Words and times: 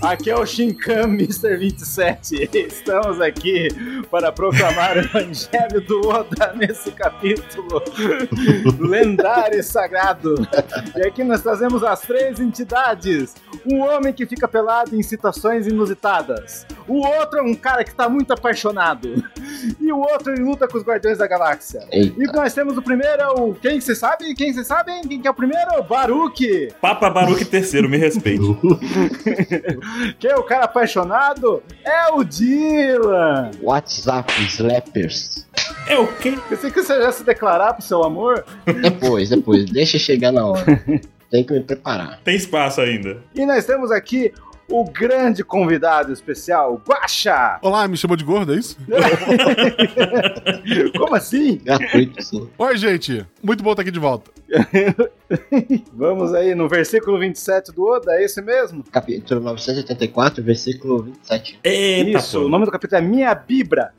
Aqui 0.00 0.30
é 0.30 0.38
o 0.38 0.46
Shinkan 0.46 1.04
Mr. 1.08 1.56
27. 1.56 2.48
Estamos 2.54 3.20
aqui 3.20 3.68
para 4.08 4.30
proclamar 4.30 4.96
o 4.96 5.00
Evangelho 5.00 5.80
do 5.86 6.08
Oda 6.08 6.54
nesse 6.54 6.92
capítulo 6.92 7.82
lendário 8.78 9.58
e 9.58 9.62
sagrado. 9.62 10.34
E 10.96 11.06
aqui 11.06 11.24
nós 11.24 11.42
trazemos 11.42 11.82
as 11.82 12.00
três 12.02 12.38
entidades: 12.38 13.34
um 13.66 13.80
homem 13.80 14.12
que 14.12 14.24
fica 14.24 14.46
pelado 14.46 14.94
em 14.94 15.02
situações 15.02 15.66
inusitadas, 15.66 16.64
o 16.86 17.06
outro 17.06 17.40
é 17.40 17.42
um 17.42 17.54
cara 17.54 17.82
que 17.82 17.90
está 17.90 18.08
muito 18.08 18.32
apaixonado, 18.32 19.22
e 19.80 19.92
o 19.92 19.98
outro 19.98 20.32
ele 20.32 20.42
luta 20.42 20.68
com 20.68 20.78
os 20.78 20.84
Guardiões 20.84 21.18
da 21.18 21.26
Galáxia. 21.26 21.86
Eita. 21.90 22.22
E 22.22 22.26
nós 22.26 22.54
temos 22.54 22.78
o 22.78 22.82
primeiro, 22.82 23.20
é 23.20 23.28
o. 23.28 23.54
Quem 23.54 23.80
você 23.80 23.94
sabe? 23.94 24.34
Quem 24.34 24.52
você 24.52 24.64
sabe? 24.64 24.92
Quem 25.06 25.20
que 25.20 25.28
é 25.28 25.30
o 25.30 25.34
primeiro? 25.34 25.82
Baruque! 25.82 26.72
Papa 26.80 27.10
Baruque 27.10 27.44
III, 27.54 27.88
me 27.88 27.98
respeite. 27.98 28.38
Quem 30.18 30.30
é 30.30 30.36
o 30.36 30.42
cara 30.42 30.64
apaixonado? 30.64 31.62
É 31.84 32.10
o 32.12 32.24
Dylan! 32.24 33.50
WhatsApp 33.62 34.32
Slappers. 34.42 35.46
É 35.86 35.98
o 35.98 36.06
quê? 36.06 36.38
Pensei 36.48 36.70
que 36.70 36.82
você 36.82 37.00
já 37.00 37.12
se 37.12 37.24
declarar 37.24 37.74
pro 37.74 37.82
seu 37.82 38.02
amor. 38.04 38.44
Depois, 38.64 39.30
depois, 39.30 39.64
deixa 39.70 39.98
chegar 39.98 40.32
na 40.32 40.46
hora. 40.46 40.82
Tem 41.30 41.44
que 41.44 41.52
me 41.52 41.60
preparar. 41.60 42.20
Tem 42.24 42.36
espaço 42.36 42.80
ainda. 42.80 43.18
E 43.34 43.44
nós 43.44 43.66
temos 43.66 43.90
aqui 43.90 44.32
o 44.70 44.84
grande 44.84 45.42
convidado 45.42 46.12
especial, 46.12 46.80
Guaxa! 46.86 47.58
Olá, 47.62 47.88
me 47.88 47.96
chamou 47.96 48.16
de 48.16 48.24
gordo, 48.24 48.54
é 48.54 48.58
isso? 48.58 48.76
Como 50.98 51.14
assim? 51.14 51.58
Gratuito, 51.64 52.22
sim. 52.22 52.48
Oi, 52.58 52.76
gente. 52.76 53.26
Muito 53.42 53.62
bom 53.62 53.70
estar 53.70 53.82
aqui 53.82 53.90
de 53.90 53.98
volta. 53.98 54.30
Vamos 55.92 56.34
aí 56.34 56.54
no 56.54 56.68
versículo 56.68 57.18
27 57.18 57.72
do 57.72 57.86
Oda, 57.86 58.12
é 58.12 58.24
esse 58.24 58.40
mesmo? 58.42 58.84
Capítulo 58.90 59.40
984, 59.40 60.42
versículo 60.42 61.02
27. 61.02 61.60
Eita, 61.64 62.18
Isso, 62.18 62.38
o 62.38 62.42
pô. 62.42 62.48
nome 62.48 62.64
do 62.66 62.70
capítulo 62.70 62.98
é 62.98 63.04
Minha 63.04 63.34
Bibra. 63.34 63.92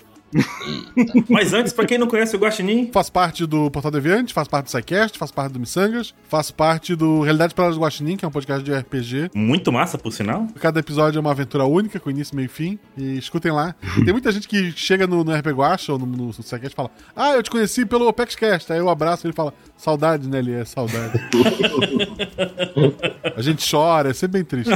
Mas 1.30 1.54
antes, 1.54 1.74
pra 1.74 1.86
quem 1.86 1.98
não 1.98 2.08
conhece 2.08 2.36
o 2.36 2.40
Guaxinim, 2.40 2.90
Faço 2.92 3.12
parte 3.12 3.46
do 3.46 3.70
Portal 3.72 3.92
Deviante, 3.92 4.34
faço 4.34 4.50
parte 4.50 4.66
do 4.66 4.70
SciCast, 4.72 5.18
faço 5.18 5.34
parte 5.34 5.54
do 5.54 5.60
Missangas, 5.60 6.14
faço 6.28 6.54
parte 6.54 6.96
do 6.96 7.22
Realidade 7.22 7.54
para 7.54 7.70
do 7.70 7.80
Guaxinim, 7.80 8.16
que 8.16 8.26
é 8.26 8.28
um 8.28 8.32
podcast 8.32 8.64
de 8.64 8.74
RPG. 8.74 9.32
muito 9.36 9.72
massa, 9.72 9.98
por 9.98 10.12
sinal. 10.12 10.48
Cada 10.60 10.80
episódio 10.80 11.18
é 11.18 11.22
uma 11.22 11.32
aventura 11.32 11.66
única, 11.66 12.00
com 12.00 12.10
início, 12.10 12.36
meio 12.36 12.46
e 12.46 12.50
fim. 12.50 12.80
E 12.98 13.18
escutem 13.18 13.52
lá. 13.52 13.76
Tem 14.04 14.14
muita 14.14 14.32
gente 14.32 14.48
que 14.48 14.72
chega 14.72 15.06
no, 15.08 15.24
no 15.24 15.34
RPG 15.34 15.54
Guacha 15.54 15.94
ou 15.94 16.00
no, 16.00 16.06
no, 16.06 16.26
no 16.28 16.34
SciCast 16.34 16.68
e 16.68 16.76
fala 16.76 16.92
Ah, 17.16 17.34
eu 17.34 17.44
te 17.44 17.50
conheci 17.50 17.86
pelo 17.86 18.08
OpexCast. 18.08 18.72
Aí 18.72 18.80
eu 18.80 18.90
abraço 18.90 19.26
e 19.26 19.28
ele 19.28 19.34
fala 19.36 19.54
Saudade, 19.78 20.28
né? 20.28 20.40
Ele 20.40 20.54
é 20.54 20.66
saudade. 20.66 21.20
A 23.36 23.42
gente 23.42 23.70
chora, 23.70 24.10
é 24.10 24.14
sempre 24.14 24.40
bem 24.40 24.44
triste. 24.44 24.72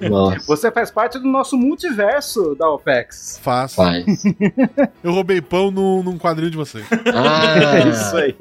Nossa, 0.00 0.44
Você 0.46 0.70
faz 0.72 0.90
parte 0.90 1.18
do 1.18 1.26
nosso 1.28 1.56
multiverso 1.56 2.54
da 2.56 2.68
OPEX. 2.70 3.38
Faço. 3.42 3.76
faz. 3.76 4.04
Eu 5.02 5.12
roubei 5.12 5.40
pão 5.40 5.70
no, 5.70 6.02
num 6.02 6.18
quadrinho 6.18 6.50
de 6.50 6.56
vocês. 6.56 6.84
Ah, 7.14 7.78
É 7.78 7.88
isso 7.88 8.16
aí. 8.16 8.34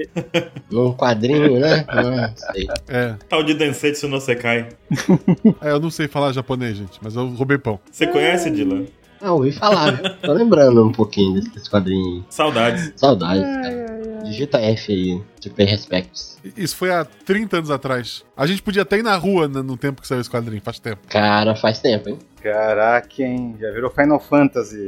num 0.72 0.92
quadrinho, 0.94 1.60
né? 1.60 1.86
Ah, 1.88 2.32
sei. 2.36 2.68
É. 2.88 3.16
Tal 3.30 3.44
de 3.44 3.54
Densetsu 3.54 4.08
no 4.08 4.20
Sekai. 4.20 4.68
é, 5.62 5.72
eu 5.72 5.80
não 5.80 5.90
sei 5.92 6.08
falar 6.08 6.32
japonês, 6.34 6.78
gente, 6.78 6.98
mas 7.02 7.16
eu 7.16 7.28
roubei 7.30 7.58
pão. 7.58 7.80
Você 7.92 8.08
conhece, 8.08 8.50
Dylan? 8.50 8.86
Ah, 9.22 9.34
ouvi 9.34 9.52
falar. 9.52 9.98
Tô 10.22 10.32
lembrando 10.34 10.84
um 10.86 10.92
pouquinho 10.92 11.34
desse, 11.36 11.50
desse 11.50 11.70
quadrinho. 11.70 12.24
Saudades. 12.30 12.92
Saudades, 12.96 13.44
cara. 13.44 13.87
Digita 14.24 14.60
F 14.60 14.92
aí, 14.92 15.22
super 15.40 15.66
respects. 15.66 16.38
Isso 16.56 16.76
foi 16.76 16.92
há 16.92 17.06
30 17.06 17.58
anos 17.58 17.72
atrás. 17.72 18.24
A 18.36 18.46
gente 18.46 18.62
podia 18.62 18.82
até 18.82 18.98
ir 18.98 19.04
na 19.04 19.16
rua 19.16 19.48
né, 19.48 19.62
no 19.62 19.78
tempo 19.78 20.02
que 20.02 20.08
saiu 20.08 20.22
esse 20.22 20.30
quadrinho, 20.30 20.62
faz 20.62 20.80
tempo. 20.80 21.02
Cara, 21.10 21.56
faz 21.56 21.80
tempo, 21.80 22.10
hein? 22.10 22.20
Caraca, 22.42 23.22
hein? 23.22 23.56
Já 23.60 23.72
virou 23.72 23.90
Final 23.90 24.20
Fantasy 24.20 24.88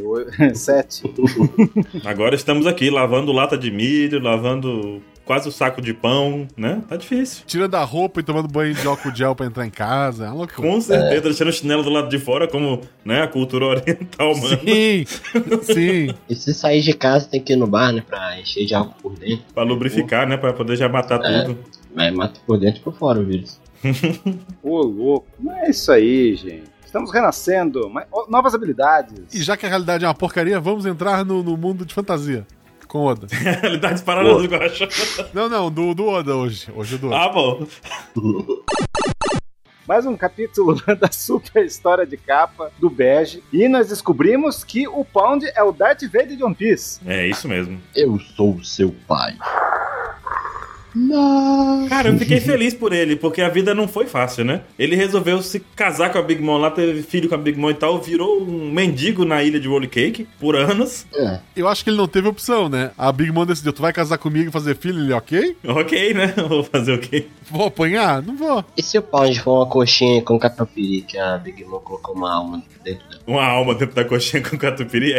7. 0.53 1.03
Agora 2.05 2.35
estamos 2.35 2.65
aqui 2.65 2.89
lavando 2.89 3.31
lata 3.31 3.57
de 3.57 3.71
milho, 3.71 4.19
lavando 4.21 5.01
quase 5.29 5.47
o 5.47 5.51
saco 5.51 5.79
de 5.79 5.93
pão, 5.93 6.47
né? 6.57 6.81
Tá 6.89 6.95
difícil. 6.97 7.43
Tirando 7.45 7.75
a 7.75 7.83
roupa 7.83 8.19
e 8.19 8.23
tomando 8.23 8.47
banho 8.47 8.73
de 8.73 8.87
álcool 8.87 9.13
gel 9.15 9.35
pra 9.35 9.45
entrar 9.45 9.63
em 9.63 9.69
casa. 9.69 10.25
É 10.25 10.27
uma 10.29 10.37
loucura. 10.37 10.67
Com 10.67 10.81
certeza, 10.81 11.21
deixando 11.21 11.49
o 11.49 11.53
chinelo 11.53 11.83
do 11.83 11.91
lado 11.91 12.09
de 12.09 12.17
fora, 12.17 12.47
como 12.47 12.81
né, 13.05 13.21
a 13.21 13.27
cultura 13.27 13.65
oriental, 13.67 14.35
mano. 14.35 14.57
Sim, 14.57 15.05
sim. 15.61 16.15
E 16.27 16.33
se 16.35 16.51
sair 16.51 16.81
de 16.81 16.93
casa 16.93 17.27
tem 17.29 17.39
que 17.39 17.53
ir 17.53 17.57
no 17.57 17.67
bar, 17.67 17.91
né? 17.91 18.01
Pra 18.01 18.39
encher 18.39 18.65
de 18.65 18.73
álcool 18.73 18.95
por 19.03 19.19
dentro. 19.19 19.45
Pra 19.53 19.61
lubrificar, 19.61 20.27
né? 20.27 20.35
Pra 20.35 20.51
poder 20.51 20.75
já 20.75 20.89
matar 20.89 21.23
É. 21.23 21.43
tudo. 21.43 21.59
Mas 21.95 22.11
mata 22.11 22.39
por 22.47 22.57
dentro 22.59 22.81
e 22.81 22.83
por 22.83 22.95
fora 22.95 23.19
o 23.19 23.23
vírus. 23.23 23.59
Ô, 24.63 24.77
louco. 24.81 25.27
Não 25.39 25.55
é 25.57 25.69
isso 25.69 25.91
aí, 25.91 26.35
gente. 26.35 26.63
Estamos 26.83 27.11
renascendo. 27.13 27.87
Mas- 27.87 28.07
ó, 28.11 28.25
Novas 28.27 28.55
habilidades. 28.55 29.31
E 29.31 29.43
já 29.43 29.55
que 29.55 29.63
a 29.67 29.69
realidade 29.69 30.03
é 30.05 30.07
uma 30.07 30.15
porcaria, 30.15 30.59
vamos 30.59 30.87
entrar 30.87 31.23
no, 31.23 31.43
no 31.43 31.55
mundo 31.55 31.85
de 31.85 31.93
fantasia. 31.93 32.47
Com 32.89 33.05
Oda. 33.05 33.27
Realidades 33.61 34.01
paralelas 34.01 34.41
do 34.41 34.49
Guaxa. 34.49 34.89
Não, 35.31 35.47
não, 35.47 35.69
do, 35.69 35.93
do 35.93 36.07
Oda 36.07 36.35
hoje. 36.35 36.67
Hoje 36.75 36.95
é 36.95 36.97
do 36.97 37.07
Oda. 37.07 37.17
Ah, 37.17 37.29
bom. 37.29 37.67
Mais 39.87 40.07
um 40.07 40.17
capítulo 40.17 40.75
da 40.99 41.11
super 41.11 41.63
história 41.63 42.03
de 42.03 42.17
capa 42.17 42.71
do 42.79 42.89
Bege. 42.89 43.43
E 43.53 43.67
nós 43.67 43.89
descobrimos 43.89 44.63
que 44.63 44.87
o 44.87 45.05
Pound 45.05 45.45
é 45.55 45.61
o 45.61 45.71
Darth 45.71 46.01
Vader 46.01 46.35
de 46.35 46.43
One 46.43 46.55
Piece. 46.55 46.99
É 47.05 47.27
isso 47.27 47.47
mesmo. 47.47 47.79
Eu 47.95 48.19
sou 48.19 48.55
o 48.55 48.65
seu 48.65 48.91
pai. 49.07 49.37
Cara, 51.87 52.09
eu 52.09 52.17
fiquei 52.17 52.39
feliz 52.39 52.73
por 52.73 52.93
ele, 52.93 53.15
porque 53.15 53.41
a 53.41 53.49
vida 53.49 53.73
não 53.73 53.87
foi 53.87 54.05
fácil, 54.05 54.43
né? 54.45 54.61
Ele 54.77 54.95
resolveu 54.95 55.41
se 55.41 55.59
casar 55.75 56.11
com 56.11 56.17
a 56.17 56.21
Big 56.21 56.41
Mom 56.41 56.57
lá, 56.57 56.71
teve 56.71 57.01
filho 57.01 57.29
com 57.29 57.35
a 57.35 57.37
Big 57.37 57.57
Mom 57.59 57.69
e 57.69 57.73
tal, 57.75 57.99
virou 58.01 58.41
um 58.41 58.71
mendigo 58.71 59.25
na 59.25 59.43
ilha 59.43 59.59
de 59.59 59.67
Roll 59.67 59.87
Cake 59.87 60.27
por 60.39 60.55
anos. 60.55 61.05
É, 61.13 61.39
Eu 61.55 61.67
acho 61.67 61.83
que 61.83 61.89
ele 61.89 61.97
não 61.97 62.07
teve 62.07 62.27
opção, 62.27 62.69
né? 62.69 62.91
A 62.97 63.11
Big 63.11 63.31
Mom 63.31 63.45
decidiu, 63.45 63.73
tu 63.73 63.81
vai 63.81 63.93
casar 63.93 64.17
comigo 64.17 64.49
e 64.49 64.51
fazer 64.51 64.75
filho? 64.75 64.99
Ele, 64.99 65.13
ok? 65.13 65.55
Ok, 65.65 66.13
né? 66.13 66.33
Vou 66.47 66.63
fazer 66.63 66.93
o 66.93 66.99
quê? 66.99 67.27
Vou 67.49 67.67
apanhar? 67.67 68.21
Não 68.21 68.35
vou. 68.35 68.63
E 68.77 68.81
se 68.83 68.97
o 68.97 69.01
Pound 69.01 69.39
for 69.41 69.57
uma 69.59 69.65
coxinha 69.65 70.21
com 70.21 70.37
catupiry 70.39 71.01
que 71.01 71.17
a 71.17 71.37
Big 71.37 71.63
Mom 71.65 71.79
colocou 71.79 72.15
uma 72.15 72.33
alma 72.33 72.61
dentro 72.83 73.07
dela? 73.07 73.21
Uma 73.27 73.43
alma 73.45 73.75
dentro 73.75 73.95
da 73.95 74.03
coxinha 74.05 74.41
com 74.41 74.57
catupiry 74.57 75.13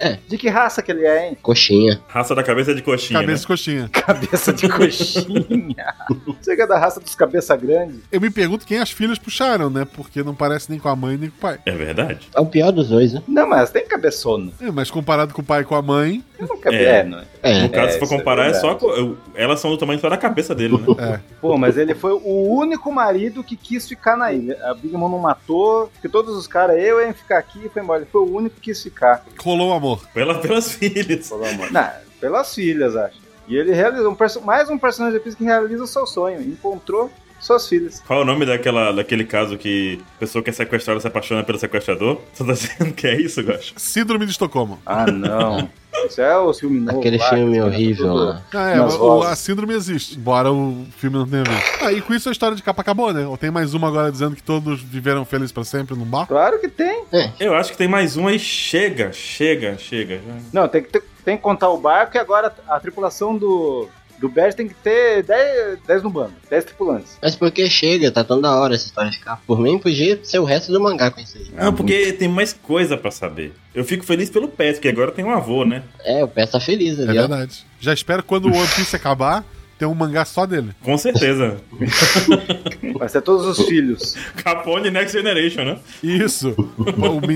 é 0.00 0.18
De 0.28 0.36
que 0.38 0.48
raça 0.48 0.82
que 0.82 0.90
ele 0.92 1.04
é, 1.06 1.28
hein? 1.28 1.36
Coxinha. 1.42 2.00
raça 2.08 2.34
da 2.34 2.42
cabeça 2.42 2.74
de 2.74 2.82
coxinha, 2.82 3.20
Cabeça 3.20 3.32
né? 3.34 3.40
de 3.40 3.46
coxinha. 3.46 3.88
Cabeça 3.90 4.52
de 4.52 4.68
coxinha. 4.68 5.94
Chega 6.44 6.66
da 6.66 6.78
raça 6.78 7.00
dos 7.00 7.14
cabeça 7.14 7.56
grande. 7.56 8.00
Eu 8.10 8.20
me 8.20 8.30
pergunto 8.30 8.66
quem 8.66 8.78
as 8.78 8.90
filhas 8.90 9.18
puxaram, 9.18 9.70
né? 9.70 9.86
Porque 9.96 10.22
não 10.22 10.34
parece 10.34 10.70
nem 10.70 10.78
com 10.78 10.88
a 10.88 10.96
mãe 10.96 11.16
nem 11.16 11.30
com 11.30 11.36
o 11.36 11.40
pai. 11.40 11.58
É 11.66 11.72
verdade. 11.72 12.28
É 12.34 12.40
o 12.40 12.46
pior 12.46 12.70
dos 12.72 12.88
dois, 12.88 13.12
né? 13.12 13.22
Não, 13.26 13.48
mas 13.48 13.70
tem 13.70 13.86
cabeçona. 13.86 14.50
É, 14.60 14.70
mas 14.70 14.90
comparado 14.90 15.32
com 15.34 15.42
o 15.42 15.44
pai 15.44 15.62
e 15.62 15.64
com 15.64 15.74
a 15.74 15.82
mãe, 15.82 16.22
Eu 16.38 16.46
não 16.48 16.58
cabe... 16.58 16.76
É. 16.76 16.98
é, 16.98 17.04
não 17.04 17.18
é? 17.18 17.24
É. 17.42 17.62
No 17.62 17.68
caso, 17.70 17.88
É, 17.88 17.90
se 17.92 17.98
for 17.98 18.06
é 18.14 18.18
comparar, 18.18 18.46
é, 18.46 18.54
só 18.54 18.74
verdade. 18.74 18.80
co- 19.06 19.16
elas 19.34 19.60
são 19.60 19.70
do 19.70 19.76
tamanho 19.78 20.00
só 20.00 20.08
da 20.08 20.16
cabeça 20.16 20.54
dele, 20.54 20.76
né? 20.78 20.84
é. 20.98 21.20
Pô, 21.40 21.56
mas 21.58 21.73
ele 21.76 21.94
foi 21.94 22.12
o 22.12 22.48
único 22.48 22.92
marido 22.92 23.44
que 23.44 23.56
quis 23.56 23.88
ficar 23.88 24.16
na 24.16 24.32
ilha. 24.32 24.58
A 24.64 24.74
Big 24.74 24.94
Mom 24.96 25.08
não 25.08 25.18
matou, 25.18 25.88
porque 25.88 26.08
todos 26.08 26.36
os 26.36 26.46
caras, 26.46 26.76
eu 26.82 27.00
ia 27.00 27.12
ficar 27.12 27.38
aqui 27.38 27.66
e 27.66 27.68
foi 27.68 27.82
embora. 27.82 28.00
Ele 28.00 28.10
foi 28.10 28.22
o 28.22 28.34
único 28.34 28.56
que 28.56 28.62
quis 28.62 28.82
ficar. 28.82 29.24
Rolou 29.38 29.70
o 29.70 29.72
amor. 29.72 30.06
Pela, 30.12 30.38
pelas 30.40 30.72
filhas. 30.72 31.28
Pelo 31.28 31.46
amor. 31.46 31.70
Não, 31.70 31.90
pelas 32.20 32.54
filhas, 32.54 32.96
acho. 32.96 33.24
E 33.46 33.56
ele 33.56 33.74
realizou 33.74 34.10
um 34.10 34.44
mais 34.44 34.70
um 34.70 34.78
personagem 34.78 35.20
de 35.20 35.36
que 35.36 35.44
realiza 35.44 35.84
o 35.84 35.86
seu 35.86 36.06
sonho. 36.06 36.40
Encontrou 36.40 37.10
suas 37.44 37.68
filhas. 37.68 38.02
Qual 38.06 38.20
é 38.20 38.22
o 38.22 38.24
nome 38.24 38.46
daquela, 38.46 38.92
daquele 38.92 39.24
caso 39.24 39.58
que 39.58 40.00
a 40.16 40.18
pessoa 40.20 40.42
que 40.42 40.50
é 40.50 40.52
sequestrada 40.52 40.98
se 41.00 41.06
apaixona 41.06 41.44
pelo 41.44 41.58
sequestrador? 41.58 42.20
Você 42.32 42.44
tá 42.44 42.52
dizendo 42.52 42.94
que 42.94 43.06
é 43.06 43.20
isso, 43.20 43.42
Gacho? 43.42 43.74
Síndrome 43.76 44.24
de 44.24 44.32
Estocolmo. 44.32 44.78
Ah, 44.86 45.06
não. 45.06 45.68
Isso 46.06 46.20
é 46.20 46.36
o 46.38 46.52
filme 46.52 46.80
novo. 46.80 46.98
Aquele 46.98 47.16
lá, 47.18 47.28
filme 47.30 47.60
horrível 47.60 48.14
lá. 48.14 48.42
Ah, 48.52 48.70
é, 48.70 48.80
o- 48.80 49.22
a 49.22 49.34
síndrome 49.36 49.74
existe, 49.74 50.16
embora 50.18 50.52
o 50.52 50.84
filme 50.96 51.16
não 51.16 51.26
tenha 51.26 51.44
visto. 51.44 51.84
Ah, 51.84 51.92
e 51.92 52.00
com 52.00 52.12
isso 52.14 52.28
a 52.28 52.32
história 52.32 52.56
de 52.56 52.62
capa 52.62 52.82
acabou, 52.82 53.12
né? 53.12 53.26
Ou 53.26 53.36
tem 53.36 53.50
mais 53.50 53.74
uma 53.74 53.88
agora 53.88 54.10
dizendo 54.12 54.36
que 54.36 54.42
todos 54.42 54.80
viveram 54.82 55.24
felizes 55.24 55.52
pra 55.52 55.64
sempre 55.64 55.96
num 55.96 56.04
bar? 56.04 56.26
Claro 56.26 56.58
que 56.60 56.68
tem. 56.68 57.04
Eu 57.40 57.54
acho 57.54 57.72
que 57.72 57.78
tem 57.78 57.88
mais 57.88 58.16
um 58.16 58.26
aí. 58.26 58.38
Chega, 58.38 59.12
chega, 59.12 59.76
chega. 59.78 60.20
Não, 60.52 60.68
tem 60.68 60.82
que, 60.82 60.88
ter- 60.90 61.04
tem 61.24 61.36
que 61.36 61.42
contar 61.42 61.68
o 61.70 61.78
barco 61.78 62.16
e 62.16 62.20
agora 62.20 62.52
a 62.68 62.78
tripulação 62.80 63.36
do, 63.36 63.88
do 64.18 64.28
Bad 64.28 64.56
tem 64.56 64.68
que 64.68 64.74
ter 64.74 65.22
10, 65.22 65.78
10 65.86 66.02
no 66.02 66.10
bando. 66.10 66.32
10 66.48 66.64
tripulantes. 66.64 67.18
Mas 67.22 67.36
porque 67.36 67.68
chega, 67.68 68.10
tá 68.10 68.24
tão 68.24 68.40
da 68.40 68.54
hora 68.58 68.74
essa 68.74 68.86
história 68.86 69.10
de 69.10 69.18
capa. 69.18 69.42
Por 69.46 69.60
mim, 69.60 69.78
podia 69.78 70.18
ser 70.22 70.38
o 70.38 70.44
resto 70.44 70.72
do 70.72 70.80
mangá 70.80 71.10
com 71.10 71.20
isso 71.20 71.36
aí. 71.36 71.46
Não, 71.54 71.72
porque 71.72 72.12
tem 72.12 72.28
mais 72.28 72.52
coisa 72.52 72.96
pra 72.96 73.10
saber. 73.10 73.52
Eu 73.74 73.84
fico 73.84 74.04
feliz 74.04 74.30
pelo 74.30 74.48
Pet, 74.48 74.80
que 74.80 74.88
agora 74.88 75.10
tem 75.10 75.24
um 75.24 75.30
avô, 75.30 75.64
né? 75.64 75.82
É, 76.04 76.22
o 76.22 76.28
pé 76.28 76.46
tá 76.46 76.60
feliz 76.60 76.98
É 76.98 77.02
ali, 77.02 77.18
ó. 77.18 77.26
verdade. 77.26 77.64
Já 77.80 77.92
espero 77.92 78.22
que 78.22 78.28
quando 78.28 78.46
o 78.46 78.56
One 78.56 78.68
Piece 78.76 78.94
acabar, 78.96 79.44
ter 79.78 79.86
um 79.86 79.94
mangá 79.94 80.24
só 80.24 80.46
dele. 80.46 80.70
Com 80.82 80.96
certeza. 80.96 81.56
Vai 82.96 83.08
ser 83.08 83.22
todos 83.22 83.44
os 83.46 83.66
filhos. 83.66 84.14
Capone 84.36 84.90
Next 84.90 85.12
Generation, 85.16 85.64
né? 85.64 85.78
Isso. 86.02 86.54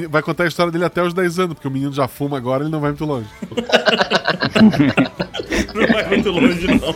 Vai 0.09 0.23
contar 0.23 0.45
a 0.45 0.49
história 0.49 0.71
dele 0.71 0.85
até 0.85 1.03
os 1.03 1.13
10 1.13 1.39
anos, 1.41 1.55
porque 1.55 1.69
o 1.69 1.71
menino 1.71 1.93
já 1.93 2.07
fuma 2.07 2.37
agora, 2.37 2.63
ele 2.63 2.71
não 2.71 2.81
vai 2.81 2.91
muito 2.91 3.05
longe. 3.05 3.29
não 5.79 5.87
vai 5.87 6.07
muito 6.09 6.31
longe, 6.31 6.67
não. 6.67 6.95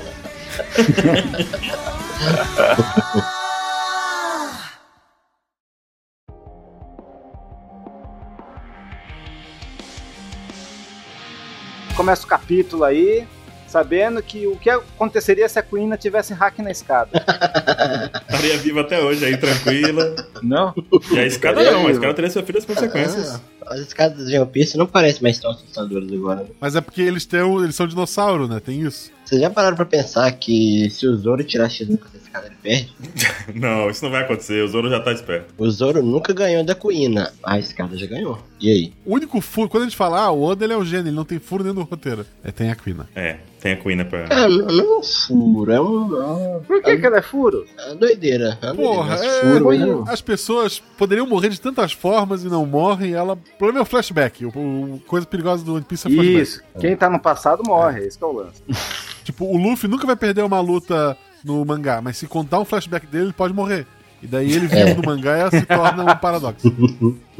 Começa 11.96 12.24
o 12.24 12.28
capítulo 12.28 12.84
aí, 12.84 13.26
sabendo 13.72 14.22
que 14.22 14.46
o 14.46 14.56
que 14.56 14.68
aconteceria 14.70 15.48
se 15.48 15.58
a 15.58 15.62
Queen 15.62 15.90
tivesse 15.96 16.32
hack 16.34 16.58
na 16.58 16.70
escada. 16.70 17.10
Estaria 18.28 18.58
viva 18.58 18.82
até 18.82 19.00
hoje 19.00 19.24
aí, 19.24 19.36
tranquila. 19.36 20.14
Não? 20.42 20.74
E 21.10 21.18
a 21.18 21.26
escada 21.26 21.62
não, 21.70 21.86
a 21.86 21.90
escada 21.90 22.14
teria 22.14 22.30
sofrido 22.30 22.58
as 22.58 22.64
consequências. 22.64 23.40
As 23.66 23.80
escadas 23.80 24.26
de 24.26 24.38
One 24.38 24.50
Piece 24.50 24.76
não 24.76 24.86
parecem 24.86 25.22
mais 25.22 25.38
tão 25.38 25.50
assustadoras 25.52 26.12
agora. 26.12 26.40
né? 26.42 26.46
Mas 26.60 26.76
é 26.76 26.80
porque 26.80 27.00
eles 27.00 27.24
têm 27.24 27.42
um- 27.42 27.62
eles 27.62 27.74
são 27.76 27.86
dinossauro, 27.86 28.46
né? 28.48 28.60
Tem 28.60 28.80
isso. 28.82 29.10
Vocês 29.24 29.40
já 29.40 29.48
pararam 29.48 29.76
pra 29.76 29.86
pensar 29.86 30.30
que 30.32 30.90
se 30.90 31.06
o 31.06 31.16
Zoro 31.16 31.42
tirar 31.44 31.68
X 31.70 31.88
nunca 31.88 32.04
dessa 32.08 32.24
escada 32.26 32.46
ele 32.48 32.56
perde? 32.62 32.92
Não, 33.54 33.88
isso 33.88 34.04
não 34.04 34.10
vai 34.10 34.22
acontecer, 34.24 34.62
o 34.62 34.68
Zoro 34.68 34.90
já 34.90 35.00
tá 35.00 35.12
esperto. 35.12 35.54
O 35.56 35.70
Zoro 35.70 36.02
nunca 36.02 36.32
ganhou 36.34 36.64
da 36.64 36.74
Kuina, 36.74 37.32
a 37.42 37.58
escada 37.58 37.96
já 37.96 38.06
ganhou. 38.06 38.38
E 38.62 38.70
aí? 38.70 38.92
O 39.04 39.14
único 39.16 39.40
furo, 39.40 39.68
quando 39.68 39.82
a 39.82 39.86
gente 39.86 39.96
fala, 39.96 40.20
ah, 40.20 40.30
o 40.30 40.40
Oda 40.42 40.64
ele 40.64 40.72
é 40.72 40.76
o 40.76 40.84
gênio, 40.84 41.08
ele 41.08 41.16
não 41.16 41.24
tem 41.24 41.40
furo 41.40 41.64
nem 41.64 41.72
no 41.72 41.82
roteiro. 41.82 42.24
É, 42.44 42.52
tem 42.52 42.70
a 42.70 42.76
Quina. 42.76 43.08
É, 43.14 43.38
tem 43.60 43.72
a 43.72 43.76
Queen 43.76 44.04
pra. 44.04 44.28
Cara, 44.28 44.48
não, 44.48 44.94
é 44.94 44.98
um 44.98 45.02
furo, 45.02 45.72
é 45.72 45.80
um. 45.80 46.56
é 46.56 46.60
Por 46.60 46.80
que, 46.80 46.96
que 46.96 47.04
ela 47.06 47.18
é 47.18 47.22
furo? 47.22 47.66
é 47.76 47.94
doideira. 47.96 48.56
É 48.62 48.72
Porra, 48.72 49.16
doideira, 49.16 49.36
é, 49.36 49.40
furo, 49.58 49.76
não. 49.78 50.04
as 50.08 50.20
pessoas 50.20 50.78
poderiam 50.96 51.26
morrer 51.26 51.48
de 51.48 51.60
tantas 51.60 51.92
formas 51.92 52.44
e 52.44 52.48
não 52.48 52.64
morrem. 52.64 53.14
Ela, 53.14 53.32
o 53.34 53.36
problema 53.58 53.80
é 53.80 53.82
o 53.82 53.86
flashback. 53.86 54.44
O, 54.46 54.48
o- 54.50 55.02
coisa 55.08 55.26
perigosa 55.26 55.64
do 55.64 55.74
One 55.74 55.84
Piece 55.84 56.06
é 56.06 56.10
o 56.10 56.14
flashback. 56.14 56.42
Isso. 56.42 56.60
Quem 56.78 56.96
tá 56.96 57.10
no 57.10 57.18
passado 57.18 57.64
morre, 57.66 58.06
esse 58.06 58.16
que 58.16 58.22
é 58.22 58.26
o 58.28 58.32
lance. 58.32 58.62
Tipo, 59.24 59.44
o 59.44 59.56
Luffy 59.56 59.88
nunca 59.88 60.04
vai 60.06 60.16
perder 60.16 60.42
uma 60.42 60.60
luta 60.60 61.16
no 61.44 61.64
mangá, 61.64 62.00
mas 62.00 62.16
se 62.16 62.26
contar 62.26 62.58
um 62.58 62.64
flashback 62.64 63.06
dele, 63.06 63.26
ele 63.26 63.32
pode 63.32 63.54
morrer. 63.54 63.86
E 64.20 64.26
daí 64.26 64.52
ele 64.52 64.66
vivo 64.68 65.00
no 65.00 65.06
mangá 65.06 65.48
se 65.50 65.62
torna 65.66 66.04
um 66.12 66.16
paradoxo. 66.16 66.68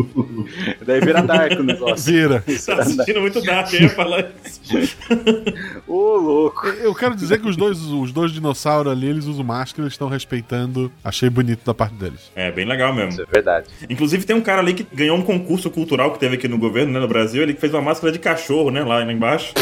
Daí 0.84 1.00
vira 1.00 1.22
dark 1.22 1.58
o 1.58 1.62
negócio. 1.62 2.12
Vira. 2.12 2.44
Tá 2.66 2.74
assistindo 2.76 3.20
muito 3.20 3.42
Dark, 3.42 3.72
ia 3.72 3.88
falar 3.90 4.30
isso. 4.44 4.96
Ô, 5.86 6.16
louco. 6.16 6.66
Eu 6.66 6.94
quero 6.94 7.14
dizer 7.14 7.40
que 7.40 7.48
os 7.48 7.56
dois, 7.56 7.80
os 7.80 8.12
dois 8.12 8.32
dinossauros 8.32 8.90
ali, 8.90 9.06
eles 9.06 9.26
usam 9.26 9.44
máscara, 9.44 9.82
eles 9.82 9.94
estão 9.94 10.08
respeitando. 10.08 10.90
Achei 11.04 11.28
bonito 11.28 11.64
da 11.64 11.74
parte 11.74 11.94
deles. 11.94 12.30
É, 12.34 12.50
bem 12.50 12.64
legal 12.64 12.94
mesmo. 12.94 13.10
Isso 13.10 13.22
é 13.22 13.26
verdade. 13.26 13.68
Inclusive 13.88 14.24
tem 14.24 14.34
um 14.34 14.40
cara 14.40 14.60
ali 14.60 14.74
que 14.74 14.86
ganhou 14.94 15.16
um 15.16 15.22
concurso 15.22 15.70
cultural 15.70 16.12
que 16.12 16.18
teve 16.18 16.36
aqui 16.36 16.48
no 16.48 16.58
governo, 16.58 16.92
né, 16.92 17.00
no 17.00 17.08
Brasil, 17.08 17.42
ele 17.42 17.54
que 17.54 17.60
fez 17.60 17.72
uma 17.74 17.82
máscara 17.82 18.12
de 18.12 18.18
cachorro, 18.18 18.70
né, 18.70 18.82
lá 18.82 19.02
embaixo. 19.10 19.52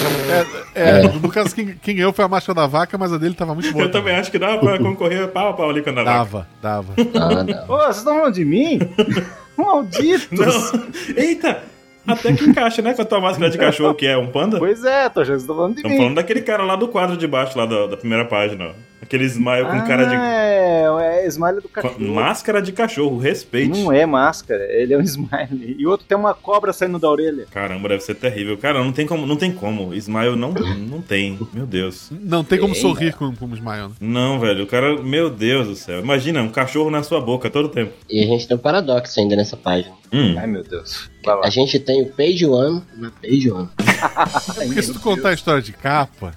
É, 0.75 1.03
no 1.09 1.29
caso, 1.29 1.55
quem, 1.55 1.75
quem 1.83 1.97
ganhou 1.97 2.13
foi 2.13 2.25
a 2.25 2.29
máscara 2.29 2.61
da 2.61 2.67
vaca, 2.67 2.97
mas 2.97 3.13
a 3.13 3.19
dele 3.19 3.35
tava 3.35 3.55
muito 3.55 3.73
boa. 3.73 3.85
Eu 3.85 3.91
também 3.91 4.15
acho 4.15 4.31
que 4.31 4.39
dava 4.39 4.59
pra 4.59 4.79
concorrer 4.79 5.29
pau 5.29 5.51
a 5.51 5.53
pau 5.53 5.71
ali 5.71 5.83
com 5.83 5.91
a 5.91 5.93
da 5.93 6.05
vaca. 6.05 6.47
Dava, 6.63 6.95
dava. 6.95 6.95
Ah. 7.15 7.65
Ô, 7.69 7.77
vocês 7.79 7.99
estão 7.99 8.17
falando 8.17 8.35
de 8.35 8.45
mim? 8.45 8.79
Malditos! 9.65 10.29
Não. 10.31 10.87
Eita! 11.17 11.63
Até 12.07 12.33
que 12.33 12.45
encaixa, 12.45 12.81
né, 12.83 12.95
com 12.95 13.03
a 13.03 13.05
tua 13.05 13.21
máscara 13.21 13.51
de 13.51 13.59
cachorro, 13.59 13.95
que 13.95 14.07
é 14.07 14.17
um 14.17 14.27
panda. 14.29 14.59
Pois 14.59 14.85
é, 14.85 15.09
tô 15.09 15.21
achando 15.21 15.35
que 15.37 15.41
vocês 15.41 15.43
estão 15.43 15.57
falando 15.57 15.73
de 15.75 15.79
Estamos 15.81 15.97
mim. 15.97 16.03
falando 16.03 16.17
daquele 16.17 16.41
cara 16.41 16.65
lá 16.65 16.75
do 16.75 16.89
quadro 16.89 17.17
de 17.17 17.27
baixo, 17.27 17.57
lá 17.59 17.67
da, 17.67 17.87
da 17.89 17.97
primeira 17.97 18.25
página. 18.25 18.71
Aquele 19.03 19.25
smile 19.25 19.65
com 19.65 19.81
cara 19.87 20.05
de. 20.05 20.15
É, 20.15 21.25
é 21.25 21.27
smile 21.29 21.57
do 21.57 21.63
com- 21.69 21.81
cachorro. 21.81 22.15
Máscara 22.15 22.61
de 22.61 22.73
cachorro, 22.73 23.19
respeite. 23.19 23.79
Não 23.79 23.91
é 23.93 24.05
máscara, 24.05 24.65
ele 24.71 24.93
é 24.95 24.99
um 24.99 25.03
smile. 25.03 25.77
E 25.79 25.87
o 25.87 25.91
outro 25.91 26.07
tem 26.07 26.17
uma 26.17 26.35
cobra 26.35 26.73
saindo 26.73 26.99
da 26.99 27.09
orelha. 27.09 27.47
Caramba, 27.51 27.89
deve 27.89 28.03
ser 28.03 28.15
terrível. 28.15 28.59
Cara, 28.59 28.83
não 28.85 28.93
tem 28.93 29.07
como. 29.07 29.27
Não 29.27 29.37
tem 29.37 29.51
como. 29.53 29.95
Smile 29.95 30.37
não, 30.37 30.53
não 30.53 31.01
tem. 31.01 31.39
Meu 31.53 31.67
Deus. 31.67 32.11
Não 32.11 32.45
tem 32.45 32.59
como 32.59 32.75
Ei, 32.75 32.81
sorrir 32.81 33.15
com, 33.15 33.35
com 33.35 33.47
o 33.47 33.55
Smile. 33.55 33.89
né? 33.89 33.95
Não, 34.01 34.39
velho. 34.39 34.65
O 34.65 34.67
cara. 34.67 35.03
Meu 35.03 35.31
Deus 35.31 35.67
do 35.69 35.75
céu. 35.77 36.01
Imagina, 36.01 36.43
um 36.43 36.51
cachorro 36.51 36.91
na 36.91 37.03
sua 37.03 37.21
boca 37.21 37.49
todo 37.51 37.69
tempo. 37.69 37.93
E 38.09 38.23
a 38.23 38.27
gente 38.27 38.47
tem 38.47 38.57
um 38.57 38.61
paradoxo 38.61 39.19
ainda 39.19 39.35
nessa 39.37 39.57
página. 39.57 39.95
Hum. 40.13 40.35
Ai, 40.39 40.47
meu 40.47 40.63
Deus. 40.63 41.09
A 41.43 41.51
gente 41.51 41.79
tem 41.79 42.03
o 42.03 42.07
Page 42.07 42.45
One 42.47 42.83
na 42.97 43.11
Page 43.11 43.51
One. 43.51 43.69
Porque 44.67 44.83
se 44.83 44.93
tu 44.93 45.01
contar 45.01 45.31
a 45.31 45.33
história 45.35 45.63
de 45.63 45.73
capa. 45.73 46.33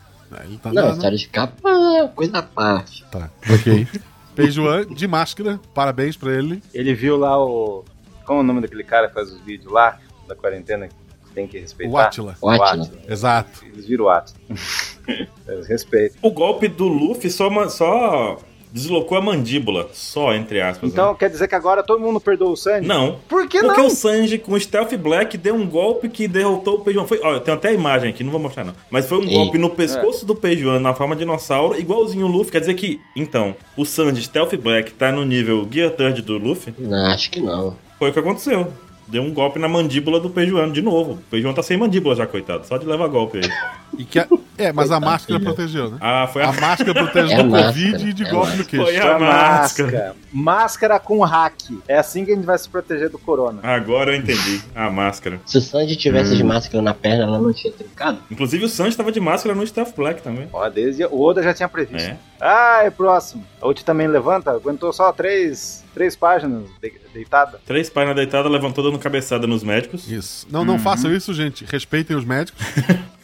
Ele 0.46 0.58
tá 0.58 0.72
Não, 0.74 0.92
história 0.92 1.18
de 1.18 1.28
capa 1.30 1.70
é 1.70 2.08
coisa 2.08 2.40
à 2.40 2.44
parte. 2.44 3.06
Tá, 3.12 3.30
ok. 3.50 3.88
Peijuan, 4.36 4.86
de 4.88 5.08
máscara, 5.08 5.60
parabéns 5.76 6.18
pra 6.18 6.34
ele. 6.34 6.62
Ele 6.74 6.94
viu 6.96 7.18
lá 7.18 7.38
o. 7.44 7.86
Como 8.26 8.40
é 8.40 8.42
o 8.42 8.46
nome 8.46 8.62
daquele 8.62 8.84
cara 8.84 9.08
que 9.08 9.14
faz 9.14 9.32
os 9.32 9.40
vídeos 9.42 9.72
lá, 9.72 10.00
da 10.28 10.36
quarentena, 10.36 10.88
que 10.88 10.96
tem 11.36 11.46
que 11.48 11.60
respeitar? 11.60 11.94
O 11.94 11.98
Atila. 11.98 12.36
O 12.42 12.50
Atila. 12.50 12.90
Exato. 13.08 13.64
Eles 13.66 13.86
viram 13.86 14.06
o 14.06 14.10
Atila. 14.10 14.40
Eles 15.48 15.68
respeitam. 15.68 16.18
O 16.22 16.32
golpe 16.32 16.68
do 16.68 16.88
Luffy 16.88 17.30
só, 17.30 17.50
ma- 17.50 17.70
só 17.70 18.40
deslocou 18.74 19.16
a 19.16 19.22
mandíbula. 19.22 19.88
Só, 19.94 20.34
entre 20.34 20.60
aspas. 20.60 20.92
Então 20.92 21.12
né? 21.12 21.16
quer 21.20 21.30
dizer 21.30 21.48
que 21.48 21.54
agora 21.54 21.84
todo 21.84 22.02
mundo 22.02 22.20
perdoa 22.20 22.50
o 22.50 22.58
Sanji? 22.58 22.88
Não. 22.88 23.20
Por 23.30 23.48
que 23.48 23.60
Porque 23.60 23.82
não? 23.82 23.88
o 23.88 23.92
Sanji 23.92 24.40
com 24.40 24.54
o 24.54 24.60
Stealth 24.60 24.98
Black 24.98 25.38
deu 25.38 25.54
um 25.54 25.68
golpe 25.68 26.10
que 26.10 26.28
derrotou 26.28 26.76
o 26.76 26.80
Peijuan. 26.80 27.06
Foi, 27.06 27.20
ó, 27.24 27.34
eu 27.34 27.40
tenho 27.40 27.56
até 27.56 27.70
a 27.70 27.74
imagem 27.74 28.10
aqui, 28.10 28.24
não 28.24 28.32
vou 28.32 28.42
mostrar 28.42 28.64
não. 28.64 28.74
Mas 28.90 29.08
foi 29.08 29.20
um 29.20 29.24
Ei. 29.24 29.36
golpe 29.36 29.60
no 29.60 29.70
pescoço 29.70 30.26
do 30.26 30.36
Peijuan 30.36 30.80
na 30.80 30.94
forma 30.96 31.16
de 31.16 31.20
dinossauro, 31.20 31.80
igualzinho 31.80 32.26
o 32.26 32.30
Luffy. 32.30 32.52
Quer 32.52 32.62
dizer 32.62 32.74
que, 32.74 33.00
então, 33.16 33.56
o 33.78 33.86
Sanji 33.86 34.24
Stealth 34.24 34.56
Black 34.56 34.92
tá 34.94 35.12
no 35.12 35.24
nível 35.24 35.68
Gear 35.70 35.92
Third 35.92 36.24
do 36.24 36.38
Luffy? 36.40 36.74
Não, 36.80 37.06
acho 37.12 37.30
que 37.30 37.40
não. 37.40 37.78
Foi 38.00 38.10
o 38.10 38.14
que 38.14 38.20
aconteceu. 38.20 38.74
Deu 39.08 39.22
um 39.22 39.34
golpe 39.34 39.60
na 39.60 39.68
mandíbula 39.68 40.20
do 40.20 40.30
Peijuan 40.30 40.72
de 40.72 40.82
novo. 40.82 41.14
O 41.14 41.18
Peijuan 41.30 41.54
tá 41.54 41.62
sem 41.62 41.78
mandíbula 41.78 42.16
já, 42.16 42.26
coitado. 42.26 42.66
Só 42.66 42.78
de 42.78 42.86
levar 42.86 43.08
golpe 43.08 43.38
aí. 43.40 43.44
E 43.96 44.04
que 44.06 44.18
a- 44.18 44.28
É, 44.58 44.74
mas 44.74 44.90
a 44.90 44.96
Coitado, 44.96 45.06
máscara 45.06 45.40
filho. 45.40 45.54
protegeu, 45.54 45.92
né? 45.92 45.98
Ah, 46.02 46.28
foi 46.34 46.42
a, 46.42 46.50
A 46.50 46.54
máscara 46.60 46.94
protege 46.96 47.32
É 47.32 47.36
a 47.40 47.44
do 47.44 47.50
máscara, 47.52 47.74
Covid 47.92 48.10
e 48.10 48.14
de 48.14 48.24
é 48.24 48.28
a 48.28 48.32
golpe 48.32 48.56
no 48.58 48.66
queixo. 48.66 48.86
Foi 48.86 48.98
a 48.98 49.02
Pra 49.02 49.20
máscara. 49.20 49.92
máscara. 49.92 50.16
Máscara 50.34 51.00
com 51.00 51.20
hack. 51.24 51.54
É 51.88 52.00
assim 52.00 52.26
que 52.26 52.32
a 52.32 52.36
gente 52.36 52.44
vai 52.44 52.58
se 52.58 52.68
proteger 52.68 53.08
do 53.12 53.20
corona. 53.20 53.60
Agora 53.62 54.12
eu 54.12 54.16
entendi. 54.18 54.64
A 54.74 54.90
máscara. 54.90 55.40
Se 55.46 55.60
o 55.60 55.62
Sanji 55.62 55.96
tivesse 55.96 56.36
de 56.36 56.44
máscara 56.44 56.82
na 56.82 56.96
perna, 56.96 57.26
ela 57.26 57.38
não 57.38 57.54
tinha 57.54 57.72
trincado. 57.72 58.18
Inclusive 58.32 58.66
o 58.66 58.70
Sanji 58.70 58.98
tava 58.98 59.12
de 59.12 59.20
máscara 59.20 59.54
no 59.54 59.66
Stealth 59.68 59.94
Black 59.96 60.24
também. 60.24 60.48
Ó, 60.52 60.68
desde 60.70 61.06
o 61.06 61.22
Oda 61.22 61.44
já 61.44 61.54
tinha 61.54 61.70
previsto. 61.70 62.10
É. 62.10 62.18
Ah, 62.42 62.82
é 62.84 62.90
próximo. 62.90 63.46
A 63.62 63.68
Uchi 63.68 63.86
também 63.86 64.08
levanta, 64.08 64.50
aguentou 64.50 64.92
só 64.92 65.12
três, 65.12 65.83
três 65.94 66.16
páginas 66.16 66.64
de- 66.82 66.94
deitada. 67.14 67.60
Três 67.66 67.90
páginas 67.90 68.16
deitadas, 68.16 68.52
levantou 68.52 68.84
dando 68.84 69.00
cabeçada 69.00 69.46
nos 69.48 69.64
médicos. 69.64 70.10
Isso. 70.12 70.48
Não, 70.50 70.66
não 70.66 70.78
façam 70.80 71.14
isso, 71.14 71.34
gente. 71.34 71.66
Respeitem 71.66 72.16
os 72.16 72.26
médicos. 72.26 72.62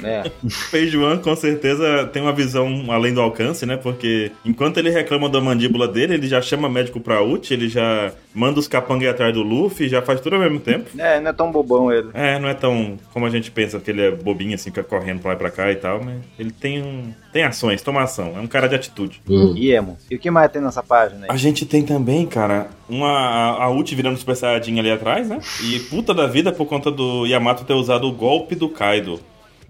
né? 0.00 0.24
Peijuan 0.70 1.18
com 1.18 1.34
certeza 1.36 2.08
tem 2.12 2.22
uma 2.22 2.32
visão 2.32 2.86
além 2.88 3.14
do 3.14 3.20
alcance, 3.20 3.64
né? 3.66 3.76
Porque 3.76 4.32
enquanto 4.44 4.78
ele 4.78 4.90
reclama 4.90 5.28
da 5.28 5.40
mandíbula 5.40 5.86
dele, 5.86 6.14
ele 6.14 6.28
já 6.28 6.40
chama 6.42 6.68
médico 6.68 7.00
pra 7.00 7.22
Uchi, 7.22 7.54
ele 7.54 7.68
já 7.68 8.12
manda 8.34 8.58
os 8.60 8.68
capangas 8.68 9.08
atrás 9.08 9.32
do 9.34 9.42
Luffy, 9.42 9.88
já 9.88 10.02
faz 10.02 10.20
tudo 10.20 10.36
ao 10.36 10.42
mesmo 10.42 10.60
tempo. 10.60 10.90
É, 10.98 11.20
não 11.20 11.30
é 11.30 11.32
tão 11.32 11.50
bobão 11.50 11.92
ele. 11.92 12.08
É, 12.14 12.38
não 12.38 12.48
é 12.48 12.54
tão 12.54 12.98
como 13.12 13.26
a 13.26 13.30
gente 13.30 13.50
pensa 13.50 13.78
que 13.80 13.90
ele 13.90 14.02
é 14.02 14.10
bobinho 14.10 14.54
assim, 14.54 14.70
fica 14.70 14.82
correndo 14.84 15.20
pra 15.20 15.30
lá 15.30 15.34
e 15.34 15.38
pra 15.38 15.50
cá 15.50 15.70
e 15.70 15.76
tal, 15.76 16.02
mas 16.02 16.20
ele 16.38 16.50
tem 16.50 16.82
um, 16.82 17.12
tem 17.32 17.42
ações, 17.44 17.82
toma 17.82 18.02
ação, 18.02 18.34
é 18.36 18.40
um 18.40 18.46
cara 18.46 18.68
de 18.68 18.74
atitude. 18.74 19.20
Hum. 19.28 19.54
E 19.56 19.72
emo. 19.72 19.96
E 20.10 20.14
o 20.14 20.18
que 20.18 20.30
mais 20.30 20.50
tem 20.50 20.62
nessa 20.62 20.82
página 20.82 21.26
A 21.28 21.32
aí? 21.32 21.38
gente 21.38 21.64
tem 21.66 21.82
também, 21.82 22.26
cara, 22.26 22.68
uma 22.88 23.08
a, 23.08 23.64
a 23.64 23.70
Uchi 23.70 23.94
virando 23.94 24.18
Super 24.18 24.36
Saiyajin 24.36 24.78
ali 24.78 24.90
atrás, 24.90 25.28
né? 25.28 25.38
E 25.62 25.78
puta 25.80 26.14
da 26.14 26.26
vida 26.26 26.52
por 26.52 26.66
conta 26.66 26.90
do 26.90 27.26
Yamato 27.26 27.64
ter 27.64 27.74
usado 27.74 28.06
o 28.08 28.12
golpe 28.12 28.54
do 28.54 28.68
Kaido, 28.68 29.20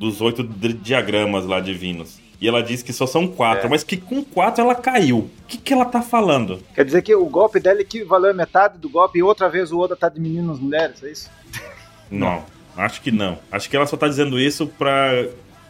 dos 0.00 0.20
oito 0.22 0.42
di- 0.42 0.72
diagramas 0.72 1.44
lá 1.44 1.60
divinos. 1.60 2.18
E 2.40 2.48
ela 2.48 2.62
disse 2.62 2.82
que 2.82 2.90
só 2.92 3.06
são 3.06 3.28
quatro, 3.28 3.66
É. 3.66 3.68
mas 3.68 3.84
que 3.84 3.98
com 3.98 4.24
quatro 4.24 4.64
ela 4.64 4.74
caiu. 4.74 5.18
O 5.18 5.30
que, 5.46 5.58
que 5.58 5.74
ela 5.74 5.84
tá 5.84 6.00
falando? 6.00 6.58
Quer 6.74 6.86
dizer 6.86 7.02
que 7.02 7.14
o 7.14 7.26
golpe 7.26 7.60
dela 7.60 7.82
equivaleu 7.82 8.30
a 8.30 8.34
metade 8.34 8.78
do 8.78 8.88
golpe 8.88 9.18
e 9.18 9.22
outra 9.22 9.46
vez 9.50 9.70
o 9.70 9.78
Oda 9.78 9.94
tá 9.94 10.08
diminuindo 10.08 10.50
as 10.52 10.58
mulheres, 10.58 11.04
é 11.04 11.10
isso? 11.10 11.30
Não, 12.10 12.42
acho 12.76 13.02
que 13.02 13.12
não. 13.12 13.38
Acho 13.52 13.68
que 13.68 13.76
ela 13.76 13.86
só 13.86 13.96
tá 13.96 14.08
dizendo 14.08 14.40
isso 14.40 14.66
pra 14.66 15.26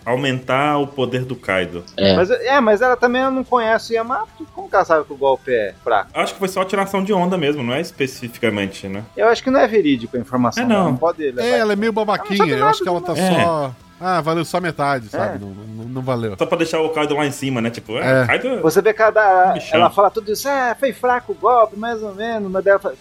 aumentar 0.07 0.79
o 0.79 0.87
poder 0.87 1.25
do 1.27 1.37
Kaido. 1.37 1.85
É. 1.97 2.17
Mas, 2.17 2.31
é, 2.31 2.59
mas 2.61 2.81
ela 2.81 2.97
também 2.97 3.21
não 3.31 3.45
conhece 3.45 3.93
o 3.93 3.97
Yamato. 3.97 4.47
Como 4.55 4.67
que 4.69 4.75
ela 4.75 4.85
sabe 4.85 5.05
que 5.05 5.13
o 5.13 5.17
golpe 5.17 5.53
é 5.53 5.75
fraco? 5.85 6.11
Acho 6.15 6.33
que 6.33 6.39
foi 6.39 6.49
só 6.49 6.65
tiração 6.65 7.05
de 7.05 7.13
onda 7.13 7.37
mesmo, 7.37 7.63
não 7.63 7.75
é 7.75 7.81
especificamente, 7.83 8.89
né? 8.89 9.05
Eu 9.17 9.29
acho 9.29 9.43
que 9.43 9.51
não 9.51 9.61
é 9.61 9.67
verídico 9.67 10.17
a 10.17 10.21
informação. 10.21 10.65
É, 10.65 10.67
não. 10.67 10.85
Não 10.93 10.97
pode 10.97 11.23
levar. 11.23 11.43
É, 11.43 11.59
ela 11.59 11.75
é 11.75 11.77
meio 11.77 11.93
babaquinha. 11.93 12.55
Eu 12.55 12.67
acho 12.67 12.83
que 12.83 12.89
ela 12.89 13.01
tá 13.03 13.13
né? 13.13 13.45
só. 13.45 13.75
Ah, 14.00 14.21
valeu 14.23 14.45
só 14.45 14.61
metade, 14.61 15.09
sabe? 15.09 15.37
É. 15.37 15.38
Não, 15.38 15.49
não, 15.50 15.85
não 15.85 16.02
valeu. 16.02 16.35
Só 16.38 16.47
pra 16.47 16.57
deixar 16.57 16.80
o 16.80 16.88
Kaido 16.88 17.14
lá 17.14 17.26
em 17.26 17.30
cima, 17.30 17.61
né? 17.61 17.69
Tipo, 17.71 17.99
é, 17.99 18.23
É. 18.23 18.26
Kaido... 18.26 18.61
Você 18.62 18.80
vê 18.80 18.95
que 18.95 19.02
ela, 19.02 19.54
ela 19.73 19.90
fala 19.90 20.11
tudo 20.11 20.33
isso, 20.33 20.49
ah, 20.49 20.75
foi 20.78 20.92
fraco 20.92 21.33
o 21.33 21.35
golpe, 21.35 21.76
mais 21.78 22.02
ou 22.02 22.14
menos, 22.14 22.50
mas 22.50 22.64
daí 22.64 22.71
ela 22.73 22.80
fala, 22.80 22.95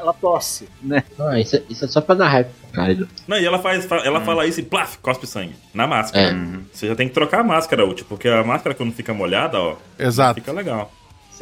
ela 0.00 0.12
tosse, 0.14 0.68
né? 0.82 1.04
Ah, 1.18 1.38
isso, 1.38 1.56
é- 1.56 1.62
isso 1.68 1.84
é 1.84 1.88
só 1.88 2.00
pra 2.00 2.14
dar 2.14 2.28
hype 2.28 2.48
pro 2.48 2.72
Kaido. 2.72 3.08
Não, 3.28 3.36
e 3.38 3.44
ela 3.44 3.58
faz, 3.58 3.84
fa- 3.84 4.02
ela 4.04 4.20
fala 4.22 4.46
isso 4.46 4.60
e 4.60 4.62
plaf, 4.62 4.96
cospe 4.98 5.26
sangue. 5.26 5.54
Na 5.74 5.86
máscara. 5.86 6.28
É. 6.28 6.34
Você 6.72 6.88
já 6.88 6.94
tem 6.96 7.08
que 7.08 7.14
trocar 7.14 7.40
a 7.40 7.44
máscara, 7.44 7.86
Uchi, 7.86 8.02
porque 8.04 8.28
a 8.28 8.42
máscara 8.42 8.74
quando 8.74 8.92
fica 8.94 9.12
molhada, 9.12 9.58
ó, 9.60 9.76
Exato. 9.98 10.34
fica 10.40 10.50
legal. 10.52 10.90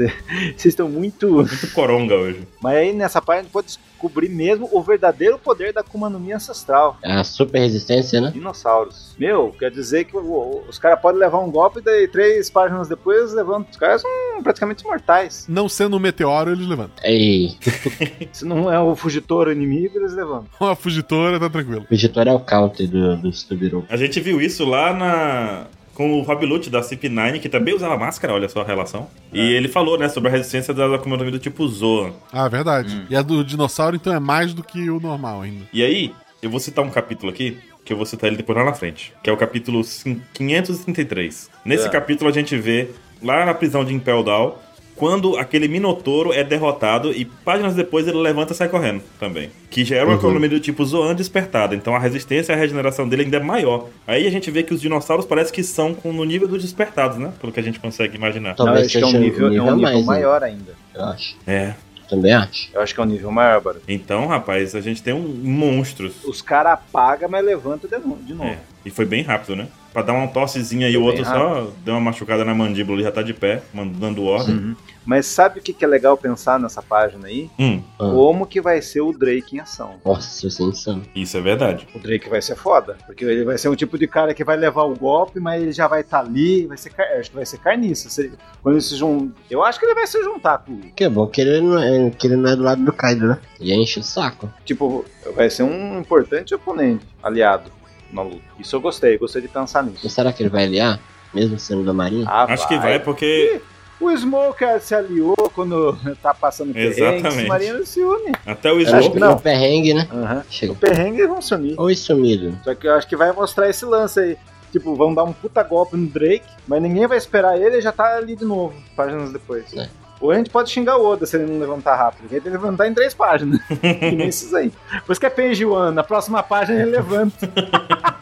Vocês 0.57 0.67
estão 0.67 0.89
muito. 0.89 1.29
Muito 1.31 1.73
coronga 1.73 2.15
hoje. 2.15 2.47
Mas 2.63 2.77
aí 2.77 2.93
nessa 2.93 3.21
parte 3.21 3.41
a 3.41 3.43
gente 3.43 3.53
pode 3.53 3.67
descobrir 3.69 4.29
mesmo 4.29 4.69
o 4.73 4.83
verdadeiro 4.83 5.39
poder 5.39 5.73
da 5.73 5.81
Akuma 5.81 6.09
no 6.09 6.19
Mi 6.19 6.33
ancestral. 6.33 6.99
É 7.03 7.13
a 7.13 7.25
super 7.25 7.59
resistência, 7.59 8.21
né? 8.21 8.31
Dinossauros. 8.31 9.15
Meu, 9.19 9.55
quer 9.59 9.71
dizer 9.71 10.05
que 10.05 10.17
os 10.17 10.79
caras 10.79 11.01
podem 11.01 11.21
levar 11.21 11.39
um 11.39 11.51
golpe 11.51 11.81
e 11.81 11.83
daí 11.83 12.09
três 12.09 12.49
páginas 12.51 12.89
depois 12.89 13.33
levantam. 13.33 13.71
Os 13.71 13.77
caras 13.77 14.03
são 14.03 14.43
praticamente 14.43 14.85
mortais. 14.85 15.47
Não 15.49 15.69
sendo 15.69 15.97
um 15.97 16.01
meteoro, 16.01 16.53
eles 16.53 16.67
levantam. 16.67 17.05
Ei, 17.05 17.57
Se 18.33 18.45
não 18.45 18.73
é 18.73 18.79
o 18.81 18.95
Fugitora 18.95 19.53
inimigo, 19.53 19.99
eles 19.99 20.15
levantam. 20.15 20.49
Uma 20.61 20.75
fugitora, 20.75 21.39
tá 21.39 21.49
tranquilo. 21.49 21.83
o 21.83 21.89
Vigitor 21.89 22.27
é 22.27 22.33
o 22.33 22.41
counter 22.41 22.89
do, 22.89 23.17
do. 23.17 23.85
A 23.89 23.97
gente 23.97 24.21
viu 24.21 24.41
isso 24.41 24.65
lá 24.65 24.93
na. 24.93 25.67
Com 26.01 26.13
o 26.19 26.23
Rob 26.23 26.47
Lute 26.47 26.71
da 26.71 26.81
CP9, 26.81 27.41
que 27.41 27.49
também 27.51 27.75
usava 27.75 27.95
máscara, 27.95 28.33
olha 28.33 28.49
só 28.49 28.63
a 28.63 28.65
relação. 28.65 29.07
E 29.35 29.39
ele 29.39 29.69
falou, 29.69 29.99
né, 29.99 30.09
sobre 30.09 30.31
a 30.31 30.33
resistência 30.33 30.73
das 30.73 30.91
Akuma 30.91 31.19
do 31.19 31.39
tipo 31.39 31.69
Zoa. 31.69 32.15
Ah, 32.33 32.49
verdade. 32.49 33.05
E 33.11 33.15
a 33.15 33.21
do 33.21 33.45
dinossauro, 33.45 33.97
então, 33.97 34.11
é 34.11 34.19
mais 34.19 34.55
do 34.55 34.63
que 34.63 34.89
o 34.89 34.99
normal 34.99 35.43
ainda. 35.43 35.67
E 35.71 35.83
aí, 35.85 36.11
eu 36.41 36.49
vou 36.49 36.59
citar 36.59 36.83
um 36.83 36.89
capítulo 36.89 37.31
aqui, 37.31 37.59
que 37.85 37.93
eu 37.93 37.99
vou 37.99 38.07
citar 38.07 38.29
ele 38.29 38.39
depois 38.39 38.57
lá 38.57 38.65
na 38.65 38.73
frente, 38.73 39.13
que 39.23 39.29
é 39.29 39.33
o 39.35 39.37
capítulo 39.37 39.85
cin- 39.85 40.23
533. 40.33 41.51
Nesse 41.67 41.87
É. 41.87 41.91
capítulo 41.91 42.31
a 42.31 42.33
gente 42.33 42.57
vê, 42.57 42.89
lá 43.23 43.45
na 43.45 43.53
prisão 43.53 43.85
de 43.85 43.93
Impel 43.93 44.23
Down, 44.23 44.55
quando 45.01 45.39
aquele 45.39 45.67
Minotouro 45.67 46.31
é 46.31 46.45
derrotado 46.45 47.11
e 47.11 47.25
páginas 47.25 47.75
depois 47.75 48.07
ele 48.07 48.19
levanta 48.19 48.53
e 48.53 48.55
sai 48.57 48.69
correndo 48.69 49.01
também. 49.19 49.49
Que 49.71 49.83
já 49.83 49.97
era 49.97 50.05
uma 50.05 50.13
Uhum. 50.13 50.19
economia 50.19 50.51
do 50.51 50.61
tipo 50.61 50.85
Zoan 50.85 51.15
despertada, 51.15 51.75
então 51.75 51.97
a 51.97 51.99
resistência 51.99 52.53
e 52.53 52.55
a 52.55 52.59
regeneração 52.59 53.09
dele 53.09 53.23
ainda 53.23 53.39
é 53.39 53.41
maior. 53.41 53.89
Aí 54.07 54.27
a 54.27 54.31
gente 54.31 54.51
vê 54.51 54.63
que 54.63 54.75
os 54.75 54.81
dinossauros 54.83 55.25
parece 55.25 55.51
que 55.51 55.63
são 55.65 55.95
com- 55.95 56.13
no 56.13 56.23
nível 56.25 56.47
dos 56.47 56.61
despertados, 56.61 57.17
né? 57.17 57.33
Pelo 57.41 57.51
que 57.51 57.59
a 57.59 57.63
gente 57.63 57.81
consegue 57.81 58.15
imaginar. 58.15 58.55
Talvez 58.57 58.75
não, 58.77 58.83
eu 58.83 58.87
acho 58.87 58.99
que 58.99 59.03
é 59.03 59.07
um 59.07 59.11
seja 59.11 59.19
um 59.19 59.21
nível, 59.23 59.47
é 59.47 59.49
um 59.49 59.53
nível 59.53 59.65
nível 59.77 59.83
mais, 59.83 59.99
né? 60.01 60.05
maior 60.05 60.43
ainda. 60.45 60.75
Eu 60.95 61.05
acho. 61.07 61.37
É. 61.47 61.75
Também 62.11 62.33
acho. 62.35 62.69
Eu 62.75 62.81
acho 62.83 62.93
que 62.95 63.01
é 63.01 63.05
um 63.05 63.07
nível 63.07 63.31
maior, 63.31 63.61
Baru. 63.63 63.81
Então, 63.89 64.27
rapaz, 64.27 64.75
a 64.75 64.81
gente 64.83 65.03
tem 65.03 65.15
um 65.15 65.21
monstros. 65.21 66.13
Os 66.25 66.43
caras 66.43 66.73
apagam, 66.73 67.29
mas 67.31 67.43
levantam 67.45 67.89
de 67.89 67.97
novo. 68.07 68.23
De 68.23 68.35
novo. 68.35 68.51
É, 68.51 68.59
e 68.85 68.91
foi 68.91 69.05
bem 69.05 69.23
rápido, 69.23 69.57
né? 69.57 69.69
Pra 69.93 70.03
dar 70.03 70.13
uma 70.13 70.29
tossezinha 70.29 70.89
e 70.89 70.97
o 70.97 71.03
outro 71.03 71.25
bem 71.25 71.33
só 71.33 71.67
deu 71.85 71.95
uma 71.95 72.01
machucada 72.01 72.45
na 72.45 72.55
mandíbula 72.55 73.01
e 73.01 73.03
já 73.05 73.11
tá 73.11 73.23
de 73.23 73.35
pé, 73.35 73.61
mandando 73.75 74.23
ordem. 74.25 74.77
Mas 75.05 75.27
sabe 75.27 75.59
o 75.59 75.63
que, 75.63 75.73
que 75.73 75.85
é 75.85 75.89
legal 75.89 76.17
pensar 76.17 76.61
nessa 76.61 76.81
página 76.81 77.27
aí? 77.27 77.51
Hum, 77.59 77.83
Ah. 77.99 78.05
Como 78.11 78.47
que 78.47 78.61
vai 78.61 78.81
ser 78.83 79.01
o 79.01 79.13
Drake 79.13 79.57
em 79.57 79.59
ação. 79.59 79.95
Nossa, 80.05 80.47
isso 80.47 80.63
é 80.63 80.67
insano. 80.67 81.03
isso 81.13 81.37
é 81.37 81.41
verdade. 81.41 81.89
O 81.93 81.99
Drake 81.99 82.29
vai 82.29 82.41
ser 82.41 82.55
foda. 82.55 82.97
Porque 83.05 83.25
ele 83.25 83.45
vai 83.45 83.59
ser 83.59 83.69
um 83.69 83.75
tipo 83.75 83.99
de 83.99 84.07
cara 84.07 84.33
que 84.33 84.45
vai 84.45 84.57
levar 84.57 84.85
o 84.85 84.95
golpe, 84.95 85.41
mas 85.41 85.61
ele 85.61 85.73
já 85.73 85.89
vai 85.89 86.03
estar 86.03 86.21
ali. 86.21 86.67
Vai 86.67 86.77
ser, 86.77 86.93
acho 87.19 87.31
que 87.31 87.37
vai 87.37 87.47
ser 87.47 87.59
carniça. 87.59 88.09
Se- 88.09 88.31
Quando 88.63 88.77
ele 88.77 88.83
se 88.83 88.95
jun... 88.95 89.31
Eu 89.51 89.65
acho 89.65 89.81
que 89.81 89.87
ele 89.87 89.95
vai 89.95 90.07
se 90.07 90.23
juntar 90.23 90.59
com. 90.59 90.79
Que 90.95 91.03
é 91.05 91.09
bom 91.09 91.27
que 91.27 91.41
ele 91.41 91.61
não 91.63 91.79
é, 91.83 92.11
que 92.11 92.29
ele 92.29 92.37
não 92.37 92.49
é 92.49 92.55
do 92.55 92.63
lado 92.63 92.85
do 92.85 92.93
Kaido, 92.93 93.27
né? 93.27 93.39
E 93.59 93.75
enche 93.75 93.99
o 93.99 94.05
saco. 94.05 94.49
Tipo, 94.65 95.05
vai 95.35 95.51
ser 95.51 95.65
um 95.65 95.99
importante 95.99 96.55
oponente, 96.55 97.05
aliado 97.21 97.73
na 98.13 98.23
luta. 98.23 98.41
Isso 98.59 98.75
eu 98.77 98.81
gostei, 98.81 99.17
gostei 99.19 99.43
de 99.43 99.49
pensar 99.49 99.83
nisso. 99.85 100.01
Mas 100.03 100.13
será 100.13 100.33
que 100.33 100.43
ele 100.43 100.51
vai 100.51 100.65
aliar? 100.65 100.99
Mesmo 101.33 101.59
sendo 101.59 101.85
da 101.85 101.93
Marinha? 101.93 102.27
Ah, 102.29 102.45
Acho 102.53 102.67
que 102.67 102.77
vai 102.79 102.99
porque 102.99 103.61
O 104.01 104.11
Smoker 104.17 104.81
se 104.81 104.95
aliou 104.95 105.37
quando 105.55 105.97
tá 106.23 106.35
passando 106.35 106.73
perrengue. 106.73 107.01
Exatamente. 107.01 107.43
Os 107.43 107.49
marinos 107.49 107.89
se 107.89 108.03
unem. 108.03 108.33
até 108.47 108.73
o 108.73 108.81
Eu 108.81 108.87
acho 108.89 108.91
Smoke. 109.03 109.11
que 109.13 109.19
não. 109.21 109.31
no 109.35 109.41
perrengue, 109.41 109.95
né? 109.95 110.09
Aham. 110.13 110.43
Chega. 110.51 110.73
O 110.73 110.77
perrengue 110.77 111.27
vão 111.27 111.41
se 111.41 111.55
unir. 111.55 111.75
Oi, 111.79 111.95
sumido. 111.95 112.59
Só 112.65 112.75
que 112.75 112.89
eu 112.89 112.95
acho 112.95 113.07
que 113.07 113.17
vai 113.17 113.31
mostrar 113.33 113.69
esse 113.71 113.85
lance 113.85 114.19
aí. 114.19 114.37
Tipo, 114.73 114.95
vão 114.95 115.13
dar 115.13 115.25
um 115.25 115.33
puta 115.33 115.63
golpe 115.65 115.97
no 115.97 116.07
Drake, 116.07 116.47
mas 116.67 116.81
ninguém 116.81 117.07
vai 117.07 117.19
esperar 117.19 117.61
ele 117.61 117.79
e 117.79 117.81
já 117.81 117.91
tá 117.91 118.17
ali 118.17 118.37
de 118.37 118.45
novo, 118.45 118.73
páginas 118.95 119.33
depois. 119.33 119.65
É. 119.77 119.89
Ou 120.21 120.31
a 120.31 120.35
gente 120.37 120.51
pode 120.51 120.71
xingar 120.71 120.97
o 120.99 121.07
Oda 121.07 121.25
se 121.25 121.37
ele 121.37 121.51
não 121.51 121.59
levantar 121.59 121.97
rápido. 121.97 122.25
Ele 122.31 122.41
tem 122.41 122.53
que 122.53 122.59
levantar 122.59 122.87
em 122.87 122.93
três 122.95 123.15
páginas. 123.15 123.59
e 123.83 124.11
nem 124.13 124.29
esses 124.29 124.53
aí. 124.53 124.71
Por 125.07 125.13
isso 125.13 125.21
que 125.21 125.27
é 125.27 125.31
Page 125.31 125.65
One. 125.65 125.95
Na 125.95 126.05
próxima 126.05 126.43
página 126.43 126.83
ele 126.83 126.91
levanta. 126.91 127.49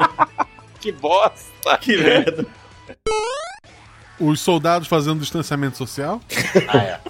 que 0.81 0.93
bosta! 0.93 1.77
Que 1.81 1.97
merda. 1.97 2.47
Os 4.21 4.41
soldados 4.41 4.87
fazendo 4.89 5.21
distanciamento 5.21 5.77
social. 5.77 6.21
Ah, 6.69 6.79
é. 6.79 7.01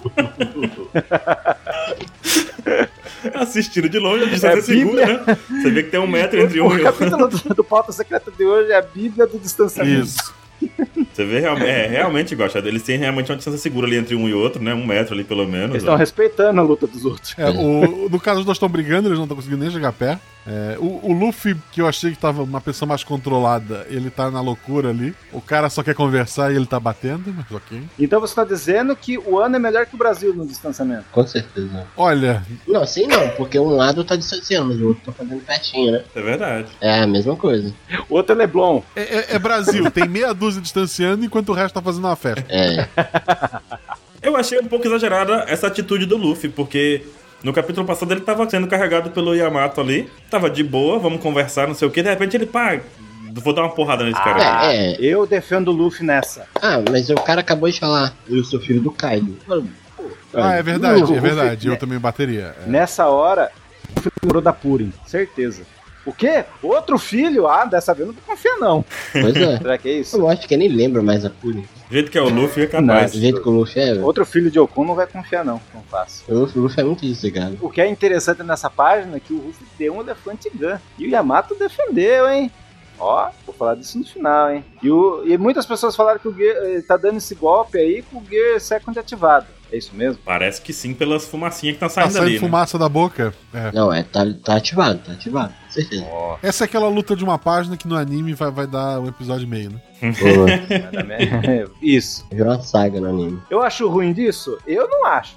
Assistindo 3.35 3.89
de 3.89 3.99
longe, 3.99 4.23
a 4.23 4.27
É 4.27 4.29
distância 4.29 4.61
segura, 4.61 5.05
Bíblia. 5.05 5.23
né? 5.25 5.37
Você 5.61 5.71
vê 5.71 5.83
que 5.83 5.91
tem 5.91 5.99
um 5.99 6.07
metro 6.07 6.39
entre 6.39 6.61
um 6.61 6.67
o 6.67 6.67
e 6.77 6.81
outro. 6.81 6.83
capítulo 6.83 7.27
do, 7.27 7.37
do 7.55 7.63
pauta 7.63 7.91
secreta 7.91 8.31
de 8.31 8.45
hoje 8.45 8.71
é 8.71 8.77
a 8.77 8.81
Bíblia 8.81 9.27
do 9.27 9.37
distanciamento. 9.39 10.03
Isso. 10.05 10.33
Você 11.13 11.25
vê 11.25 11.39
realmente, 11.39 11.67
é, 11.69 11.87
realmente 11.87 12.35
gosta. 12.35 12.59
Eles 12.59 12.83
têm 12.83 12.97
realmente 12.97 13.29
uma 13.31 13.35
distância 13.37 13.59
segura 13.59 13.87
ali 13.87 13.97
entre 13.97 14.15
um 14.15 14.27
e 14.27 14.33
outro, 14.33 14.61
né? 14.63 14.73
Um 14.73 14.85
metro 14.85 15.13
ali 15.13 15.23
pelo 15.23 15.47
menos. 15.47 15.69
Eles 15.71 15.83
estão 15.83 15.95
respeitando 15.95 16.59
a 16.59 16.63
luta 16.63 16.87
dos 16.87 17.05
outros. 17.05 17.33
É, 17.37 17.49
o- 17.49 18.09
no 18.09 18.19
caso, 18.19 18.39
os 18.39 18.45
dois 18.45 18.55
estão 18.55 18.69
brigando, 18.69 19.07
eles 19.07 19.17
não 19.17 19.25
estão 19.25 19.35
conseguindo 19.35 19.61
nem 19.63 19.71
chegar 19.71 19.91
perto. 19.93 20.21
É, 20.47 20.77
o, 20.79 21.11
o 21.11 21.13
Luffy, 21.13 21.55
que 21.71 21.81
eu 21.81 21.87
achei 21.87 22.11
que 22.11 22.17
tava 22.17 22.41
uma 22.41 22.61
pessoa 22.61 22.87
mais 22.87 23.03
controlada, 23.03 23.85
ele 23.89 24.09
tá 24.09 24.31
na 24.31 24.41
loucura 24.41 24.89
ali. 24.89 25.13
O 25.31 25.41
cara 25.41 25.69
só 25.69 25.83
quer 25.83 25.93
conversar 25.93 26.51
e 26.51 26.55
ele 26.55 26.65
tá 26.65 26.79
batendo, 26.79 27.31
mas 27.35 27.45
ok. 27.51 27.81
Então 27.99 28.19
você 28.19 28.33
tá 28.33 28.43
dizendo 28.45 28.95
que 28.95 29.17
o 29.17 29.37
ano 29.37 29.57
é 29.57 29.59
melhor 29.59 29.85
que 29.85 29.93
o 29.93 29.97
Brasil 29.97 30.33
no 30.33 30.47
distanciamento. 30.47 31.05
Com 31.11 31.27
certeza. 31.27 31.85
Olha, 31.95 32.41
Não, 32.67 32.81
assim 32.81 33.05
não, 33.05 33.29
porque 33.31 33.59
um 33.59 33.69
lado 33.69 34.03
tá 34.03 34.15
distanciando, 34.15 34.69
mas 34.69 34.81
o 34.81 34.87
outro 34.87 35.03
tá 35.05 35.11
fazendo 35.11 35.41
pertinho, 35.45 35.91
né? 35.91 36.03
É 36.15 36.21
verdade. 36.21 36.67
É 36.81 37.01
a 37.01 37.07
mesma 37.07 37.35
coisa. 37.35 37.71
O 38.09 38.15
outro 38.15 38.33
é 38.33 38.37
Leblon. 38.37 38.81
é, 38.95 39.01
é- 39.01 39.25
é 39.35 39.39
Brasil, 39.39 39.91
tem 39.91 40.07
meia 40.07 40.33
dúzia 40.33 40.48
distanciando 40.57 41.23
enquanto 41.25 41.49
o 41.49 41.53
resto 41.53 41.75
tá 41.75 41.81
fazendo 41.81 42.05
uma 42.05 42.15
festa. 42.15 42.45
É. 42.49 42.87
Eu 44.21 44.35
achei 44.35 44.59
um 44.59 44.65
pouco 44.65 44.85
exagerada 44.85 45.45
essa 45.47 45.67
atitude 45.67 46.05
do 46.05 46.17
Luffy, 46.17 46.49
porque 46.49 47.03
no 47.43 47.53
capítulo 47.53 47.87
passado 47.87 48.11
ele 48.11 48.21
tava 48.21 48.49
sendo 48.49 48.67
carregado 48.67 49.11
pelo 49.11 49.33
Yamato 49.33 49.79
ali, 49.79 50.09
tava 50.29 50.49
de 50.49 50.63
boa, 50.63 50.99
vamos 50.99 51.21
conversar, 51.21 51.67
não 51.67 51.73
sei 51.73 51.87
o 51.87 51.91
que, 51.91 52.03
de 52.03 52.09
repente 52.09 52.35
ele, 52.35 52.45
pá, 52.45 52.79
vou 53.33 53.53
dar 53.53 53.61
uma 53.61 53.69
porrada 53.73 54.03
nesse 54.03 54.21
cara. 54.21 54.59
Ah, 54.59 54.73
É, 54.73 54.91
é. 54.93 54.97
eu 54.99 55.25
defendo 55.25 55.69
o 55.69 55.71
Luffy 55.71 56.05
nessa. 56.05 56.45
Ah, 56.61 56.81
mas 56.91 57.09
o 57.09 57.15
cara 57.15 57.39
acabou 57.39 57.69
de 57.71 57.79
falar, 57.79 58.13
eu 58.29 58.43
sou 58.43 58.59
filho 58.59 58.81
do 58.81 58.91
Kaido. 58.91 59.37
Ah, 60.33 60.55
é 60.55 60.61
verdade, 60.63 60.99
é 60.99 61.01
Luffy, 61.01 61.19
verdade. 61.19 61.67
Eu 61.67 61.77
também 61.77 61.97
bateria. 61.97 62.55
É. 62.65 62.69
Nessa 62.69 63.07
hora, 63.07 63.49
o 63.89 63.95
Luffy 63.95 64.11
lembrou 64.21 64.41
da 64.41 64.51
Purim. 64.53 64.91
Certeza. 65.07 65.63
O 66.05 66.13
quê? 66.13 66.45
Outro 66.63 66.97
filho? 66.97 67.47
Ah, 67.47 67.65
dessa 67.65 67.93
vez 67.93 68.07
eu 68.07 68.13
não 68.13 68.19
vou 68.21 68.35
confiar, 68.35 68.57
não. 68.57 68.83
Pois 69.11 69.35
é. 69.35 69.57
Será 69.57 69.77
que 69.77 69.89
é 69.89 69.93
isso? 69.99 70.17
Eu 70.17 70.29
acho 70.29 70.47
que 70.47 70.57
nem 70.57 70.67
lembra 70.69 71.01
mais 71.01 71.25
a 71.25 71.29
Puri. 71.29 71.61
Do 71.61 71.93
jeito 71.93 72.09
que 72.11 72.17
é 72.17 72.21
o 72.21 72.29
Luffy, 72.29 72.63
é 72.63 72.65
Do 72.67 72.71
capaz. 72.71 73.13
jeito 73.13 73.41
que 73.41 73.49
o 73.49 73.51
Luffy 73.51 73.81
é. 73.81 73.93
Outro 73.95 74.25
filho 74.25 74.49
de 74.49 74.59
Okun 74.59 74.85
não 74.85 74.95
vai 74.95 75.07
confiar, 75.07 75.43
não. 75.43 75.59
Não 75.73 75.81
faço. 75.89 76.23
O 76.27 76.33
Luffy, 76.55 76.79
é 76.79 76.83
muito 76.83 77.01
desligado. 77.05 77.57
O 77.61 77.69
que 77.69 77.81
é 77.81 77.87
interessante 77.87 78.41
nessa 78.43 78.69
página 78.69 79.17
é 79.17 79.19
que 79.19 79.33
o 79.33 79.37
Luffy 79.37 79.65
deu 79.77 79.95
um 79.95 80.01
elefante 80.01 80.49
gun. 80.53 80.77
E 80.97 81.05
o 81.05 81.09
Yamato 81.09 81.55
defendeu, 81.55 82.29
hein? 82.29 82.51
Ó, 82.97 83.29
vou 83.45 83.55
falar 83.55 83.75
disso 83.75 83.97
no 83.97 84.05
final, 84.05 84.51
hein? 84.51 84.63
E, 84.83 84.89
o- 84.91 85.23
e 85.25 85.37
muitas 85.37 85.65
pessoas 85.65 85.95
falaram 85.95 86.19
que 86.19 86.27
o 86.27 86.33
Gear 86.33 86.57
eh, 86.57 86.81
tá 86.85 86.97
dando 86.97 87.17
esse 87.17 87.33
golpe 87.33 87.77
aí 87.77 88.03
com 88.03 88.17
o 88.19 88.23
Gear 88.29 88.59
Second 88.59 88.97
ativado. 88.99 89.45
É 89.71 89.77
isso 89.77 89.91
mesmo? 89.95 90.19
Parece 90.25 90.61
que 90.61 90.73
sim, 90.73 90.93
pelas 90.93 91.25
fumacinhas 91.25 91.75
que 91.75 91.79
tá 91.79 91.85
Tá 91.87 91.93
saindo 91.93 92.11
saindo 92.11 92.25
ali. 92.25 92.33
né? 92.33 92.39
fumaça 92.39 92.77
da 92.77 92.89
boca. 92.89 93.33
É. 93.53 93.71
Não, 93.71 93.93
é, 93.93 94.03
tá, 94.03 94.25
tá 94.43 94.55
ativado, 94.57 94.99
tá 95.05 95.13
ativado, 95.13 95.53
certeza. 95.73 96.05
Essa 96.41 96.63
é 96.63 96.65
aquela 96.65 96.87
luta 96.87 97.15
de 97.15 97.23
uma 97.23 97.37
página 97.37 97.77
que 97.77 97.87
no 97.87 97.95
anime 97.95 98.33
vai, 98.33 98.51
vai 98.51 98.67
dar 98.67 98.99
um 98.99 99.07
episódio 99.07 99.45
e 99.45 99.47
meio, 99.47 99.71
né? 99.71 99.81
Isso. 101.81 102.25
Virou 102.31 102.53
uma 102.53 102.61
saga 102.61 102.99
no 102.99 103.09
anime. 103.09 103.41
Eu 103.49 103.61
acho 103.61 103.87
ruim 103.89 104.13
disso? 104.13 104.57
Eu 104.65 104.87
não 104.87 105.05
acho. 105.05 105.35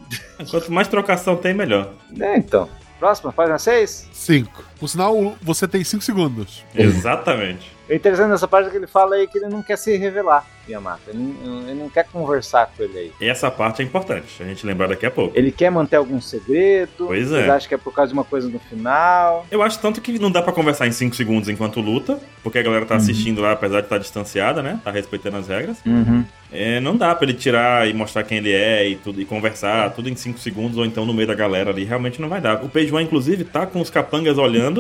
Quanto 0.50 0.72
mais 0.72 0.88
trocação 0.88 1.36
tem, 1.36 1.54
melhor. 1.54 1.92
É, 2.18 2.36
então. 2.36 2.68
Próxima, 2.98 3.32
página 3.32 3.58
6. 3.58 4.08
Cinco. 4.12 4.62
Por 4.82 4.88
sinal, 4.88 5.36
você 5.40 5.68
tem 5.68 5.84
cinco 5.84 6.02
segundos. 6.02 6.64
Exatamente. 6.74 7.70
O 7.92 7.94
interessante 7.94 8.30
nessa 8.30 8.48
página 8.48 8.68
é 8.68 8.70
que 8.70 8.78
ele 8.78 8.86
fala 8.86 9.16
aí 9.16 9.26
que 9.26 9.36
ele 9.36 9.48
não 9.48 9.62
quer 9.62 9.76
se 9.76 9.94
revelar, 9.98 10.46
Yamato. 10.66 11.02
Ele 11.08 11.18
não, 11.18 11.60
ele 11.68 11.74
não 11.74 11.90
quer 11.90 12.06
conversar 12.06 12.70
com 12.74 12.82
ele 12.82 12.96
aí. 12.96 13.12
E 13.20 13.28
essa 13.28 13.50
parte 13.50 13.82
é 13.82 13.84
importante, 13.84 14.42
a 14.42 14.46
gente 14.46 14.64
lembrar 14.64 14.86
daqui 14.86 15.04
a 15.04 15.10
pouco. 15.10 15.36
Ele 15.36 15.52
quer 15.52 15.68
manter 15.68 15.96
algum 15.96 16.18
segredo. 16.18 17.06
Pois 17.06 17.30
é. 17.32 17.50
acham 17.50 17.68
que 17.68 17.74
é 17.74 17.76
por 17.76 17.92
causa 17.92 18.08
de 18.08 18.14
uma 18.14 18.24
coisa 18.24 18.48
no 18.48 18.58
final? 18.60 19.44
Eu 19.50 19.62
acho 19.62 19.78
tanto 19.78 20.00
que 20.00 20.18
não 20.18 20.30
dá 20.30 20.40
pra 20.40 20.54
conversar 20.54 20.86
em 20.86 20.92
5 20.92 21.14
segundos 21.14 21.50
enquanto 21.50 21.80
luta, 21.82 22.18
porque 22.42 22.58
a 22.58 22.62
galera 22.62 22.86
tá 22.86 22.96
assistindo 22.96 23.42
lá, 23.42 23.52
apesar 23.52 23.80
de 23.80 23.86
estar 23.86 23.98
distanciada, 23.98 24.62
né? 24.62 24.80
Tá 24.82 24.90
respeitando 24.90 25.36
as 25.36 25.48
regras. 25.48 25.76
Uhum. 25.84 26.24
É, 26.50 26.80
não 26.80 26.96
dá 26.96 27.14
pra 27.14 27.28
ele 27.28 27.36
tirar 27.36 27.88
e 27.88 27.92
mostrar 27.92 28.22
quem 28.24 28.38
ele 28.38 28.52
é 28.52 28.88
e 28.88 28.96
tudo 28.96 29.20
e 29.20 29.24
conversar 29.24 29.90
tudo 29.90 30.08
em 30.08 30.16
5 30.16 30.38
segundos 30.38 30.78
ou 30.78 30.86
então 30.86 31.04
no 31.04 31.12
meio 31.12 31.26
da 31.26 31.34
galera 31.34 31.70
ali, 31.70 31.84
realmente 31.84 32.20
não 32.20 32.28
vai 32.28 32.40
dar. 32.40 32.62
O 32.64 32.68
Page 32.70 32.92
One, 32.92 33.04
inclusive, 33.04 33.44
tá 33.44 33.66
com 33.66 33.80
os 33.80 33.90
capangas 33.90 34.38
olhando 34.38 34.71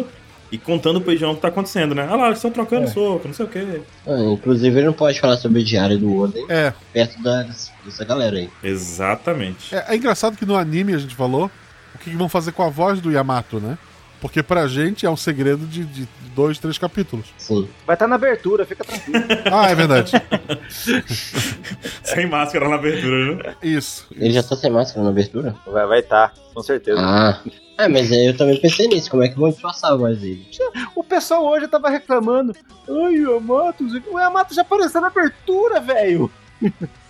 e 0.50 0.58
contando 0.58 0.96
o 0.98 1.00
Page 1.00 1.24
One 1.24 1.32
o 1.32 1.36
que 1.36 1.42
tá 1.42 1.48
acontecendo, 1.48 1.94
né? 1.94 2.06
Ah 2.10 2.14
lá, 2.14 2.26
eles 2.26 2.38
estão 2.38 2.50
trocando 2.50 2.86
soco, 2.88 3.26
não 3.26 3.34
sei 3.34 3.46
o 3.46 3.48
quê. 3.48 3.80
Ah, 4.06 4.20
inclusive, 4.32 4.78
ele 4.78 4.86
não 4.86 4.92
pode 4.92 5.18
falar 5.18 5.38
sobre 5.38 5.60
o 5.60 5.64
diário 5.64 5.98
do 5.98 6.14
Oden 6.14 6.44
É, 6.48 6.74
perto 6.92 7.22
da, 7.22 7.42
dessa 7.84 8.04
galera 8.04 8.36
aí. 8.36 8.50
Exatamente. 8.62 9.74
é, 9.74 9.86
é 9.88 9.96
engraçado 9.96 10.36
que 10.36 10.44
no 10.44 10.56
anime 10.56 10.94
a 10.94 10.98
gente 10.98 11.14
falou 11.14 11.50
o 11.94 11.98
que, 11.98 12.10
que 12.10 12.16
vão 12.16 12.28
fazer 12.28 12.52
com 12.52 12.62
a 12.62 12.68
voz 12.68 13.00
do 13.00 13.10
Yamato, 13.10 13.58
né? 13.60 13.78
Porque 14.20 14.40
pra 14.42 14.68
gente 14.68 15.04
é 15.04 15.10
um 15.10 15.16
segredo 15.16 15.66
de, 15.66 15.84
de 15.84 16.08
dois, 16.34 16.56
três 16.58 16.78
capítulos. 16.78 17.26
Sim. 17.38 17.68
Vai 17.84 17.94
estar 17.96 18.06
na 18.06 18.14
abertura, 18.14 18.64
fica 18.64 18.84
tranquilo. 18.84 19.24
Ah, 19.50 19.70
é 19.70 19.74
verdade. 19.74 20.12
Sem 22.04 22.26
máscara 22.28 22.68
na 22.68 22.76
abertura, 22.76 23.36
né? 23.36 23.54
Isso. 23.62 24.06
Ele 24.14 24.32
já 24.32 24.42
tá 24.42 24.54
sem 24.54 24.70
máscara 24.70 25.02
na 25.02 25.10
abertura? 25.10 25.54
Vai 25.66 25.86
vai 25.86 26.00
estar, 26.00 26.32
com 26.54 26.62
certeza. 26.62 27.00
Ah. 27.00 27.40
Ah, 27.82 27.88
mas 27.88 28.12
eu 28.12 28.36
também 28.36 28.60
pensei 28.60 28.86
nisso. 28.86 29.10
Como 29.10 29.24
é 29.24 29.28
que 29.28 29.38
vão 29.38 29.50
disfarçar 29.50 29.98
mais 29.98 30.22
ele? 30.22 30.46
O 30.94 31.02
pessoal 31.02 31.44
hoje 31.44 31.66
tava 31.66 31.90
reclamando. 31.90 32.54
Ai, 32.88 33.20
o 33.24 33.38
Amato, 33.38 33.84
o 34.08 34.18
Amato 34.18 34.54
já 34.54 34.62
apareceu 34.62 35.00
na 35.00 35.08
abertura, 35.08 35.80
velho. 35.80 36.30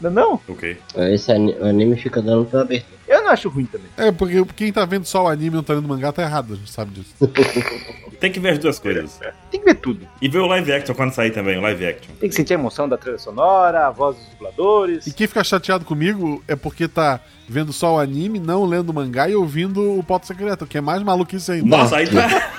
Não, 0.00 0.10
é 0.10 0.12
não? 0.12 0.40
Ok. 0.48 0.76
Esse 1.12 1.30
ani- 1.32 1.54
o 1.58 1.64
anime 1.64 1.96
fica 1.96 2.20
dando 2.22 2.44
pela 2.44 2.62
abertura. 2.62 3.00
Eu 3.08 3.22
não 3.24 3.30
acho 3.30 3.48
ruim 3.48 3.66
também. 3.66 3.88
É, 3.96 4.10
porque 4.10 4.42
quem 4.56 4.72
tá 4.72 4.84
vendo 4.86 5.04
só 5.04 5.24
o 5.24 5.28
anime 5.28 5.48
e 5.48 5.50
não 5.56 5.62
tá 5.62 5.74
lendo 5.74 5.84
o 5.84 5.88
mangá 5.88 6.10
tá 6.12 6.22
errado, 6.22 6.54
a 6.54 6.56
gente 6.56 6.70
sabe 6.70 6.92
disso. 6.92 7.12
Tem 8.18 8.30
que 8.30 8.38
ver 8.40 8.50
as 8.50 8.58
duas 8.58 8.78
coisas. 8.78 9.18
Tem 9.50 9.58
que 9.60 9.66
ver 9.66 9.74
tudo. 9.74 10.06
E 10.20 10.28
ver 10.28 10.38
o 10.38 10.46
live 10.46 10.72
action 10.72 10.94
quando 10.94 11.12
sair 11.12 11.32
também, 11.32 11.58
o 11.58 11.60
live 11.60 11.84
action. 11.86 12.14
Tem 12.20 12.28
que 12.28 12.34
sentir 12.34 12.54
a 12.54 12.58
emoção 12.58 12.88
da 12.88 12.96
trilha 12.96 13.18
sonora, 13.18 13.88
a 13.88 13.90
voz 13.90 14.16
dos 14.16 14.26
dubladores. 14.28 15.06
E 15.06 15.12
quem 15.12 15.26
fica 15.26 15.42
chateado 15.42 15.84
comigo 15.84 16.42
é 16.46 16.54
porque 16.54 16.86
tá 16.86 17.18
vendo 17.48 17.72
só 17.72 17.96
o 17.96 17.98
anime, 17.98 18.38
não 18.38 18.64
lendo 18.64 18.90
o 18.90 18.94
mangá 18.94 19.28
e 19.28 19.34
ouvindo 19.34 19.98
o 19.98 20.02
Pauta 20.04 20.26
Secreto, 20.26 20.64
que 20.66 20.78
é 20.78 20.80
mais 20.80 21.02
maluquice 21.02 21.50
ainda. 21.52 21.66
Nossa, 21.76 21.96
aí 21.96 22.06
tá. 22.08 22.52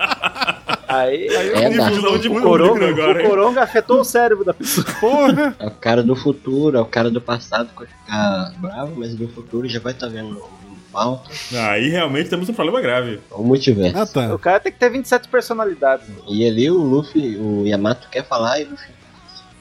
Aí, 0.99 1.29
aí 1.35 1.49
É, 1.49 1.69
dá. 1.77 1.89
Visão 1.89 2.17
de 2.17 2.27
o, 2.29 2.41
coronga, 2.41 2.89
agora, 2.89 3.23
o 3.25 3.29
coronga 3.29 3.63
afetou 3.63 3.99
o 3.99 4.03
cérebro 4.05 4.43
da 4.43 4.53
pessoa. 4.53 4.85
Porra! 4.99 5.55
É 5.59 5.67
o 5.67 5.71
cara 5.71 6.03
do 6.03 6.15
futuro, 6.15 6.77
é 6.77 6.81
o 6.81 6.85
cara 6.85 7.09
do 7.09 7.21
passado 7.21 7.69
que 7.69 7.79
vai 7.79 7.87
ficar 7.87 8.53
bravo, 8.57 8.93
mas 8.97 9.15
do 9.15 9.27
futuro 9.27 9.67
já 9.67 9.79
vai 9.79 9.93
estar 9.93 10.07
vendo 10.07 10.37
o 10.37 10.65
falta. 10.95 11.29
Aí 11.69 11.89
realmente 11.89 12.29
temos 12.29 12.47
um 12.47 12.53
problema 12.53 12.79
grave. 12.79 13.19
O 13.29 13.43
multiverso. 13.43 13.97
Ah, 13.97 14.05
tá. 14.05 14.33
O 14.33 14.39
cara 14.39 14.61
tem 14.61 14.71
que 14.71 14.79
ter 14.79 14.89
27 14.89 15.27
personalidades. 15.27 16.07
E 16.29 16.47
ali 16.47 16.71
o 16.71 16.77
Luffy, 16.77 17.35
o 17.35 17.65
Yamato 17.65 18.07
quer 18.09 18.25
falar 18.25 18.61
e 18.61 18.63
o 18.63 18.69
Luffy 18.71 18.95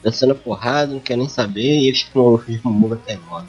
descendo 0.01 0.35
porrada, 0.35 0.93
não 0.93 0.99
quer 0.99 1.17
nem 1.17 1.27
saber, 1.27 1.79
e 1.79 1.87
ele 1.87 1.95
chama 1.95 2.23
o 2.23 2.29
Luffy 2.31 2.55
de 2.55 2.61
Momoga 2.63 2.95
até 2.95 3.15
agora. 3.15 3.45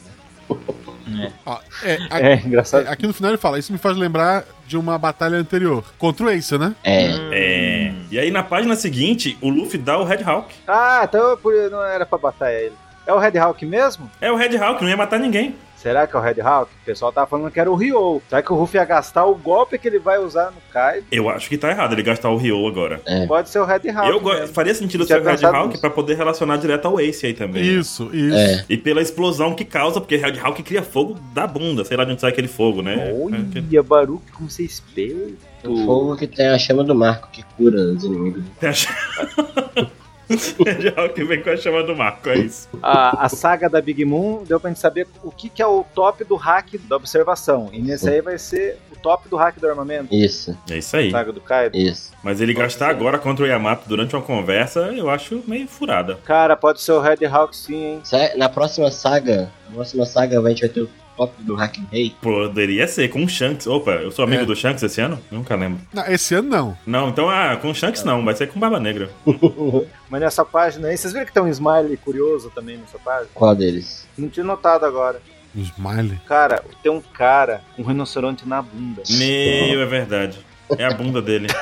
É, 1.82 1.98
a- 2.10 2.20
É, 2.20 2.34
engraçado. 2.36 2.86
é, 2.86 2.90
aqui 2.90 3.06
no 3.06 3.12
final 3.12 3.30
ele 3.30 3.38
fala, 3.38 3.58
isso 3.58 3.72
me 3.72 3.78
faz 3.78 3.96
lembrar 3.96 4.44
de 4.66 4.76
uma 4.76 4.98
batalha 4.98 5.36
anterior. 5.38 5.84
Contra 5.98 6.26
o 6.26 6.30
Ace, 6.30 6.56
né? 6.58 6.74
É, 6.82 7.10
É. 7.32 7.92
E 8.10 8.18
aí 8.18 8.30
na 8.30 8.42
página 8.42 8.74
seguinte, 8.76 9.36
o 9.40 9.48
Luffy 9.48 9.78
dá 9.78 9.98
o 9.98 10.04
Red 10.04 10.22
Hawk. 10.24 10.54
Ah, 10.66 11.02
então 11.08 11.38
eu- 11.44 11.70
não 11.70 11.82
era 11.84 12.04
pra 12.06 12.18
batalha 12.18 12.54
ele. 12.54 12.74
É 13.06 13.12
o 13.12 13.18
Red 13.18 13.38
Hawk 13.38 13.64
mesmo? 13.64 14.10
É 14.20 14.30
o 14.32 14.36
Red 14.36 14.56
Hawk, 14.56 14.82
não 14.82 14.90
ia 14.90 14.96
matar 14.96 15.18
ninguém. 15.20 15.54
Será 15.86 16.04
que 16.04 16.16
é 16.16 16.18
o 16.18 16.22
Red 16.22 16.40
Hawk? 16.40 16.68
O 16.82 16.84
pessoal 16.84 17.12
tava 17.12 17.28
falando 17.28 17.48
que 17.48 17.60
era 17.60 17.70
o 17.70 17.76
Ryo. 17.76 18.20
Será 18.28 18.42
que 18.42 18.52
o 18.52 18.56
Ruff 18.56 18.74
ia 18.76 18.84
gastar 18.84 19.24
o 19.24 19.36
golpe 19.36 19.78
que 19.78 19.86
ele 19.86 20.00
vai 20.00 20.18
usar 20.18 20.46
no 20.50 20.56
Kaido? 20.72 21.06
Eu 21.12 21.28
acho 21.30 21.48
que 21.48 21.56
tá 21.56 21.70
errado 21.70 21.92
ele 21.92 22.02
gastar 22.02 22.28
o 22.28 22.36
Ryo 22.36 22.66
agora. 22.66 23.00
Pode 23.28 23.48
ser 23.50 23.60
o 23.60 23.64
Red 23.64 23.88
Hawk. 23.90 24.10
eu 24.10 24.20
mesmo. 24.20 24.48
faria 24.48 24.74
sentido 24.74 25.06
ser 25.06 25.20
o 25.20 25.24
Red 25.24 25.44
Hawk 25.46 25.68
nisso. 25.68 25.80
pra 25.80 25.88
poder 25.90 26.16
relacionar 26.16 26.56
direto 26.56 26.86
ao 26.86 26.98
Ace 27.00 27.24
aí 27.26 27.34
também. 27.34 27.62
né? 27.62 27.68
Isso, 27.68 28.10
isso. 28.12 28.36
é. 28.36 28.64
E 28.68 28.76
pela 28.76 29.00
explosão 29.00 29.54
que 29.54 29.64
causa, 29.64 30.00
porque 30.00 30.16
Red 30.16 30.40
Hawk 30.42 30.60
cria 30.64 30.82
fogo 30.82 31.16
da 31.32 31.46
bunda. 31.46 31.84
Sei 31.84 31.96
lá 31.96 32.04
de 32.04 32.10
onde 32.10 32.20
sai 32.20 32.30
aquele 32.30 32.48
fogo, 32.48 32.82
né? 32.82 33.10
É, 33.10 33.14
Olha, 33.14 33.82
Baruque, 33.84 34.32
como 34.32 34.50
você 34.50 34.62
é 34.62 34.66
esperto. 34.66 35.36
O 35.64 35.84
fogo 35.84 36.16
que 36.16 36.26
tem 36.26 36.48
a 36.48 36.58
chama 36.58 36.82
do 36.82 36.94
Marco 36.96 37.28
que 37.30 37.44
cura 37.56 37.76
os 37.76 38.02
inimigos. 38.04 38.42
Tem 38.58 38.68
a 38.70 38.72
ch- 38.72 38.88
Red 40.64 40.92
Hawk 40.96 41.22
vem 41.24 41.42
com 41.42 41.50
a 41.50 41.56
chama 41.56 41.82
do 41.82 41.94
Marco, 41.94 42.28
é 42.28 42.38
isso. 42.38 42.68
A, 42.82 43.24
a 43.24 43.28
saga 43.28 43.68
da 43.68 43.80
Big 43.80 44.04
Moon 44.04 44.42
deu 44.44 44.58
pra 44.58 44.70
gente 44.70 44.80
saber 44.80 45.06
o 45.22 45.30
que, 45.30 45.48
que 45.48 45.62
é 45.62 45.66
o 45.66 45.84
top 45.94 46.24
do 46.24 46.36
hack 46.36 46.74
da 46.88 46.96
observação. 46.96 47.70
E 47.72 47.80
nesse 47.80 48.08
aí 48.08 48.20
vai 48.20 48.38
ser 48.38 48.78
o 48.92 48.96
top 48.96 49.28
do 49.28 49.36
hack 49.36 49.58
do 49.58 49.68
armamento. 49.68 50.14
Isso, 50.14 50.56
É 50.70 50.78
isso 50.78 50.96
aí. 50.96 51.10
Saga 51.10 51.32
do 51.32 51.40
Kaido. 51.40 51.76
isso. 51.76 52.12
Mas 52.22 52.40
ele 52.40 52.52
gastar 52.54 52.90
agora 52.90 53.18
contra 53.18 53.44
o 53.44 53.48
Yamato 53.48 53.88
durante 53.88 54.16
uma 54.16 54.22
conversa, 54.22 54.80
eu 54.96 55.08
acho 55.08 55.42
meio 55.46 55.68
furada. 55.68 56.18
Cara, 56.24 56.56
pode 56.56 56.80
ser 56.80 56.92
o 56.92 57.00
Red 57.00 57.24
Hawk 57.24 57.56
sim, 57.56 57.84
hein? 57.84 58.02
Na 58.36 58.48
próxima 58.48 58.90
saga, 58.90 59.50
na 59.68 59.74
próxima 59.76 60.04
saga 60.04 60.40
a 60.40 60.48
gente 60.48 60.60
vai 60.60 60.68
ter 60.68 60.88
o 61.16 61.26
top 61.26 61.42
do 61.42 61.54
Hack 61.54 61.76
Rei. 61.90 62.14
Poderia 62.20 62.86
ser 62.86 63.08
com 63.08 63.24
o 63.24 63.28
Shanks. 63.28 63.66
Opa, 63.66 63.92
eu 63.92 64.10
sou 64.10 64.24
amigo 64.24 64.42
É. 64.42 64.46
do 64.46 64.54
Shanks 64.54 64.82
esse 64.82 65.00
ano? 65.00 65.18
Nunca 65.30 65.54
lembro. 65.56 65.80
Não, 65.92 66.06
esse 66.06 66.34
ano 66.34 66.48
não. 66.48 66.78
Não, 66.86 67.08
então, 67.08 67.28
ah, 67.30 67.56
com 67.60 67.70
o 67.70 67.74
Shanks 67.74 68.04
não, 68.04 68.24
vai 68.24 68.34
ser 68.34 68.48
com 68.48 68.60
Barba 68.60 68.78
Negra. 68.78 69.10
Mas 70.10 70.20
nessa 70.20 70.44
página 70.44 70.88
aí, 70.88 70.96
vocês 70.96 71.12
viram 71.12 71.26
que 71.26 71.32
tem 71.32 71.42
um 71.42 71.48
smile 71.48 71.96
curioso 71.96 72.50
também 72.54 72.76
nessa 72.76 72.98
página? 72.98 73.28
Qual 73.34 73.54
deles? 73.54 74.06
Não 74.16 74.28
tinha 74.28 74.44
notado 74.44 74.84
agora. 74.84 75.20
O 75.54 75.60
Smiley. 75.60 76.20
Cara, 76.26 76.62
tem 76.82 76.92
um 76.92 77.00
cara 77.00 77.62
com 77.74 77.82
um 77.82 77.86
rinoceronte 77.86 78.46
na 78.46 78.60
bunda. 78.60 79.02
Meu, 79.08 79.80
é 79.80 79.86
verdade. 79.86 80.38
É 80.76 80.84
a 80.84 80.90
bunda 80.90 81.22
dele. 81.22 81.46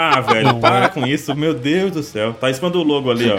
Ah, 0.00 0.20
velho, 0.20 0.46
Não 0.46 0.60
para 0.60 0.84
é. 0.84 0.88
com 0.90 1.04
isso, 1.04 1.34
meu 1.34 1.52
Deus 1.52 1.90
do 1.90 2.04
céu. 2.04 2.32
Tá 2.32 2.48
em 2.48 2.54
cima 2.54 2.70
do 2.70 2.84
logo 2.84 3.10
ali, 3.10 3.28
ó. 3.32 3.36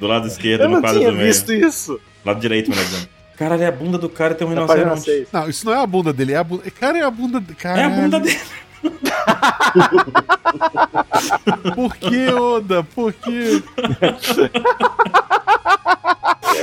Do 0.00 0.08
lado 0.08 0.26
esquerdo, 0.26 0.62
Eu 0.62 0.68
no 0.68 0.74
não 0.74 0.80
quadro 0.80 0.98
tinha 0.98 1.10
do 1.12 1.16
meio. 1.16 1.28
visto 1.28 1.52
isso. 1.52 2.00
Lado 2.24 2.40
direito, 2.40 2.68
melhor 2.68 2.84
dizendo. 2.84 3.08
Caralho, 3.40 3.62
é 3.62 3.66
a 3.68 3.72
bunda 3.72 3.96
do 3.96 4.10
cara 4.10 4.34
e 4.34 4.36
tem 4.36 4.46
um 4.46 4.50
Na 4.50 4.66
página 4.66 4.90
rinoceronte. 4.90 5.28
6. 5.28 5.32
Não, 5.32 5.48
isso 5.48 5.64
não 5.64 5.72
é 5.72 5.82
a 5.82 5.86
bunda 5.86 6.12
dele, 6.12 6.34
é 6.34 6.36
a 6.36 6.44
bunda. 6.44 6.62
Cara, 6.78 6.98
é 6.98 7.02
a 7.02 7.10
bunda. 7.10 7.38
É 7.38 7.54
Caralho. 7.54 7.86
a 7.86 7.88
bunda 7.96 8.20
dele. 8.20 8.38
Por 11.74 11.96
que, 11.96 12.28
Oda? 12.28 12.84
Por 12.84 13.14
que? 13.14 13.64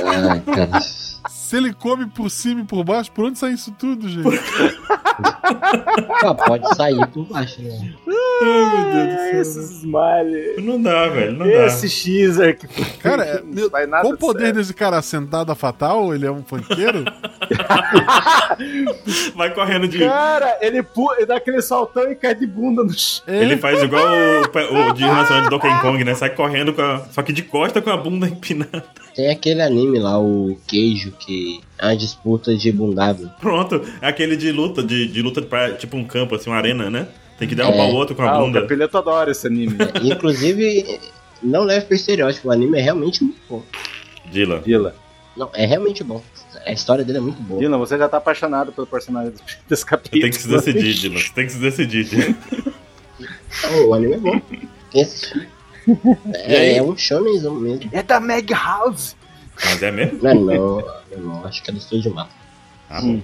Ai, 0.05 0.39
cara. 0.41 0.79
Se 1.47 1.55
ele 1.55 1.73
come 1.73 2.05
por 2.07 2.29
cima 2.29 2.59
e 2.59 2.65
por 2.65 2.83
baixo, 2.83 3.09
por 3.09 3.23
onde 3.23 3.39
sai 3.39 3.53
isso 3.53 3.71
tudo, 3.79 4.09
gente? 4.09 4.27
Ah, 6.21 6.33
pode 6.45 6.75
sair 6.75 7.07
por 7.07 7.23
baixo, 7.23 7.61
né? 7.61 7.95
Ah, 8.43 9.29
esses 9.31 9.79
smile. 9.79 10.61
Não 10.61 10.81
dá, 10.81 11.07
velho, 11.07 11.31
não 11.31 11.45
Esse 11.45 11.87
Xer 11.87 12.57
que 12.57 12.67
Cara, 12.97 13.41
meu, 13.45 13.69
qual 13.69 14.11
o 14.11 14.17
poder 14.17 14.47
certo. 14.47 14.55
desse 14.57 14.73
cara 14.73 15.01
sentado 15.01 15.49
a 15.49 15.55
fatal? 15.55 16.13
Ele 16.13 16.25
é 16.25 16.31
um 16.31 16.43
funkeiro? 16.43 17.05
Vai 19.35 19.53
correndo 19.53 19.87
de. 19.87 19.99
Cara, 19.99 20.57
ele, 20.61 20.81
pu- 20.83 21.13
ele 21.15 21.25
dá 21.25 21.37
aquele 21.37 21.61
saltão 21.61 22.09
e 22.11 22.15
cai 22.15 22.33
de 22.35 22.45
bunda 22.47 22.83
no 22.83 22.93
chão. 22.97 23.23
É, 23.27 23.41
Ele 23.43 23.57
faz 23.57 23.81
igual 23.81 24.05
o, 24.05 24.89
o 24.89 24.93
de 24.93 25.03
rinoceronte 25.03 25.43
de 25.43 25.49
Donkey 25.49 25.81
Kong, 25.81 26.03
né? 26.03 26.13
Sai 26.15 26.29
correndo 26.31 26.73
com 26.73 26.81
a. 26.81 26.99
Só 27.11 27.21
que 27.21 27.31
de 27.33 27.43
costa 27.43 27.81
com 27.81 27.89
a 27.89 27.97
bunda 27.97 28.27
empinada. 28.27 28.83
Tem 29.15 29.29
aquele 29.29 29.61
anime 29.61 29.99
lá, 29.99 30.19
o 30.19 30.57
Queijo, 30.67 31.11
que 31.11 31.61
é 31.79 31.85
uma 31.87 31.95
disputa 31.97 32.55
de 32.55 32.71
bundado. 32.71 33.31
Pronto, 33.39 33.81
é 34.01 34.07
aquele 34.07 34.35
de 34.37 34.51
luta, 34.51 34.83
de, 34.83 35.07
de 35.07 35.21
luta 35.21 35.41
pra, 35.41 35.71
tipo 35.73 35.97
um 35.97 36.03
campo, 36.03 36.35
assim, 36.35 36.49
uma 36.49 36.57
arena, 36.57 36.89
né? 36.89 37.07
Tem 37.39 37.47
que 37.47 37.55
derrubar 37.55 37.85
É. 37.87 37.91
o 37.91 37.95
outro 37.95 38.15
com 38.15 38.21
a 38.23 38.29
Ah, 38.29 38.39
o 38.39 38.45
bunda. 38.45 38.61
Capeleto 38.61 38.97
adora 38.97 39.31
esse 39.31 39.45
anime. 39.47 39.75
Inclusive, 40.03 40.99
não 41.41 41.63
leve 41.63 41.85
pro 41.85 41.95
estereótipo, 41.95 42.47
o 42.47 42.51
anime 42.51 42.77
é 42.79 42.81
realmente 42.81 43.23
muito 43.23 43.37
bom. 43.49 43.63
Dila. 44.31 44.59
Dila, 44.65 44.95
Não, 45.37 45.49
é 45.53 45.65
realmente 45.65 46.03
bom. 46.03 46.21
A 46.65 46.71
história 46.71 47.05
dele 47.05 47.19
é 47.19 47.21
muito 47.21 47.41
boa. 47.41 47.59
Dila, 47.59 47.77
você 47.77 47.97
já 47.97 48.09
tá 48.09 48.17
apaixonado 48.17 48.71
pelo 48.71 48.87
personagem 48.87 49.33
desse- 49.69 49.85
capítulo. 49.85 50.21
Tem 50.21 50.31
que 50.31 50.37
se 50.41 50.47
decidir. 50.47 51.09
Você 51.11 51.33
tem 51.33 51.45
que 51.45 51.51
se 51.53 51.59
decidir. 51.59 52.03
Dila. 52.05 52.35
Não, 53.71 53.87
o 53.89 53.93
anime 53.93 54.13
é 54.13 54.17
bom. 54.17 54.41
E 54.93 54.99
aí? 54.99 56.73
É, 56.73 56.77
é 56.77 56.83
um 56.83 56.95
shonenzão 56.97 57.55
mesmo. 57.55 57.89
É 57.93 58.03
da 58.03 58.19
Meg 58.19 58.51
House. 58.53 59.15
Mas 59.63 59.81
é 59.81 59.91
mesmo? 59.91 60.19
Não, 60.21 60.35
não, 60.35 60.55
não, 61.11 61.19
não, 61.19 61.45
acho 61.45 61.63
que 61.63 61.71
é 61.71 61.73
do 61.73 61.79
Estúdio 61.79 62.13
Mapa. 62.13 62.29
Ah, 62.89 63.01
bom. 63.01 63.19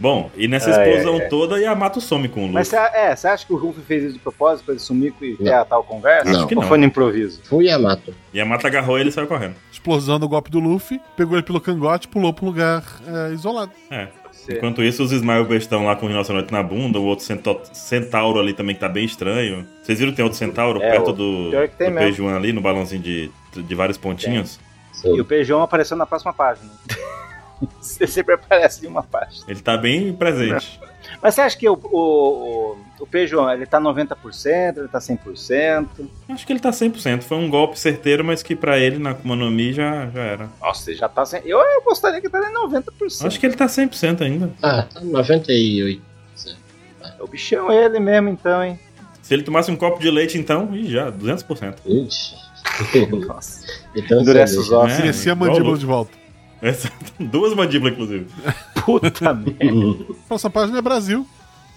Bom, 0.00 0.30
e 0.36 0.46
nessa 0.46 0.70
explosão 0.70 1.16
ai, 1.16 1.22
ai. 1.22 1.28
toda, 1.28 1.58
Yamato 1.60 2.00
some 2.00 2.28
com 2.28 2.44
o 2.44 2.48
Mas 2.52 2.70
Luffy. 2.70 2.86
você, 2.88 2.96
é, 2.96 3.16
você 3.16 3.26
acha 3.28 3.44
que 3.46 3.52
o 3.52 3.56
Ruffy 3.56 3.82
fez 3.82 4.04
isso 4.04 4.12
de 4.12 4.18
propósito 4.20 4.64
pra 4.66 4.74
ele 4.74 4.80
sumir 4.80 5.12
e 5.20 5.36
ter 5.36 5.52
a 5.52 5.64
tal 5.64 5.82
conversa? 5.82 6.30
Não. 6.30 6.38
Acho 6.38 6.46
que 6.46 6.54
Ou 6.54 6.60
não. 6.62 6.68
foi 6.68 6.78
no 6.78 6.84
improviso? 6.84 7.40
Fui 7.44 7.64
Yamato. 7.66 8.14
Yamato 8.34 8.66
agarrou 8.66 8.98
ele 8.98 9.08
e 9.08 9.12
saiu 9.12 9.26
correndo. 9.26 9.56
Explosão 9.72 10.18
do 10.20 10.28
golpe 10.28 10.50
do 10.50 10.60
Luffy, 10.60 11.00
pegou 11.16 11.34
ele 11.36 11.42
pelo 11.42 11.60
cangote 11.60 12.06
e 12.06 12.10
pulou 12.10 12.32
pra 12.32 12.44
um 12.44 12.48
lugar 12.48 12.84
é, 13.06 13.32
isolado. 13.32 13.72
É. 13.90 14.06
Enquanto 14.50 14.82
isso, 14.82 15.02
os 15.02 15.12
Smile 15.12 15.44
bestão 15.44 15.84
lá 15.84 15.94
com 15.96 16.06
o 16.06 16.08
rinoceronte 16.08 16.50
na 16.52 16.62
bunda, 16.62 16.98
o 16.98 17.04
outro 17.04 17.24
cento- 17.24 17.60
centauro 17.72 18.38
ali 18.38 18.54
também 18.54 18.74
que 18.74 18.80
tá 18.80 18.88
bem 18.88 19.04
estranho. 19.04 19.66
Vocês 19.82 19.98
viram 19.98 20.12
que 20.12 20.16
tem 20.16 20.24
outro 20.24 20.38
centauro 20.38 20.80
É, 20.80 20.90
perto 20.92 21.10
o- 21.10 21.12
do, 21.12 21.50
pior 21.50 21.68
que 21.68 21.76
tem 21.76 21.90
do. 21.90 21.96
Peijuan 21.98 22.34
ali, 22.36 22.52
no 22.52 22.60
balãozinho 22.60 23.02
de, 23.02 23.30
de 23.54 23.74
vários 23.74 23.98
pontinhos? 23.98 24.58
E 24.94 24.98
Sim. 25.00 25.20
o 25.20 25.24
Peijão 25.24 25.60
apareceu 25.60 25.96
na 25.96 26.06
próxima 26.06 26.32
página. 26.32 26.70
Você 27.80 28.06
sempre 28.06 28.34
aparece 28.34 28.84
em 28.84 28.88
uma 28.88 29.02
página. 29.02 29.44
Ele 29.48 29.60
tá 29.60 29.76
bem 29.76 30.12
presente. 30.12 30.80
Mas 31.22 31.34
você 31.34 31.40
acha 31.40 31.56
que 31.56 31.68
o, 31.68 31.72
o, 31.72 31.98
o, 31.98 32.76
o 33.00 33.06
Peijão, 33.06 33.50
ele 33.50 33.66
tá 33.66 33.80
90%, 33.80 34.76
ele 34.76 34.88
tá 34.88 34.98
100%? 34.98 35.88
Acho 36.28 36.46
que 36.46 36.52
ele 36.52 36.60
tá 36.60 36.70
100%. 36.70 37.22
Foi 37.22 37.36
um 37.38 37.48
golpe 37.48 37.78
certeiro, 37.78 38.24
mas 38.24 38.42
que 38.42 38.54
pra 38.54 38.78
ele 38.78 38.98
na 38.98 39.10
Akuma 39.10 39.34
no 39.34 39.50
Mi 39.50 39.72
já, 39.72 40.06
já 40.10 40.22
era. 40.22 40.48
Nossa, 40.60 40.90
ele 40.90 40.98
já 40.98 41.08
tá 41.08 41.22
100%. 41.22 41.42
Eu, 41.44 41.58
eu 41.58 41.82
gostaria 41.82 42.20
que 42.20 42.26
ele 42.26 42.32
tá 42.32 42.50
em 42.50 42.54
90%. 42.54 43.26
Acho 43.26 43.40
que 43.40 43.46
ele 43.46 43.56
tá 43.56 43.66
100% 43.66 44.22
ainda. 44.22 44.52
Ah, 44.62 44.82
tá 44.82 45.00
98. 45.00 46.02
É 47.00 47.22
o 47.22 47.26
bichão 47.26 47.72
ele 47.72 47.98
mesmo, 47.98 48.28
então, 48.28 48.62
hein? 48.62 48.78
Se 49.22 49.34
ele 49.34 49.42
tomasse 49.42 49.70
um 49.70 49.76
copo 49.76 49.98
de 50.00 50.10
leite, 50.10 50.38
então, 50.38 50.74
ih, 50.74 50.90
já, 50.90 51.10
200%. 51.10 51.74
Ixi. 51.84 52.36
Nossa. 53.26 53.66
então, 53.94 54.20
Endurece 54.20 54.56
os 54.58 54.70
ossos. 54.70 54.98
É, 54.98 55.02
Crescia 55.02 55.32
a 55.32 55.34
mandíbula 55.34 55.76
de 55.76 55.86
volta. 55.86 56.27
Essa- 56.60 56.90
Duas 57.18 57.54
mandíbulas, 57.54 57.92
inclusive. 57.94 58.26
Puta 58.84 59.32
merda. 59.34 60.04
Próxima 60.26 60.50
página 60.50 60.78
é 60.78 60.82
Brasil. 60.82 61.26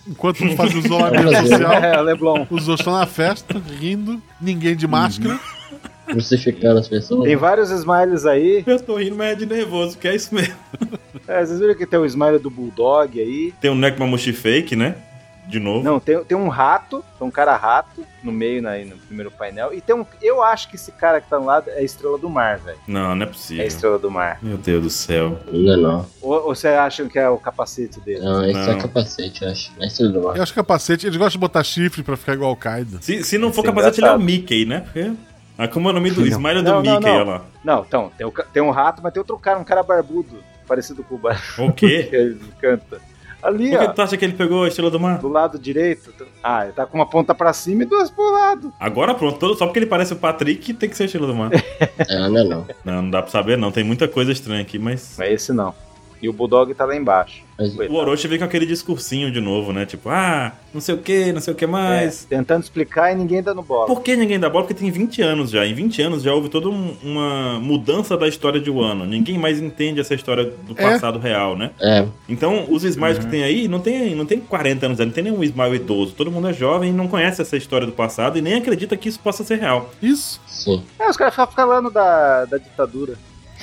Enquanto 0.07 0.43
não 0.43 0.55
faz 0.55 0.73
o 0.73 0.79
isolamento 0.79 1.29
Prazer. 1.29 1.47
social, 1.51 1.73
É, 1.73 2.01
Leblon. 2.01 2.41
os 2.49 2.67
outros 2.67 2.79
estão 2.79 2.93
na 2.93 3.05
festa, 3.05 3.61
rindo, 3.79 4.19
ninguém 4.41 4.75
de 4.75 4.87
máscara. 4.87 5.39
Crucificando 6.07 6.79
as 6.79 6.87
pessoas. 6.87 7.23
Tem 7.23 7.35
vários 7.35 7.69
smiles 7.69 8.25
aí. 8.25 8.63
Eu 8.65 8.79
tô 8.81 8.97
rindo, 8.97 9.15
mas 9.15 9.31
é 9.33 9.35
de 9.35 9.45
nervoso, 9.45 9.97
que 9.97 10.07
é 10.07 10.15
isso 10.15 10.33
mesmo. 10.33 10.55
É, 11.27 11.45
vocês 11.45 11.59
viram 11.59 11.75
que 11.75 11.85
tem 11.85 11.99
o 11.99 12.05
smile 12.05 12.39
do 12.39 12.49
Bulldog 12.49 13.19
aí. 13.19 13.53
Tem 13.61 13.69
o 13.69 13.75
Necmamushi 13.75 14.33
Fake, 14.33 14.75
né? 14.75 14.95
De 15.51 15.59
novo. 15.59 15.83
Não, 15.83 15.99
tem, 15.99 16.23
tem 16.23 16.37
um 16.37 16.47
rato, 16.47 17.03
tem 17.19 17.27
um 17.27 17.31
cara 17.31 17.57
rato 17.57 18.05
no 18.23 18.31
meio 18.31 18.65
aí 18.69 18.85
no 18.85 18.95
primeiro 18.95 19.29
painel. 19.29 19.73
E 19.73 19.81
tem 19.81 19.93
um. 19.93 20.05
Eu 20.21 20.41
acho 20.41 20.69
que 20.69 20.77
esse 20.77 20.93
cara 20.93 21.19
que 21.19 21.29
tá 21.29 21.37
no 21.37 21.45
lado 21.45 21.69
é 21.69 21.79
a 21.79 21.83
estrela 21.83 22.17
do 22.17 22.29
mar, 22.29 22.57
velho. 22.59 22.77
Não, 22.87 23.13
não 23.13 23.23
é 23.23 23.25
É 23.25 23.29
a 23.29 23.31
possível. 23.33 23.65
estrela 23.65 23.99
do 23.99 24.09
mar. 24.09 24.39
Meu 24.41 24.55
Deus 24.57 24.81
do 24.83 24.89
céu. 24.89 25.37
Não, 25.51 25.77
não. 25.77 26.05
Ou, 26.21 26.47
ou 26.47 26.55
você 26.55 26.69
acha 26.69 27.03
que 27.09 27.19
é 27.19 27.27
o 27.29 27.37
capacete 27.37 27.99
dele? 27.99 28.21
Não, 28.21 28.45
esse 28.45 28.53
Não. 28.59 28.71
é 28.71 28.81
capacete, 28.81 29.43
eu 29.43 29.49
acho. 29.51 29.71
Não 29.75 29.83
é 29.83 29.87
isso 29.87 30.07
do 30.09 30.21
mar. 30.21 30.37
Eu 30.37 30.41
acho 30.43 30.53
que 30.53 30.55
capacete, 30.59 31.05
eles 31.05 31.17
gostam 31.17 31.31
de 31.31 31.37
botar 31.39 31.63
chifre 31.65 32.01
pra 32.01 32.15
ficar 32.15 32.33
igual 32.33 32.51
ao 32.51 32.55
Kaido. 32.55 32.99
Se, 33.01 33.21
se 33.23 33.37
não 33.37 33.51
for 33.51 33.65
é 33.65 33.67
capacete, 33.67 33.99
ele 33.99 34.07
é 34.07 34.11
o 34.11 34.15
engraçado. 34.15 34.25
Mickey, 34.25 34.65
né? 34.65 34.79
Porque. 34.79 35.11
Ah, 35.57 35.67
como 35.67 35.89
é 35.89 35.91
o 35.91 35.93
nome 35.95 36.11
do 36.11 36.21
Não. 36.21 36.27
Smile 36.27 36.63
do 36.63 36.81
Mickey, 36.81 36.99
não. 37.01 37.13
olha 37.15 37.23
lá. 37.25 37.41
Não, 37.63 37.85
então, 37.85 38.11
tem, 38.17 38.25
o 38.25 38.31
tem 38.31 38.63
um 38.63 38.71
rato, 38.71 39.01
mas 39.03 39.11
tem 39.11 39.19
outro 39.19 39.37
cara, 39.37 39.59
um 39.59 39.63
cara 39.65 39.83
barbudo, 39.83 40.41
parecido 40.65 41.03
com 41.03 41.15
o 41.15 41.17
bar 41.17 41.39
O 41.59 41.71
quê? 41.73 42.03
que 42.09 42.15
ele 42.15 42.39
canta. 42.59 43.01
Ali, 43.41 43.69
Por 43.71 43.79
que 43.79 43.85
ó, 43.85 43.93
tu 43.93 44.01
acha 44.01 44.17
que 44.17 44.25
ele 44.25 44.33
pegou 44.33 44.63
a 44.63 44.67
estrela 44.67 44.91
do 44.91 44.99
mar? 44.99 45.17
do 45.19 45.27
lado 45.27 45.57
direito. 45.57 46.13
Ah, 46.43 46.63
ele 46.65 46.73
tá 46.73 46.85
com 46.85 46.97
uma 46.97 47.05
ponta 47.05 47.33
pra 47.33 47.51
cima 47.53 47.83
e 47.83 47.85
duas 47.85 48.09
pro 48.09 48.31
lado. 48.31 48.71
Agora 48.79 49.13
pronto, 49.15 49.39
todo- 49.39 49.55
só 49.55 49.65
porque 49.65 49.79
ele 49.79 49.85
parece 49.87 50.13
o 50.13 50.15
Patrick, 50.17 50.73
tem 50.73 50.89
que 50.89 50.95
ser 50.95 51.03
a 51.03 51.05
estrela 51.07 51.27
do 51.27 51.35
mar. 51.35 51.49
É, 52.09 52.17
não 52.29 52.37
é 52.37 52.43
não. 52.43 52.67
não, 52.85 53.01
não 53.03 53.09
dá 53.09 53.21
pra 53.21 53.31
saber 53.31 53.57
não, 53.57 53.71
tem 53.71 53.83
muita 53.83 54.07
coisa 54.07 54.31
estranha 54.31 54.61
aqui, 54.61 54.77
mas... 54.79 55.15
Mas 55.17 55.29
esse 55.31 55.53
não. 55.53 55.73
E 56.21 56.29
o 56.29 56.33
Bulldog 56.33 56.73
tá 56.75 56.85
lá 56.85 56.95
embaixo. 56.95 57.43
Mas 57.57 57.75
O 57.75 57.93
Orochi 57.93 58.27
veio 58.27 58.39
com 58.39 58.45
aquele 58.45 58.65
discursinho 58.65 59.31
de 59.31 59.39
novo, 59.39 59.71
né? 59.73 59.85
Tipo, 59.85 60.09
ah, 60.09 60.51
não 60.73 60.81
sei 60.81 60.95
o 60.95 60.97
que, 60.97 61.31
não 61.31 61.39
sei 61.41 61.53
o 61.53 61.55
que 61.57 61.65
mais. 61.67 62.25
É, 62.29 62.35
tentando 62.37 62.63
explicar 62.63 63.11
e 63.11 63.15
ninguém 63.15 63.41
dando 63.41 63.61
bola. 63.61 63.85
Por 63.87 64.01
que 64.01 64.15
ninguém 64.15 64.39
dá 64.39 64.49
bola? 64.49 64.65
Porque 64.65 64.79
tem 64.79 64.89
20 64.91 65.21
anos 65.21 65.51
já. 65.51 65.65
Em 65.65 65.73
20 65.73 66.01
anos 66.01 66.23
já 66.23 66.33
houve 66.33 66.49
toda 66.49 66.69
um- 66.69 66.95
uma 67.03 67.59
mudança 67.59 68.17
da 68.17 68.27
história 68.27 68.59
de 68.59 68.69
Wano. 68.69 69.05
Ninguém 69.05 69.37
mais 69.37 69.59
entende 69.59 69.99
essa 69.99 70.13
história 70.15 70.45
do 70.45 70.73
É. 70.75 70.91
passado 70.91 71.19
real, 71.19 71.55
né? 71.57 71.71
É, 71.79 72.05
Então, 72.29 72.65
os 72.69 72.83
Smiles 72.83 73.19
que 73.19 73.27
tem 73.27 73.43
aí 73.43 73.67
não 73.67 73.79
tem, 73.79 74.15
não 74.15 74.25
tem 74.25 74.39
40 74.39 74.85
anos, 74.87 74.99
não 74.99 75.09
tem 75.11 75.23
nenhum 75.23 75.43
Smile 75.43 75.75
idoso. 75.75 76.13
Todo 76.13 76.31
mundo 76.31 76.47
é 76.47 76.53
jovem 76.53 76.89
e 76.89 76.93
não 76.93 77.07
conhece 77.07 77.41
essa 77.41 77.57
história 77.57 77.85
do 77.85 77.93
passado 77.93 78.37
e 78.37 78.41
nem 78.41 78.55
acredita 78.55 78.95
que 78.97 79.09
isso 79.09 79.19
possa 79.19 79.43
ser 79.43 79.59
real. 79.59 79.91
Isso. 80.01 80.39
sim. 80.47 80.83
É, 80.99 81.09
os 81.09 81.17
caras 81.17 81.33
ficam 81.33 81.47
falando 81.47 81.89
da, 81.91 82.45
da 82.45 82.57
ditadura. 82.57 83.13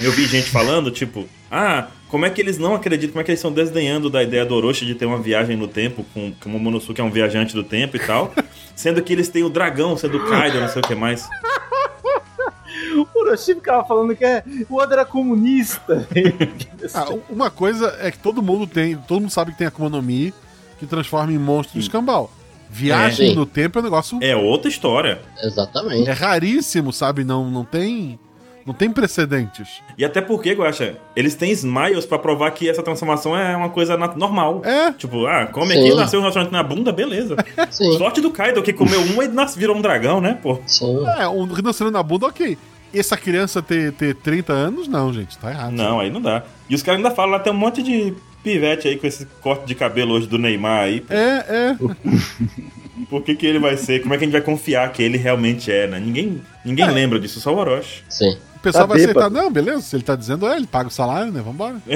Eu 0.01 0.13
vi 0.13 0.27
gente 0.27 0.49
falando, 0.51 0.91
tipo, 0.93 1.27
ah, 1.51 1.89
como 2.09 2.25
é 2.27 2.31
que 2.31 2.41
eles 2.41 2.59
não 2.59 2.75
acreditam, 2.75 3.13
como 3.13 3.21
é 3.21 3.25
que 3.25 3.31
eles 3.31 3.39
estão 3.39 3.53
desdenhando 3.53 4.09
da 4.11 4.23
ideia 4.23 4.45
do 4.45 4.55
Orochi 4.55 4.87
de 4.87 4.95
ter 4.95 5.07
uma 5.07 5.19
viagem 5.19 5.57
no 5.57 5.69
tempo, 5.69 6.05
com, 6.15 6.33
com 6.33 6.49
o 6.49 6.53
Momonosuke 6.53 7.01
é 7.01 7.05
um 7.05 7.11
viajante 7.11 7.55
do 7.55 7.63
tempo 7.63 7.97
e 7.97 8.01
tal, 8.01 8.33
sendo 8.75 9.03
que 9.03 9.13
eles 9.13 9.29
têm 9.29 9.43
o 9.45 9.49
dragão 9.51 9.97
sendo 9.97 10.17
o 10.19 10.27
Kaido, 10.29 10.61
não 10.61 10.69
sei 10.69 10.81
o 10.83 10.87
que 10.87 10.95
mais. 10.95 11.29
O 12.95 13.19
Orochi 13.21 13.55
ficava 13.55 13.85
falando 13.85 14.15
que 14.15 14.25
é, 14.25 14.43
o 14.69 14.77
Oda 14.77 14.95
era 14.95 15.05
comunista. 15.05 16.07
Ah, 16.95 17.07
uma 17.29 17.51
coisa 17.51 17.97
é 18.01 18.11
que 18.11 18.19
todo 18.19 18.41
mundo 18.41 18.67
tem, 18.67 18.97
todo 18.97 19.21
mundo 19.21 19.31
sabe 19.31 19.51
que 19.53 19.59
tem 19.59 19.67
a 19.67 19.69
Akuma 19.69 19.89
no 19.89 20.01
Mi 20.01 20.33
que 20.79 20.87
transforma 20.87 21.33
em 21.33 21.39
monstro 21.39 21.75
de 21.79 21.85
escambau. 21.85 22.31
Viagem 22.71 23.33
É. 23.33 23.35
no 23.35 23.45
tempo 23.45 23.79
é 23.79 23.81
um 23.81 23.85
negócio 23.85 24.19
É 24.23 24.37
outra 24.37 24.69
história. 24.71 25.21
Exatamente. 25.43 26.09
é 26.09 26.13
raríssimo, 26.13 26.93
sabe? 26.93 27.25
Não, 27.25 27.51
não 27.51 27.65
tem 27.65 28.19
não 28.69 28.75
tem 28.75 28.91
precedentes. 28.91 29.83
E 29.97 30.05
até 30.05 30.21
porque, 30.21 30.53
Guaxa, 30.53 30.97
eles 31.17 31.35
têm 31.35 31.51
Smiles 31.53 32.05
pra 32.05 32.19
provar 32.19 32.51
que 32.51 32.69
essa 32.69 32.83
transformação 32.83 33.35
é 33.35 33.57
uma 33.57 33.71
coisa 33.71 33.97
normal. 33.97 34.61
É, 34.63 34.93
Tipo, 34.93 35.27
ah, 35.27 35.47
come 35.47 35.73
Sim. 35.73 35.81
aqui, 35.81 35.95
nasceu 35.97 36.21
um 36.21 36.23
restaurante 36.25 36.53
na 36.53 36.63
bunda, 36.63 36.93
beleza. 36.93 37.35
Sim, 37.71 37.97
Sorte 37.97 38.21
do 38.21 38.31
Kaido 38.31 38.63
que 38.63 38.75
comeu 38.75 39.01
um 39.01 39.23
e 39.23 39.29
virou 39.57 39.75
um 39.75 39.81
dragão, 39.81 40.21
né, 40.21 40.39
pô? 40.43 40.61
sim. 40.67 40.99
é, 41.19 41.27
um 41.27 41.45
rinoceronte 41.47 41.95
na 41.95 42.03
bunda, 42.03 42.27
ok. 42.27 42.59
Essa 42.93 43.17
criança 43.17 43.63
ter, 43.63 43.93
ter 43.93 44.15
30 44.15 44.53
anos, 44.53 44.87
não, 44.87 45.13
gente, 45.13 45.39
tá 45.39 45.51
errado. 45.51 45.73
Não, 45.73 46.01
aí 46.01 46.11
não 46.11 46.21
dá. 46.21 46.43
E 46.69 46.75
os 46.75 46.83
caras 46.83 46.99
ainda 46.99 47.11
falam, 47.11 47.33
lá 47.33 47.39
tem 47.39 47.53
um 47.53 47.57
monte 47.57 47.83
de 47.83 48.13
pivete 48.43 48.87
aí 48.87 48.97
com 48.99 49.07
esse 49.07 49.25
corte 49.41 49.67
de 49.67 49.75
cabelo 49.75 50.13
hoje 50.13 50.27
do 50.27 50.39
Neymar 50.39 50.83
aí. 50.85 51.03
É, 51.09 51.73
é. 51.73 51.77
Por 53.09 53.23
que, 53.23 53.35
que 53.35 53.47
ele 53.47 53.59
vai 53.59 53.77
ser? 53.77 54.01
Como 54.03 54.13
é 54.13 54.19
que 54.19 54.25
a 54.25 54.27
gente 54.27 54.33
vai 54.33 54.43
confiar 54.43 54.93
que 54.93 55.03
ele 55.03 55.17
realmente 55.17 55.71
é, 55.71 55.87
né? 55.87 55.99
Ninguém, 55.99 56.43
ninguém 56.65 56.85
É. 56.87 56.91
lembra 56.91 57.19
disso, 57.19 57.41
só 57.41 57.55
o 57.55 57.59
Orochi. 57.59 58.03
Sim. 58.09 58.37
O 58.59 58.61
pessoal 58.61 58.85
Tá 58.89 58.95
vai 58.95 58.97
aceitar, 59.03 59.15
bêbado. 59.31 59.35
não, 59.37 59.53
beleza. 59.53 59.83
Se 59.83 59.95
ele 59.97 60.03
tá 60.03 60.17
dizendo, 60.17 60.47
é, 60.49 60.57
ele 60.57 60.67
paga 60.67 60.89
o 60.89 60.91
salário, 60.91 61.31
né? 61.33 61.41
Vambora. 61.41 61.77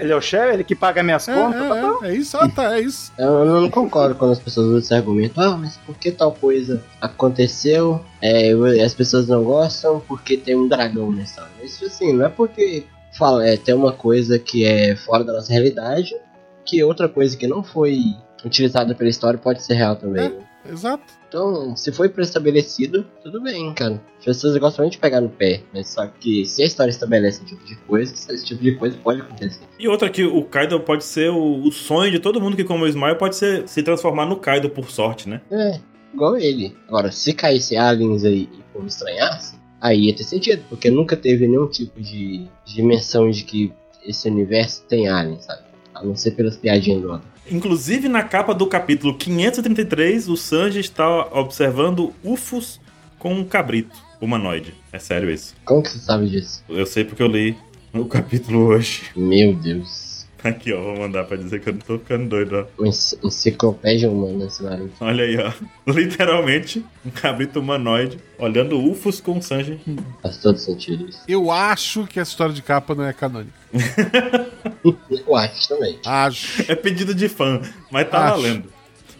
Ele 0.00 0.12
é 0.12 0.16
o 0.16 0.20
chefe, 0.20 0.54
ele 0.54 0.64
que 0.64 0.74
paga 0.76 1.02
minhas 1.02 1.26
É, 1.26 1.34
contas. 1.34 1.60
tá 1.60 1.68
bom. 1.68 2.04
é, 2.04 2.08
é, 2.08 2.12
é 2.12 2.16
isso, 2.16 2.36
ah, 2.36 2.48
tá, 2.48 2.76
é 2.78 2.80
isso. 2.80 3.12
Eu 3.18 3.44
não 3.44 3.68
concordo 3.70 4.14
quando 4.14 4.30
as 4.30 4.38
pessoas 4.38 4.66
usam 4.68 4.78
esse 4.78 4.94
argumento. 4.94 5.40
Ah, 5.40 5.56
mas 5.56 5.76
por 5.78 5.96
que 5.96 6.10
tal 6.12 6.32
coisa 6.32 6.82
aconteceu? 7.00 8.00
É, 8.20 8.52
as 8.84 8.94
pessoas 8.94 9.26
não 9.26 9.42
gostam 9.44 10.00
porque 10.06 10.36
tem 10.36 10.54
um 10.56 10.68
dragão 10.68 11.10
na 11.10 11.22
história. 11.22 11.50
Isso 11.62 11.84
assim, 11.84 12.12
não 12.12 12.26
é 12.26 12.28
porque 12.28 12.84
fala, 13.18 13.46
é, 13.46 13.56
tem 13.56 13.74
uma 13.74 13.92
coisa 13.92 14.38
que 14.38 14.64
é 14.64 14.94
fora 14.96 15.24
da 15.24 15.32
nossa 15.32 15.52
realidade, 15.52 16.14
que 16.64 16.82
outra 16.84 17.08
coisa 17.08 17.36
que 17.36 17.46
não 17.46 17.62
foi 17.64 17.98
utilizada 18.44 18.94
pela 18.94 19.10
história 19.10 19.38
pode 19.38 19.62
ser 19.62 19.74
real 19.74 19.96
também. 19.96 20.28
né? 20.30 20.34
Exato. 20.70 21.04
Então, 21.32 21.74
se 21.74 21.90
foi 21.90 22.10
pré-estabelecido, 22.10 23.06
tudo 23.22 23.40
bem, 23.40 23.72
cara. 23.72 23.98
As 24.18 24.24
pessoas 24.26 24.54
gostam 24.58 24.84
muito 24.84 24.92
de 24.92 24.98
pegar 24.98 25.22
no 25.22 25.30
pé, 25.30 25.62
mas 25.72 25.88
só 25.88 26.06
que 26.06 26.44
se 26.44 26.62
a 26.62 26.66
história 26.66 26.90
estabelece 26.90 27.38
esse 27.38 27.46
tipo 27.46 27.64
de 27.64 27.74
coisa, 27.74 28.12
esse 28.12 28.44
tipo 28.44 28.62
de 28.62 28.72
coisa 28.74 28.98
pode 29.02 29.22
acontecer. 29.22 29.60
E 29.78 29.88
outra 29.88 30.10
que 30.10 30.24
o 30.24 30.44
Kaido 30.44 30.78
pode 30.80 31.04
ser 31.04 31.30
o, 31.30 31.62
o 31.66 31.72
sonho 31.72 32.10
de 32.12 32.18
todo 32.18 32.38
mundo 32.38 32.54
que 32.54 32.64
come 32.64 32.82
o 32.82 32.86
Smile 32.86 33.16
pode 33.16 33.36
ser 33.36 33.66
se 33.66 33.82
transformar 33.82 34.26
no 34.26 34.36
Kaido 34.36 34.68
por 34.68 34.90
sorte, 34.90 35.26
né? 35.26 35.40
É, 35.50 35.80
igual 36.12 36.36
ele. 36.36 36.76
Agora, 36.86 37.10
se 37.10 37.32
caísse 37.32 37.78
aliens 37.78 38.24
aí 38.24 38.46
e 38.52 38.60
o 38.60 38.64
povo 38.74 38.86
estranhasse, 38.86 39.56
aí 39.80 40.08
ia 40.08 40.14
ter 40.14 40.24
sentido, 40.24 40.62
porque 40.68 40.90
nunca 40.90 41.16
teve 41.16 41.48
nenhum 41.48 41.66
tipo 41.66 41.98
de 41.98 42.46
dimensão 42.66 43.30
de 43.30 43.42
que 43.42 43.72
esse 44.04 44.28
universo 44.28 44.82
tem 44.86 45.08
aliens, 45.08 45.46
sabe? 45.46 45.62
A 45.94 46.04
não 46.04 46.14
ser 46.14 46.32
pelas 46.32 46.58
piadinhas 46.58 47.00
do 47.00 47.10
outro. 47.10 47.31
Inclusive 47.50 48.08
na 48.08 48.22
capa 48.22 48.54
do 48.54 48.66
capítulo 48.66 49.16
533, 49.16 50.28
o 50.28 50.36
Sanji 50.36 50.80
está 50.80 51.08
observando 51.32 52.12
UFOs 52.22 52.80
com 53.18 53.34
um 53.34 53.44
cabrito 53.44 53.96
humanoide. 54.20 54.74
É 54.92 54.98
sério 54.98 55.30
isso. 55.30 55.54
Como 55.64 55.82
que 55.82 55.90
você 55.90 55.98
sabe 55.98 56.28
disso? 56.28 56.62
Eu 56.68 56.86
sei 56.86 57.04
porque 57.04 57.22
eu 57.22 57.26
li 57.26 57.56
o 57.92 58.04
capítulo 58.04 58.66
hoje. 58.66 59.02
Meu 59.16 59.54
Deus. 59.54 60.11
Aqui, 60.44 60.72
ó, 60.72 60.80
vou 60.82 60.98
mandar 60.98 61.24
pra 61.24 61.36
dizer 61.36 61.60
que 61.60 61.68
eu 61.68 61.72
não 61.74 61.80
tô 61.80 61.98
ficando 61.98 62.28
doido, 62.28 62.66
ó. 62.78 62.84
Enciclopédia 63.24 64.10
humana 64.10 64.46
esse 64.46 64.62
barulho. 64.62 64.92
Olha 65.00 65.24
aí, 65.24 65.36
ó. 65.38 65.52
Literalmente, 65.92 66.84
um 67.04 67.10
cabrito 67.10 67.60
humanoide 67.60 68.18
olhando 68.38 68.78
UFOs 68.78 69.20
com 69.20 69.38
o 69.38 69.42
Sanji. 69.42 69.80
Faz 70.22 70.38
todo 70.38 70.58
sentido 70.58 71.08
isso. 71.08 71.20
Eu 71.28 71.50
acho 71.50 72.06
que 72.06 72.18
essa 72.18 72.30
história 72.30 72.54
de 72.54 72.62
capa 72.62 72.94
não 72.94 73.04
é 73.04 73.12
canônica. 73.12 73.52
Eu 75.10 75.36
acho 75.36 75.68
também. 75.68 75.98
Acho. 76.04 76.70
É 76.70 76.74
pedido 76.74 77.14
de 77.14 77.28
fã, 77.28 77.62
mas 77.90 78.08
tá 78.10 78.26
Acho. 78.26 78.42
valendo. 78.42 78.71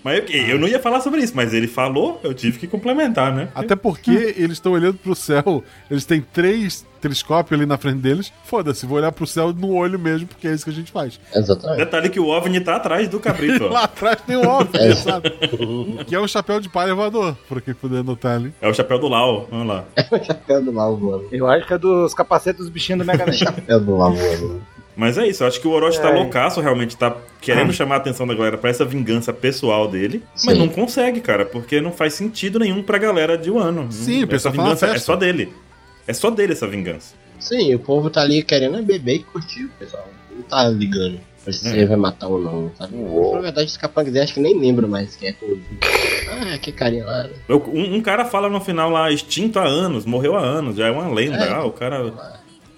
Mas 0.04 0.18
eu, 0.30 0.40
eu 0.48 0.58
não 0.58 0.68
ia 0.68 0.80
falar 0.80 1.00
sobre 1.00 1.20
isso, 1.22 1.32
mas 1.34 1.52
ele 1.54 1.66
falou, 1.66 2.20
eu 2.22 2.34
tive 2.34 2.58
que 2.58 2.66
complementar, 2.66 3.32
né? 3.32 3.48
Até 3.54 3.76
porque 3.76 4.34
eles 4.36 4.52
estão 4.52 4.72
olhando 4.72 4.98
pro 4.98 5.14
céu, 5.14 5.62
eles 5.90 6.04
têm 6.04 6.20
três 6.20 6.84
telescópios 7.00 7.58
ali 7.58 7.66
na 7.66 7.76
frente 7.76 7.98
deles. 7.98 8.32
Foda-se, 8.44 8.86
vou 8.86 8.96
olhar 8.96 9.10
pro 9.10 9.26
céu 9.26 9.52
no 9.52 9.74
olho 9.74 9.98
mesmo, 9.98 10.28
porque 10.28 10.46
é 10.46 10.54
isso 10.54 10.64
que 10.64 10.70
a 10.70 10.74
gente 10.74 10.92
faz. 10.92 11.18
Exatamente. 11.34 11.78
Detalhe 11.78 12.08
que 12.08 12.20
o 12.20 12.28
OVNI 12.28 12.60
tá 12.60 12.76
atrás 12.76 13.08
do 13.08 13.18
cabrito, 13.18 13.64
ó. 13.66 13.68
Lá 13.72 13.84
atrás 13.84 14.20
tem 14.22 14.36
um 14.36 14.46
óbvio, 14.46 14.96
sabe? 14.96 15.30
Que 16.06 16.14
é 16.14 16.20
um 16.20 16.28
chapéu 16.28 16.60
de 16.60 16.68
palha 16.68 16.94
voador, 16.94 17.36
por 17.48 17.60
quem 17.60 17.74
puder 17.74 18.04
notar 18.04 18.36
ali. 18.36 18.54
É 18.60 18.68
o 18.68 18.74
chapéu 18.74 18.98
do 18.98 19.08
Lau, 19.08 19.48
vamos 19.50 19.66
lá. 19.66 19.84
É 19.96 20.06
o 20.14 20.24
chapéu 20.24 20.62
do 20.62 20.72
mal 20.72 20.96
voando. 20.96 21.26
Eu 21.32 21.48
acho 21.48 21.66
que 21.66 21.74
é 21.74 21.78
dos 21.78 22.14
capacetes 22.14 22.60
dos 22.60 22.68
bichinhos 22.68 23.00
do 23.00 23.04
Mega 23.04 23.26
Man. 23.26 23.32
Chapéu 23.32 23.80
do 23.80 23.96
mal 23.96 24.12
voando. 24.12 24.62
Mas 24.96 25.16
é 25.16 25.26
isso, 25.26 25.42
eu 25.42 25.46
acho 25.48 25.60
que 25.60 25.66
o 25.66 25.70
Orochi 25.70 26.00
tá 26.00 26.10
É. 26.10 26.14
loucaço, 26.14 26.60
realmente 26.60 26.96
tá 26.96 27.16
querendo 27.40 27.72
chamar 27.72 27.94
a 27.94 27.98
atenção 27.98 28.26
da 28.26 28.34
galera 28.34 28.58
pra 28.58 28.68
essa 28.70 28.84
vingança 28.84 29.32
pessoal 29.32 29.88
dele, 29.88 30.22
mas 30.34 30.42
Sim. 30.54 30.58
não 30.58 30.68
consegue, 30.68 31.20
cara, 31.20 31.44
porque 31.46 31.80
não 31.80 31.90
faz 31.92 32.12
sentido 32.14 32.58
nenhum 32.58 32.82
pra 32.82 32.98
galera 32.98 33.36
de 33.38 33.50
Wano. 33.50 33.90
Sim, 33.90 34.24
o 34.24 34.34
essa 34.34 34.50
vingança 34.50 34.86
é 34.86 34.98
só 34.98 35.16
dele. 35.16 35.52
É 36.06 36.12
só 36.12 36.30
dele 36.30 36.52
essa 36.52 36.66
vingança. 36.66 37.14
Sim, 37.40 37.74
o 37.74 37.78
povo 37.78 38.10
tá 38.10 38.20
ali 38.20 38.42
querendo 38.42 38.82
beber 38.82 39.16
e 39.16 39.22
curtir, 39.24 39.68
pessoal. 39.78 40.06
Não 40.34 40.42
tá 40.42 40.68
ligando 40.68 41.18
pra 41.42 41.52
se 41.52 41.66
É. 41.68 41.72
ele 41.72 41.86
vai 41.86 41.96
matar 41.96 42.28
ou 42.28 42.38
não, 42.40 42.70
sabe? 42.78 42.94
Na 42.96 43.40
verdade, 43.40 43.66
os 43.66 43.76
capangas 43.76 44.14
acho 44.16 44.34
que 44.34 44.40
nem 44.40 44.58
lembro 44.58 44.86
mais 44.88 45.16
quem 45.16 45.30
é 45.30 45.32
tudo. 45.32 45.60
Ah, 46.30 46.58
que 46.58 46.70
carinha 46.70 47.04
lá. 47.04 47.28
um, 47.48 47.96
um 47.96 48.00
cara 48.00 48.24
fala 48.24 48.48
no 48.48 48.60
final 48.60 48.90
lá, 48.90 49.10
extinto 49.10 49.58
há 49.58 49.64
anos, 49.66 50.04
morreu 50.04 50.36
há 50.36 50.40
anos, 50.40 50.76
já 50.76 50.86
é 50.86 50.90
uma 50.90 51.08
lenda. 51.12 51.36
É. 51.44 51.50
Ah, 51.52 51.64
o 51.64 51.72
cara 51.72 52.12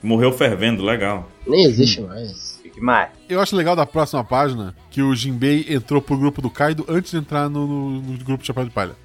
morreu 0.04 0.32
fervendo, 0.32 0.82
legal. 0.84 1.28
Nem 1.46 1.64
existe 1.64 2.00
mais. 2.00 2.54
Que 2.72 2.80
mais? 2.80 3.10
Eu 3.28 3.40
acho 3.40 3.54
legal 3.54 3.76
da 3.76 3.86
próxima 3.86 4.24
página 4.24 4.74
que 4.90 5.00
o 5.00 5.14
Jinbei 5.14 5.64
entrou 5.68 6.02
pro 6.02 6.16
grupo 6.18 6.42
do 6.42 6.50
Kaido 6.50 6.84
antes 6.88 7.12
de 7.12 7.16
entrar 7.18 7.48
no, 7.48 7.66
no- 7.66 7.90
no 8.02 8.18
grupo 8.24 8.42
de 8.42 8.46
Chapéu 8.48 8.64
de 8.64 8.70
Palha. 8.70 8.94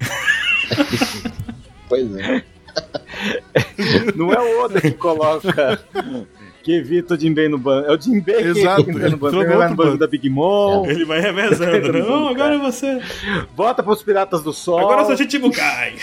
Pois 1.88 2.14
é. 2.16 2.42
Não 4.14 4.32
é 4.32 4.38
o 4.40 4.64
Oda 4.64 4.80
que 4.80 4.92
coloca 4.92 5.80
que 6.62 6.72
evita 6.72 7.14
o 7.14 7.18
Jinbei 7.18 7.48
no 7.48 7.58
bando. 7.58 7.88
É 7.88 7.96
o 7.96 8.00
Jinbei 8.00 8.36
Exato, 8.42 8.84
que 8.84 8.90
entra 8.90 9.06
ele 9.06 9.16
no 9.16 9.16
entrou 9.26 9.42
Ele 9.42 9.50
no 9.52 9.58
vai 9.58 9.68
no 9.70 9.74
bando. 9.76 9.98
da 9.98 10.06
Big 10.06 10.28
Mom, 10.30 10.86
Ele 10.86 11.04
vai 11.04 11.20
revezando, 11.20 11.92
né? 11.92 11.98
Não, 12.06 12.28
agora 12.28 12.54
é 12.54 12.58
você. 12.58 13.00
volta 13.56 13.82
pros 13.82 14.02
Piratas 14.02 14.42
do 14.42 14.52
Sol. 14.52 14.78
Agora 14.78 15.02
eu 15.02 15.06
sou 15.06 15.16
Chichibukai. 15.16 15.94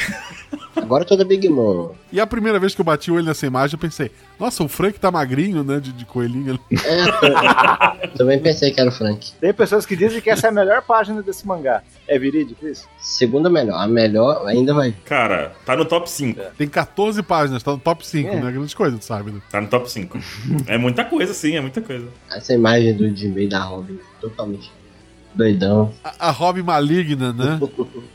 Agora 0.78 1.04
eu 1.04 1.08
tô 1.08 1.16
da 1.16 1.24
Big 1.26 1.48
Mom. 1.50 1.92
E 2.12 2.20
a 2.20 2.28
primeira 2.28 2.60
vez 2.60 2.74
que 2.74 2.82
eu 2.82 2.86
bati 2.86 3.12
o 3.12 3.16
olho 3.16 3.26
nessa 3.26 3.46
imagem, 3.46 3.76
eu 3.76 3.80
pensei, 3.80 4.12
nossa, 4.40 4.64
o 4.64 4.68
Frank 4.68 5.00
tá 5.00 5.12
magrinho, 5.12 5.64
né? 5.64 5.80
De, 5.80 5.92
de 5.92 6.06
coelhinho. 6.06 6.52
ali. 6.52 6.82
É, 6.86 8.08
também 8.18 8.40
pensei 8.40 8.72
que 8.72 8.80
era 8.80 8.90
o 8.90 8.94
Frank. 8.94 9.32
Tem 9.40 9.54
pessoas 9.54 9.86
que 9.86 9.96
dizem 9.96 10.22
que 10.22 10.30
essa 10.30 10.48
é 10.48 10.50
a 10.50 10.54
melhor 10.54 10.82
página 10.84 11.22
desse 11.22 11.46
mangá. 11.46 11.82
É 12.08 12.18
verídico 12.18 12.68
isso? 12.68 12.88
Segunda 13.00 13.50
melhor. 13.50 13.76
A 13.82 13.88
melhor 13.88 14.46
ainda 14.48 14.74
vai. 14.74 14.94
Cara, 15.06 15.54
tá 15.66 15.76
no 15.76 15.86
top 15.86 16.10
5. 16.10 16.40
Tem 16.58 16.68
14 16.68 17.22
páginas, 17.24 17.64
tá 17.64 17.72
no 17.72 17.80
top 17.80 18.06
5, 18.08 18.30
É. 18.30 18.40
né? 18.40 18.52
Grande 18.52 18.76
coisa, 18.76 18.98
tu 18.98 19.04
sabe, 19.06 19.32
né? 19.32 19.42
Tá 19.52 19.60
no 19.62 19.68
top 19.68 19.92
5. 19.92 20.18
É 20.68 20.78
muita 20.78 21.04
coisa, 21.06 21.34
sim, 21.34 21.56
é 21.56 21.62
muita 21.62 21.82
coisa. 21.82 22.08
Essa 22.32 22.54
imagem 22.54 22.96
do 22.96 23.10
Jinbei 23.16 23.48
da 23.48 23.60
Robin. 23.64 24.00
Totalmente 24.22 24.72
doidão. 25.38 25.94
A, 26.04 26.28
a 26.28 26.32
Robin 26.32 26.62
maligna, 26.64 27.32
né? 27.32 27.60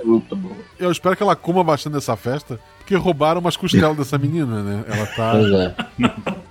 É 0.00 0.04
muito 0.04 0.35
bom. 0.37 0.52
Eu 0.78 0.90
espero 0.90 1.16
que 1.16 1.22
ela 1.22 1.37
coma 1.37 1.62
bastante 1.64 1.94
dessa 1.94 2.16
festa, 2.16 2.58
porque 2.78 2.94
roubaram 2.96 3.40
umas 3.40 3.56
costelas 3.56 3.96
dessa 3.96 4.18
menina, 4.18 4.62
né? 4.62 4.85
Ela 4.88 5.06
tá 5.06 5.32
Pois 5.32 5.52
é. 5.52 5.74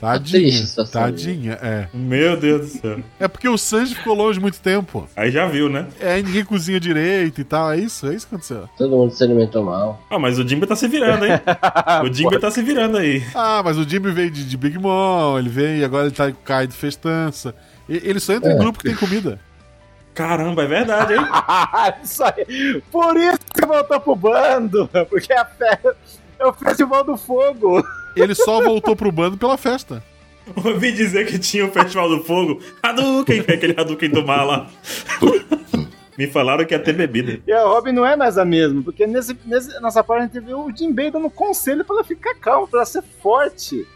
tadinha. 0.00 0.40
triste 0.42 0.62
a 0.62 0.66
situação 0.66 1.02
Tadinha, 1.02 1.52
é. 1.62 1.88
Meu 1.92 2.36
Deus 2.36 2.60
do 2.72 2.78
céu. 2.80 2.98
É 3.18 3.26
porque 3.26 3.48
o 3.48 3.56
Sanji 3.56 3.94
ficou 3.94 4.14
longe 4.14 4.38
muito 4.38 4.60
tempo. 4.60 5.08
Aí 5.16 5.30
já 5.30 5.46
viu, 5.46 5.68
né? 5.70 5.86
É, 5.98 6.20
ninguém 6.22 6.44
cozinha 6.44 6.78
direito 6.78 7.40
e 7.40 7.44
tal. 7.44 7.72
É 7.72 7.78
isso, 7.78 8.06
é 8.06 8.14
isso 8.14 8.26
que 8.28 8.34
aconteceu. 8.34 8.68
Todo 8.76 8.90
mundo 8.94 9.12
se 9.12 9.24
alimentou 9.24 9.64
mal. 9.64 10.02
Ah, 10.10 10.18
mas 10.18 10.38
o 10.38 10.46
Jimbe 10.46 10.66
tá 10.66 10.76
se 10.76 10.86
virando, 10.86 11.24
hein? 11.24 11.32
O 12.04 12.12
Jimbe 12.12 12.38
tá 12.38 12.50
se 12.50 12.62
virando 12.62 12.98
aí. 12.98 13.22
Ah, 13.34 13.62
mas 13.64 13.78
o 13.78 13.88
Jimmy 13.88 14.12
veio 14.12 14.30
de, 14.30 14.44
de 14.44 14.56
Big 14.56 14.78
Mom, 14.78 15.38
ele 15.38 15.48
veio 15.48 15.78
e 15.78 15.84
agora 15.84 16.06
ele 16.06 16.14
tá 16.14 16.26
com 16.30 16.38
o 16.38 16.44
Kai 16.44 16.66
de 16.66 16.74
festança. 16.74 17.54
Ele 17.88 18.20
só 18.20 18.34
entra 18.34 18.50
em 18.52 18.54
É. 18.56 18.58
grupo 18.58 18.78
que 18.78 18.84
tem 18.84 18.94
comida. 18.96 19.38
Caramba, 20.16 20.62
é 20.62 20.66
verdade, 20.66 21.12
hein? 21.12 21.20
isso 22.02 22.24
aí. 22.24 22.82
Por 22.90 23.18
isso 23.18 23.38
que 23.54 23.66
voltou 23.66 24.00
pro 24.00 24.16
bando. 24.16 24.88
Porque 25.10 25.30
a 25.30 25.44
festa 25.44 25.94
é 26.38 26.46
o 26.46 26.54
Festival 26.54 27.04
do 27.04 27.18
Fogo. 27.18 27.84
Ele 28.16 28.34
só 28.34 28.62
voltou 28.62 28.96
pro 28.96 29.12
bando 29.12 29.36
pela 29.36 29.58
festa. 29.58 30.02
Ouvi 30.64 30.90
dizer 30.90 31.26
que 31.26 31.38
tinha 31.38 31.66
o 31.66 31.70
Festival 31.70 32.08
do 32.08 32.24
Fogo. 32.24 32.62
Hadouken, 32.82 33.40
aquele 33.46 33.78
Hadouken 33.78 34.08
do 34.08 34.26
mar 34.26 34.44
lá. 34.44 34.70
Me 36.16 36.26
falaram 36.26 36.64
que 36.64 36.72
ia 36.72 36.78
ter 36.78 36.94
bebida. 36.94 37.38
E 37.46 37.52
a 37.52 37.64
Robin 37.64 37.92
não 37.92 38.06
é 38.06 38.16
mais 38.16 38.38
a 38.38 38.44
mesma. 38.44 38.82
Porque 38.82 39.06
nesse, 39.06 39.36
nesse, 39.44 39.78
nessa 39.82 40.02
parte 40.02 40.22
a 40.22 40.26
gente 40.26 40.40
viu 40.40 40.60
o 40.60 40.74
Jinbei 40.74 41.10
dando 41.10 41.28
conselho 41.28 41.84
pra 41.84 41.96
ela 41.96 42.04
ficar 42.04 42.34
calma, 42.36 42.66
pra 42.66 42.78
ela 42.78 42.86
ser 42.86 43.02
forte. 43.20 43.86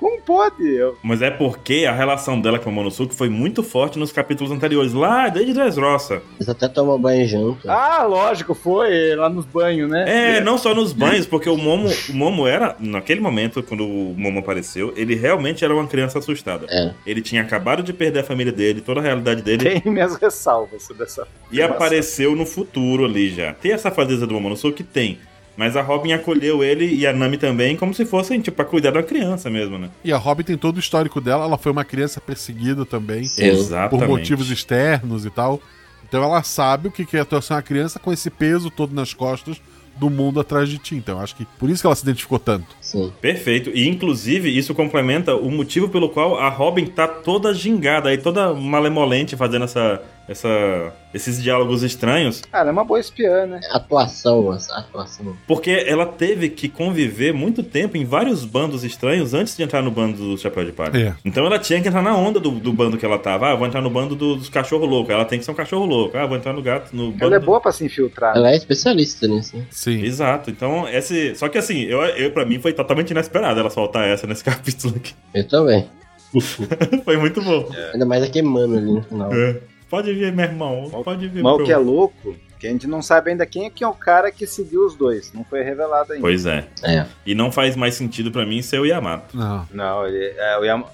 Como 0.00 0.18
pode? 0.22 0.66
Eu- 0.66 0.96
Mas 1.02 1.20
é 1.20 1.30
porque 1.30 1.84
a 1.86 1.92
relação 1.92 2.40
dela 2.40 2.58
com 2.58 2.70
o 2.70 2.72
Monosuke 2.72 3.14
foi 3.14 3.28
muito 3.28 3.62
forte 3.62 3.98
nos 3.98 4.10
capítulos 4.10 4.50
anteriores, 4.50 4.94
lá 4.94 5.28
desde 5.28 5.52
Dressrosa. 5.52 6.22
Eles 6.36 6.48
até 6.48 6.66
tomam 6.68 6.98
banho 6.98 7.28
junto. 7.28 7.70
Ah, 7.70 8.02
lógico, 8.04 8.54
foi 8.54 9.14
lá 9.14 9.28
nos 9.28 9.44
banhos, 9.44 9.90
né? 9.90 10.38
É, 10.38 10.40
não 10.40 10.56
só 10.56 10.74
nos 10.74 10.92
banhos, 10.94 11.26
porque 11.26 11.50
o 11.50 11.56
Momo, 11.56 11.88
o 12.08 12.12
Momo 12.14 12.46
era, 12.46 12.74
naquele 12.80 13.20
momento, 13.20 13.62
quando 13.62 13.86
o 13.86 14.14
Momo 14.16 14.38
apareceu, 14.38 14.92
ele 14.96 15.14
realmente 15.14 15.64
era 15.64 15.74
uma 15.74 15.86
criança 15.86 16.18
assustada. 16.18 16.66
É. 16.70 16.92
Ele 17.06 17.20
tinha 17.20 17.42
acabado 17.42 17.82
de 17.82 17.92
perder 17.92 18.20
a 18.20 18.24
família 18.24 18.52
dele, 18.52 18.80
toda 18.80 19.00
a 19.00 19.02
realidade 19.02 19.42
dele, 19.42 19.80
Tem 19.80 19.92
minhas 19.92 20.16
ressalvas 20.16 20.82
sobre 20.84 21.04
essa. 21.04 21.28
e 21.52 21.60
apareceu 21.60 22.34
no 22.34 22.46
futuro 22.46 23.04
ali 23.04 23.28
já. 23.28 23.52
Tem 23.52 23.72
essa 23.72 23.90
fadeza 23.90 24.26
do 24.26 24.32
Momonosuke? 24.32 24.82
Tem. 24.82 25.18
Mas 25.56 25.76
a 25.76 25.82
Robin 25.82 26.12
acolheu 26.12 26.64
ele 26.64 26.86
e 26.86 27.06
a 27.06 27.12
Nami 27.12 27.36
também 27.36 27.76
como 27.76 27.92
se 27.92 28.04
fossem, 28.06 28.40
tipo, 28.40 28.56
pra 28.56 28.64
cuidar 28.64 28.92
da 28.92 29.02
criança 29.02 29.50
mesmo, 29.50 29.78
né? 29.78 29.90
E 30.02 30.12
a 30.12 30.16
Robin 30.16 30.42
tem 30.42 30.56
todo 30.56 30.76
o 30.76 30.80
histórico 30.80 31.20
dela. 31.20 31.44
Ela 31.44 31.58
foi 31.58 31.70
uma 31.70 31.84
criança 31.84 32.20
perseguida 32.20 32.86
também. 32.86 33.22
Exatamente. 33.36 33.90
Por 33.90 34.08
motivos 34.08 34.50
externos 34.50 35.26
e 35.26 35.30
tal. 35.30 35.60
Então 36.08 36.22
ela 36.24 36.42
sabe 36.42 36.88
o 36.88 36.90
que 36.90 37.04
que 37.04 37.16
é 37.16 37.24
tu 37.24 37.40
ser 37.40 37.54
uma 37.54 37.62
criança 37.62 37.98
com 37.98 38.12
esse 38.12 38.30
peso 38.30 38.70
todo 38.70 38.94
nas 38.94 39.14
costas 39.14 39.60
do 39.96 40.08
mundo 40.08 40.40
atrás 40.40 40.68
de 40.68 40.78
ti. 40.78 40.96
Então 40.96 41.18
eu 41.18 41.22
acho 41.22 41.36
que 41.36 41.44
por 41.58 41.68
isso 41.68 41.82
que 41.82 41.86
ela 41.86 41.94
se 41.94 42.02
identificou 42.02 42.38
tanto. 42.38 42.66
Sim. 42.90 43.12
Perfeito. 43.20 43.70
E 43.72 43.88
inclusive 43.88 44.48
isso 44.56 44.74
complementa 44.74 45.34
o 45.36 45.50
motivo 45.50 45.88
pelo 45.88 46.08
qual 46.08 46.38
a 46.38 46.48
Robin 46.48 46.86
tá 46.86 47.06
toda 47.06 47.54
gingada 47.54 48.08
aí, 48.08 48.18
toda 48.18 48.52
malemolente 48.54 49.36
fazendo 49.36 49.64
essa, 49.64 50.02
essa, 50.28 50.92
esses 51.14 51.42
diálogos 51.42 51.82
estranhos, 51.82 52.42
Cara, 52.50 52.68
é 52.68 52.72
uma 52.72 52.84
boa 52.84 52.98
espiã, 52.98 53.46
né? 53.46 53.60
Atuação, 53.70 54.52
essa 54.54 54.74
atuação. 54.78 55.36
porque 55.46 55.70
ela 55.86 56.06
teve 56.06 56.48
que 56.48 56.68
conviver 56.68 57.32
muito 57.32 57.62
tempo 57.62 57.96
em 57.96 58.04
vários 58.04 58.44
bandos 58.44 58.82
estranhos 58.84 59.34
antes 59.34 59.56
de 59.56 59.62
entrar 59.62 59.82
no 59.82 59.90
bando 59.90 60.16
do 60.16 60.38
Chapéu 60.38 60.64
de 60.64 60.72
Palha. 60.72 60.96
É. 60.96 61.14
Então 61.24 61.44
ela 61.46 61.58
tinha 61.58 61.80
que 61.80 61.88
entrar 61.88 62.02
na 62.02 62.16
onda 62.16 62.38
do, 62.40 62.50
do 62.50 62.72
bando 62.72 62.96
que 62.96 63.04
ela 63.04 63.18
tava. 63.18 63.48
Ah, 63.52 63.54
vou 63.54 63.66
entrar 63.66 63.80
no 63.82 63.90
bando 63.90 64.14
do- 64.14 64.36
dos 64.36 64.48
cachorro 64.48 64.86
louco. 64.86 65.10
Ela 65.12 65.24
tem 65.24 65.38
que 65.38 65.44
ser 65.44 65.50
um 65.50 65.54
cachorro 65.54 65.84
louco. 65.86 66.16
Ah, 66.16 66.26
vou 66.26 66.36
entrar 66.36 66.52
no 66.52 66.62
gato, 66.62 66.94
no 66.94 67.10
bando 67.10 67.24
Ela 67.24 67.36
é 67.36 67.38
do- 67.40 67.46
boa 67.46 67.60
pra 67.60 67.72
se 67.72 67.84
infiltrar. 67.84 68.36
Ela 68.36 68.50
é 68.52 68.56
especialista 68.56 69.26
nisso. 69.26 69.56
né? 69.56 69.64
Sim. 69.70 70.02
Exato. 70.04 70.50
Então, 70.50 70.88
esse. 70.88 71.34
Só 71.34 71.48
que 71.48 71.58
assim, 71.58 71.82
eu, 71.82 72.00
eu 72.02 72.30
para 72.30 72.44
mim 72.46 72.58
foi 72.60 72.72
totalmente 72.82 73.10
inesperado 73.10 73.60
ela 73.60 73.70
soltar 73.70 74.06
essa 74.08 74.26
nesse 74.26 74.42
capítulo 74.44 74.96
aqui. 74.96 75.14
Eu 75.34 75.46
também. 75.48 75.88
foi 77.04 77.16
muito 77.16 77.42
bom. 77.42 77.68
Ainda 77.92 78.06
mais 78.06 78.22
a 78.22 78.28
queimando 78.28 78.76
ali 78.76 78.92
no 78.92 79.02
final. 79.02 79.32
É. 79.34 79.60
Pode 79.88 80.12
vir, 80.14 80.32
meu 80.32 80.44
irmão. 80.44 80.88
Pode 81.04 81.26
vir. 81.28 81.42
Mas 81.42 81.52
o 81.52 81.56
pro- 81.56 81.66
que 81.66 81.72
é 81.72 81.76
louco, 81.76 82.36
que 82.60 82.66
a 82.68 82.70
gente 82.70 82.86
não 82.86 83.02
sabe 83.02 83.30
ainda 83.32 83.44
quem 83.44 83.66
é 83.66 83.70
que 83.70 83.82
é 83.82 83.88
o 83.88 83.92
cara 83.92 84.30
que 84.30 84.46
seguiu 84.46 84.86
os 84.86 84.94
dois. 84.94 85.32
Não 85.32 85.42
foi 85.44 85.62
revelado 85.62 86.12
ainda. 86.12 86.22
Pois 86.22 86.46
é. 86.46 86.64
É. 86.84 87.04
E 87.26 87.34
não 87.34 87.50
faz 87.50 87.74
mais 87.74 87.94
sentido 87.96 88.30
pra 88.30 88.46
mim 88.46 88.62
ser 88.62 88.78
o 88.78 88.86
Yamato. 88.86 89.36
Não. 89.36 89.66
Não, 89.72 90.06
ele, 90.06 90.32
é, 90.38 90.58
o 90.58 90.64
Yam- 90.64 90.84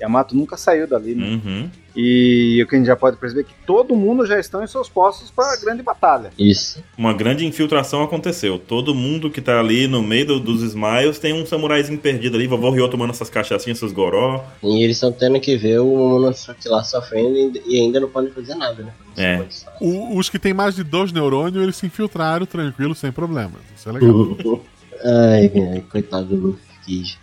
Yamato 0.00 0.34
nunca 0.34 0.56
saiu 0.56 0.86
dali, 0.86 1.14
né? 1.14 1.26
Uhum. 1.26 1.70
E 1.96 2.62
o 2.62 2.68
que 2.68 2.74
a 2.74 2.78
gente 2.78 2.86
já 2.88 2.94
pode 2.96 3.16
perceber 3.16 3.40
é 3.40 3.44
que 3.44 3.54
todo 3.66 3.96
mundo 3.96 4.26
já 4.26 4.38
estão 4.38 4.62
em 4.62 4.66
seus 4.66 4.86
postos 4.88 5.30
para 5.30 5.52
a 5.54 5.56
grande 5.56 5.82
batalha. 5.82 6.30
Isso. 6.38 6.84
Uma 6.98 7.14
grande 7.14 7.46
infiltração 7.46 8.02
aconteceu. 8.02 8.58
Todo 8.58 8.94
mundo 8.94 9.30
que 9.30 9.40
tá 9.40 9.58
ali 9.58 9.86
no 9.88 10.02
meio 10.02 10.26
do- 10.26 10.40
dos 10.40 10.62
Smiles 10.62 11.18
tem 11.18 11.32
um 11.32 11.46
samuraizinho 11.46 11.98
perdido 11.98 12.36
ali. 12.36 12.46
Vovô 12.46 12.70
Ryo 12.70 12.86
tomando 12.88 13.10
essas 13.10 13.30
cachaçinhas, 13.30 13.78
seus 13.78 13.92
goró. 13.92 14.44
E 14.62 14.82
eles 14.84 14.96
estão 14.96 15.10
tendo 15.10 15.40
que 15.40 15.56
ver 15.56 15.78
o 15.80 15.86
Momonosuke 15.86 16.68
lá 16.68 16.84
sofrendo 16.84 17.58
e 17.66 17.80
ainda 17.80 17.98
não 17.98 18.08
podem 18.10 18.30
fazer 18.30 18.54
nada, 18.56 18.82
né? 18.82 18.92
É. 19.16 19.42
O- 19.80 20.18
os 20.18 20.28
que 20.28 20.38
tem 20.38 20.52
mais 20.52 20.74
de 20.74 20.84
dois 20.84 21.10
neurônios, 21.12 21.62
eles 21.62 21.76
se 21.76 21.86
infiltraram 21.86 22.44
tranquilo, 22.44 22.94
sem 22.94 23.10
problemas. 23.10 23.60
Isso 23.74 23.88
é 23.88 23.92
legal. 23.92 24.10
Ai, 25.04 25.52
ai, 25.72 25.84
coitado 25.90 26.24
do 26.26 26.36
Luffy. 26.36 27.16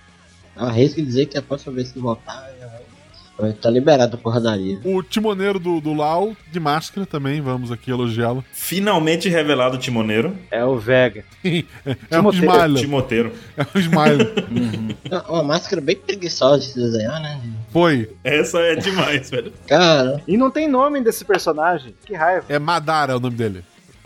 arrisco 0.56 1.02
dizer 1.02 1.26
que 1.26 1.38
a 1.38 1.42
próxima 1.42 1.74
vez 1.74 1.92
que 1.92 2.00
voltar, 2.00 2.53
tá 3.62 3.70
liberado 3.70 4.16
a 4.16 4.20
porradaria. 4.20 4.80
o 4.84 5.02
timoneiro 5.02 5.58
do, 5.60 5.82
do 5.82 5.94
Lau, 5.94 6.36
de 6.52 6.60
máscara 6.60 7.06
também, 7.06 7.42
vamos 7.42 7.72
aqui 7.72 7.90
elogiá-lo. 7.92 8.44
Finalmente 8.54 9.28
revelado 9.30 9.76
o 9.76 9.80
timoneiro. 9.80 10.36
É 10.52 10.64
o 10.64 10.78
Vega. 10.78 11.24
É 11.86 11.96
Timoteiro. 12.18 12.46
smile. 12.56 12.80
Timoteiro. 12.80 13.34
É 13.58 13.62
um 13.76 13.80
smile. 13.80 14.96
Uma- 15.10 15.24
Uma 15.30 15.44
máscara 15.44 15.82
bem 15.82 15.96
preguiçosa 15.96 16.60
de 16.60 16.66
se 16.68 16.76
desenhar, 16.80 17.20
né? 17.22 17.40
Foi. 17.72 18.10
Essa 18.24 18.60
é 18.60 18.76
demais, 18.76 19.30
velho. 19.30 19.52
Cara, 19.68 20.22
E 20.28 20.38
não 20.38 20.50
tem 20.52 20.68
nome 20.70 21.02
desse 21.02 21.26
personagem. 21.26 21.94
Que 22.06 22.14
raiva. 22.14 22.46
É 22.50 22.60
Madara 22.60 23.18
o 23.18 23.20
nome 23.20 23.36
dele. 23.36 23.64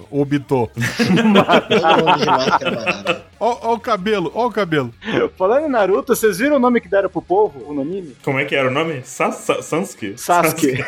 Obito. 0.09 0.69
todo 0.73 1.09
mundo 1.23 2.17
de 2.17 2.25
máscara 2.25 2.77
parada. 2.77 3.25
Ó, 3.39 3.57
ó 3.69 3.73
o 3.73 3.79
cabelo, 3.79 4.31
ó 4.33 4.47
o 4.47 4.51
cabelo. 4.51 4.93
Falando 5.37 5.65
em 5.65 5.69
Naruto, 5.69 6.15
vocês 6.15 6.37
viram 6.39 6.55
o 6.57 6.59
nome 6.59 6.79
que 6.81 6.87
deram 6.87 7.09
pro 7.09 7.21
povo? 7.21 7.63
O 7.67 7.81
anime? 7.81 8.15
Como 8.23 8.39
é 8.39 8.45
que 8.45 8.55
era 8.55 8.67
o 8.67 8.71
nome? 8.71 9.01
Sa 9.03 9.31
Sa 9.31 9.61
Sansuke? 9.61 10.13
Sasuke. 10.17 10.77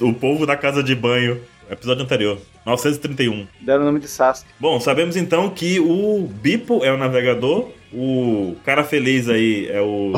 O 0.00 0.14
povo 0.14 0.46
da 0.46 0.56
casa 0.56 0.80
de 0.82 0.94
banho. 0.94 1.40
Episódio 1.68 2.04
anterior. 2.04 2.38
931. 2.64 3.46
deram 3.60 3.82
o 3.82 3.86
nome 3.86 3.98
de 4.00 4.06
Sasuke. 4.08 4.48
Bom, 4.58 4.78
sabemos 4.80 5.16
então 5.16 5.50
que 5.50 5.80
o 5.80 6.26
Bipo 6.40 6.84
é 6.84 6.92
o 6.92 6.96
navegador. 6.96 7.68
O 7.92 8.56
cara 8.64 8.84
feliz 8.84 9.28
aí 9.28 9.66
é 9.68 9.80
o 9.80 10.12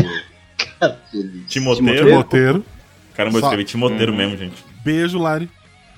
Timoteiro. 1.49 2.07
Timoteiro. 2.07 2.65
Caramba, 3.15 3.39
eu 3.39 3.43
escrevi 3.43 3.65
Timoteiro 3.65 4.13
mesmo, 4.15 4.37
gente. 4.37 4.63
Beijo, 4.85 5.19
Lari. 5.19 5.49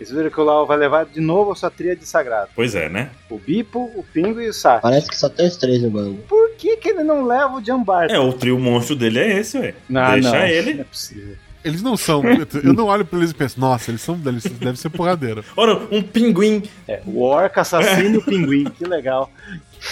Vocês 0.05 0.17
viram 0.17 0.31
que 0.31 0.41
o 0.41 0.45
Lau 0.45 0.67
vai 0.67 0.77
levar 0.77 1.07
de 1.07 1.21
novo 1.21 1.53
a 1.53 1.55
sua 1.55 1.71
tríade 1.71 2.05
sagrada. 2.07 2.49
Pois 2.55 2.75
é, 2.75 2.89
né? 2.89 3.11
O 3.31 3.39
Bipo, 3.39 3.91
o 3.95 4.05
Pingo 4.13 4.41
e 4.41 4.49
o 4.49 4.53
Sasuke. 4.53 4.83
Parece 4.83 5.09
que 5.09 5.17
só 5.17 5.29
tem 5.29 5.47
os 5.47 5.57
três 5.57 5.83
no 5.83 5.91
bando. 5.91 6.17
Por 6.29 6.51
que, 6.57 6.77
que 6.77 6.89
ele 6.89 7.05
não 7.05 7.25
leva 7.25 7.55
o 7.57 7.65
Jambar? 7.65 8.11
É, 8.11 8.19
o 8.19 8.33
trio 8.33 8.59
monstro 8.59 8.97
dele 8.97 9.19
é 9.21 9.39
esse, 9.39 9.59
ué. 9.59 9.75
Não, 9.89 10.13
Deixa 10.13 10.31
não. 10.31 10.47
ele. 10.47 10.75
Não 10.75 10.81
é 10.81 10.85
possível. 10.85 11.37
Eles 11.65 11.81
não 11.83 11.97
são. 11.97 12.23
Eu 12.65 12.73
não 12.73 12.87
olho 12.87 13.05
pra 13.05 13.19
eles 13.19 13.31
e 13.31 13.35
penso, 13.35 13.61
nossa, 13.61 13.91
eles 13.91 14.01
são. 14.01 14.21
Eles 14.27 14.43
devem 14.43 14.75
ser 14.75 14.91
porradeiro. 14.91 15.45
Ora, 15.57 15.81
um 15.93 16.03
pinguim. 16.03 16.65
É, 16.89 17.01
o 17.07 17.23
Orca, 17.23 17.61
assassino 17.61 18.17
e 18.17 18.19
o 18.19 18.23
Pinguim. 18.23 18.65
Que 18.65 18.85
legal. 18.85 19.31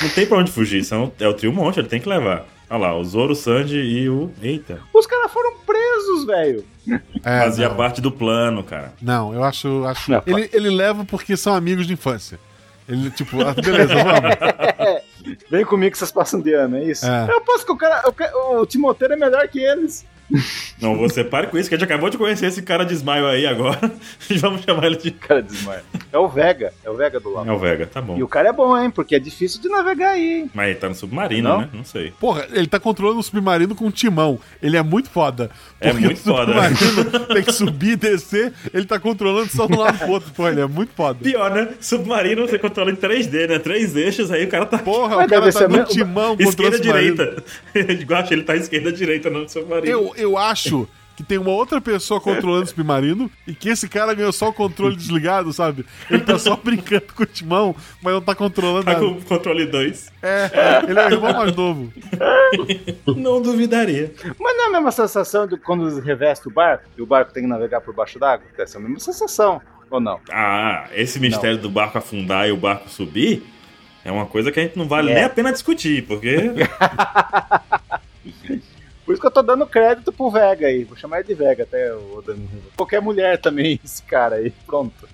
Não 0.02 0.08
tem 0.08 0.26
pra 0.26 0.38
onde 0.38 0.50
fugir. 0.50 0.84
São, 0.84 1.12
é 1.20 1.28
o 1.28 1.34
trio 1.34 1.52
monstro, 1.52 1.82
ele 1.82 1.88
tem 1.88 2.00
que 2.00 2.08
levar. 2.08 2.44
Olha 2.70 2.78
lá, 2.82 2.96
o 2.96 3.02
Zoro, 3.02 3.32
o 3.32 3.36
Sanji 3.36 3.78
e 3.78 4.08
o. 4.08 4.30
Eita. 4.40 4.80
Os 4.94 5.04
caras 5.04 5.32
foram 5.32 5.56
presos, 5.66 6.24
velho. 6.24 6.64
É, 7.24 7.40
Fazia 7.40 7.68
não. 7.68 7.76
parte 7.76 8.00
do 8.00 8.12
plano, 8.12 8.62
cara. 8.62 8.92
Não, 9.02 9.34
eu 9.34 9.42
acho. 9.42 9.84
acho... 9.84 10.08
Não, 10.10 10.22
Ele, 10.24 10.48
ele 10.52 10.70
leva 10.70 11.04
porque 11.04 11.36
são 11.36 11.52
amigos 11.52 11.84
de 11.86 11.94
infância. 11.94 12.38
Ele, 12.88 13.10
tipo, 13.10 13.40
ah, 13.42 13.54
beleza, 13.54 13.94
vamos. 13.94 15.40
Vem 15.50 15.64
comigo 15.64 15.92
que 15.92 15.98
vocês 15.98 16.12
passam 16.12 16.40
de 16.40 16.54
ano, 16.54 16.76
é 16.76 16.84
isso? 16.84 17.06
É. 17.06 17.28
Eu 17.30 17.40
posso 17.40 17.66
que 17.66 17.72
o 17.72 17.76
cara. 17.76 18.02
O, 18.08 18.60
o 18.60 18.66
Timoteiro 18.66 19.14
é 19.14 19.16
melhor 19.16 19.46
que 19.48 19.58
eles. 19.58 20.06
Não, 20.80 20.96
você 20.96 21.22
pare 21.24 21.46
com 21.48 21.58
isso, 21.58 21.68
que 21.68 21.74
a 21.74 21.78
gente 21.78 21.84
acabou 21.84 22.08
de 22.10 22.16
conhecer 22.18 22.46
esse 22.46 22.62
cara 22.62 22.84
de 22.84 22.94
Smile 22.94 23.26
aí 23.26 23.46
agora. 23.46 23.78
E 24.30 24.38
vamos 24.38 24.62
chamar 24.62 24.86
ele 24.86 24.96
de. 24.96 25.10
Cara 25.10 25.42
desmaia. 25.42 25.82
É 26.12 26.18
o 26.18 26.28
Vega. 26.28 26.72
É 26.84 26.90
o 26.90 26.94
Vega 26.96 27.18
do 27.18 27.30
É 27.30 27.32
LoL. 27.44 27.56
o 27.56 27.58
Vega, 27.58 27.86
tá 27.86 28.00
bom. 28.00 28.16
E 28.16 28.22
o 28.22 28.28
cara 28.28 28.48
é 28.48 28.52
bom, 28.52 28.76
hein? 28.78 28.90
Porque 28.90 29.14
é 29.16 29.18
difícil 29.18 29.60
de 29.60 29.68
navegar 29.68 30.10
aí, 30.10 30.40
hein? 30.40 30.50
Mas 30.54 30.68
ele 30.70 30.78
tá 30.78 30.88
no 30.88 30.94
submarino, 30.94 31.48
Não? 31.48 31.60
né? 31.62 31.68
Não 31.72 31.84
sei. 31.84 32.12
Porra, 32.20 32.46
ele 32.52 32.66
tá 32.68 32.78
controlando 32.78 33.18
o 33.18 33.22
submarino 33.22 33.74
com 33.74 33.86
um 33.86 33.90
timão. 33.90 34.38
Ele 34.62 34.76
é 34.76 34.82
muito 34.82 35.10
foda. 35.10 35.50
É 35.80 35.92
muito 35.92 36.20
foda. 36.20 36.52
submarino 36.52 37.26
tem 37.34 37.42
que 37.42 37.52
subir 37.52 37.90
e 37.92 37.96
descer, 37.96 38.52
ele 38.72 38.84
tá 38.86 38.98
controlando 39.00 39.50
só 39.50 39.66
de 39.66 39.72
um 39.74 39.78
lado 39.80 39.98
pro 39.98 40.10
outro. 40.10 40.30
Pô, 40.32 40.46
ele 40.48 40.60
é 40.60 40.66
muito 40.66 40.92
foda. 40.94 41.18
Pior, 41.22 41.50
né? 41.50 41.68
Submarino 41.80 42.46
você 42.46 42.58
controla 42.58 42.90
em 42.92 42.96
3D, 42.96 43.48
né? 43.48 43.58
Três 43.58 43.96
eixos, 43.96 44.30
aí 44.30 44.44
o 44.44 44.48
cara 44.48 44.66
tá. 44.66 44.78
Porra, 44.78 45.16
Mas 45.16 45.26
o 45.26 45.28
cara 45.30 45.52
tá 45.52 45.60
no 45.68 45.68
mesmo- 45.78 45.86
timão 45.86 46.36
Esquerda, 46.38 46.78
direita. 46.78 47.42
Eu 47.74 48.16
acho 48.16 48.28
que 48.28 48.34
ele 48.34 48.42
tá 48.44 48.54
esquerda, 48.56 48.92
direita 48.92 49.28
no 49.30 49.48
submarino. 49.48 49.90
Eu, 49.90 50.12
eu 50.20 50.38
acho 50.38 50.88
que 51.16 51.22
tem 51.22 51.36
uma 51.36 51.50
outra 51.50 51.82
pessoa 51.82 52.18
controlando 52.18 52.64
o 52.64 52.66
submarino 52.66 53.30
e 53.46 53.54
que 53.54 53.68
esse 53.68 53.86
cara 53.86 54.14
ganhou 54.14 54.32
só 54.32 54.48
o 54.48 54.52
controle 54.54 54.96
desligado, 54.96 55.52
sabe? 55.52 55.84
Ele 56.10 56.22
tá 56.22 56.38
só 56.38 56.56
brincando 56.64 57.04
com 57.14 57.24
o 57.24 57.26
timão, 57.26 57.76
mas 58.02 58.14
não 58.14 58.22
tá 58.22 58.34
controlando 58.34 58.86
Tá 58.86 58.94
nada. 58.94 59.04
com 59.04 59.12
o 59.12 59.20
controle 59.22 59.66
2. 59.66 60.10
É, 60.22 60.50
ele 60.88 60.98
é 60.98 61.08
o 61.08 61.12
irmão 61.12 61.32
mais 61.34 61.54
novo. 61.54 61.92
Não 63.16 63.42
duvidaria. 63.42 64.14
Mas 64.38 64.56
não 64.56 64.64
é 64.64 64.66
a 64.68 64.70
mesma 64.70 64.90
sensação 64.92 65.46
de 65.46 65.58
quando 65.58 66.00
reveste 66.00 66.48
o 66.48 66.50
barco 66.50 66.84
e 66.96 67.02
o 67.02 67.06
barco 67.06 67.34
tem 67.34 67.42
que 67.42 67.48
navegar 67.48 67.82
por 67.82 67.92
baixo 67.94 68.18
d'água? 68.18 68.46
Ser 68.66 68.78
a 68.78 68.80
mesma 68.80 69.00
sensação, 69.00 69.60
ou 69.90 70.00
não? 70.00 70.20
Ah, 70.30 70.86
esse 70.94 71.20
mistério 71.20 71.58
do 71.58 71.68
barco 71.68 71.98
afundar 71.98 72.48
e 72.48 72.52
o 72.52 72.56
barco 72.56 72.88
subir 72.88 73.42
é 74.04 74.10
uma 74.10 74.24
coisa 74.24 74.50
que 74.50 74.58
a 74.58 74.62
gente 74.62 74.78
não 74.78 74.88
vale 74.88 75.10
É. 75.10 75.14
nem 75.16 75.24
a 75.24 75.28
pena 75.28 75.52
discutir, 75.52 76.06
porque. 76.06 76.34
Por 79.10 79.14
isso 79.14 79.20
que 79.20 79.26
eu 79.26 79.32
tô 79.32 79.42
dando 79.42 79.66
crédito 79.66 80.12
pro 80.12 80.30
Vega 80.30 80.68
aí. 80.68 80.84
Vou 80.84 80.96
chamar 80.96 81.18
ele 81.18 81.26
de 81.26 81.34
Vega 81.34 81.64
até 81.64 81.92
o 81.92 82.22
Dani. 82.24 82.48
Qualquer 82.76 83.02
mulher 83.02 83.38
também, 83.40 83.80
esse 83.84 84.00
cara 84.04 84.36
aí. 84.36 84.52
Pronto. 84.64 85.08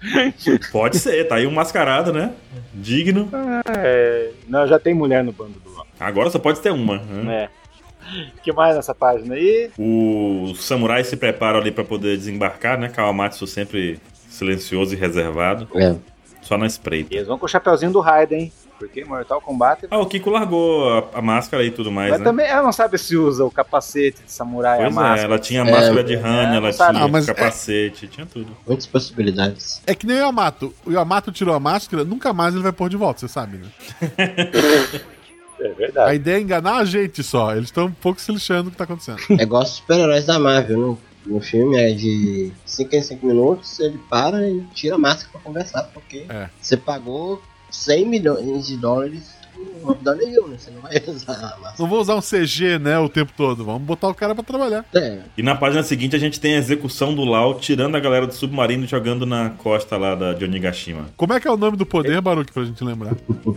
Pode 0.71 0.99
ser, 0.99 1.27
tá 1.27 1.37
aí 1.37 1.47
um 1.47 1.51
mascarado, 1.51 2.13
né? 2.13 2.35
Digno. 2.75 3.31
É... 3.75 4.33
Não, 4.47 4.67
já 4.67 4.79
tem 4.79 4.93
mulher 4.93 5.25
no 5.25 5.33
bando 5.33 5.59
do. 5.61 5.83
Agora 5.99 6.29
só 6.29 6.39
pode 6.39 6.61
ter 6.61 6.71
uma. 6.71 6.99
né? 6.99 7.45
É. 7.45 8.27
O 8.37 8.43
que 8.43 8.53
mais 8.53 8.77
nessa 8.77 8.95
página 8.95 9.35
aí? 9.35 9.71
Os 9.79 10.63
samurais 10.63 11.07
se 11.07 11.17
preparam 11.17 11.59
ali 11.59 11.71
pra 11.71 11.83
poder 11.83 12.19
desembarcar, 12.19 12.79
né? 12.79 12.91
Kawamatsu 12.91 13.47
sempre 13.47 13.99
silencioso 14.29 14.93
e 14.95 14.99
reservado. 14.99 15.67
É. 15.75 15.97
Só 16.43 16.59
na 16.59 16.67
espreita. 16.67 17.15
Eles 17.15 17.27
vão 17.27 17.39
com 17.39 17.47
o 17.47 17.49
chapeuzinho 17.49 17.93
do 17.93 18.01
Raiden, 18.01 18.41
hein? 18.41 18.53
Porque 18.79 19.05
Mortal 19.05 19.41
Kombat. 19.41 19.87
Ah, 19.91 19.99
o 19.99 20.07
Kiko 20.07 20.29
largou 20.31 20.93
a, 20.93 21.19
a 21.19 21.23
máscara 21.23 21.65
e 21.65 21.71
tudo 21.71 21.91
mais, 21.91 22.11
Mas 22.11 22.19
né? 22.21 22.25
também 22.25 22.47
ela 22.47 22.63
não 22.63 22.73
sabe 22.73 22.99
se 22.99 23.17
usa 23.17 23.45
o 23.45 23.51
capacete 23.51 24.23
de 24.25 24.31
samurai, 24.31 24.77
Pois 24.79 24.87
a 24.89 24.91
é, 24.91 24.95
máscara. 24.95 25.23
ela 25.23 25.39
tinha 25.39 25.63
a 25.63 25.67
É, 25.67 25.71
máscara 25.71 26.05
de 26.05 26.15
Hanna, 26.15 26.55
é, 26.55 26.57
ela 26.57 26.61
não 26.69 26.73
tinha 26.73 26.89
Ah, 27.05 27.09
mas 27.09 27.29
é- 27.29 27.35
capacete, 27.35 28.07
tinha 28.09 28.27
tudo. 28.27 28.55
Muitas 28.67 28.87
possibilidades. 28.87 29.81
É 29.87 29.95
que 29.95 30.07
nem 30.07 30.17
o 30.19 30.27
Yamato. 30.27 30.75
O 30.85 30.91
Yamato 30.93 31.33
tirou 31.33 31.55
a 31.55 31.61
máscara, 31.61 32.05
nunca 32.05 32.33
mais 32.33 32.55
ele 32.55 32.63
vai 32.63 32.73
pôr 32.73 32.89
de 32.91 32.97
volta, 32.97 33.21
você 33.21 33.29
sabe, 33.29 33.59
né? 33.59 33.69
É 35.59 35.71
A 35.71 35.75
verdade. 35.75 36.15
ideia 36.17 36.37
é 36.37 36.41
enganar 36.41 36.77
a 36.77 36.85
gente 36.85 37.23
só. 37.23 37.53
Eles 37.53 37.65
estão 37.69 37.87
um 37.87 37.91
pouco 37.93 38.21
se 38.21 38.31
lixando 38.31 38.65
do 38.65 38.71
que 38.73 38.77
tá 38.77 38.85
acontecendo. 38.85 39.19
É 39.39 39.43
igual 39.43 39.63
os 39.63 39.71
super-heróis 39.71 40.27
da 40.27 40.39
Marvel, 40.39 40.79
no, 40.79 40.99
no 41.25 41.41
filme 41.41 41.79
é 41.79 41.93
de 41.95 42.53
5 42.67 42.95
em 42.95 43.03
5 43.03 43.27
minutos, 43.27 43.81
ele 43.81 43.99
para 44.11 44.47
e 44.47 44.61
tira 44.75 44.97
a 44.97 44.99
máscara 44.99 45.31
pra 45.33 45.41
conversar, 45.41 45.85
porque 45.95 46.27
É. 46.29 46.51
você 46.61 46.77
pagou 46.77 47.41
100 47.71 48.07
milhões 48.07 48.67
de 48.67 48.77
dólares 48.77 49.35
não 49.83 49.95
vai 49.95 49.97
dar 50.03 50.15
nenhum, 50.17 50.49
né? 50.49 50.57
Você 50.59 50.71
não 50.71 50.83
vai 50.83 51.01
usar. 51.07 51.75
Não 51.79 51.89
vou 51.89 51.99
usar 52.01 52.15
um 52.15 52.21
CG, 52.21 52.79
né, 52.79 52.99
o 52.99 53.09
tempo 53.09 53.33
todo. 53.35 53.65
Vamos 53.65 53.83
botar 53.83 54.09
o 54.09 54.15
cara 54.15 54.35
pra 54.35 54.45
trabalhar. 54.45 54.85
É, 54.95 55.21
E 55.37 55.43
na 55.43 55.55
página 55.55 55.83
seguinte 55.83 56.15
a 56.15 56.19
gente 56.19 56.39
tem 56.39 56.55
a 56.55 56.59
execução 56.59 57.15
do 57.15 57.25
Lau 57.25 57.55
tirando 57.59 57.97
a 57.97 58.01
galera 58.01 58.27
do 58.27 58.35
submarino 58.35 58.85
e 58.85 58.87
jogando 58.87 59.25
na 59.25 59.51
costa 59.51 59.97
lá 59.97 60.15
da, 60.15 60.35
de 60.35 60.45
Onigashima. 60.45 61.07
Como 61.17 61.33
é 61.33 61.41
que 61.41 61.49
é 61.49 61.51
o 61.51 61.57
nome 61.57 61.77
do 61.77 61.87
poder, 61.87 62.21
Baruque, 62.21 62.53
pra 62.53 62.65
gente 62.65 62.85
lembrar? 62.85 63.15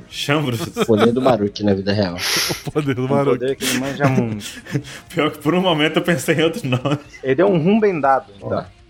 Chambros. 0.09 0.61
o 0.61 0.71
poder 0.85 1.11
do 1.11 1.19
Baruch 1.19 1.63
na 1.63 1.73
vida 1.73 1.91
real. 1.91 2.15
O 2.67 2.71
poder 2.71 2.95
do 2.95 3.03
Um 3.03 3.07
Baruque. 3.07 3.39
poder 3.39 3.55
que 3.57 3.65
ele 3.65 3.79
manja 3.79 4.07
muito. 4.07 4.45
Pior 5.09 5.31
que 5.31 5.39
por 5.39 5.53
um 5.53 5.61
momento 5.61 5.97
eu 5.97 6.01
pensei 6.03 6.35
em 6.35 6.43
outro 6.43 6.65
nome. 6.67 6.97
Ele 7.23 7.35
deu 7.35 7.47
um 7.47 7.57
rum 7.61 7.77
bem 7.79 7.99
dado. 7.99 8.31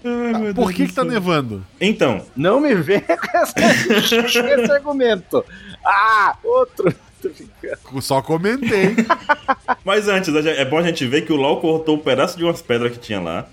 Ai, 0.03 0.53
Por 0.53 0.73
que 0.73 0.87
que 0.87 0.93
tá 0.93 1.03
nevando? 1.03 1.65
Então, 1.79 2.25
Não 2.35 2.59
me 2.59 2.73
venha 2.75 3.01
com, 3.05 3.97
esse 3.97 4.71
argumento. 4.71 5.43
Ah, 5.85 6.37
outro. 6.43 6.93
Tô 7.21 7.29
brincando. 7.29 8.01
Só 8.01 8.21
comentei. 8.21 8.95
mas 9.83 10.07
antes, 10.07 10.33
é 10.33 10.65
bom 10.65 10.77
a 10.77 10.83
gente 10.83 11.05
ver 11.05 11.23
que 11.23 11.33
o 11.33 11.35
Lau 11.35 11.59
cortou 11.59 11.95
um 11.95 11.99
pedaço 11.99 12.37
de 12.37 12.43
umas 12.43 12.61
pedras 12.61 12.93
que 12.93 12.99
tinha 12.99 13.19
lá, 13.19 13.47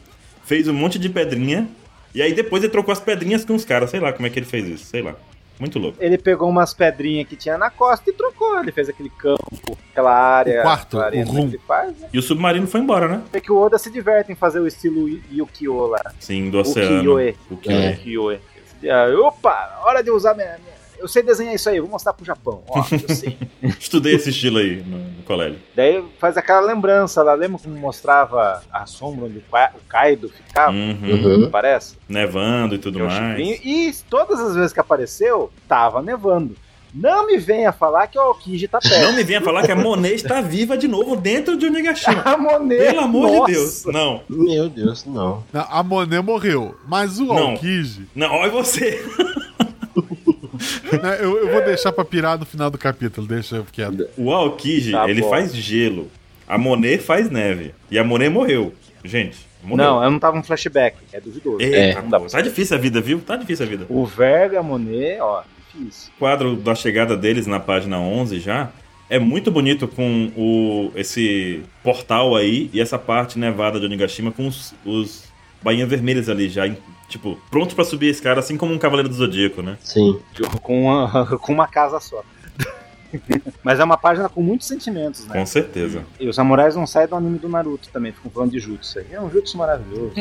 fez 0.45 0.69
um 0.69 0.75
monte 0.75 0.99
de 0.99 1.09
pedrinha, 1.09 1.69
e 2.15 2.23
aí 2.23 2.33
depois 2.33 2.63
ele 2.63 2.73
trocou 2.73 2.93
as 2.93 3.01
pedrinhas 3.01 3.45
com 3.45 3.55
os 3.55 3.65
caras. 3.65 3.91
Sei 3.91 3.99
lá 3.99 4.13
como 4.13 4.27
é 4.27 4.31
que 4.31 4.39
ele 4.39 4.47
fez 4.47 4.69
isso, 4.69 4.87
sei 4.87 5.03
lá. 5.03 5.15
Muito 5.59 5.79
louco. 5.79 5.97
Ele 6.01 6.19
pegou 6.19 6.49
umas 6.49 6.75
pedrinhas 6.75 7.27
que 7.27 7.35
tinha 7.37 7.57
na 7.57 7.71
costa 7.71 8.11
e 8.11 8.12
trocou. 8.12 8.59
Ele 8.61 8.73
fez 8.73 8.88
aquele 8.88 9.09
campo, 9.11 9.77
aquela 9.90 10.12
área. 10.12 10.61
O 10.61 10.62
quarto, 10.62 10.99
o 10.99 11.23
rum. 11.25 11.53
faz. 11.66 11.99
Né? 11.99 12.09
E 12.12 12.19
o 12.19 12.23
submarino 12.23 12.66
foi 12.66 12.81
embora, 12.81 13.09
né? 13.09 13.23
É 13.33 13.40
que 13.40 13.51
o 13.51 13.57
Oda 13.59 13.79
se 13.79 13.90
diverte 13.90 14.31
em 14.31 14.35
fazer 14.35 14.61
o 14.61 14.66
estilo 14.66 15.09
Yukio 15.33 15.87
lá. 15.87 16.12
Sim, 16.21 16.51
do 16.51 16.59
oceano. 16.59 16.99
Ukiyo-e. 16.99 17.37
O 17.51 17.57
Kyoe. 17.57 18.40
É. 18.83 18.90
Ah, 18.90 19.07
Opa, 19.27 19.81
hora 19.85 20.03
de 20.03 20.11
usar 20.11 20.35
minha, 20.35 20.59
minha- 20.59 20.76
Eu 20.99 21.09
sei 21.09 21.23
desenhar 21.23 21.55
isso 21.55 21.69
aí, 21.69 21.81
vou 21.81 21.89
mostrar 21.91 22.13
pro 22.13 22.25
Japão. 22.25 22.63
Ó, 22.69 22.79
eu 23.09 23.15
sei. 23.15 23.37
Estudei 23.79 24.15
esse 24.15 24.31
estilo 24.31 24.59
aí 24.59 24.83
no, 24.87 24.99
no 24.99 25.23
colégio. 25.25 25.59
Daí 25.75 26.03
faz 26.19 26.37
aquela 26.37 26.61
lembrança 26.61 27.23
lá. 27.23 27.35
Lembra 27.35 27.59
como 27.59 27.77
mostrava 27.77 28.63
a 28.73 28.87
sombra 28.87 29.27
onde 29.27 29.39
o 29.39 29.43
Ka- 29.51 29.73
o 29.75 29.85
Kaido 29.89 30.29
ficava? 30.29 30.73
Uhum. 30.73 30.99
Uhum. 31.45 31.51
Parece? 31.51 31.97
Nevando 32.09 32.75
e 32.75 32.79
tudo 32.79 33.01
mais. 33.01 33.39
E 33.39 33.95
todas 34.09 34.41
as 34.41 34.55
vezes 34.55 34.73
que 34.73 34.81
apareceu, 34.81 35.51
tava 35.69 36.01
nevando. 36.03 36.55
Não 36.95 37.27
me 37.27 37.37
venha 37.37 37.73
falar 37.73 38.07
que 38.07 38.17
o 38.17 38.23
Aokiji 38.23 38.69
tá 38.69 38.79
perto. 38.79 39.03
Não 39.03 39.13
me 39.13 39.23
venha 39.23 39.43
falar 39.43 39.67
que 39.67 39.73
a 39.73 39.77
Monet 39.77 40.15
está 40.15 40.41
viva 40.41 40.79
de 40.79 40.89
novo 40.89 41.15
dentro 41.15 41.55
de 41.55 41.67
Onigashima. 41.67 42.23
A 42.25 42.39
Monet, 42.39 42.79
Pelo 42.79 43.01
amor 43.01 43.31
nossa. 43.33 43.47
de 43.47 43.53
Deus. 43.53 43.85
Não, 43.85 44.23
Meu 44.31 44.69
Deus, 44.71 45.05
não. 45.05 45.45
A 45.53 45.83
Monet 45.83 46.23
morreu. 46.23 46.75
Mas 46.89 47.19
o 47.19 47.27
Não. 47.27 47.51
Aokiji, 47.51 48.09
não, 48.15 48.33
olha 48.33 48.51
você. 48.51 49.05
eu, 51.21 51.38
eu 51.38 51.53
vou 51.53 51.64
deixar 51.64 51.92
pra 51.92 52.05
pirar 52.05 52.38
no 52.38 52.45
final 52.47 52.71
do 52.71 52.79
capítulo. 52.79 53.27
Deixa 53.27 53.64
quieto. 53.73 54.09
O 54.16 54.33
Aokiji, 54.33 54.92
Tá 54.92 55.09
ele 55.09 55.21
bom. 55.23 55.31
faz 55.31 55.55
gelo. 55.55 56.11
A 56.49 56.57
Monet 56.57 56.99
faz 57.03 57.31
neve. 57.31 57.75
E 57.90 57.99
a 57.99 58.05
Monet 58.05 58.29
morreu. 58.31 58.73
Gente, 59.05 59.37
morreu. 59.62 59.85
Não, 59.85 60.03
eu 60.05 60.11
não 60.11 60.19
tava 60.19 60.38
um 60.38 60.42
flashback. 60.42 60.97
É 61.12 61.21
duvidoso. 61.21 61.59
É. 61.62 61.95
não 62.01 62.09
dá 62.09 62.21
pra- 62.21 62.29
tá 62.29 62.40
difícil 62.40 62.77
a 62.77 62.81
vida, 62.81 63.01
viu? 63.01 63.21
Tá 63.21 63.37
difícil 63.37 63.66
a 63.66 63.69
vida. 63.69 63.87
O 63.88 64.05
Verga, 64.07 64.61
a 64.61 64.62
Monet, 64.62 65.19
ó, 65.21 65.42
difícil. 65.75 66.11
O 66.16 66.19
quadro 66.19 66.57
da 66.57 66.75
chegada 66.75 67.16
deles 67.16 67.47
na 67.47 67.59
página 67.61 67.99
11 67.99 68.38
já 68.40 68.71
é 69.09 69.19
muito 69.19 69.51
bonito 69.53 69.87
com 69.87 70.33
o 70.37 70.90
esse 70.97 71.62
portal 71.83 72.35
aí 72.35 72.69
e 72.73 72.81
essa 72.81 72.99
parte 72.99 73.38
nevada 73.38 73.79
de 73.79 73.87
Onigashima 73.87 74.33
com 74.33 74.47
os, 74.49 74.75
os 74.85 75.25
bainhas 75.62 75.88
vermelhas 75.88 76.29
ali 76.29 76.49
já, 76.49 76.62
tipo, 77.09 77.38
prontos 77.51 77.75
pra 77.75 77.85
subir 77.85 78.09
a 78.09 78.11
escada, 78.11 78.40
assim 78.40 78.57
como 78.57 78.73
um 78.75 78.79
Cavaleiro 78.79 79.09
do 79.09 79.14
Zodíaco, 79.14 79.62
né? 79.62 79.77
Sim. 79.81 80.19
Com 80.62 80.85
uma, 80.85 81.27
com 81.38 81.53
uma 81.53 81.66
casa 81.66 82.01
só. 82.01 82.23
Mas 83.62 83.79
é 83.81 83.85
uma 83.85 83.97
página 83.97 84.29
com 84.29 84.42
muitos 84.42 84.66
sentimentos, 84.66 85.27
né? 85.27 85.33
Com 85.33 85.47
certeza. 85.47 86.05
E 86.19 86.29
os 86.29 86.35
samurais 86.37 86.75
não 86.75 86.87
saem 86.87 87.09
do 87.09 87.14
anime 87.14 87.38
do 87.38 87.49
Naruto 87.49 87.88
também, 87.90 88.12
ficam 88.12 88.31
falando 88.31 88.51
de 88.51 88.59
jutsu. 88.59 88.99
aí. 88.99 89.07
É 89.12 89.21
um 89.21 89.31
jutsu 89.31 89.57
maravilhoso. 89.57 90.12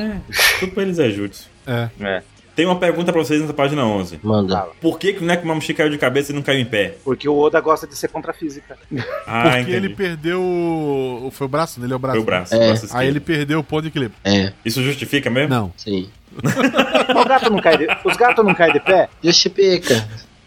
Tudo 0.60 0.72
pra 0.72 0.84
eles 0.84 1.00
é 1.00 1.10
jutsu. 1.10 1.50
É. 1.66 1.90
É. 2.00 2.24
Tem 2.56 2.66
uma 2.66 2.78
pergunta 2.78 3.12
pra 3.12 3.22
vocês 3.22 3.42
nessa 3.42 3.54
página 3.54 3.86
11. 3.86 4.20
Manda. 4.24 4.68
Por 4.80 4.98
que, 4.98 5.14
que 5.14 5.24
o 5.24 5.26
Nekomamushi 5.26 5.74
caiu 5.74 5.90
de 5.90 5.98
cabeça 5.98 6.32
e 6.32 6.36
não 6.36 6.42
caiu 6.42 6.60
em 6.62 6.66
pé? 6.66 6.96
Porque 7.04 7.28
o 7.28 7.38
Oda 7.38 7.60
gosta 7.60 7.86
de 7.86 7.96
ser 7.98 8.08
contra 8.08 8.32
a 8.32 8.34
física. 8.34 8.78
Ah, 9.28 9.42
Porque 9.44 9.60
entendi. 9.60 9.72
ele 9.76 9.90
perdeu. 9.90 10.42
o- 10.42 11.30
Foi 11.32 11.46
o 11.48 11.50
braço 11.50 11.80
dele? 11.80 11.94
É 11.94 11.96
o 11.96 12.00
braço. 12.00 12.16
Foi 12.16 12.22
o 12.24 12.26
braço, 12.26 12.56
É. 12.56 12.68
braço 12.70 12.88
Aí 12.98 13.08
ele 13.08 13.20
perdeu 13.20 13.60
o 13.60 13.64
ponto 13.64 13.82
de 13.84 13.88
equilíbrio. 13.90 14.18
É, 14.24 14.54
Isso 14.64 14.82
justifica 14.82 15.30
mesmo? 15.30 15.50
Não. 15.54 15.74
sim. 15.76 16.10
O 17.16 17.26
gato 17.26 17.50
não 17.50 17.60
cai 17.62 17.78
de... 17.78 17.88
Os 18.04 18.16
gatos 18.18 18.44
não 18.46 18.54
caem 18.54 18.74
de 18.74 18.80
pé? 18.80 19.10
Justifica. 19.24 19.96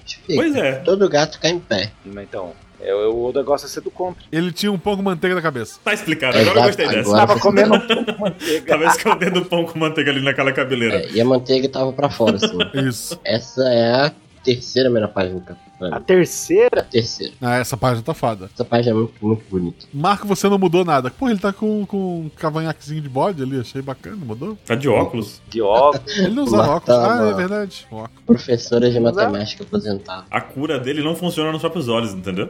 Justifica. 0.05 0.35
Pois 0.35 0.55
é. 0.57 0.73
Todo 0.77 1.09
gato 1.09 1.39
cai 1.41 1.51
em 1.53 1.59
pé. 1.61 1.91
Então, 2.07 2.53
é, 2.81 2.95
o 2.95 3.25
Oda 3.25 3.43
gosta 3.43 3.67
de 3.67 3.73
ser 3.73 3.81
do 3.81 3.91
contra. 3.91 4.23
Ele 4.31 4.53
tinha 4.53 4.71
um 4.73 4.79
pão 4.79 4.97
com 4.97 5.03
manteiga 5.03 5.35
na 5.35 5.43
cabeça. 5.43 5.79
Tá 5.85 5.93
explicado, 5.95 6.37
agora 6.39 6.49
eu 6.49 6.53
Exato, 6.53 6.67
gostei 6.69 6.89
dessa. 6.89 7.01
agora- 7.11 7.27
Tava 7.27 7.41
comendo 7.41 7.75
um 7.75 7.81
pouco 7.81 8.13
de 8.13 8.19
manteiga. 8.21 8.67
Tava 8.67 8.85
escondendo 8.87 9.41
o 9.41 9.45
pão 9.45 9.65
com 9.65 9.79
manteiga 9.79 10.11
ali 10.11 10.23
naquela 10.23 10.53
cabeleira. 10.53 10.97
É, 10.97 11.11
e 11.13 11.21
a 11.21 11.25
manteiga 11.25 11.69
tava 11.69 11.93
pra 11.93 12.09
fora, 12.11 12.37
assim. 12.37 12.59
Isso. 12.89 13.19
Essa 13.25 13.63
é 13.69 14.07
a 14.07 14.13
terceira 14.45 14.89
melhor 14.89 15.09
página 15.09 15.35
do 15.41 15.45
capítulo. 15.45 15.69
A 15.81 16.01
terceira, 16.01 16.81
A 16.81 16.83
terceira. 16.83 17.33
Ah, 17.41 17.59
essa 17.59 17.77
página 17.77 18.03
tá 18.03 18.13
foda. 18.13 18.51
Essa 18.53 18.65
página 18.65 18.91
é 18.91 18.95
muito, 18.99 19.15
muito 19.25 19.45
bonita. 19.49 19.87
Marco, 19.95 20.27
você 20.27 20.49
não 20.49 20.59
mudou 20.59 20.85
nada. 20.85 21.09
Pô, 21.09 21.29
ele 21.29 21.39
tá 21.39 21.53
com, 21.53 21.87
com 21.87 22.23
um 22.23 22.29
cavanhaquezinho 22.35 23.01
de 23.01 23.09
bode 23.09 23.41
ali, 23.45 23.61
achei 23.61 23.81
bacana, 23.81 24.17
mudou? 24.17 24.59
Tá 24.67 24.75
de 24.75 24.89
óculos. 24.89 25.41
de 25.49 25.63
óculos. 25.63 26.19
Ele 26.19 26.31
não 26.31 26.43
usa 26.43 26.57
Marco 26.57 26.73
óculos. 26.91 26.99
tá 27.01 27.27
Ah, 27.27 27.29
é 27.31 27.35
verdade. 27.35 27.87
Óculos. 27.93 28.11
Professora 28.27 28.91
de 28.91 28.97
é- 28.97 29.01
matemática 29.01 29.63
aposentada. 29.63 30.25
A 30.29 30.41
cura 30.41 30.81
dele 30.81 31.01
não 31.01 31.15
funciona 31.15 31.53
nos 31.53 31.61
próprios 31.61 31.87
olhos, 31.87 32.13
entendeu? 32.13 32.49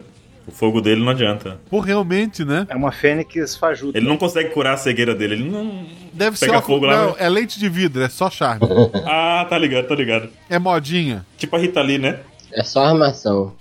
O 0.48 0.50
fogo 0.50 0.80
dele 0.80 1.02
não 1.02 1.10
adianta. 1.10 1.60
Pô, 1.68 1.78
realmente, 1.78 2.42
né? 2.44 2.66
É 2.70 2.74
uma 2.74 2.90
fênix 2.90 3.54
fajuta. 3.54 3.98
Ele 3.98 4.08
não 4.08 4.16
consegue 4.16 4.48
curar 4.48 4.74
a 4.74 4.76
cegueira 4.78 5.14
dele. 5.14 5.34
Ele 5.34 5.50
não. 5.50 5.86
Deve 6.12 6.38
Pega 6.38 6.54
ser 6.54 6.62
fogo 6.62 6.86
lá, 6.86 7.06
Não, 7.06 7.16
é 7.18 7.28
leite 7.28 7.58
de 7.60 7.68
vidro, 7.68 8.02
é 8.02 8.08
só 8.08 8.30
charme. 8.30 8.66
Ah, 9.06 9.46
tá 9.48 9.56
ligado, 9.58 9.86
tá 9.86 9.94
ligado. 9.94 10.30
é 10.48 10.58
modinha. 10.58 11.24
Tipo 11.36 11.56
a 11.56 11.58
Rita 11.58 11.80
Lee, 11.82 11.98
né? 11.98 12.20
É 12.50 12.64
só 12.64 12.84
armação. 12.84 13.54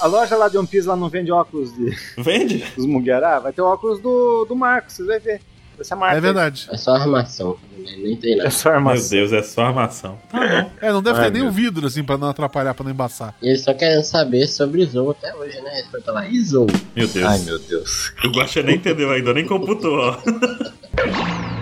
A 0.00 0.06
loja 0.06 0.36
lá 0.36 0.48
de 0.48 0.56
One 0.56 0.66
Piece 0.66 0.86
lá 0.86 0.94
não 0.96 1.08
vende 1.08 1.30
óculos 1.32 1.74
de, 1.76 1.94
Vende? 2.16 2.64
dos 2.76 2.86
Mugiará? 2.86 3.38
Vai 3.40 3.52
ter 3.52 3.62
o 3.62 3.66
óculos 3.66 4.00
do, 4.00 4.44
do 4.44 4.54
Marcos, 4.56 4.94
vocês 4.94 5.08
vão 5.08 5.20
ver. 5.20 5.40
Vai 5.82 5.84
ser 5.84 5.94
a 5.94 5.96
marca. 5.96 6.16
É 6.16 6.20
verdade. 6.20 6.68
É 6.70 6.76
só 6.76 6.94
armação. 6.94 7.56
Nem 7.98 8.14
tem 8.16 8.34
É 8.34 8.36
nada. 8.36 8.50
só 8.50 8.68
Meu 8.68 8.78
armação. 8.78 9.10
Deus, 9.10 9.32
é 9.32 9.42
só 9.42 9.62
armação. 9.66 10.18
Tá 10.30 10.38
bom. 10.38 10.70
É, 10.80 10.92
não 10.92 11.02
deve 11.02 11.18
Ai, 11.18 11.24
ter 11.26 11.32
nem 11.32 11.42
meu. 11.42 11.50
o 11.50 11.52
vidro, 11.54 11.86
assim, 11.88 12.04
pra 12.04 12.16
não 12.16 12.28
atrapalhar, 12.28 12.72
pra 12.74 12.84
não 12.84 12.92
embaçar. 12.92 13.34
E 13.42 13.48
eles 13.48 13.62
só 13.62 13.74
querem 13.74 14.02
saber 14.04 14.46
sobre 14.46 14.84
Zou 14.86 15.10
até 15.10 15.34
hoje, 15.34 15.60
né? 15.60 15.78
Eles 15.80 15.90
foram 15.90 16.04
falar, 16.04 16.28
e 16.28 16.40
Zou? 16.40 16.66
Meu 16.94 17.08
Deus. 17.08 17.26
Ai, 17.26 17.38
meu 17.40 17.58
Deus. 17.58 18.12
O 18.24 18.28
Guaxa 18.28 18.62
nem 18.62 18.76
entendeu 18.76 19.10
ainda, 19.10 19.34
nem 19.34 19.44
computou, 19.44 19.94
ó. 19.98 20.16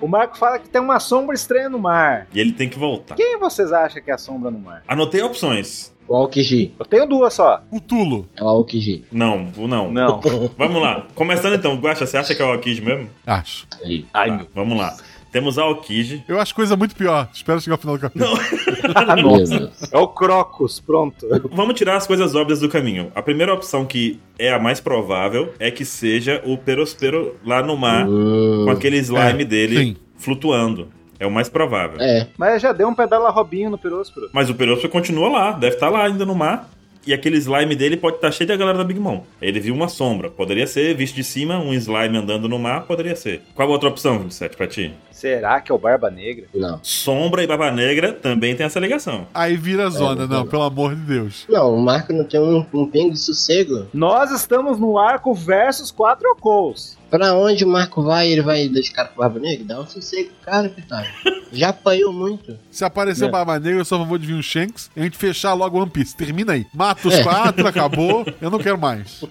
O 0.00 0.06
Marco 0.06 0.36
fala 0.36 0.58
que 0.58 0.68
tem 0.68 0.80
uma 0.80 1.00
sombra 1.00 1.34
estranha 1.34 1.68
no 1.70 1.78
mar. 1.78 2.26
E 2.32 2.38
ele 2.38 2.52
tem 2.52 2.68
que 2.68 2.78
voltar. 2.78 3.14
Quem 3.14 3.38
vocês 3.38 3.72
acham 3.72 4.02
que 4.02 4.10
é 4.10 4.14
a 4.14 4.18
sombra 4.18 4.50
no 4.50 4.58
mar? 4.58 4.82
Anotei 4.86 5.22
opções. 5.22 5.92
O 6.08 6.14
Aokiji. 6.16 6.72
Eu 6.78 6.84
tenho 6.86 7.06
duas 7.06 7.34
só. 7.34 7.62
O 7.70 7.80
Tulo, 7.80 8.28
É 8.36 8.42
o 8.42 8.48
Aokiji. 8.48 9.04
Não, 9.10 9.48
o 9.56 9.66
não. 9.66 9.90
Não. 9.90 10.20
Vamos 10.56 10.80
lá. 10.82 11.06
Começando 11.14 11.54
então, 11.54 11.74
Guaxa, 11.76 12.06
você 12.06 12.16
acha 12.16 12.34
que 12.34 12.40
é 12.42 12.44
o 12.44 12.52
Aokiji 12.52 12.80
mesmo? 12.80 13.08
acho. 13.26 13.66
Aí. 13.84 14.04
Ai, 14.14 14.30
Tá, 14.30 14.36
meu. 14.36 14.46
vamos 14.54 14.78
lá. 14.78 14.96
Temos 15.32 15.58
a 15.58 15.62
Aokiji. 15.64 16.24
Eu 16.26 16.40
acho 16.40 16.54
coisa 16.54 16.76
muito 16.76 16.94
pior. 16.96 17.28
Espero 17.34 17.60
chegar 17.60 17.74
ao 17.74 17.80
final 17.80 17.96
do 17.98 18.00
capítulo. 18.00 18.30
Deus. 19.46 19.82
É 19.92 19.98
o 19.98 20.08
Crocus, 20.08 20.80
pronto. 20.80 21.26
Vamos 21.52 21.74
tirar 21.74 21.96
as 21.96 22.06
coisas 22.06 22.34
óbvias 22.34 22.60
do 22.60 22.68
caminho. 22.68 23.10
A 23.14 23.20
primeira 23.20 23.52
opção 23.52 23.84
que 23.84 24.18
é 24.38 24.52
a 24.52 24.58
mais 24.58 24.80
provável 24.80 25.52
é 25.58 25.70
que 25.70 25.84
seja 25.84 26.40
o 26.46 26.56
Perospero 26.56 27.34
lá 27.44 27.62
no 27.62 27.76
mar, 27.76 28.06
Hum, 28.08 28.62
com 28.64 28.70
aquele 28.70 28.96
slime 28.98 29.42
É, 29.42 29.44
dele 29.44 29.76
sim. 29.78 29.96
flutuando. 30.16 30.88
É 31.18 31.26
o 31.26 31.30
mais 31.30 31.48
provável. 31.48 31.96
é, 32.00 32.26
Mas 32.36 32.60
já 32.60 32.72
deu 32.72 32.88
um 32.88 32.94
pedala 32.94 33.30
Robinho 33.30 33.70
no 33.70 33.78
Peróspero. 33.78 34.28
Mas 34.32 34.50
o 34.50 34.54
Perospero 34.54 34.90
continua 34.92 35.28
lá, 35.28 35.52
deve 35.52 35.74
estar 35.76 35.88
lá 35.88 36.04
ainda 36.04 36.24
no 36.26 36.34
mar. 36.34 36.68
E 37.06 37.14
aquele 37.14 37.36
slime 37.36 37.76
dele 37.76 37.96
pode 37.96 38.16
estar 38.16 38.32
cheio 38.32 38.48
da 38.48 38.56
galera 38.56 38.78
da 38.78 38.84
Big 38.84 38.98
Mom. 38.98 39.22
Ele 39.40 39.60
viu 39.60 39.72
uma 39.72 39.88
sombra. 39.88 40.28
Poderia 40.28 40.66
ser, 40.66 40.94
visto 40.96 41.14
de 41.14 41.22
cima, 41.22 41.56
um 41.58 41.72
slime 41.72 42.18
andando 42.18 42.48
no 42.48 42.58
mar, 42.58 42.82
poderia 42.86 43.14
ser. 43.14 43.42
Qual 43.54 43.68
a 43.68 43.70
outra 43.70 43.88
opção, 43.88 44.18
27, 44.18 44.56
pra 44.56 44.66
ti? 44.66 44.92
Será 45.12 45.60
que 45.60 45.70
é 45.70 45.74
o 45.74 45.78
Barba 45.78 46.10
Negra? 46.10 46.46
não. 46.54 46.80
Sombra 46.82 47.42
e 47.42 47.46
Barba 47.46 47.70
Negra 47.70 48.12
também 48.12 48.56
tem 48.56 48.66
essa 48.66 48.80
ligação. 48.80 49.26
Aí 49.32 49.56
vira 49.56 49.88
zona, 49.88 50.22
não, 50.22 50.28
não, 50.28 50.36
não. 50.40 50.46
pelo 50.46 50.62
amor 50.62 50.94
de 50.94 51.02
Deus. 51.02 51.46
Não, 51.48 51.74
o 51.74 51.80
Marco 51.80 52.12
não 52.12 52.24
tem 52.24 52.40
um, 52.40 52.66
um 52.74 52.86
pingo 52.86 53.12
de 53.12 53.20
sossego. 53.20 53.86
Nós 53.94 54.30
estamos 54.32 54.78
no 54.78 54.98
arco 54.98 55.32
versus 55.32 55.90
quatro 55.90 56.28
Okous. 56.32 56.98
Pra 57.08 57.34
onde 57.34 57.64
o 57.64 57.68
Marco 57.68 58.02
vai, 58.02 58.28
ele 58.28 58.42
vai 58.42 58.68
dedicar 58.68 59.04
pro 59.06 59.18
Barba 59.18 59.38
Negra? 59.38 59.64
Dá 59.64 59.80
um 59.80 59.86
sossego, 59.86 60.30
cara, 60.44 60.68
coitado. 60.68 61.06
Já 61.52 61.68
apanhou 61.70 62.12
muito. 62.12 62.56
Se 62.70 62.84
aparecer 62.84 63.24
É. 63.24 63.28
o 63.28 63.30
Barba 63.30 63.58
Negra, 63.58 63.80
eu 63.80 63.84
só 63.84 64.02
vou 64.04 64.18
de 64.18 64.26
vir 64.26 64.34
um 64.34 64.42
Shanks 64.42 64.90
e 64.96 65.00
a 65.00 65.04
gente 65.04 65.16
fechar 65.16 65.54
logo 65.54 65.78
One 65.80 65.90
Piece. 65.90 66.16
Termina 66.16 66.52
aí. 66.54 66.66
Mata 66.74 67.06
os 67.08 67.14
É. 67.14 67.22
quatro, 67.22 67.66
acabou. 67.66 68.26
Eu 68.40 68.50
não 68.50 68.58
quero 68.58 68.78
mais. 68.78 69.24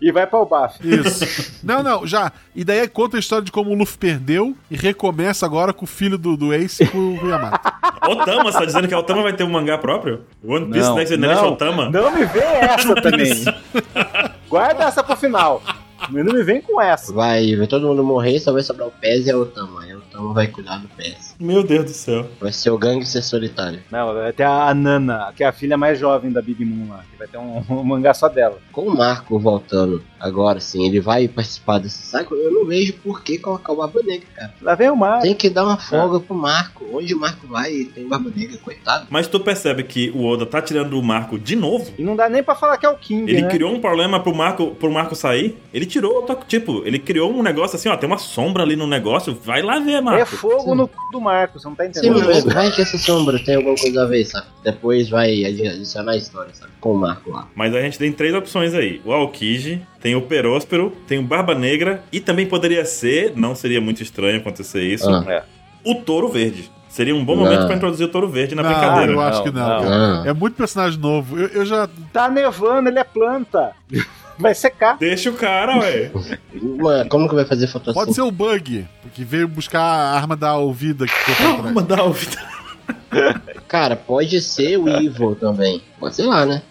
E 0.00 0.10
vai 0.12 0.26
pra 0.26 0.38
o 0.38 0.46
Baf. 0.46 0.78
Isso. 0.82 1.60
Não, 1.62 1.82
não, 1.82 2.06
já. 2.06 2.32
E 2.54 2.64
daí 2.64 2.86
conta 2.88 3.16
a 3.18 3.20
história 3.20 3.44
de 3.44 3.52
como 3.52 3.70
o 3.70 3.74
Luffy 3.74 3.98
perdeu 3.98 4.56
e 4.70 4.76
recomeça 4.76 5.44
agora 5.44 5.74
com 5.74 5.84
o 5.84 5.88
filho 5.88 6.16
do, 6.16 6.38
do 6.38 6.54
Ace 6.54 6.82
e 6.84 6.86
com 6.86 6.98
o 7.18 7.28
Yamato. 7.28 7.70
Otama, 8.08 8.44
você 8.44 8.58
tá 8.60 8.64
dizendo 8.64 8.88
que 8.88 8.94
a 8.94 8.98
Otama 8.98 9.22
vai 9.22 9.34
ter 9.34 9.44
um 9.44 9.50
mangá 9.50 9.76
próprio? 9.76 10.22
One 10.42 10.66
Piece 10.70 10.88
Não, 10.88 10.94
Next 10.96 11.14
Generation 11.14 11.42
não, 11.44 11.52
Otama? 11.52 11.90
não 11.90 12.14
me 12.14 12.24
vem 12.24 12.42
essa 12.62 12.94
também. 12.94 13.44
Guarda 14.48 14.84
essa 14.84 15.02
pro 15.02 15.16
final. 15.16 15.62
Não 16.08 16.24
me 16.32 16.42
vem 16.42 16.62
com 16.62 16.80
essa. 16.80 17.12
Vai, 17.12 17.54
vai 17.56 17.66
todo 17.66 17.86
mundo 17.86 18.02
morrer, 18.02 18.38
só 18.40 18.52
vai 18.52 18.62
sobrar 18.62 18.88
o 18.88 18.90
Pez 18.92 19.26
e 19.26 19.30
a 19.30 19.36
Otama. 19.36 19.84
Aí 20.20 20.26
a 20.26 20.30
Otama 20.30 20.34
vai 20.34 20.46
cuidar 20.46 20.78
do 20.78 20.88
Pez. 20.88 21.34
Meu 21.40 21.62
Deus 21.62 21.84
do 21.84 21.90
céu. 21.90 22.26
Vai 22.40 22.52
ser 22.52 22.70
o 22.70 22.78
gangue 22.78 23.06
ser 23.06 23.22
solitário. 23.22 23.80
Não, 23.90 24.14
vai 24.14 24.32
ter 24.32 24.44
a 24.44 24.72
Nana, 24.74 25.32
que 25.34 25.42
é 25.42 25.46
a 25.46 25.52
filha 25.52 25.76
mais 25.76 25.98
jovem 25.98 26.30
da 26.30 26.42
Big 26.42 26.64
Moon 26.64 26.90
lá. 26.90 27.04
Que 27.10 27.18
vai 27.18 27.26
ter 27.26 27.38
um, 27.38 27.64
um 27.70 27.82
mangá 27.82 28.12
só 28.12 28.28
dela. 28.28 28.58
Com 28.72 28.82
o 28.82 28.96
Marco 28.96 29.38
voltando 29.38 30.02
agora, 30.20 30.60
sim, 30.60 30.86
ele 30.86 31.00
vai 31.00 31.26
participar 31.26 31.78
desse 31.78 32.02
saco. 32.02 32.34
Eu 32.34 32.52
não 32.52 32.64
vejo 32.66 32.92
por 33.02 33.22
que 33.22 33.38
colocar 33.38 33.72
o 33.72 33.76
Barba 33.76 34.00
Negra, 34.02 34.26
cara. 34.36 34.54
Lá 34.62 34.74
vem 34.74 34.90
o 34.90 34.96
mar. 34.96 35.20
Tem 35.22 35.34
que 35.34 35.48
dar 35.50 35.64
uma 35.64 35.76
folga 35.78 36.20
pro 36.20 36.34
Marco. 36.34 36.86
Onde 36.92 37.14
o 37.14 37.18
Marco 37.18 37.46
vai, 37.46 37.72
ele 37.72 37.84
tem 37.86 38.06
Barba 38.08 38.30
Negra, 38.34 38.58
coitado. 38.58 39.06
Mas 39.10 39.26
tu 39.26 39.40
percebe 39.40 39.82
que 39.84 40.10
o 40.10 40.24
Oda 40.26 40.44
tá 40.44 40.60
tirando 40.60 40.98
o 40.98 41.02
Marco 41.02 41.38
de 41.38 41.56
novo? 41.56 41.90
E 41.98 42.02
não 42.02 42.14
dá 42.16 42.28
nem 42.28 42.42
pra 42.42 42.54
falar 42.54 42.76
que 42.78 42.86
é 42.86 42.88
o 42.88 42.96
King, 42.96 43.30
Ele 43.30 43.42
né? 43.42 43.48
criou 43.48 43.72
um 43.72 43.80
problema 43.80 44.20
pro 44.20 44.34
Marco, 44.34 44.74
pro 44.74 44.90
Marco 44.92 45.14
sair. 45.14 45.56
Ele 45.72 45.86
tirou. 45.86 46.24
Tipo, 46.46 46.82
ele 46.84 46.98
criou 46.98 47.32
um 47.32 47.42
negócio 47.42 47.76
assim, 47.76 47.88
ó. 47.88 47.96
Tem 47.96 48.06
uma 48.08 48.18
sombra 48.18 48.62
ali 48.62 48.76
no 48.76 48.86
negócio. 48.86 49.34
Vai 49.44 49.62
lá 49.62 49.78
ver, 49.78 49.92
É 49.94 50.00
Marco. 50.00 50.36
fogo 50.36 50.74
no 50.74 50.84
c 50.86 50.92
do 51.12 51.20
Marco, 51.20 51.58
você 51.58 51.68
não 51.68 51.74
tá 51.74 51.84
Sim, 51.84 51.90
entendendo? 51.90 52.24
mas 52.26 52.44
vai 52.44 52.70
que 52.70 52.82
essa 52.82 52.98
sombra 52.98 53.38
tem 53.38 53.56
alguma 53.56 53.74
coisa 53.76 54.02
a 54.02 54.06
ver, 54.06 54.24
sabe? 54.24 54.46
Depois 54.62 55.08
vai 55.08 55.44
adi- 55.44 55.66
adicionar 55.66 56.12
a 56.12 56.16
história, 56.16 56.52
sabe? 56.54 56.72
Com 56.80 56.92
o 56.92 56.98
Marco 56.98 57.30
lá. 57.30 57.48
Mas 57.54 57.74
a 57.74 57.80
gente 57.80 57.98
tem 57.98 58.12
três 58.12 58.34
opções 58.34 58.74
aí: 58.74 59.00
o 59.04 59.12
Aokiji, 59.12 59.82
tem 60.00 60.09
o 60.14 60.22
Peróspero, 60.22 60.92
tem 61.06 61.18
o 61.18 61.22
Barba 61.22 61.54
Negra. 61.54 62.02
E 62.12 62.20
também 62.20 62.46
poderia 62.46 62.84
ser, 62.84 63.32
não 63.36 63.54
seria 63.54 63.80
muito 63.80 64.02
estranho 64.02 64.38
acontecer 64.38 64.82
isso, 64.82 65.08
Ah. 65.08 65.24
É. 65.28 65.42
o 65.84 65.94
Touro 65.96 66.28
Verde. 66.28 66.70
Seria 66.88 67.14
um 67.14 67.24
bom 67.24 67.36
Não. 67.36 67.44
momento 67.44 67.66
pra 67.66 67.76
introduzir 67.76 68.04
o 68.06 68.08
Touro 68.08 68.28
Verde 68.28 68.54
na 68.56 68.62
Não, 68.64 68.70
brincadeira. 68.70 69.12
eu 69.12 69.20
acho 69.20 69.38
Não, 69.38 69.44
que 69.44 69.50
não, 69.52 69.60
não. 69.68 69.82
cara. 69.84 70.22
Ah, 70.24 70.28
É 70.28 70.32
muito 70.32 70.54
personagem 70.56 70.98
novo. 70.98 71.38
Eu, 71.38 71.46
eu 71.48 71.64
já. 71.64 71.88
Tá 72.12 72.28
nevando, 72.28 72.88
ele 72.88 72.98
é 72.98 73.04
planta. 73.04 73.70
Vai 74.36 74.54
secar. 74.54 74.96
Deixa 74.98 75.30
o 75.30 75.34
cara, 75.34 75.76
ué. 75.78 76.10
Mano, 76.78 77.08
como 77.08 77.28
que 77.28 77.34
vai 77.34 77.44
fazer 77.44 77.66
fotossíntese? 77.68 77.94
Pode 78.06 78.14
ser 78.14 78.22
o 78.22 78.30
Bug, 78.32 78.86
que 79.14 79.22
veio 79.22 79.46
buscar 79.46 79.80
a 79.82 80.16
arma 80.16 80.34
da 80.34 80.56
Olvida 80.56 81.06
que 81.06 81.12
ficou 81.12 81.34
pra 81.54 81.58
trás. 81.58 81.74
Mandar 81.74 82.02
o 82.04 82.12
Vitor. 82.12 82.42
Cara, 83.68 83.96
pode 83.96 84.40
ser 84.40 84.76
o 84.76 84.88
Evil 84.88 85.34
também. 85.34 85.82
Pode 85.98 86.16
ser 86.16 86.24
lá, 86.24 86.44
né? 86.44 86.62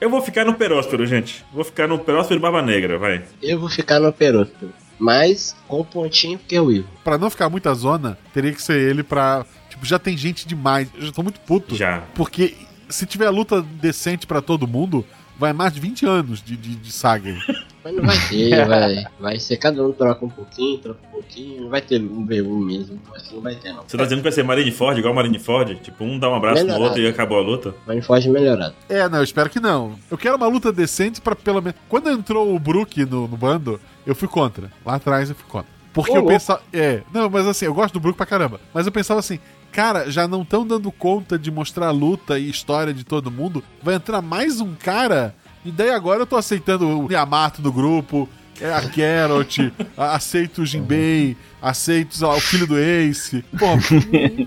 Eu 0.00 0.10
vou 0.10 0.20
ficar 0.22 0.44
no 0.44 0.54
Peróspero, 0.54 1.06
gente. 1.06 1.44
Vou 1.52 1.64
ficar 1.64 1.86
no 1.86 1.98
Peróspero 1.98 2.38
e 2.40 2.42
Barba 2.42 2.62
Negra, 2.62 2.98
vai. 2.98 3.24
Eu 3.42 3.58
vou 3.60 3.68
ficar 3.68 4.00
no 4.00 4.12
Peróspero. 4.12 4.72
Mas 4.98 5.54
com 5.68 5.84
pontinho 5.84 6.38
porque 6.38 6.56
é 6.56 6.60
o 6.60 6.70
Evil. 6.70 6.86
Pra 7.04 7.16
não 7.18 7.30
ficar 7.30 7.48
muita 7.48 7.72
zona, 7.74 8.18
teria 8.32 8.52
que 8.52 8.60
ser 8.62 8.80
ele 8.80 9.02
pra. 9.02 9.46
Tipo, 9.68 9.86
já 9.86 9.98
tem 9.98 10.16
gente 10.16 10.46
demais. 10.46 10.88
Eu 10.96 11.06
já 11.06 11.12
tô 11.12 11.22
muito 11.22 11.40
puto. 11.40 11.76
Já. 11.76 12.02
Porque 12.14 12.54
se 12.88 13.06
tiver 13.06 13.30
luta 13.30 13.62
decente 13.62 14.26
pra 14.26 14.42
todo 14.42 14.66
mundo, 14.66 15.04
vai 15.38 15.52
mais 15.52 15.72
de 15.72 15.80
20 15.80 16.06
anos 16.06 16.42
de, 16.42 16.56
de, 16.56 16.74
de 16.74 16.92
saga. 16.92 17.36
Mas 17.88 17.96
não 17.96 18.04
vai 18.04 18.16
ter, 18.28 18.66
vai, 18.66 19.04
vai 19.18 19.38
ser 19.38 19.56
cada 19.56 19.82
um 19.82 19.92
troca 19.92 20.24
um 20.24 20.28
pouquinho, 20.28 20.78
troca 20.78 21.00
um 21.08 21.10
pouquinho. 21.10 21.62
Não 21.62 21.70
vai 21.70 21.80
ter 21.80 22.00
um 22.02 22.26
V1 22.26 22.64
mesmo. 22.64 22.98
Que 23.26 23.34
não 23.34 23.40
vai 23.40 23.54
ter, 23.54 23.72
não. 23.72 23.82
Você 23.86 23.96
tá 23.96 24.04
dizendo 24.04 24.18
que 24.18 24.24
vai 24.24 24.32
ser 24.32 24.42
Marineford, 24.42 24.98
igual 24.98 25.14
Marineford? 25.14 25.76
Tipo, 25.76 26.04
um 26.04 26.18
dá 26.18 26.28
um 26.28 26.34
abraço 26.34 26.60
no 26.60 26.66
Melhorado. 26.66 26.84
outro 26.84 27.02
e 27.02 27.08
acabou 27.08 27.38
a 27.38 27.42
luta? 27.42 27.74
Foge 28.02 28.28
melhorado. 28.28 28.74
É, 28.88 29.08
não, 29.08 29.18
eu 29.18 29.24
espero 29.24 29.48
que 29.48 29.58
não. 29.58 29.98
Eu 30.10 30.18
quero 30.18 30.36
uma 30.36 30.46
luta 30.46 30.70
decente 30.70 31.20
pra 31.20 31.34
pelo 31.34 31.62
menos. 31.62 31.80
Quando 31.88 32.10
entrou 32.10 32.54
o 32.54 32.58
Brook 32.58 33.04
no, 33.06 33.26
no 33.26 33.36
bando, 33.36 33.80
eu 34.06 34.14
fui 34.14 34.28
contra. 34.28 34.70
Lá 34.84 34.96
atrás 34.96 35.30
eu 35.30 35.34
fui 35.34 35.48
contra. 35.48 35.68
Porque 35.92 36.16
eu 36.16 36.26
pensava. 36.26 36.60
É, 36.72 37.02
não, 37.12 37.30
mas 37.30 37.46
assim, 37.46 37.64
eu 37.64 37.74
gosto 37.74 37.94
do 37.94 38.00
Brook 38.00 38.16
pra 38.16 38.26
caramba. 38.26 38.60
Mas 38.74 38.86
eu 38.86 38.92
pensava 38.92 39.18
assim, 39.18 39.38
cara, 39.72 40.10
já 40.10 40.28
não 40.28 40.42
estão 40.42 40.66
dando 40.66 40.92
conta 40.92 41.38
de 41.38 41.50
mostrar 41.50 41.88
a 41.88 41.92
luta 41.92 42.38
e 42.38 42.50
história 42.50 42.92
de 42.92 43.02
todo 43.04 43.30
mundo. 43.30 43.64
Vai 43.82 43.94
entrar 43.94 44.20
mais 44.20 44.60
um 44.60 44.74
cara. 44.74 45.34
E 45.64 45.70
daí 45.70 45.90
agora 45.90 46.20
eu 46.20 46.26
tô 46.26 46.36
aceitando 46.36 47.04
o 47.04 47.10
Yamato 47.10 47.60
do 47.60 47.72
grupo. 47.72 48.28
É 48.60 48.74
a 48.74 48.80
Carrot, 48.80 49.72
aceito 49.96 50.62
o 50.62 50.66
Jinbei, 50.66 51.36
aceito 51.62 52.26
o 52.26 52.40
filho 52.40 52.66
do 52.66 52.76
Ace. 52.76 53.44
Pô, 53.56 53.66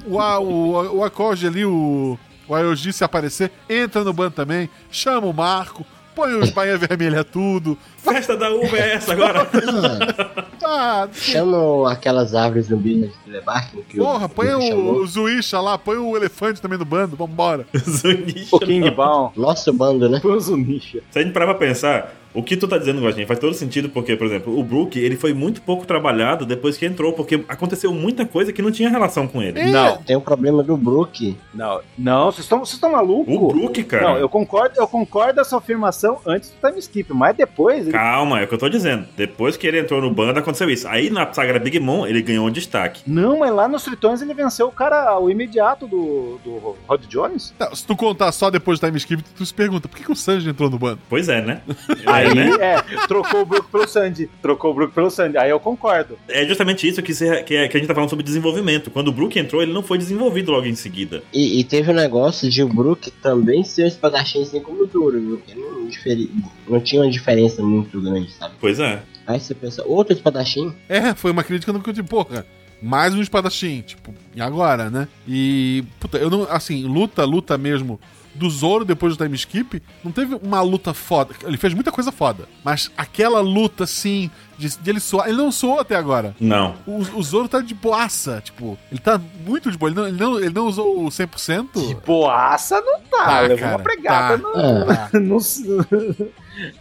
o, 0.05 0.17
o, 0.17 0.97
o, 0.97 1.03
Akoji 1.05 1.47
ali, 1.47 1.63
o, 1.63 2.19
o 2.45 2.53
Ayoji 2.53 2.91
se 2.91 3.05
aparecer, 3.05 3.53
entra 3.69 4.03
no 4.03 4.11
bando 4.11 4.31
também, 4.31 4.69
chama 4.91 5.27
o 5.27 5.33
Marco, 5.33 5.85
põe 6.15 6.33
os 6.35 6.49
bainha 6.51 6.77
vermelha 6.77 7.23
tudo. 7.23 7.77
Festa 7.97 8.35
da 8.35 8.49
uva 8.49 8.77
é 8.77 8.93
essa 8.93 9.13
agora? 9.13 9.47
Ah, 10.63 11.07
Chamam 11.11 11.87
aquelas 11.87 12.35
árvores 12.35 12.67
business 12.67 13.11
de 13.25 13.31
Lebarkin 13.31 13.81
que 13.81 13.97
porra, 13.97 14.27
o, 14.27 14.29
põe 14.29 14.47
que 14.47 14.73
o, 14.73 14.93
o 14.97 15.07
Zuisha 15.07 15.59
lá, 15.59 15.75
põe 15.75 15.97
o 15.97 16.15
elefante 16.15 16.61
também 16.61 16.77
no 16.77 16.85
bando, 16.85 17.15
vambora. 17.15 17.65
Zunisha. 17.75 18.55
O 18.55 18.59
King 18.59 18.89
Ball. 18.91 19.33
Nosso 19.35 19.73
bando, 19.73 20.07
né? 20.07 20.19
Põe 20.21 20.33
o 20.33 20.39
Zunisha. 20.39 21.01
Se 21.09 21.19
a 21.19 21.23
gente 21.23 21.33
parar 21.33 21.47
pra 21.47 21.55
pensar, 21.55 22.13
O 22.33 22.41
que 22.41 22.55
tu 22.55 22.67
tá 22.67 22.77
dizendo, 22.77 23.01
Guaxin, 23.01 23.25
faz 23.25 23.39
todo 23.39 23.53
sentido, 23.53 23.89
porque, 23.89 24.15
por 24.15 24.27
exemplo, 24.27 24.57
o 24.57 24.63
Brook, 24.63 24.97
ele 24.97 25.15
foi 25.15 25.33
muito 25.33 25.61
pouco 25.61 25.85
trabalhado 25.85 26.45
depois 26.45 26.77
que 26.77 26.85
entrou, 26.85 27.13
porque 27.13 27.43
aconteceu 27.47 27.93
muita 27.93 28.25
coisa 28.25 28.53
que 28.53 28.61
não 28.61 28.71
tinha 28.71 28.89
relação 28.89 29.27
com 29.27 29.41
ele. 29.41 29.63
Não, 29.65 29.97
Tem 29.97 30.15
o 30.15 30.21
problema 30.21 30.63
do 30.63 30.77
Brook. 30.77 31.37
não, 31.53 31.81
não, 31.97 32.25
vocês 32.31 32.45
estão 32.45 32.59
vocês 32.59 32.75
estão 32.75 32.91
malucos? 32.91 33.33
O 33.33 33.47
Brook, 33.47 33.83
cara. 33.83 34.09
Não, 34.09 34.17
eu 34.17 34.29
concordo, 34.29 34.75
eu 34.77 34.87
concordo 34.87 35.41
essa 35.41 35.57
afirmação 35.57 36.19
antes 36.25 36.49
do 36.49 36.67
time 36.67 36.79
skip, 36.79 37.13
mas 37.13 37.35
depois 37.35 37.83
ele 37.83 37.91
Calma, 37.91 38.39
é 38.39 38.43
o 38.43 38.47
que 38.47 38.53
eu 38.53 38.57
tô 38.57 38.69
dizendo. 38.69 39.05
Depois 39.15 39.57
que 39.57 39.67
ele 39.67 39.79
entrou 39.79 40.01
no 40.01 40.11
bando, 40.11 40.39
aconteceu 40.39 40.69
isso. 40.69 40.87
Aí 40.87 41.09
na 41.09 41.31
saga 41.33 41.59
Big 41.59 41.79
Mom, 41.79 42.05
ele 42.05 42.21
ganhou 42.21 42.47
um 42.47 42.51
destaque. 42.51 43.03
Não, 43.05 43.39
mas 43.39 43.53
lá 43.53 43.67
nos 43.67 43.83
Tritões 43.83 44.21
ele 44.21 44.33
venceu 44.33 44.67
o 44.67 44.71
cara, 44.71 45.19
o 45.19 45.29
imediato 45.29 45.87
do, 45.87 46.39
do 46.43 46.75
Rod 46.87 47.05
Jones. 47.07 47.53
Não, 47.59 47.75
se 47.75 47.85
tu 47.85 47.95
contar 47.95 48.31
só 48.31 48.49
depois 48.49 48.79
do 48.79 48.85
time 48.85 48.97
skip, 48.97 49.23
tu 49.35 49.45
se 49.45 49.53
pergunta, 49.53 49.87
por 49.87 49.97
que, 49.97 50.03
que 50.03 50.11
o 50.11 50.15
Sanji 50.15 50.49
entrou 50.49 50.69
no 50.69 50.79
bando? 50.79 50.99
Pois 51.09 51.27
é, 51.29 51.41
né? 51.41 51.61
Aí, 52.21 52.31
É, 52.31 52.35
né? 52.35 52.49
é, 52.59 53.07
trocou 53.07 53.41
o 53.41 53.45
Brook 53.45 53.69
pelo 53.71 53.87
Sandy. 53.87 54.29
Trocou 54.41 54.71
o 54.71 54.73
Brook 54.73 54.93
pelo 54.93 55.09
Sandy. 55.09 55.37
Aí 55.37 55.49
eu 55.49 55.59
concordo. 55.59 56.17
É 56.27 56.45
justamente 56.45 56.87
isso 56.87 57.01
que, 57.01 57.13
se- 57.13 57.43
que, 57.43 57.55
é- 57.55 57.67
que 57.67 57.77
a 57.77 57.79
gente 57.79 57.87
tá 57.87 57.93
falando 57.93 58.09
sobre 58.09 58.23
desenvolvimento. 58.23 58.89
Quando 58.91 59.07
o 59.09 59.11
Brook 59.11 59.37
entrou, 59.37 59.61
ele 59.61 59.73
não 59.73 59.83
foi 59.83 59.97
desenvolvido 59.97 60.51
logo 60.51 60.65
em 60.65 60.75
seguida. 60.75 61.23
E, 61.33 61.59
e 61.59 61.63
teve 61.63 61.91
o 61.91 61.93
negócio 61.93 62.49
de 62.49 62.63
o 62.63 62.67
Brook 62.67 63.09
também 63.21 63.63
ser 63.63 63.83
um 63.83 63.87
espadachim 63.87 64.41
assim 64.41 64.59
como 64.61 64.83
o 64.83 64.87
Zoro, 64.87 65.19
viu? 65.19 65.41
Que 65.45 65.55
não, 65.55 65.85
diferi- 65.87 66.31
não 66.67 66.79
tinha 66.79 67.01
uma 67.01 67.09
diferença 67.11 67.61
muito 67.61 67.99
grande, 68.01 68.31
sabe? 68.31 68.53
Pois 68.59 68.79
é. 68.79 69.01
Aí 69.27 69.39
você 69.39 69.53
pensa, 69.53 69.83
outro 69.85 70.13
espadachim? 70.13 70.73
É, 70.89 71.13
foi 71.13 71.31
uma 71.31 71.43
crítica 71.43 71.71
no 71.71 71.79
que 71.81 71.89
eu 71.89 71.93
tipo, 71.93 72.09
porra, 72.09 72.45
mais 72.81 73.13
um 73.13 73.21
espadachim, 73.21 73.81
tipo, 73.81 74.13
e 74.35 74.41
agora, 74.41 74.89
né? 74.89 75.07
E, 75.27 75.83
puta, 75.99 76.17
eu 76.17 76.29
não, 76.29 76.43
assim, 76.49 76.83
luta, 76.85 77.23
luta 77.23 77.55
mesmo 77.57 77.99
do 78.33 78.49
Zoro 78.49 78.85
depois 78.85 79.15
do 79.15 79.23
time 79.23 79.35
skip, 79.35 79.81
não 80.03 80.11
teve 80.11 80.35
uma 80.41 80.61
luta 80.61 80.93
foda. 80.93 81.33
Ele 81.43 81.57
fez 81.57 81.73
muita 81.73 81.91
coisa 81.91 82.11
foda, 82.11 82.47
mas 82.63 82.91
aquela 82.97 83.39
luta, 83.41 83.83
assim, 83.83 84.29
de, 84.57 84.69
de 84.77 84.89
ele 84.89 84.99
soar, 84.99 85.27
ele 85.27 85.37
não 85.37 85.51
soou 85.51 85.79
até 85.79 85.95
agora. 85.95 86.35
Não. 86.39 86.75
O, 86.87 86.97
o 86.97 87.23
Zoro 87.23 87.47
tá 87.47 87.59
de 87.61 87.73
boaça, 87.73 88.41
tipo, 88.43 88.77
ele 88.91 88.99
tá 88.99 89.19
muito 89.45 89.71
de 89.71 89.77
boa, 89.77 89.89
ele 89.89 89.99
não, 89.99 90.07
ele 90.07 90.17
não, 90.17 90.39
ele 90.39 90.53
não 90.53 90.67
usou 90.67 91.05
o 91.05 91.09
100%. 91.09 92.01
Boaça 92.05 92.79
não 92.81 92.99
tá. 93.01 93.25
Tá, 93.25 93.39
levou 93.41 93.57
cara, 93.57 93.75
uma 93.77 93.83
pregada 93.83 94.39
tá. 94.39 95.09
no, 95.19 95.19
no- 95.37 95.37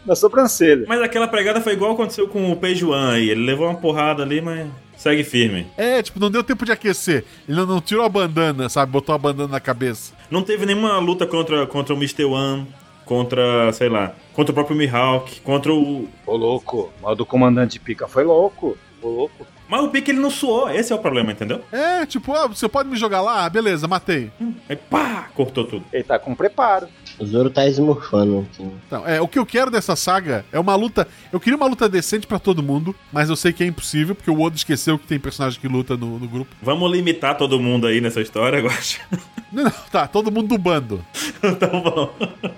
na 0.07 0.14
sobrancelha. 0.14 0.84
Mas 0.88 1.01
aquela 1.03 1.28
pregada 1.28 1.61
foi 1.61 1.72
igual 1.74 1.92
aconteceu 1.92 2.28
com 2.28 2.51
o 2.51 2.57
Peijuan 2.57 3.12
aí. 3.14 3.30
Ele 3.30 3.44
levou 3.44 3.66
uma 3.68 3.74
porrada 3.76 4.22
ali, 4.22 4.40
mas 4.40 4.68
segue 5.01 5.24
firme. 5.24 5.66
É, 5.78 6.03
tipo, 6.03 6.20
não 6.20 6.30
deu 6.30 6.44
tempo 6.44 6.64
de 6.64 6.72
aquecer. 6.72 7.24
Ele 7.48 7.57
não, 7.57 7.66
não 7.66 7.80
tirou 7.80 8.05
a 8.05 8.09
bandana, 8.09 8.68
sabe? 8.68 8.92
Botou 8.92 9.14
a 9.14 9.18
bandana 9.18 9.48
na 9.48 9.61
cabeça. 9.61 10.12
Não 10.30 10.42
teve 10.42 10.66
nenhuma 10.66 10.98
luta 10.98 11.26
contra, 11.26 11.66
contra 11.66 11.94
o 11.94 11.96
Mr. 11.96 12.24
One, 12.26 12.66
contra, 13.07 13.72
sei 13.72 13.88
lá, 13.88 14.12
contra 14.34 14.53
o 14.53 14.55
próprio 14.55 14.76
Mihawk, 14.76 15.40
contra 15.40 15.72
o. 15.72 16.07
Ô, 16.26 16.36
louco. 16.36 16.92
Mas 17.03 17.12
o 17.12 17.14
do 17.14 17.26
comandante 17.26 17.80
Pica 17.80 18.07
foi 18.07 18.24
louco. 18.24 18.76
Ô, 19.03 19.09
louco. 19.09 19.46
Mas 19.66 19.84
o 19.84 19.88
Pique 19.88 20.11
ele 20.11 20.18
não 20.18 20.30
suou, 20.30 20.68
esse 20.68 20.92
é 20.92 20.96
o 20.96 20.98
problema, 20.98 21.30
entendeu? 21.30 21.62
É, 21.70 22.05
tipo, 22.05 22.34
ah, 22.34 22.48
você 22.48 22.68
pode 22.68 22.88
me 22.88 22.96
jogar 22.96 23.22
lá? 23.22 23.44
Ah, 23.44 23.48
beleza, 23.48 23.86
matei. 23.86 24.30
Aí 24.68 24.74
pá, 24.74 25.28
cortou 25.32 25.64
tudo. 25.64 25.84
Ele 25.92 26.03
tá 26.03 26.18
com 26.18 26.34
preparo. 26.34 26.88
O 27.21 27.27
Zoro 27.27 27.51
tá 27.51 27.66
esmurfando 27.66 28.47
aqui. 28.51 28.66
Então, 28.87 29.07
é, 29.07 29.21
o 29.21 29.29
que 29.29 29.39
eu 29.39 29.45
quero 29.45 29.71
dessa 29.71 29.95
saga 29.95 30.43
é 30.51 30.59
uma 30.59 30.75
luta. 30.75 31.07
Eu 31.31 31.39
queria 31.39 31.57
uma 31.57 31.66
luta 31.66 31.87
decente 31.87 32.27
pra 32.27 32.39
todo 32.39 32.62
mundo, 32.62 32.97
mas 33.12 33.29
eu 33.29 33.37
sei 33.37 33.53
que 33.53 33.62
é 33.62 33.66
impossível, 33.66 34.14
porque 34.14 34.31
o 34.31 34.41
Oda 34.41 34.57
esqueceu 34.57 34.99
que 34.99 35.07
tem 35.07 35.21
personagem 35.21 35.61
que 35.61 35.68
luta 35.68 35.99
no, 35.99 36.18
no 36.18 36.27
grupo. 36.27 36.57
Vamos 36.62 36.91
limitar 36.91 37.37
todo 37.37 37.61
mundo 37.61 37.87
aí 37.87 38.01
nessa 38.01 38.23
história, 38.23 38.57
eu 38.57 38.66
acho. 38.66 39.01
Não, 39.53 39.64
não, 39.64 39.73
tá, 39.91 40.07
todo 40.07 40.31
mundo 40.31 40.47
do 40.47 40.57
bando. 40.57 41.05
então 41.43 41.83
vamos. 41.83 42.11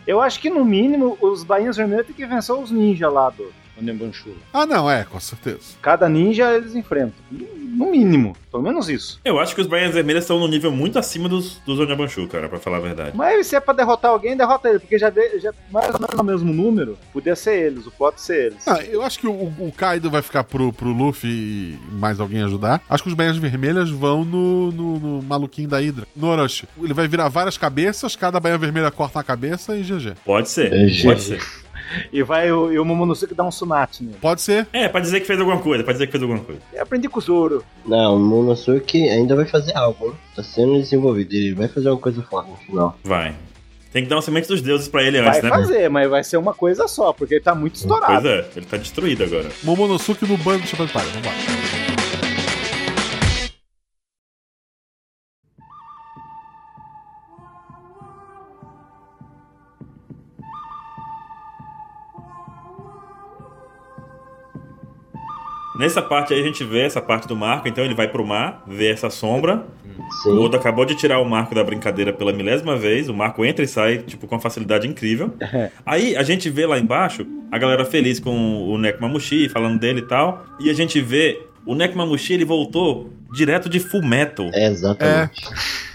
Eu 0.06 0.20
acho 0.20 0.38
que 0.38 0.50
no 0.50 0.62
mínimo 0.62 1.16
os 1.22 1.42
Bainhas 1.42 1.74
Vermelhas 1.74 2.04
tem 2.04 2.14
que 2.14 2.26
vencer 2.26 2.54
os 2.54 2.70
ninjas 2.70 3.10
lá 3.10 3.30
do 3.30 3.50
Ah, 4.52 4.66
não, 4.66 4.90
é, 4.90 5.04
com 5.04 5.18
certeza. 5.20 5.60
Cada 5.80 6.08
ninja 6.08 6.52
eles 6.54 6.74
enfrentam. 6.74 7.14
No 7.30 7.90
mínimo. 7.90 8.36
Pelo 8.50 8.62
menos 8.62 8.88
isso. 8.90 9.18
Eu 9.24 9.40
acho 9.40 9.54
que 9.54 9.60
os 9.62 9.66
Bainhas 9.66 9.94
Vermelhas 9.94 10.24
estão 10.24 10.38
no 10.38 10.46
nível 10.46 10.70
muito 10.70 10.98
acima 10.98 11.26
dos, 11.26 11.56
dos 11.64 11.78
Onyabanshu, 11.80 12.28
cara, 12.28 12.46
pra 12.48 12.58
falar 12.58 12.76
a 12.76 12.80
verdade. 12.80 13.16
Mas 13.16 13.46
se 13.46 13.56
é 13.56 13.60
pra 13.60 13.72
derrotar 13.72 14.10
alguém, 14.10 14.36
derrota 14.36 14.68
ele. 14.68 14.78
Porque 14.78 14.98
já, 14.98 15.08
de, 15.08 15.38
já 15.40 15.52
mais 15.70 15.94
ou 15.94 16.00
menos 16.00 16.14
no 16.16 16.24
mesmo 16.24 16.52
número, 16.52 16.98
podia 17.14 17.34
ser 17.34 17.58
eles. 17.58 17.86
O 17.86 17.90
plot 17.90 18.20
ser 18.20 18.46
eles. 18.52 18.68
Ah, 18.68 18.82
eu 18.84 19.02
acho 19.02 19.18
que 19.18 19.26
o, 19.26 19.32
o 19.32 19.72
Kaido 19.74 20.10
vai 20.10 20.20
ficar 20.20 20.44
pro, 20.44 20.70
pro 20.70 20.90
Luffy 20.92 21.30
e 21.30 21.78
mais 21.92 22.20
alguém 22.20 22.42
ajudar. 22.42 22.82
Acho 22.90 23.02
que 23.02 23.08
os 23.08 23.14
Baias 23.14 23.38
Vermelhas 23.38 23.88
vão 23.88 24.22
no, 24.22 24.70
no, 24.70 24.98
no 24.98 25.22
maluquinho 25.22 25.68
da 25.68 25.78
Hydra. 25.78 26.06
No 26.14 26.26
Orochi. 26.28 26.68
Ele 26.78 26.92
vai 26.92 27.08
virar 27.08 27.28
várias 27.30 27.56
cabeças, 27.56 28.14
cada 28.14 28.38
Baia 28.38 28.58
Vermelha 28.58 28.90
corta 28.90 29.18
uma 29.18 29.24
cabeça 29.24 29.74
e 29.76 29.82
GG. 29.82 30.14
Pode 30.26 30.50
ser, 30.50 30.72
É, 30.72 31.02
pode 31.02 31.22
ser. 31.22 31.40
E 32.12 32.22
vai 32.22 32.50
o, 32.52 32.72
e 32.72 32.78
o 32.78 32.84
Momonosuke 32.84 33.34
dar 33.34 33.44
um 33.44 33.50
sunat 33.50 34.02
nele. 34.02 34.16
Pode 34.20 34.40
ser. 34.42 34.66
É, 34.72 34.88
pra 34.88 35.00
dizer 35.00 35.20
que 35.20 35.26
fez 35.26 35.38
alguma 35.38 35.58
coisa, 35.58 35.82
pra 35.84 35.92
dizer 35.92 36.06
que 36.06 36.12
fez 36.12 36.22
alguma 36.22 36.40
coisa. 36.40 36.60
Eu 36.72 36.82
aprendi 36.82 37.08
com 37.08 37.18
o 37.18 37.22
Zoro. 37.22 37.64
Não, 37.86 38.16
o 38.16 38.18
Momonosuke 38.18 39.08
ainda 39.08 39.34
vai 39.36 39.44
fazer 39.46 39.76
algo? 39.76 40.16
Tá 40.34 40.42
sendo 40.42 40.78
desenvolvido. 40.78 41.32
Ele 41.32 41.54
vai 41.54 41.68
fazer 41.68 41.88
uma 41.90 41.98
coisa 41.98 42.22
forte 42.22 42.50
no 42.50 42.56
final. 42.56 42.98
Vai. 43.04 43.34
Tem 43.92 44.02
que 44.02 44.08
dar 44.08 44.16
uma 44.16 44.22
semente 44.22 44.48
dos 44.48 44.62
deuses 44.62 44.88
pra 44.88 45.02
ele 45.02 45.20
Vai 45.20 45.28
antes, 45.30 45.42
né? 45.42 45.50
fazer, 45.50 45.90
mas 45.90 46.08
vai 46.08 46.24
ser 46.24 46.38
uma 46.38 46.54
coisa 46.54 46.88
só, 46.88 47.12
porque 47.12 47.34
ele 47.34 47.44
tá 47.44 47.54
muito 47.54 47.74
estourado. 47.74 48.22
Pois 48.22 48.24
é, 48.24 48.48
ele 48.56 48.64
tá 48.64 48.78
destruído 48.78 49.22
agora. 49.24 49.50
Momonosuke 49.62 50.26
no 50.26 50.38
bando 50.38 50.60
do 50.62 50.66
Chapéu 50.66 50.86
de 50.86 50.92
Palha. 50.94 51.08
Vambora. 51.10 51.91
Nessa 65.82 66.00
parte 66.00 66.32
aí 66.32 66.40
a 66.40 66.44
gente 66.44 66.62
vê 66.62 66.82
essa 66.82 67.00
parte 67.00 67.26
do 67.26 67.34
marco, 67.34 67.66
então 67.66 67.84
ele 67.84 67.92
vai 67.92 68.06
pro 68.06 68.24
mar, 68.24 68.62
vê 68.68 68.92
essa 68.92 69.10
sombra. 69.10 69.66
O 69.84 70.22
Sim. 70.22 70.38
Oda 70.38 70.56
acabou 70.56 70.84
de 70.84 70.94
tirar 70.94 71.18
o 71.18 71.28
marco 71.28 71.56
da 71.56 71.64
brincadeira 71.64 72.12
pela 72.12 72.32
milésima 72.32 72.76
vez, 72.76 73.08
o 73.08 73.14
marco 73.14 73.44
entra 73.44 73.64
e 73.64 73.66
sai, 73.66 73.98
tipo, 73.98 74.28
com 74.28 74.36
uma 74.36 74.40
facilidade 74.40 74.86
incrível. 74.86 75.34
Aí 75.84 76.14
a 76.14 76.22
gente 76.22 76.48
vê 76.48 76.66
lá 76.66 76.78
embaixo 76.78 77.26
a 77.50 77.58
galera 77.58 77.84
feliz 77.84 78.20
com 78.20 78.68
o 78.68 78.78
Nekomamushi, 78.78 79.48
falando 79.48 79.80
dele 79.80 79.98
e 79.98 80.06
tal. 80.06 80.46
E 80.60 80.70
a 80.70 80.72
gente 80.72 81.00
vê 81.00 81.48
o 81.66 81.74
Nekomamushi, 81.74 82.34
ele 82.34 82.44
voltou 82.44 83.12
direto 83.32 83.68
de 83.68 83.80
Full 83.80 84.06
Metal. 84.06 84.50
É, 84.54 84.68
exatamente. 84.68 85.42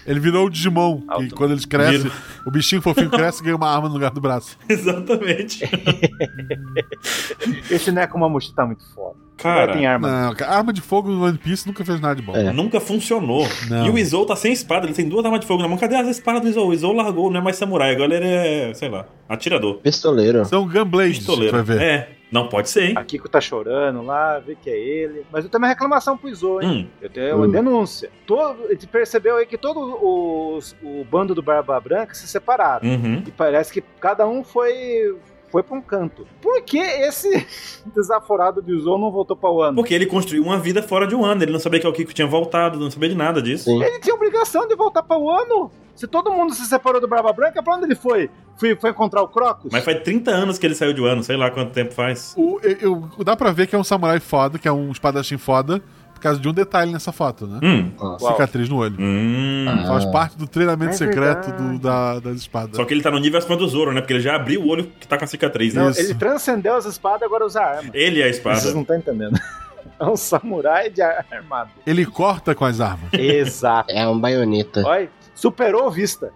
Ele 0.05 0.19
virou 0.19 0.47
o 0.47 0.49
Digimon. 0.49 0.99
Que 0.99 1.05
Alto. 1.07 1.35
quando 1.35 1.51
eles 1.51 1.65
crescem, 1.65 1.99
Vira. 1.99 2.11
o 2.45 2.51
bichinho 2.51 2.81
fofinho 2.81 3.09
cresce 3.09 3.41
e 3.41 3.45
ganha 3.45 3.55
uma 3.55 3.73
arma 3.73 3.87
no 3.87 3.93
lugar 3.93 4.11
do 4.11 4.19
braço. 4.19 4.57
Exatamente. 4.67 5.63
Esse 7.71 7.89
Nekomamushi 7.89 8.53
tá 8.53 8.65
muito 8.65 8.83
foda. 8.93 9.26
Cara, 9.37 9.73
tem 9.73 9.85
arma. 9.85 10.07
Não, 10.27 10.35
cara, 10.35 10.51
arma 10.51 10.73
de 10.73 10.81
fogo 10.81 11.09
no 11.09 11.23
One 11.23 11.37
Piece 11.37 11.67
nunca 11.67 11.85
fez 11.85 11.99
nada 12.01 12.15
de 12.15 12.21
bom. 12.21 12.35
É. 12.35 12.51
Nunca 12.51 12.79
funcionou. 12.79 13.47
Não. 13.69 13.85
E 13.85 13.89
o 13.89 13.97
Izou 13.97 14.25
tá 14.25 14.35
sem 14.35 14.51
espada, 14.51 14.85
ele 14.85 14.93
tem 14.95 15.07
duas 15.07 15.23
armas 15.25 15.39
de 15.41 15.45
fogo 15.47 15.61
na 15.61 15.67
mão. 15.67 15.77
Cadê 15.77 15.95
as 15.95 16.07
espadas 16.07 16.41
do 16.41 16.47
Izou? 16.49 16.69
O 16.69 16.73
Izou 16.73 16.91
largou, 16.93 17.29
não 17.31 17.39
é 17.39 17.43
mais 17.43 17.55
samurai, 17.55 17.91
agora 17.93 18.15
ele 18.15 18.25
é, 18.27 18.73
sei 18.73 18.89
lá, 18.89 19.05
atirador. 19.29 19.75
Pistoleiro. 19.75 20.43
São 20.45 20.67
Gunblades, 20.67 21.17
Pistoleiro. 21.19 21.53
vai 21.53 21.63
ver. 21.63 21.81
É, 21.81 22.09
não 22.31 22.47
pode 22.49 22.69
ser, 22.69 22.89
hein? 22.89 22.93
A 22.97 23.03
Kiko 23.03 23.29
tá 23.29 23.39
chorando 23.39 24.01
lá, 24.01 24.39
vê 24.39 24.55
que 24.55 24.69
é 24.69 24.77
ele. 24.77 25.25
Mas 25.31 25.45
eu 25.45 25.49
tenho 25.51 25.61
uma 25.61 25.67
reclamação 25.69 26.17
pro 26.17 26.27
Izo, 26.29 26.59
hein? 26.59 26.89
Hum, 26.91 26.97
Eu 27.01 27.09
tenho 27.09 27.35
uma 27.37 27.45
Hum. 27.45 27.51
denúncia. 27.51 28.09
Todo, 28.25 28.65
a 28.65 28.71
gente 28.71 28.87
percebeu 28.87 29.37
aí 29.37 29.45
que 29.45 29.57
todo 29.57 29.79
os, 29.79 30.75
o 30.83 31.05
bando 31.09 31.33
do 31.35 31.41
Barba 31.43 31.79
Branca 31.79 32.13
se 32.15 32.27
separaram. 32.27 32.87
uhum. 32.89 33.23
E 33.25 33.31
parece 33.31 33.71
que 33.71 33.81
cada 34.01 34.27
um 34.27 34.43
foi 34.43 35.15
foi 35.51 35.63
pra 35.63 35.77
um 35.77 35.81
canto. 35.81 36.27
Por 36.41 36.61
que 36.61 36.77
esse 36.79 37.45
desaforado 37.95 38.61
de 38.61 38.75
Izo 38.75 38.97
não 38.97 39.11
voltou 39.11 39.35
pra 39.35 39.49
Wano? 39.49 39.75
Porque 39.75 39.93
ele 39.93 40.05
construiu 40.05 40.43
uma 40.43 40.57
vida 40.57 40.81
fora 40.83 41.07
de 41.07 41.15
um 41.15 41.23
ano. 41.25 41.43
Ele 41.43 41.51
não 41.51 41.59
sabia 41.59 41.79
que 41.79 41.87
o 41.87 41.93
Kiko 41.93 42.13
tinha 42.13 42.27
voltado, 42.27 42.79
não 42.79 42.91
sabia 42.91 43.09
de 43.09 43.15
nada 43.15 43.41
disso. 43.41 43.65
Sim. 43.65 43.81
Ele 43.83 43.99
tinha 43.99 44.13
obrigação 44.15 44.67
de 44.67 44.75
voltar 44.75 45.03
pra 45.03 45.17
Wano. 45.17 45.71
Se 45.95 46.05
todo 46.05 46.31
mundo 46.31 46.53
se 46.53 46.63
separou 46.67 47.01
do 47.01 47.07
Barba 47.07 47.33
Branca, 47.33 47.63
pra 47.63 47.75
onde 47.75 47.85
ele 47.85 47.95
foi? 47.95 48.29
Foi, 48.59 48.75
foi 48.75 48.91
encontrar 48.91 49.23
o 49.23 49.27
Crocus? 49.27 49.71
Mas 49.71 49.83
faz 49.83 50.03
30 50.03 50.29
anos 50.29 50.59
que 50.59 50.65
ele 50.67 50.75
saiu 50.75 50.93
de 50.93 51.01
um 51.01 51.05
ano, 51.05 51.23
sei 51.23 51.35
lá 51.35 51.49
quanto 51.49 51.71
tempo 51.71 51.91
faz. 51.93 52.35
O, 52.37 52.59
eu, 52.61 52.77
eu- 53.17 53.23
dá 53.23 53.35
pra 53.35 53.51
ver 53.51 53.65
que 53.65 53.75
é 53.75 53.79
um 53.79 53.83
samurai 53.83 54.19
foda, 54.19 54.59
que 54.59 54.67
é 54.67 54.71
um 54.71 54.91
espadachim 54.91 55.37
foda, 55.39 55.81
por 56.17 56.23
causa 56.23 56.39
de 56.39 56.47
um 56.49 56.53
detalhe 56.53 56.91
nessa 56.91 57.11
foto, 57.11 57.45
né? 57.47 57.59
Hum. 57.63 57.91
Cicatriz 58.19 58.67
no 58.67 58.77
olho. 58.77 58.95
Hum. 58.99 59.65
Faz 59.87 60.05
parte 60.05 60.37
do 60.37 60.47
treinamento 60.47 60.93
É 60.93 60.97
secreto 60.97 61.51
do- 61.51 61.79
da, 61.79 62.19
das 62.19 62.37
espadas. 62.37 62.75
Só 62.75 62.83
que 62.85 62.93
ele 62.93 63.01
tá 63.03 63.11
no 63.11 63.19
nível 63.19 63.37
acima 63.37 63.55
do 63.55 63.67
Zoro, 63.67 63.91
né? 63.93 64.01
Porque 64.01 64.13
ele 64.13 64.21
já 64.21 64.35
abriu 64.35 64.61
o 64.63 64.67
olho 64.67 64.91
que 64.99 65.07
tá 65.07 65.17
com 65.17 65.23
a 65.23 65.27
cicatriz, 65.27 65.73
né? 65.73 65.83
Não, 65.83 65.91
ele 65.91 66.13
transcendeu 66.15 66.75
as 66.75 66.85
espadas 66.85 67.21
e 67.21 67.25
agora 67.25 67.45
usa 67.45 67.61
arma. 67.61 67.89
Ele 67.93 68.21
é 68.21 68.25
a 68.25 68.29
espada. 68.29 68.59
Vocês 68.59 68.73
não 68.73 68.81
estão 68.81 68.97
entendendo. 68.97 69.39
É 69.99 70.05
um 70.05 70.15
samurai 70.17 70.91
de 70.91 71.01
ar- 71.01 71.25
armado. 71.31 71.71
Ele 71.85 72.05
corta 72.05 72.53
com 72.53 72.63
as 72.65 72.79
armas. 72.79 73.11
Exato. 73.13 73.91
É 73.91 74.07
um 74.07 74.19
baioneta. 74.19 74.83
Olha, 74.85 75.09
superou 75.33 75.89
Vista. 75.89 76.31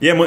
E 0.00 0.08
é, 0.08 0.14
mu 0.14 0.26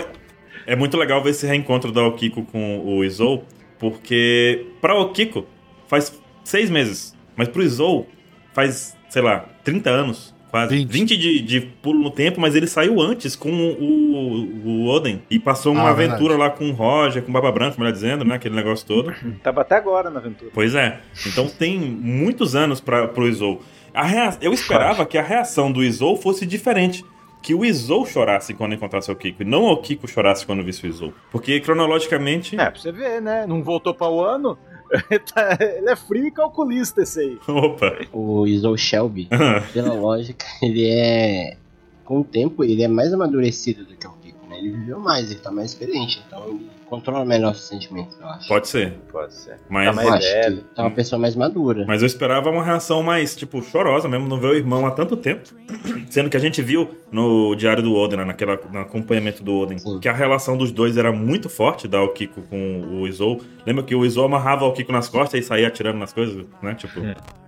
é 0.68 0.76
muito 0.76 0.96
legal 0.96 1.24
ver 1.24 1.32
esse 1.32 1.48
reencontro 1.48 1.92
da 1.92 2.04
Okiko 2.04 2.44
com 2.44 2.86
o 2.86 3.04
Izou, 3.04 3.46
porque 3.80 4.68
pra 4.80 4.94
Okiko 5.00 5.48
faz 5.88 6.14
seis 6.44 6.70
meses, 6.70 7.16
mas 7.38 7.48
pro 7.48 7.62
Izou 7.64 8.08
faz, 8.54 8.98
sei 9.10 9.22
lá, 9.22 9.46
30 9.64 9.90
anos, 9.90 10.36
quase. 10.50 10.76
20. 10.76 10.90
20, 10.92 11.18
de, 11.18 11.42
de 11.42 11.62
pulo 11.62 12.00
no 12.02 12.10
tempo, 12.12 12.42
mas 12.42 12.56
ele 12.56 12.66
saiu 12.68 13.00
antes 13.00 13.36
com 13.36 13.50
o, 13.52 14.60
o 14.66 14.86
Oden. 14.88 15.22
E 15.30 15.38
passou 15.40 15.74
uma 15.74 15.84
Ah, 15.84 15.90
aventura 15.92 16.36
verdade. 16.38 16.40
lá 16.40 16.50
com 16.50 16.70
o 16.70 16.74
Roger, 16.74 17.22
com 17.24 17.30
o 17.30 17.34
Baba 17.34 17.52
Branca, 17.52 17.76
melhor 17.78 17.92
dizendo, 17.94 18.26
né? 18.26 18.36
Aquele 18.36 18.56
negócio 18.56 18.86
todo. 18.86 19.14
Tava 19.44 19.62
até 19.62 19.76
agora 19.76 20.10
na 20.10 20.20
aventura. 20.20 20.52
Pois 20.54 20.74
é. 20.76 21.00
Então 21.26 21.48
tem 21.48 21.80
muitos 21.80 22.56
anos 22.56 22.80
para 22.82 23.08
pro 23.08 23.28
Izou. 23.28 23.62
A 23.94 24.04
rea- 24.04 24.38
Eu 24.42 24.54
esperava 24.54 25.06
que 25.06 25.18
a 25.18 25.24
reação 25.24 25.72
do 25.72 25.84
Izou 25.84 26.16
fosse 26.18 26.46
diferente. 26.46 27.04
Que 27.42 27.54
o 27.54 27.64
Izou 27.64 28.06
chorasse 28.06 28.54
quando 28.54 28.74
encontrasse 28.74 29.12
o 29.12 29.16
Kiko. 29.16 29.42
E 29.44 29.46
não 29.46 29.64
o 29.66 29.78
Kiko 29.78 30.08
chorasse 30.08 30.46
quando 30.46 30.64
visse 30.64 30.86
o 30.86 30.90
Izou. 30.90 31.14
Porque 31.32 31.60
cronologicamente. 31.60 32.60
É, 32.60 32.70
pra 32.70 32.80
você 32.80 32.92
ver, 32.92 33.22
né? 33.22 33.46
Não 33.48 33.64
voltou 33.64 33.94
pra 33.94 34.08
o 34.10 34.22
ano. 34.22 34.58
Tá- 35.34 35.58
Ele 35.60 35.90
é 35.90 35.96
frio 35.96 36.28
e 36.28 36.32
calculista 36.32 37.02
esse 37.02 37.20
aí. 37.20 37.40
Opa! 37.48 37.98
O 38.14 38.46
Izou 38.48 38.78
Shelby, 38.78 39.28
pela 39.74 39.94
lógica, 39.94 40.46
ele 40.62 40.86
é. 40.88 41.58
Com 42.06 42.22
o 42.22 42.24
tempo, 42.24 42.64
ele 42.64 42.84
é 42.84 42.88
mais 42.88 43.14
amadurecido 43.14 43.84
do 43.84 43.96
que 43.96 44.08
o 44.08 44.12
Kiko, 44.14 44.48
né? 44.48 44.60
Ele 44.60 44.72
viveu 44.72 45.00
mais, 45.00 45.30
ele 45.30 45.40
tá 45.42 45.52
mais 45.52 45.72
experiente, 45.72 46.24
então 46.26 46.48
ele 46.48 46.70
controla 46.90 47.26
melhor 47.26 47.52
os 47.52 47.68
sentimentos, 47.68 48.18
eu 48.20 48.28
acho. 48.28 48.48
Pode 48.48 48.68
ser. 48.68 48.94
Pode 49.12 49.34
ser. 49.34 49.60
Mas, 49.70 49.88
Tá 49.88 49.94
mais 49.94 50.08
eu 50.08 50.14
acho 50.14 50.28
velho. 50.28 50.58
que 50.58 50.76
tá 50.76 50.84
uma 50.84 50.92
pessoa 50.92 51.20
mais 51.20 51.36
madura. 51.36 51.86
mas 51.88 52.02
eu 52.02 52.06
esperava 52.08 52.50
uma 52.50 52.64
reação 52.64 53.04
mais, 53.04 53.36
tipo, 53.36 53.62
chorosa 53.62 54.08
mesmo. 54.08 54.28
Não 54.28 54.40
ver 54.40 54.48
o 54.48 54.54
irmão 54.56 54.86
há 54.86 54.92
tanto 54.92 55.16
tempo. 55.18 55.50
Sendo 56.10 56.30
que 56.30 56.38
a 56.38 56.40
gente 56.40 56.62
viu 56.62 56.90
no 57.12 57.56
Diário 57.56 57.84
do 57.84 57.94
Oden, 57.96 58.18
né, 58.20 58.26
naquela, 58.26 58.60
no 58.72 58.80
acompanhamento 58.80 59.44
do 59.44 59.54
Oden, 59.58 59.78
Sim. 59.78 60.00
que 60.00 60.08
a 60.10 60.14
relação 60.14 60.58
dos 60.58 60.72
dois 60.72 60.98
era 60.98 61.12
muito 61.12 61.50
forte, 61.50 61.88
da 61.88 62.06
Kiko 62.08 62.42
com 62.44 62.82
o 63.02 63.08
Izou. 63.08 63.42
Lembra 63.66 63.84
que 63.84 63.94
o 63.96 64.06
Izou 64.06 64.26
amarrava 64.26 64.66
o 64.66 64.74
Kiko 64.74 64.92
nas 64.92 65.10
costas 65.10 65.40
e 65.40 65.44
saía 65.44 65.68
atirando 65.68 65.98
nas 66.00 66.14
coisas, 66.14 66.46
né? 66.62 66.74
Tipo. 66.76 67.00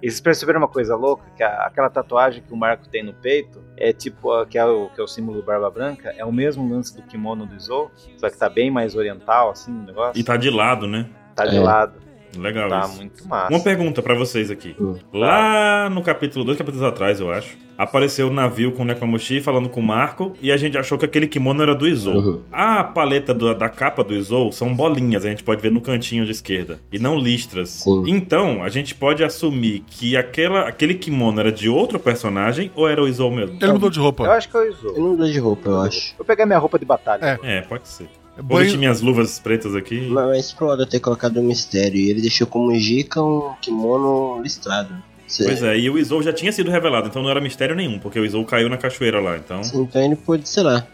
E 0.02 0.10
vocês 0.10 0.20
perceberam 0.22 0.60
uma 0.60 0.68
coisa 0.68 0.96
louca? 0.96 1.24
Que 1.36 1.44
a- 1.44 1.66
aquela 1.66 1.90
tatuagem 1.90 2.44
que 2.46 2.54
o 2.54 2.58
Marco 2.58 2.88
tem 2.90 3.04
no 3.04 3.14
peito 3.14 3.62
é 3.78 3.92
tipo, 3.94 4.32
a- 4.32 4.46
que 4.46 4.58
é 4.58 4.66
o, 4.66 4.90
que 4.90 5.00
é 5.00 5.04
o 5.04 5.08
símbolo 5.08 5.40
do 5.42 5.46
Barba 5.46 5.70
Branca, 5.70 6.14
é 6.18 6.26
o 6.26 6.32
mesmo 6.32 6.70
lance 6.70 6.96
do 6.96 7.02
kimono 7.04 7.46
do 7.46 7.56
Izou, 7.56 7.90
só 8.18 8.30
que 8.30 8.38
tá 8.38 8.50
bem 8.50 8.70
mais 8.70 8.96
oriental, 9.30 9.52
assim, 9.52 9.72
o 9.72 9.86
negócio. 9.86 10.20
E 10.20 10.24
tá 10.24 10.36
de 10.38 10.50
lado, 10.50 10.88
né? 10.88 11.06
Tá 11.36 11.46
de 11.46 11.58
É. 11.58 11.60
lado. 11.60 11.94
Legal 12.38 12.70
Tá 12.70 12.82
isso. 12.82 12.98
muito 12.98 13.28
massa. 13.28 13.52
Uma 13.52 13.60
pergunta 13.60 14.04
pra 14.04 14.14
vocês 14.14 14.52
aqui. 14.52 14.76
Hum. 14.80 14.96
Lá 15.12 15.90
no 15.90 16.04
capítulo, 16.04 16.46
dois 16.46 16.60
capítulos 16.60 16.86
atrás, 16.86 17.20
eu 17.20 17.32
acho, 17.32 17.58
apareceu 17.76 18.28
o 18.28 18.32
navio 18.32 18.72
com 18.72 18.84
o 18.84 18.86
Nekomamushi 18.86 19.42
falando 19.42 19.68
com 19.68 19.80
o 19.80 19.84
Marco 19.84 20.34
e 20.40 20.52
a 20.52 20.56
gente 20.58 20.78
achou 20.78 20.96
que 20.96 21.06
aquele 21.06 21.26
kimono 21.26 21.64
era 21.64 21.74
do 21.74 21.88
Izou. 21.88 22.14
Uhum. 22.18 22.42
A 22.52 22.84
paleta 22.84 23.34
do- 23.34 23.52
da 23.56 23.68
capa 23.68 24.04
do 24.04 24.14
Izou 24.14 24.52
são 24.52 24.76
bolinhas, 24.76 25.26
a 25.26 25.30
gente 25.30 25.44
pode 25.44 25.60
ver 25.60 25.72
no 25.72 25.82
cantinho 25.82 26.24
de 26.24 26.32
esquerda, 26.32 26.80
e 26.92 27.00
não 27.00 27.18
listras. 27.18 27.70
Sim. 27.70 28.04
Então, 28.06 28.62
a 28.62 28.70
gente 28.70 28.94
pode 28.94 29.24
assumir 29.24 29.84
que 29.88 30.16
aquela, 30.16 30.68
aquele 30.68 30.94
kimono 30.94 31.40
era 31.40 31.52
de 31.52 31.68
outro 31.68 31.98
personagem 32.00 32.72
ou 32.76 32.88
era 32.88 33.02
o 33.04 33.08
Izou 33.08 33.32
mesmo? 33.32 33.58
Ele 33.60 33.72
mudou 33.74 33.90
de 33.90 33.98
roupa. 34.00 34.26
Eu 34.26 34.32
acho 34.34 34.48
que 34.48 34.56
é 34.56 34.60
o 34.60 34.64
Ele 34.66 34.74
Izou. 34.76 34.94
não 35.00 35.10
mudou 35.10 35.26
de 35.28 35.40
roupa, 35.40 35.68
eu 35.68 35.82
acho. 35.82 36.16
Vou 36.16 36.24
pegar 36.28 36.46
minha 36.46 36.60
roupa 36.60 36.78
de 36.78 36.86
batalha. 36.86 37.40
É. 37.42 37.58
É, 37.58 37.62
pode 37.62 37.88
ser. 37.88 38.08
Banho- 38.42 38.62
vestir 38.64 38.78
minhas 38.78 39.02
luvas 39.02 39.40
pretas 39.40 39.76
aqui. 39.76 40.08
Mas 40.10 40.52
pro 40.52 40.68
Oda 40.68 40.86
ter 40.86 41.00
colocado 41.00 41.40
um 41.40 41.44
mistério, 41.44 41.98
e 41.98 42.10
ele 42.10 42.22
deixou 42.22 42.46
como 42.48 42.72
dica 42.78 43.22
um 43.22 43.54
kimono 43.62 44.42
listrado. 44.42 44.94
Cê- 45.28 45.44
Pois 45.44 45.62
é, 45.62 45.78
e 45.78 45.90
o 45.90 45.98
Izou 45.98 46.24
já 46.24 46.34
tinha 46.34 46.52
sido 46.52 46.72
revelado, 46.72 47.08
então 47.08 47.22
não 47.22 47.30
era 47.30 47.40
mistério 47.40 47.76
nenhum, 47.76 48.00
porque 48.00 48.20
o 48.20 48.26
Izou 48.26 48.44
caiu 48.46 48.68
na 48.70 48.78
cachoeira 48.78 49.20
lá, 49.20 49.38
então... 49.38 49.62
Então 49.76 50.02
ele 50.04 50.16
pode, 50.16 50.50
sei 50.50 50.64
lá, 50.64 50.88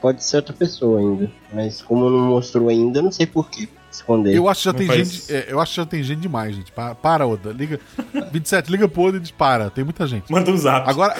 pode 0.00 0.24
ser 0.24 0.36
outra 0.36 0.54
pessoa 0.54 0.98
ainda. 1.00 1.30
Mas 1.52 1.82
como 1.82 2.08
não 2.08 2.18
mostrou 2.28 2.68
ainda, 2.70 3.00
eu 3.00 3.02
não 3.02 3.12
sei 3.12 3.26
por 3.26 3.50
que 3.50 3.68
esconder. 3.92 4.34
Eu 4.34 4.48
acho 4.48 4.60
que 4.60 4.64
já 4.66 4.72
Não 4.72 4.78
tem 4.78 4.86
faz- 4.86 5.12
gente. 5.12 5.34
é, 5.34 5.46
eu 5.50 5.60
acho 5.60 5.72
que 5.72 5.76
já 5.76 5.86
tem 5.86 6.02
gente 6.02 6.20
demais, 6.20 6.56
gente. 6.56 6.72
Pa- 6.72 6.94
Para, 6.94 7.26
Oda. 7.26 7.50
Liga. 7.52 7.78
27, 8.32 8.70
liga 8.70 8.88
pro 8.88 9.02
Oda 9.02 9.16
e 9.18 9.20
diz 9.20 9.30
para. 9.30 9.68
Tem 9.70 9.82
muita 9.84 10.06
gente. 10.06 10.30
Manda 10.32 10.50
um 10.50 10.56
zap. 10.56 10.88
Agora, 10.88 11.14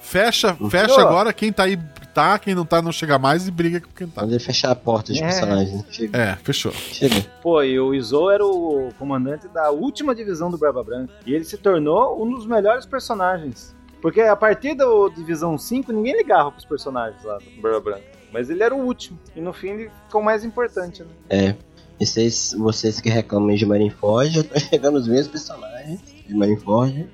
fecha, 0.00 0.56
fecha 0.70 1.00
agora. 1.00 1.32
Quem 1.32 1.52
tá 1.52 1.64
aí 1.64 1.78
tá, 2.14 2.38
quem 2.38 2.54
não 2.54 2.64
tá 2.64 2.80
não 2.80 2.92
chega 2.92 3.18
mais 3.18 3.46
e 3.48 3.50
briga 3.50 3.80
com 3.80 3.88
quem 3.94 4.06
tá. 4.06 4.22
Quando 4.22 4.30
ele 4.30 4.38
fechar 4.40 4.70
a 4.70 4.74
porta 4.74 5.12
de 5.12 5.22
É. 5.22 5.26
personagem. 5.26 5.84
Chega. 5.90 6.18
É, 6.18 6.36
fechou. 6.36 6.72
Chega. 6.72 7.16
Pô, 7.42 7.62
e 7.62 7.78
o 7.78 7.94
Izou 7.94 8.30
era 8.30 8.44
o 8.46 8.90
comandante 8.98 9.48
da 9.48 9.70
última 9.70 10.14
divisão 10.14 10.50
do 10.50 10.56
Barba 10.56 10.82
Branca. 10.84 11.12
E 11.26 11.34
ele 11.34 11.44
se 11.44 11.58
tornou 11.58 12.22
um 12.24 12.30
dos 12.34 12.46
melhores 12.46 12.86
personagens. 12.86 13.74
Porque 14.00 14.20
a 14.20 14.36
partir 14.36 14.74
da 14.74 14.84
divisão 15.14 15.56
5, 15.58 15.92
ninguém 15.92 16.16
ligava 16.16 16.52
pros 16.52 16.64
personagens 16.64 17.22
lá 17.24 17.38
do 17.38 17.60
Barba 17.62 17.80
Branca. 17.80 18.04
Mas 18.32 18.50
ele 18.50 18.62
era 18.62 18.74
o 18.74 18.78
último. 18.84 19.18
E 19.34 19.40
no 19.40 19.52
fim 19.52 19.68
ele 19.70 19.90
ficou 20.06 20.22
mais 20.22 20.44
importante, 20.44 21.02
né? 21.02 21.08
É. 21.30 21.54
E 22.00 22.04
vocês, 22.04 22.54
vocês 22.58 23.00
que 23.00 23.08
reclamam 23.08 23.54
de 23.54 23.64
Marineford, 23.64 24.36
eu 24.38 24.44
tô 24.44 24.58
chegando 24.60 24.96
os 24.98 25.06
mesmos 25.08 25.28
personagens 25.28 26.00
de 26.26 26.34
Marineford. 26.34 27.08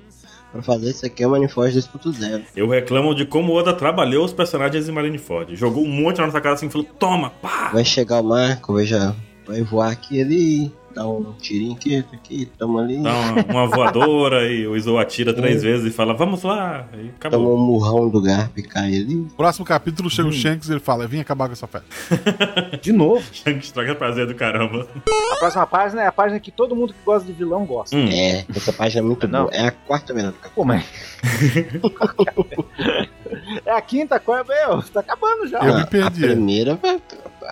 Pra 0.51 0.61
fazer 0.61 0.89
isso 0.89 1.05
aqui 1.05 1.23
é 1.23 1.27
o 1.27 1.31
Marineford 1.31 1.77
2.0. 1.77 2.43
Eu 2.55 2.67
reclamo 2.67 3.15
de 3.15 3.25
como 3.25 3.53
o 3.53 3.55
Oda 3.55 3.73
trabalhou 3.73 4.25
os 4.25 4.33
personagens 4.33 4.89
em 4.89 4.91
Marineford. 4.91 5.55
Jogou 5.55 5.83
um 5.83 5.89
monte 5.89 6.17
na 6.17 6.25
nossa 6.25 6.41
cara 6.41 6.55
assim 6.55 6.67
e 6.67 6.69
falou: 6.69 6.87
toma, 6.99 7.29
pá! 7.29 7.69
Vai 7.73 7.85
chegar 7.85 8.19
o 8.19 8.23
Marco, 8.23 8.73
vai 8.73 8.85
já. 8.85 9.15
Vai 9.47 9.61
voar 9.63 9.91
aqui 9.91 10.21
ali, 10.21 10.71
dar 10.93 11.07
um 11.07 11.33
tirinho 11.33 11.73
aqui, 11.73 11.97
outro 11.97 12.15
aqui, 12.15 12.45
toma 12.57 12.81
ali. 12.81 13.01
Dá 13.01 13.13
uma, 13.13 13.45
uma 13.65 13.67
voadora 13.67 14.47
e 14.51 14.67
o 14.67 14.75
Izou 14.75 14.99
atira 14.99 15.33
três 15.33 15.63
É. 15.63 15.67
vezes 15.67 15.87
e 15.87 15.91
fala: 15.95 16.13
vamos 16.13 16.43
lá! 16.43 16.87
E 16.93 16.97
Toma 16.97 17.11
acabou. 17.19 17.57
um 17.57 17.65
murrão 17.65 18.09
do 18.09 18.21
Garp 18.21 18.57
e 18.57 18.63
cai 18.63 18.95
ali. 18.95 19.27
Próximo 19.37 19.65
capítulo 19.65 20.09
chega 20.09 20.27
Hum. 20.27 20.31
o 20.31 20.33
Shanks 20.33 20.69
e 20.69 20.73
ele 20.73 20.79
fala: 20.79 21.07
vem 21.07 21.21
acabar 21.21 21.47
com 21.47 21.53
essa 21.53 21.67
festa. 21.67 21.87
De 22.81 22.91
novo. 22.91 23.23
Shanks 23.33 23.65
estraga 23.67 23.95
prazer 23.95 24.27
do 24.27 24.35
caramba. 24.35 24.87
A 25.33 25.35
próxima 25.37 25.65
página 25.67 26.01
é 26.03 26.07
a 26.07 26.11
página 26.11 26.39
que 26.39 26.51
todo 26.51 26.75
mundo 26.75 26.93
que 26.93 26.99
gosta 27.05 27.25
de 27.25 27.33
vilão 27.33 27.65
gosta. 27.65 27.95
Hum. 27.95 28.07
É, 28.11 28.45
essa 28.55 28.73
página 28.73 29.01
é 29.01 29.05
muito 29.05 29.27
Não. 29.27 29.43
boa. 29.45 29.55
É 29.55 29.67
a 29.67 29.71
quarta 29.71 30.13
melhor 30.13 30.31
do 30.31 30.37
capítulo. 30.37 30.55
Pô, 30.55 30.65
mas. 30.65 30.85
é 33.65 33.71
a 33.71 33.81
quinta, 33.81 34.19
qual 34.19 34.39
é? 34.39 34.43
Meu, 34.43 34.81
tá 34.83 34.99
acabando 34.99 35.47
já. 35.47 35.59
Eu 35.59 35.75
me 35.75 35.81
a 35.81 35.87
perdi. 35.87 36.21
primeira, 36.27 36.79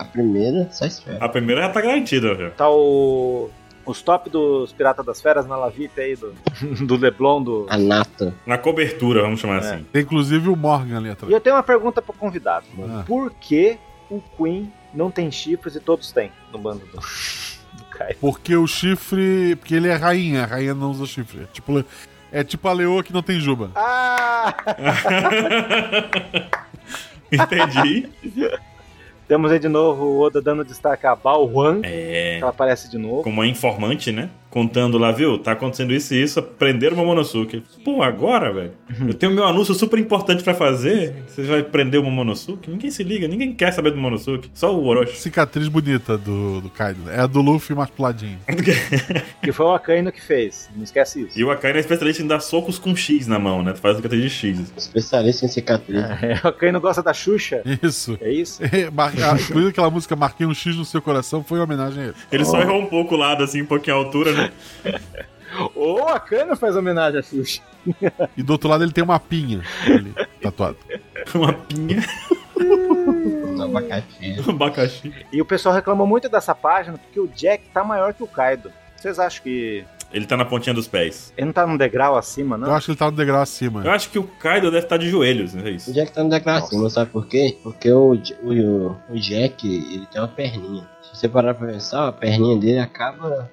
a 0.00 0.04
primeira, 0.04 0.68
só 0.72 0.86
espera. 0.86 1.24
A 1.24 1.28
primeira 1.28 1.62
já 1.62 1.68
tá 1.70 1.80
garantida, 1.80 2.34
já. 2.34 2.50
Tá 2.50 2.70
o. 2.70 3.50
Os 3.86 4.02
top 4.02 4.28
dos 4.30 4.72
Piratas 4.72 5.04
das 5.06 5.20
Feras 5.22 5.46
na 5.46 5.56
Lavita 5.56 6.02
aí, 6.02 6.14
do, 6.14 6.34
do 6.86 6.96
Leblon, 6.96 7.42
do. 7.42 7.66
A 7.68 7.76
nata. 7.78 8.34
Na 8.46 8.58
cobertura, 8.58 9.22
vamos 9.22 9.40
chamar 9.40 9.56
É. 9.56 9.58
assim. 9.58 9.84
Tem 9.92 10.02
inclusive 10.02 10.48
o 10.48 10.54
Morgan 10.56 10.98
ali 10.98 11.08
E 11.08 11.12
atrás. 11.12 11.32
eu 11.32 11.40
tenho 11.40 11.56
uma 11.56 11.62
pergunta 11.62 12.00
pro 12.02 12.12
convidado. 12.12 12.66
Ah. 12.88 13.02
Por 13.06 13.30
que 13.32 13.78
o 14.10 14.20
Queen 14.36 14.70
não 14.94 15.10
tem 15.10 15.30
chifres 15.30 15.74
e 15.76 15.80
todos 15.80 16.12
têm 16.12 16.30
no 16.52 16.58
bando 16.58 16.84
do, 16.86 16.98
do 16.98 17.84
Kai? 17.90 18.14
Porque 18.20 18.54
o 18.54 18.66
chifre. 18.66 19.56
Porque 19.56 19.74
ele 19.74 19.88
é 19.88 19.94
rainha, 19.96 20.44
a 20.44 20.46
rainha 20.46 20.74
não 20.74 20.90
usa 20.90 21.06
chifre. 21.06 21.42
É 21.42 21.46
tipo, 21.46 21.84
é 22.30 22.44
tipo 22.44 22.68
a 22.68 22.72
leoa 22.72 23.02
que 23.02 23.12
não 23.14 23.22
tem 23.22 23.40
juba. 23.40 23.70
Ah! 23.74 24.54
Entendi. 27.32 28.08
Temos 29.30 29.52
aí 29.52 29.60
de 29.60 29.68
novo 29.68 30.06
o 30.06 30.18
Oda 30.22 30.42
dando 30.42 30.64
destaque 30.64 31.06
a 31.06 31.14
Bao 31.14 31.44
Huan, 31.46 31.82
É. 31.84 32.34
que 32.38 32.42
ela 32.42 32.50
aparece 32.50 32.90
de 32.90 32.98
novo. 32.98 33.22
Como 33.22 33.36
uma 33.40 33.46
informante, 33.46 34.10
né? 34.10 34.28
Contando 34.50 34.98
lá, 34.98 35.12
viu? 35.12 35.38
Tá 35.38 35.52
acontecendo 35.52 35.92
isso 35.94 36.12
e 36.12 36.22
isso. 36.22 36.42
Prenderam 36.42 36.94
o 36.94 36.98
Momonosuke. 36.98 37.62
Pô, 37.84 38.02
agora, 38.02 38.52
velho? 38.52 38.72
Eu 39.06 39.14
tenho 39.14 39.32
meu 39.32 39.44
anúncio 39.46 39.72
super 39.74 39.98
importante 39.98 40.42
pra 40.42 40.54
fazer. 40.54 41.14
Você 41.28 41.42
vai 41.42 41.62
prender 41.62 42.00
o 42.00 42.02
Momonosuke? 42.04 42.68
Ninguém 42.68 42.90
se 42.90 43.04
liga, 43.04 43.28
ninguém 43.28 43.52
quer 43.54 43.72
saber 43.72 43.90
do 43.90 43.96
Momonosuke. 43.96 44.50
Só 44.52 44.74
o 44.74 44.84
Orochi. 44.86 45.16
Cicatriz 45.16 45.68
bonita 45.68 46.18
do, 46.18 46.60
do 46.60 46.68
Kaido. 46.68 47.08
É 47.10 47.20
a 47.20 47.26
do 47.26 47.40
Luffy 47.40 47.76
mais 47.76 47.90
puladinho. 47.90 48.38
Que 49.42 49.52
foi 49.52 49.66
o 49.66 49.72
Akainu 49.72 50.12
que 50.12 50.20
fez. 50.20 50.68
Não 50.76 50.82
esquece 50.84 51.22
isso. 51.22 51.38
E 51.38 51.42
o 51.44 51.50
Akainu 51.50 51.78
é 51.78 51.80
especialista 51.80 52.22
em 52.22 52.26
dar 52.26 52.40
socos 52.40 52.78
com 52.78 52.94
X 52.94 53.26
na 53.26 53.38
mão, 53.38 53.62
né? 53.62 53.72
Tu 53.72 53.78
faz 53.80 53.98
o 53.98 54.02
que 54.02 54.08
de 54.08 54.28
X. 54.28 54.72
Especialista 54.76 55.46
em 55.46 55.48
cicatriz. 55.48 55.96
É, 56.22 56.40
o 56.44 56.48
Akainu 56.48 56.80
gosta 56.80 57.02
da 57.02 57.14
Xuxa. 57.14 57.62
Isso. 57.82 58.18
É 58.20 58.30
isso? 58.30 58.60
Mar- 58.92 59.12
ah, 59.22 59.36
Inclusive 59.40 59.70
aquela 59.70 59.90
música 59.90 60.14
Marquei 60.16 60.46
um 60.46 60.52
X 60.54 60.76
no 60.76 60.84
seu 60.84 61.00
coração 61.00 61.42
foi 61.42 61.58
uma 61.58 61.64
homenagem 61.64 62.02
a 62.02 62.06
ele. 62.06 62.14
Ele 62.32 62.44
só 62.44 62.60
errou 62.60 62.80
um 62.80 62.86
pouco 62.86 63.14
o 63.14 63.18
lado, 63.18 63.42
assim, 63.44 63.62
um 63.62 63.66
pouquinho 63.66 63.96
a 63.96 63.98
altura, 63.98 64.32
né? 64.32 64.39
Ou 65.74 66.00
o 66.02 66.08
Akainu 66.08 66.56
faz 66.56 66.76
homenagem 66.76 67.18
à 67.20 67.22
Xuxa. 67.22 67.60
E 68.36 68.42
do 68.42 68.52
outro 68.52 68.68
lado 68.68 68.84
ele 68.84 68.92
tem 68.92 69.02
uma 69.02 69.18
pinha 69.18 69.62
ali, 69.86 70.14
tatuado. 70.40 70.76
Uma 71.34 71.52
pinha, 71.52 72.02
Um 72.58 73.62
abacaxi. 73.62 74.36
um 74.46 74.50
abacaxi. 74.50 75.14
E 75.32 75.40
o 75.40 75.44
pessoal 75.44 75.74
reclamou 75.74 76.06
muito 76.06 76.28
dessa 76.28 76.54
página 76.54 76.96
porque 76.98 77.20
o 77.20 77.28
Jack 77.28 77.64
tá 77.74 77.82
maior 77.84 78.14
que 78.14 78.22
o 78.22 78.26
Kaido. 78.26 78.72
Vocês 78.96 79.18
acham 79.18 79.42
que 79.42 79.84
Ele 80.12 80.26
tá 80.26 80.36
na 80.36 80.44
pontinha 80.44 80.74
dos 80.74 80.86
pés. 80.88 81.32
ele 81.36 81.46
não 81.46 81.52
tá 81.52 81.66
num 81.66 81.76
degrau 81.76 82.16
acima, 82.16 82.56
Eu 82.56 82.60
não? 82.60 82.74
acho 82.74 82.86
que 82.86 82.92
ele 82.92 82.98
tá 82.98 83.10
no 83.10 83.16
degrau 83.16 83.40
acima. 83.42 83.82
Eu 83.84 83.90
acho 83.92 84.10
que 84.10 84.18
o 84.18 84.24
Kaido 84.24 84.70
deve 84.70 84.84
estar 84.84 84.96
de 84.98 85.08
joelhos, 85.08 85.54
não 85.54 85.62
é 85.62 85.66
O 85.66 85.68
isso? 85.70 85.92
Jack 85.92 86.12
tá 86.12 86.22
no 86.22 86.30
degrau 86.30 86.56
acima, 86.56 86.88
sabe 86.90 87.10
por 87.10 87.26
quê? 87.26 87.56
Porque 87.62 87.90
o, 87.90 88.12
o, 88.42 88.96
o 89.10 89.18
Jack, 89.18 89.66
ele 89.66 90.06
tem 90.06 90.20
uma 90.20 90.28
perninha. 90.28 90.88
Se 91.02 91.16
você 91.18 91.28
parar 91.28 91.54
pra 91.54 91.66
pensar, 91.68 92.08
a 92.08 92.12
perninha 92.12 92.58
dele 92.58 92.78
acaba 92.78 93.50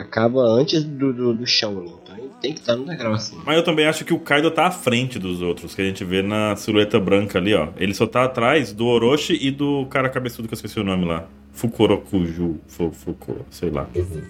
acaba 0.00 0.42
antes 0.42 0.82
do, 0.82 1.12
do, 1.12 1.34
do 1.34 1.46
chão 1.46 1.78
ali. 1.78 1.92
Então 2.02 2.16
ele 2.16 2.30
tem 2.40 2.52
que 2.52 2.60
estar 2.60 2.74
no 2.74 2.84
degrau 2.84 3.12
acima. 3.12 3.42
Mas 3.44 3.56
eu 3.56 3.62
também 3.62 3.86
acho 3.86 4.04
que 4.04 4.14
o 4.14 4.18
Kaido 4.18 4.50
tá 4.50 4.66
à 4.66 4.70
frente 4.70 5.18
dos 5.18 5.42
outros, 5.42 5.74
que 5.74 5.82
a 5.82 5.84
gente 5.84 6.04
vê 6.04 6.22
na 6.22 6.56
silhueta 6.56 6.98
branca 6.98 7.38
ali, 7.38 7.54
ó. 7.54 7.68
Ele 7.76 7.92
só 7.94 8.06
tá 8.06 8.24
atrás 8.24 8.72
do 8.72 8.86
Orochi 8.86 9.38
e 9.40 9.50
do 9.50 9.86
cara 9.86 10.08
cabeçudo 10.08 10.48
que 10.48 10.54
eu 10.54 10.56
esqueci 10.56 10.80
o 10.80 10.84
nome 10.84 11.04
lá. 11.04 11.26
Fukorokuju, 11.52 12.58
Fu- 12.66 12.92
Fukuro, 12.92 13.44
sei 13.50 13.70
lá. 13.70 13.86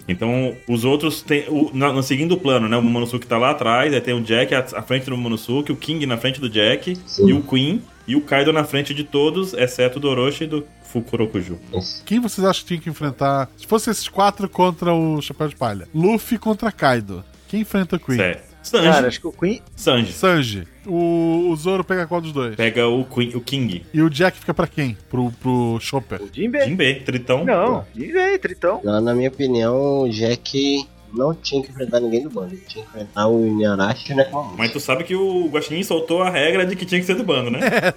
Então, 0.07 0.55
os 0.67 0.83
outros 0.85 1.21
tem. 1.21 1.45
O, 1.49 1.71
na- 1.73 1.91
no 1.93 2.03
seguindo 2.03 2.37
plano, 2.37 2.67
né? 2.67 2.77
O 2.77 2.81
Momonosuke 2.81 3.25
tá 3.27 3.37
lá 3.37 3.51
atrás, 3.51 3.93
aí 3.93 4.01
tem 4.01 4.13
o 4.13 4.21
Jack 4.21 4.53
à, 4.53 4.59
à 4.59 4.81
frente 4.81 5.05
do 5.05 5.11
Momonosuke, 5.17 5.71
o 5.71 5.75
King 5.75 6.05
na 6.05 6.17
frente 6.17 6.39
do 6.41 6.49
Jack, 6.49 6.95
Sim. 7.05 7.27
e 7.29 7.33
o 7.33 7.41
Queen, 7.41 7.81
e 8.07 8.15
o 8.15 8.21
Kaido 8.21 8.51
na 8.51 8.63
frente 8.63 8.93
de 8.93 9.03
todos, 9.03 9.53
exceto 9.53 9.99
do 9.99 10.09
Orochi 10.09 10.43
e 10.43 10.47
do 10.47 10.65
Fukorokuju. 10.83 11.57
Isso. 11.73 12.03
Quem 12.05 12.19
vocês 12.19 12.45
acham 12.45 12.61
que 12.63 12.67
tinha 12.67 12.79
que 12.81 12.89
enfrentar? 12.89 13.49
Se 13.57 13.65
fosse 13.65 13.89
esses 13.89 14.07
quatro 14.07 14.49
contra 14.49 14.93
o 14.93 15.21
Chapéu 15.21 15.47
de 15.47 15.55
Palha. 15.55 15.87
Luffy 15.93 16.37
contra 16.37 16.71
Kaido. 16.71 17.23
Quem 17.47 17.61
enfrenta 17.61 17.95
o 17.95 17.99
Queen? 17.99 18.17
Certo. 18.17 18.50
Sanji. 18.61 18.87
Cara, 18.89 19.07
acho 19.07 19.19
que 19.19 19.27
o 19.27 19.31
Queen. 19.31 19.61
Sanji. 19.75 20.13
Sanji. 20.13 20.67
O, 20.85 21.49
o 21.49 21.55
Zoro 21.55 21.83
pega 21.83 22.07
qual 22.07 22.21
dos 22.21 22.31
dois? 22.31 22.55
Pega 22.55 22.87
o, 22.87 23.03
Queen, 23.05 23.35
o 23.35 23.41
King. 23.41 23.85
E 23.93 24.01
o 24.01 24.09
Jack 24.09 24.37
fica 24.37 24.53
pra 24.53 24.67
quem? 24.67 24.97
Pro, 25.09 25.31
pro 25.41 25.77
Chopper. 25.79 26.21
O 26.21 26.29
Jinbei. 26.33 26.67
Jinbei, 26.67 26.99
Tritão. 27.01 27.43
Não, 27.45 27.85
Jinbei, 27.95 28.37
Tritão. 28.39 28.81
Não, 28.83 29.01
na 29.01 29.13
minha 29.13 29.29
opinião, 29.29 30.01
o 30.01 30.09
Jack 30.09 30.87
não 31.13 31.33
tinha 31.33 31.61
que 31.61 31.69
enfrentar 31.69 31.99
ninguém 31.99 32.23
do 32.23 32.29
bando. 32.29 32.53
Ele 32.53 32.63
tinha 32.67 32.83
que 32.83 32.89
enfrentar 32.89 33.27
o 33.27 33.45
Inuyarashi 33.45 34.11
e 34.11 34.13
o 34.13 34.17
Nekomamushi. 34.17 34.57
Mas 34.57 34.71
tu 34.71 34.79
sabe 34.79 35.03
que 35.03 35.15
o 35.15 35.47
Guaxinim 35.47 35.83
soltou 35.83 36.21
a 36.23 36.29
regra 36.29 36.65
de 36.65 36.75
que 36.75 36.85
tinha 36.85 36.99
que 36.99 37.05
ser 37.05 37.15
do 37.15 37.23
bando, 37.23 37.51
né? 37.51 37.59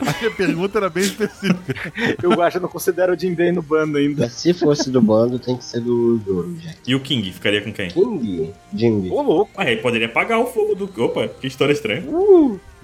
A 0.00 0.18
minha 0.18 0.30
pergunta 0.30 0.78
era 0.78 0.88
bem 0.90 1.04
específica. 1.04 1.74
Eu 2.22 2.42
acho 2.42 2.52
que 2.52 2.56
eu 2.58 2.62
não 2.62 2.68
considero 2.68 3.14
o 3.14 3.18
Jinbei 3.18 3.52
no 3.52 3.62
bando 3.62 3.98
ainda. 3.98 4.22
Mas 4.22 4.32
se 4.32 4.52
fosse 4.52 4.90
do 4.90 5.00
bando, 5.00 5.38
tem 5.38 5.56
que 5.56 5.64
ser 5.64 5.80
do 5.80 6.18
Zoro, 6.24 6.48
o. 6.48 6.56
E 6.86 6.94
o 6.94 7.00
King 7.00 7.32
ficaria 7.32 7.60
com 7.62 7.72
quem? 7.72 7.88
King, 7.90 8.52
Jinbe. 8.74 9.10
Ô, 9.10 9.22
louco. 9.22 9.50
Ah, 9.56 9.70
ele 9.70 9.80
poderia 9.80 10.06
apagar 10.06 10.38
o 10.38 10.46
fogo 10.46 10.74
do. 10.74 10.90
Opa, 11.02 11.28
que 11.28 11.46
história 11.46 11.72
estranha. 11.72 12.04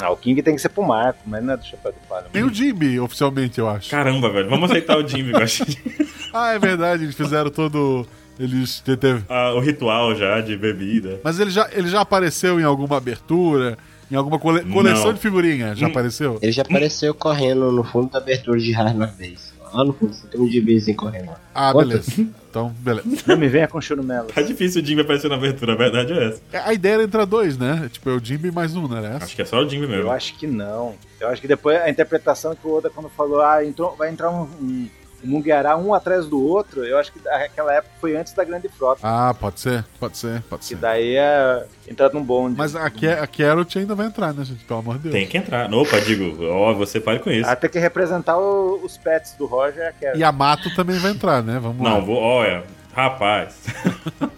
Ah, 0.01 0.11
o 0.11 0.17
King 0.17 0.43
tem 0.43 0.55
que 0.55 0.61
ser 0.61 0.69
pro 0.69 0.83
Marco, 0.83 1.21
mas 1.27 1.43
não 1.45 1.55
é 1.55 1.57
do 1.57 1.65
Chapéu 1.65 1.93
de 1.93 1.99
Palha. 2.09 2.27
Tem 2.33 2.43
o 2.43 2.53
Jimmy, 2.53 2.99
oficialmente, 2.99 3.59
eu 3.59 3.69
acho. 3.69 3.91
Caramba, 3.91 4.31
velho. 4.31 4.49
Vamos 4.49 4.71
aceitar 4.71 4.99
o 4.99 5.07
Jinbei, 5.07 5.33
Guaxinim. 5.33 5.77
Ah, 6.35 6.55
é 6.55 6.59
verdade, 6.59 7.05
eles 7.05 7.15
fizeram 7.15 7.51
todo. 7.51 8.07
Eles 8.43 8.81
te- 8.81 8.97
teve. 8.97 9.23
Ah, 9.29 9.53
o 9.55 9.61
ritual 9.61 10.15
já 10.17 10.41
de 10.41 10.57
bebida. 10.57 11.21
Mas 11.23 11.39
ele 11.39 11.51
já, 11.51 11.69
ele 11.73 11.89
já 11.89 12.01
apareceu 12.01 12.59
em 12.59 12.65
alguma 12.65 12.97
abertura, 12.97 13.79
em 14.11 14.17
alguma 14.17 14.39
cole- 14.39 14.65
coleção 14.65 15.07
Não. 15.07 15.13
de 15.15 15.21
figurinha. 15.21 15.75
Já 15.77 15.87
Hum. 15.87 15.91
apareceu? 15.91 16.39
Ele 16.43 16.51
já 16.53 16.63
apareceu 16.63 17.15
correndo 17.15 17.71
no 17.71 17.85
fundo 17.85 18.11
da 18.11 18.19
abertura 18.19 18.59
de 18.59 18.73
uma 18.73 19.07
vez. 19.07 19.53
Lá 19.73 19.85
no 19.87 19.93
fundo 19.95 20.13
você 20.13 20.27
tem 20.27 20.39
um 20.39 20.47
Jinbezinho 20.47 20.95
correndo. 20.97 21.31
Ah, 21.55 21.73
Quantas? 21.73 22.07
beleza. 22.09 22.31
Então, 22.51 22.75
beleza. 22.81 23.07
Não 23.27 23.37
me 23.39 23.49
venha 23.49 23.67
com 23.67 23.81
churumelo. 23.81 24.27
Tá 24.27 24.43
difícil 24.43 24.83
o 24.83 24.85
Jinbei 24.85 25.03
aparecer 25.05 25.29
na 25.31 25.37
abertura, 25.37 25.73
a 25.73 25.77
verdade 25.77 26.13
é 26.13 26.29
essa. 26.29 26.43
É, 26.53 26.59
A 26.59 26.75
ideia 26.75 26.95
era 26.95 27.03
entrar 27.05 27.25
dois, 27.25 27.57
né? 27.57 27.89
Tipo, 27.91 28.11
é 28.11 28.13
o 28.15 28.23
Jimmy 28.23 28.51
mais 28.51 28.77
um, 28.77 28.87
né? 28.87 29.15
Essa? 29.17 29.25
Acho 29.25 29.37
que 29.37 29.41
é 29.41 29.45
só 29.47 29.61
o 29.63 29.67
Jinbei 29.69 29.89
mesmo. 29.89 30.03
Eu 30.03 30.11
acho 30.11 30.37
que 30.37 30.47
não. 30.47 30.95
Eu 31.19 31.29
acho 31.29 31.41
que 31.41 31.49
depois 31.49 31.81
a 31.81 31.89
interpretação 31.89 32.55
que 32.55 32.67
o 32.67 32.77
Oda 32.77 32.91
quando 32.91 33.09
falou, 33.09 33.41
ah, 33.41 33.65
entrou, 33.65 33.97
vai 33.97 34.11
entrar 34.11 34.31
um, 34.31 34.43
um, 34.43 34.89
Mugiará 35.25 35.77
um 35.77 35.95
atrás 35.95 36.27
do 36.27 36.45
outro, 36.45 36.85
eu 36.85 36.99
acho 36.99 37.13
que 37.13 37.27
aquela 37.29 37.73
época 37.75 37.95
foi 38.01 38.17
antes 38.17 38.33
da 38.33 38.43
Grande 38.45 38.69
Frota. 38.69 39.01
Ah, 39.03 39.35
pode 39.39 39.61
ser, 39.61 39.85
pode 40.01 40.17
ser, 40.19 40.43
pode 40.51 40.65
ser. 40.65 40.77
daí 40.77 41.17
é 41.17 41.65
entrar 41.89 42.13
num 42.13 42.23
bonde. 42.23 42.57
Mas 42.59 42.75
a, 42.75 42.91
Ke- 42.91 43.07
a 43.07 43.27
Carrot 43.27 43.79
ainda 43.79 43.95
vai 43.95 44.07
entrar, 44.07 44.33
né, 44.35 44.45
gente? 44.45 44.65
Pelo 44.65 44.81
amor 44.81 44.97
de 44.97 45.05
Deus. 45.05 45.15
Tem 45.15 45.27
que 45.27 45.37
entrar. 45.39 45.73
Opa, 45.73 46.01
digo, 46.01 46.45
ó, 46.47 46.73
você 46.75 46.99
pare 47.01 47.19
com 47.21 47.31
isso. 47.31 47.55
Tem 47.57 47.71
que 47.71 47.79
representar 47.79 48.37
o- 48.39 48.81
os 48.85 48.97
pets 48.99 49.35
do 49.39 49.47
Roger 49.47 49.83
é 49.83 49.93
Carrot. 49.93 50.19
Yamato 50.19 50.75
também 50.75 50.99
vai 50.99 51.13
entrar, 51.13 51.43
né? 51.43 51.59
Vamos 51.63 51.83
lá. 51.85 51.91
Não, 51.91 52.05
vou, 52.05 52.17
olha, 52.21 52.65
rapaz. 52.95 53.55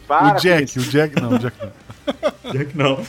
Para 0.07 0.35
o 0.37 0.41
Jack, 0.41 0.78
o 0.78 0.82
Jack. 0.82 1.20
Não, 1.20 1.30
o 1.32 1.39
Jack 1.39 1.57
não. 1.61 1.72
Que 2.50 2.76
não. 2.76 3.02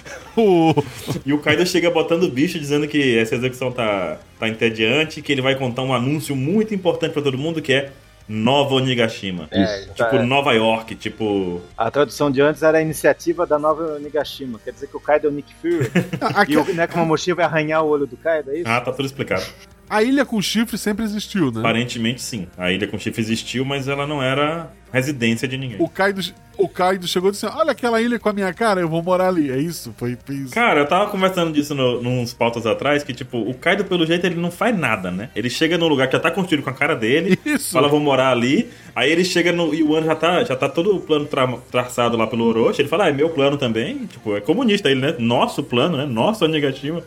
E 1.25 1.33
o 1.33 1.39
Kaido 1.39 1.65
chega 1.65 1.91
botando 1.91 2.23
o 2.23 2.29
bicho, 2.31 2.57
dizendo 2.59 2.87
que 2.87 3.17
essa 3.17 3.35
execução 3.35 3.71
tá, 3.71 4.17
tá 4.39 4.47
entediante, 4.47 5.21
que 5.21 5.31
ele 5.31 5.41
vai 5.41 5.55
contar 5.55 5.81
um 5.83 5.93
anúncio 5.93 6.35
muito 6.35 6.73
importante 6.73 7.11
pra 7.13 7.21
todo 7.21 7.37
mundo, 7.37 7.61
que 7.61 7.73
é 7.73 7.91
Nova 8.27 8.75
Onigashima. 8.75 9.47
É, 9.51 9.85
tá, 9.95 10.05
Tipo, 10.05 10.15
é. 10.15 10.23
Nova 10.25 10.53
York, 10.53 10.95
tipo... 10.95 11.61
A 11.77 11.91
tradução 11.91 12.31
de 12.31 12.41
antes 12.41 12.63
era 12.63 12.79
a 12.79 12.81
iniciativa 12.81 13.45
da 13.45 13.59
nova 13.59 13.99
Nigashima. 13.99 14.59
Quer 14.63 14.71
dizer 14.71 14.87
que 14.87 14.97
o 14.97 14.99
Kaido 14.99 15.27
é 15.27 15.29
o 15.29 15.33
Nick 15.33 15.53
Fury 15.61 15.91
a, 16.21 16.43
e 16.49 16.57
o 16.57 16.73
Nekomamushi 16.73 17.33
vai 17.33 17.45
arranhar 17.45 17.83
o 17.83 17.89
olho 17.89 18.07
do 18.07 18.17
Kaido, 18.17 18.51
é 18.51 18.55
isso? 18.59 18.67
Ah, 18.69 18.81
tá 18.81 18.91
tudo 18.91 19.05
explicado. 19.05 19.43
a 19.87 20.01
ilha 20.01 20.25
com 20.25 20.41
chifre 20.41 20.75
sempre 20.77 21.05
existiu, 21.05 21.51
né? 21.51 21.59
Aparentemente, 21.59 22.21
sim. 22.23 22.47
A 22.57 22.71
ilha 22.71 22.87
com 22.87 22.97
chifre 22.97 23.21
existiu, 23.21 23.63
mas 23.63 23.87
ela 23.87 24.07
não 24.07 24.23
era 24.23 24.71
residência 24.95 25.47
de 25.47 25.57
ninguém. 25.57 25.77
O 25.79 25.87
Kaido, 25.89 26.21
o 26.57 26.67
Kaido 26.69 27.07
chegou 27.07 27.29
e 27.29 27.31
disse: 27.33 27.45
Olha 27.45 27.71
aquela 27.71 28.01
ilha 28.01 28.17
com 28.17 28.29
a 28.29 28.33
minha 28.33 28.53
cara, 28.53 28.79
eu 28.81 28.87
vou 28.89 29.03
morar 29.03 29.27
ali. 29.27 29.51
É 29.51 29.57
isso? 29.57 29.93
Foi, 29.97 30.17
foi 30.25 30.35
isso. 30.35 30.53
Cara, 30.53 30.79
eu 30.79 30.87
tava 30.87 31.09
conversando 31.11 31.51
disso 31.51 31.75
no, 31.75 32.01
nos 32.01 32.33
pautas 32.33 32.65
atrás, 32.65 33.03
que, 33.03 33.13
tipo, 33.13 33.37
o 33.37 33.53
Kaido, 33.53 33.83
pelo 33.85 34.05
jeito, 34.05 34.25
ele 34.25 34.35
não 34.35 34.49
faz 34.49 34.77
nada, 34.77 35.11
né? 35.11 35.29
Ele 35.35 35.49
chega 35.49 35.77
num 35.77 35.87
lugar 35.87 36.07
que 36.07 36.13
já 36.13 36.19
tá 36.19 36.31
construído 36.31 36.63
com 36.63 36.69
a 36.69 36.73
cara 36.73 36.95
dele, 36.95 37.37
Isso. 37.45 37.71
fala, 37.73 37.87
vou 37.87 37.99
morar 37.99 38.31
ali, 38.31 38.69
aí 38.95 39.11
ele 39.11 39.25
chega 39.25 39.51
no... 39.51 39.73
E 39.73 39.83
o 39.83 39.95
ano 39.95 40.05
já 40.07 40.15
tá, 40.15 40.43
já 40.43 40.55
tá 40.55 40.69
todo 40.69 40.95
o 40.95 40.99
plano 41.01 41.25
tra- 41.25 41.57
traçado 41.69 42.15
lá 42.17 42.25
pelo 42.25 42.45
Orochi, 42.45 42.81
ele 42.81 42.89
fala, 42.89 43.05
ah, 43.05 43.09
é 43.09 43.11
meu 43.11 43.29
plano 43.29 43.57
também, 43.57 44.05
tipo, 44.07 44.35
é 44.35 44.41
comunista 44.41 44.89
ele, 44.89 45.01
né? 45.01 45.15
Nosso 45.19 45.61
plano, 45.61 45.97
né? 45.97 46.05
Nosso 46.05 46.45
Onigashima. 46.45 47.03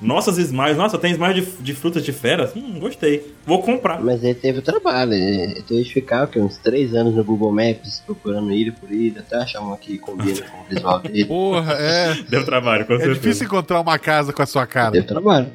Nossas 0.00 0.36
smiles, 0.36 0.76
nossa, 0.76 0.98
tem 0.98 1.12
smiles 1.12 1.44
de, 1.56 1.62
de 1.62 1.74
frutas 1.74 2.04
de 2.04 2.12
feras? 2.12 2.54
Hum, 2.54 2.78
gostei. 2.78 3.34
Vou 3.46 3.62
comprar. 3.62 3.98
Mas 4.02 4.22
ele 4.22 4.34
teve 4.34 4.58
o 4.58 4.62
trabalho, 4.62 5.14
ele 5.14 5.62
teve 5.62 5.84
que 5.84 5.92
ficar 5.94 6.24
o 6.24 6.28
quê? 6.28 6.38
uns 6.38 6.58
3 6.58 6.94
anos 6.94 7.14
no 7.14 7.24
Google 7.24 7.50
Maps, 7.50 8.02
procurando 8.04 8.52
ilha 8.52 8.72
por 8.78 8.90
ilha, 8.92 9.20
até 9.20 9.36
achar 9.36 9.60
uma 9.60 9.76
que 9.78 9.96
combina 9.96 10.42
com 10.42 10.60
o 10.60 10.64
visual 10.68 10.98
dele. 11.00 11.24
Porra, 11.26 11.72
é. 11.74 12.14
Deu 12.28 12.44
trabalho, 12.44 12.84
com 12.84 12.92
É 12.92 12.98
certeza. 12.98 13.20
difícil 13.20 13.46
encontrar 13.46 13.80
uma 13.80 13.98
casa 13.98 14.32
com 14.34 14.42
a 14.42 14.46
sua 14.46 14.66
cara. 14.66 14.92
Teve 14.92 15.06
trabalho. 15.06 15.48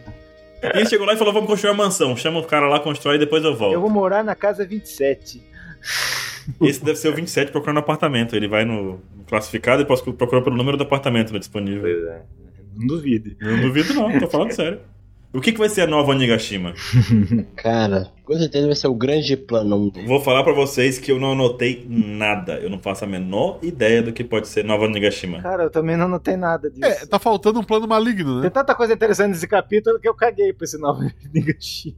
E 0.64 0.78
ele 0.80 0.86
chegou 0.89 1.06
lá 1.06 1.14
e 1.14 1.18
falou, 1.18 1.34
vamos 1.34 1.48
construir 1.48 1.72
uma 1.72 1.84
mansão. 1.86 2.16
Chama 2.18 2.39
o 2.39 2.44
cara 2.44 2.68
lá, 2.68 2.80
constrói 2.80 3.16
e 3.18 3.20
depois 3.20 3.44
eu 3.44 3.56
volto. 3.56 3.74
Eu 3.74 3.82
vou 3.82 3.89
morar 3.92 4.24
na 4.24 4.34
casa 4.36 4.66
27. 4.66 5.42
Esse 6.62 6.84
deve 6.84 6.98
ser 6.98 7.10
o 7.10 7.16
27 7.16 7.52
procurando 7.52 7.78
apartamento. 7.80 8.36
Ele 8.36 8.48
vai 8.48 8.66
no 8.66 9.00
classificado 9.28 9.84
e 9.84 9.86
procura 9.86 10.42
pelo 10.42 10.56
número 10.56 10.78
do 10.78 10.84
apartamento 10.84 11.38
disponível. 11.38 11.82
Pois 11.82 12.04
é. 12.16 12.22
Não 12.76 12.88
duvide. 12.88 13.38
Não 13.39 13.61
duvido 13.61 13.93
não, 13.93 14.19
tô 14.19 14.28
falando 14.28 14.51
sério. 14.51 14.80
O 15.34 15.39
que, 15.39 15.51
que 15.51 15.59
vai 15.59 15.69
ser 15.69 15.82
a 15.82 15.88
nova 15.88 16.11
Onigashima? 16.11 16.74
Cara, 17.55 18.11
com 18.24 18.34
certeza 18.38 18.67
vai 18.67 18.76
ser 18.76 18.88
o 18.88 18.93
grande 18.93 19.36
plano. 19.36 19.91
Vou 20.05 20.19
falar 20.22 20.43
pra 20.43 20.53
vocês 20.53 20.97
que 20.97 21.11
eu 21.11 21.19
não 21.19 21.34
anotei 21.34 21.86
nada. 21.88 22.53
Eu 22.59 22.69
não 22.69 22.80
faço 22.80 23.03
a 23.03 23.07
menor 23.07 23.59
ideia 23.61 24.01
do 24.01 24.11
que 24.13 24.24
pode 24.24 24.47
ser 24.47 24.63
nova 24.63 24.86
Onigashima. 24.86 25.41
Cara, 25.41 25.63
eu 25.63 25.69
também 25.69 25.97
não 25.97 26.07
notei 26.07 26.36
nada 26.38 26.69
disso. 26.69 26.86
É, 26.86 27.05
tá 27.05 27.19
faltando 27.19 27.59
um 27.59 27.63
plano 27.63 27.88
maligno, 27.88 28.36
Tem 28.36 28.43
né? 28.43 28.49
tanta 28.49 28.76
coisa 28.76 28.93
interessante 28.93 29.30
nesse 29.32 29.47
capítulo 29.47 29.99
que 29.99 30.07
eu 30.07 30.13
caguei 30.13 30.53
pra 30.53 30.65
esse 30.65 30.78
novo 30.78 31.01
Nigashima. 31.34 31.95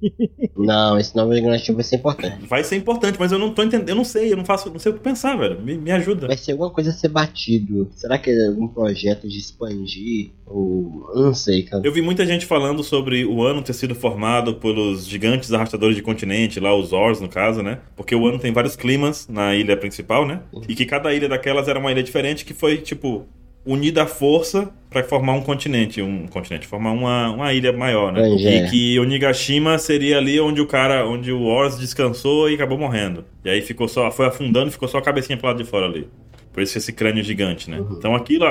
Não, 0.57 0.97
esse 0.97 1.15
novo 1.15 1.31
negativo 1.31 1.75
vai 1.77 1.83
ser 1.83 1.97
importante. 1.97 2.45
Vai 2.45 2.63
ser 2.63 2.75
importante, 2.75 3.17
mas 3.19 3.31
eu 3.31 3.39
não 3.39 3.53
tô 3.53 3.63
entendendo. 3.63 3.89
Eu 3.89 3.95
não 3.95 4.05
sei, 4.05 4.31
eu 4.31 4.37
não 4.37 4.45
faço, 4.45 4.69
não 4.71 4.79
sei 4.79 4.91
o 4.91 4.95
que 4.95 5.01
pensar, 5.01 5.35
velho. 5.37 5.61
Me, 5.61 5.77
me 5.77 5.91
ajuda. 5.91 6.27
Vai 6.27 6.37
ser 6.37 6.53
alguma 6.53 6.69
coisa 6.69 6.89
a 6.89 6.93
ser 6.93 7.09
batido. 7.09 7.89
Será 7.95 8.17
que 8.17 8.29
é 8.29 8.47
algum 8.47 8.67
projeto 8.67 9.27
de 9.27 9.37
expandir? 9.37 10.31
Ou. 10.45 11.09
Eu 11.15 11.21
não 11.23 11.33
sei, 11.33 11.63
cara. 11.63 11.81
Eu 11.85 11.91
vi 11.91 12.01
muita 12.01 12.25
gente 12.25 12.45
falando 12.45 12.83
sobre 12.83 13.25
o 13.25 13.43
ano 13.43 13.61
ter 13.61 13.73
sido 13.73 13.95
formado 13.95 14.55
pelos 14.55 15.05
gigantes 15.07 15.51
arrastadores 15.51 15.95
de 15.95 16.01
continente, 16.13 16.59
lá 16.59 16.75
os 16.75 16.89
Zors, 16.89 17.19
no 17.19 17.27
caso, 17.27 17.61
né? 17.61 17.79
Porque 17.95 18.15
o 18.15 18.27
ano 18.27 18.39
tem 18.39 18.51
vários 18.51 18.75
climas 18.75 19.27
na 19.27 19.55
ilha 19.55 19.75
principal, 19.75 20.25
né? 20.25 20.41
E 20.67 20.75
que 20.75 20.85
cada 20.85 21.13
ilha 21.13 21.27
daquelas 21.27 21.67
era 21.67 21.79
uma 21.79 21.91
ilha 21.91 22.03
diferente 22.03 22.45
que 22.45 22.53
foi, 22.53 22.77
tipo, 22.77 23.27
unida 23.65 24.03
à 24.03 24.05
força 24.05 24.71
pra 24.89 25.03
formar 25.03 25.33
um 25.33 25.41
continente. 25.41 26.01
Um 26.01 26.27
continente, 26.27 26.67
formar 26.67 26.91
uma, 26.91 27.31
uma 27.31 27.53
ilha 27.53 27.71
maior, 27.71 28.11
né? 28.11 28.21
Pangea. 28.21 28.65
E 28.65 28.69
que 28.69 28.99
Onigashima 28.99 29.77
seria 29.77 30.17
ali 30.17 30.39
onde 30.39 30.61
o 30.61 30.67
cara, 30.67 31.07
onde 31.07 31.31
o 31.31 31.43
Ors 31.43 31.77
descansou 31.77 32.49
e 32.49 32.55
acabou 32.55 32.77
morrendo. 32.77 33.25
E 33.43 33.49
aí 33.49 33.61
ficou 33.61 33.87
só, 33.87 34.11
foi 34.11 34.27
afundando 34.27 34.67
e 34.67 34.71
ficou 34.71 34.87
só 34.87 34.97
a 34.99 35.01
cabecinha 35.01 35.37
pro 35.37 35.47
lado 35.47 35.63
de 35.63 35.69
fora 35.69 35.85
ali. 35.85 36.07
Por 36.51 36.61
isso 36.61 36.77
esse 36.77 36.93
crânio 36.93 37.23
gigante, 37.23 37.67
né? 37.67 37.83
Então 37.97 38.13
aquilo, 38.13 38.45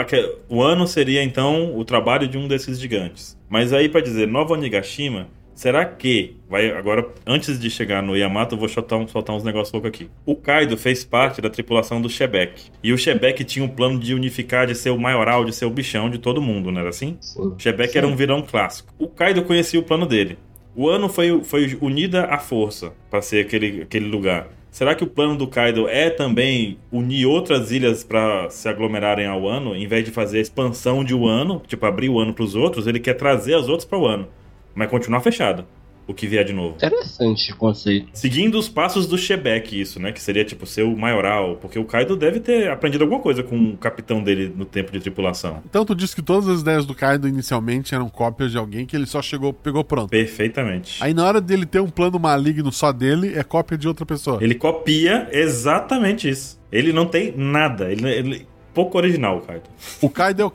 o 0.49 0.61
ano 0.61 0.89
seria 0.89 1.23
então 1.23 1.77
o 1.79 1.85
trabalho 1.85 2.27
de 2.27 2.37
um 2.37 2.49
desses 2.49 2.81
gigantes. 2.81 3.39
Mas 3.49 3.73
aí 3.73 3.89
pra 3.89 4.01
dizer 4.01 4.27
Nova 4.27 4.55
Onigashima, 4.55 5.29
será 5.55 5.85
que 5.85 6.37
vai 6.49 6.71
agora 6.71 7.07
antes 7.27 7.59
de 7.59 7.69
chegar 7.71 8.03
no 8.03 8.17
Yamato, 8.17 8.55
eu 8.55 8.59
vou 8.59 8.69
soltar, 8.69 8.99
um- 8.99 9.07
soltar 9.09 9.35
uns 9.37 9.45
negócios 9.45 9.73
loucos 9.73 9.89
aqui. 9.89 10.09
O 10.27 10.35
Kaido 10.37 10.77
fez 10.77 11.05
parte 11.05 11.41
da 11.41 11.49
tripulação 11.51 12.01
do 12.01 12.09
Shebek. 12.09 12.65
E 12.83 12.93
o 12.93 12.99
Shebek 12.99 13.45
tinha 13.45 13.65
um 13.65 13.69
plano 13.69 13.99
de 13.99 14.15
unificar, 14.15 14.67
de 14.67 14.75
ser 14.75 14.91
o 14.91 14.99
maioral, 14.99 15.45
de 15.45 15.55
ser 15.55 15.65
o 15.67 15.71
bichão 15.71 16.09
de 16.11 16.19
todo 16.19 16.41
mundo, 16.43 16.71
não 16.71 16.81
era 16.81 16.91
assim? 16.91 17.17
Sim. 17.21 17.55
Shebek 17.59 17.97
era 17.97 18.07
um 18.07 18.17
vilão 18.17 18.43
clássico. 18.43 18.93
O 18.99 19.09
Kaido 19.09 19.43
conhecia 19.43 19.79
o 19.79 19.83
plano 19.83 20.07
dele. 20.07 20.39
O 20.75 20.89
ano 20.89 21.09
foi, 21.09 21.43
foi 21.45 21.77
unida 21.81 22.25
à 22.25 22.39
força 22.39 22.93
para 23.11 23.21
ser 23.21 23.45
aquele, 23.45 23.83
aquele 23.83 24.07
lugar. 24.07 24.49
Será 24.71 24.95
que 24.95 25.05
o 25.05 25.07
plano 25.07 25.37
do 25.37 25.47
Kaido 25.47 25.87
é 25.87 26.09
também 26.09 26.79
unir 26.91 27.27
outras 27.27 27.71
ilhas 27.71 28.03
para 28.03 28.49
se 28.49 28.67
aglomerarem 28.67 29.27
ao 29.27 29.47
ano, 29.47 29.77
em 29.77 29.87
vez 29.87 30.03
de 30.03 30.11
fazer 30.11 30.39
a 30.39 30.41
expansão 30.41 31.05
de 31.05 31.13
Wano, 31.15 31.61
tipo 31.67 31.85
abrir 31.85 32.09
o 32.09 32.19
ano 32.19 32.33
para 32.33 32.43
os 32.43 32.55
outros, 32.55 32.87
ele 32.87 32.99
quer 32.99 33.13
trazer 33.13 33.53
as 33.53 33.69
outras 33.69 33.85
para 33.85 33.99
o 33.99 34.07
ano, 34.07 34.27
mas 34.75 34.91
continuar 34.91 35.21
fechado. 35.21 35.65
o 36.07 36.13
que 36.13 36.27
vier 36.27 36.45
de 36.45 36.53
novo. 36.53 36.75
Interessante 36.77 37.53
o 37.53 37.57
conceito. 37.57 38.09
Seguindo 38.13 38.59
os 38.59 38.69
passos 38.69 39.07
do 39.07 39.17
Shebek, 39.17 39.81
isso, 39.81 40.01
né? 40.01 40.11
Que 40.11 40.21
seria 40.21 40.45
tipo 40.45 40.67
ser 40.67 40.83
o 40.83 40.97
maioral. 40.97 41.57
Porque 41.57 41.79
o 41.79 41.85
Kaido 41.85 42.17
deve 42.17 42.41
ter 42.41 42.69
aprendido 42.69 43.05
alguma 43.05 43.21
coisa 43.21 43.43
com 43.43 43.57
o 43.57 43.77
capitão 43.77 44.23
dele 44.23 44.53
no 44.55 44.65
tempo 44.65 44.91
de 44.91 44.99
tripulação. 45.01 45.63
Então 45.65 45.85
tu 45.85 45.95
disse 45.95 46.15
que 46.15 46.21
todas 46.21 46.49
as 46.49 46.61
ideias 46.61 46.85
do 46.85 46.95
Kaido 46.95 47.29
inicialmente 47.29 47.95
eram 47.95 48.09
cópias 48.09 48.51
de 48.51 48.59
alguém 48.59 48.85
que 48.85 48.97
ele 48.97 49.07
só 49.07 49.23
chegou, 49.23 49.53
pegou 49.53 49.85
pronto. 49.85 50.11
Perfeitamente. 50.11 51.03
Aí 51.03 51.15
na 51.15 51.25
hora 51.25 51.41
dele 51.41 51.65
ter 51.65 51.81
um 51.81 51.89
plano 51.89 52.19
maligno 52.19 52.73
só 52.73 52.91
dele, 52.93 53.35
é 53.37 53.45
cópia 53.45 53.79
de 53.79 53.87
outra 53.87 54.05
pessoa. 54.05 54.43
Ele 54.43 54.57
copia 54.57 55.29
exatamente 55.31 56.29
isso. 56.29 56.61
Ele 56.71 56.93
não 56.93 57.07
tem 57.07 57.33
nada. 57.37 57.91
Ele, 57.91 58.09
ele 58.09 58.47
pouco 58.75 58.99
original, 58.99 59.39
o 59.39 59.41
Kaido. 59.43 59.65
O 60.01 60.11
Kaido 60.11 60.43
é 60.43 60.45
o, 60.45 60.53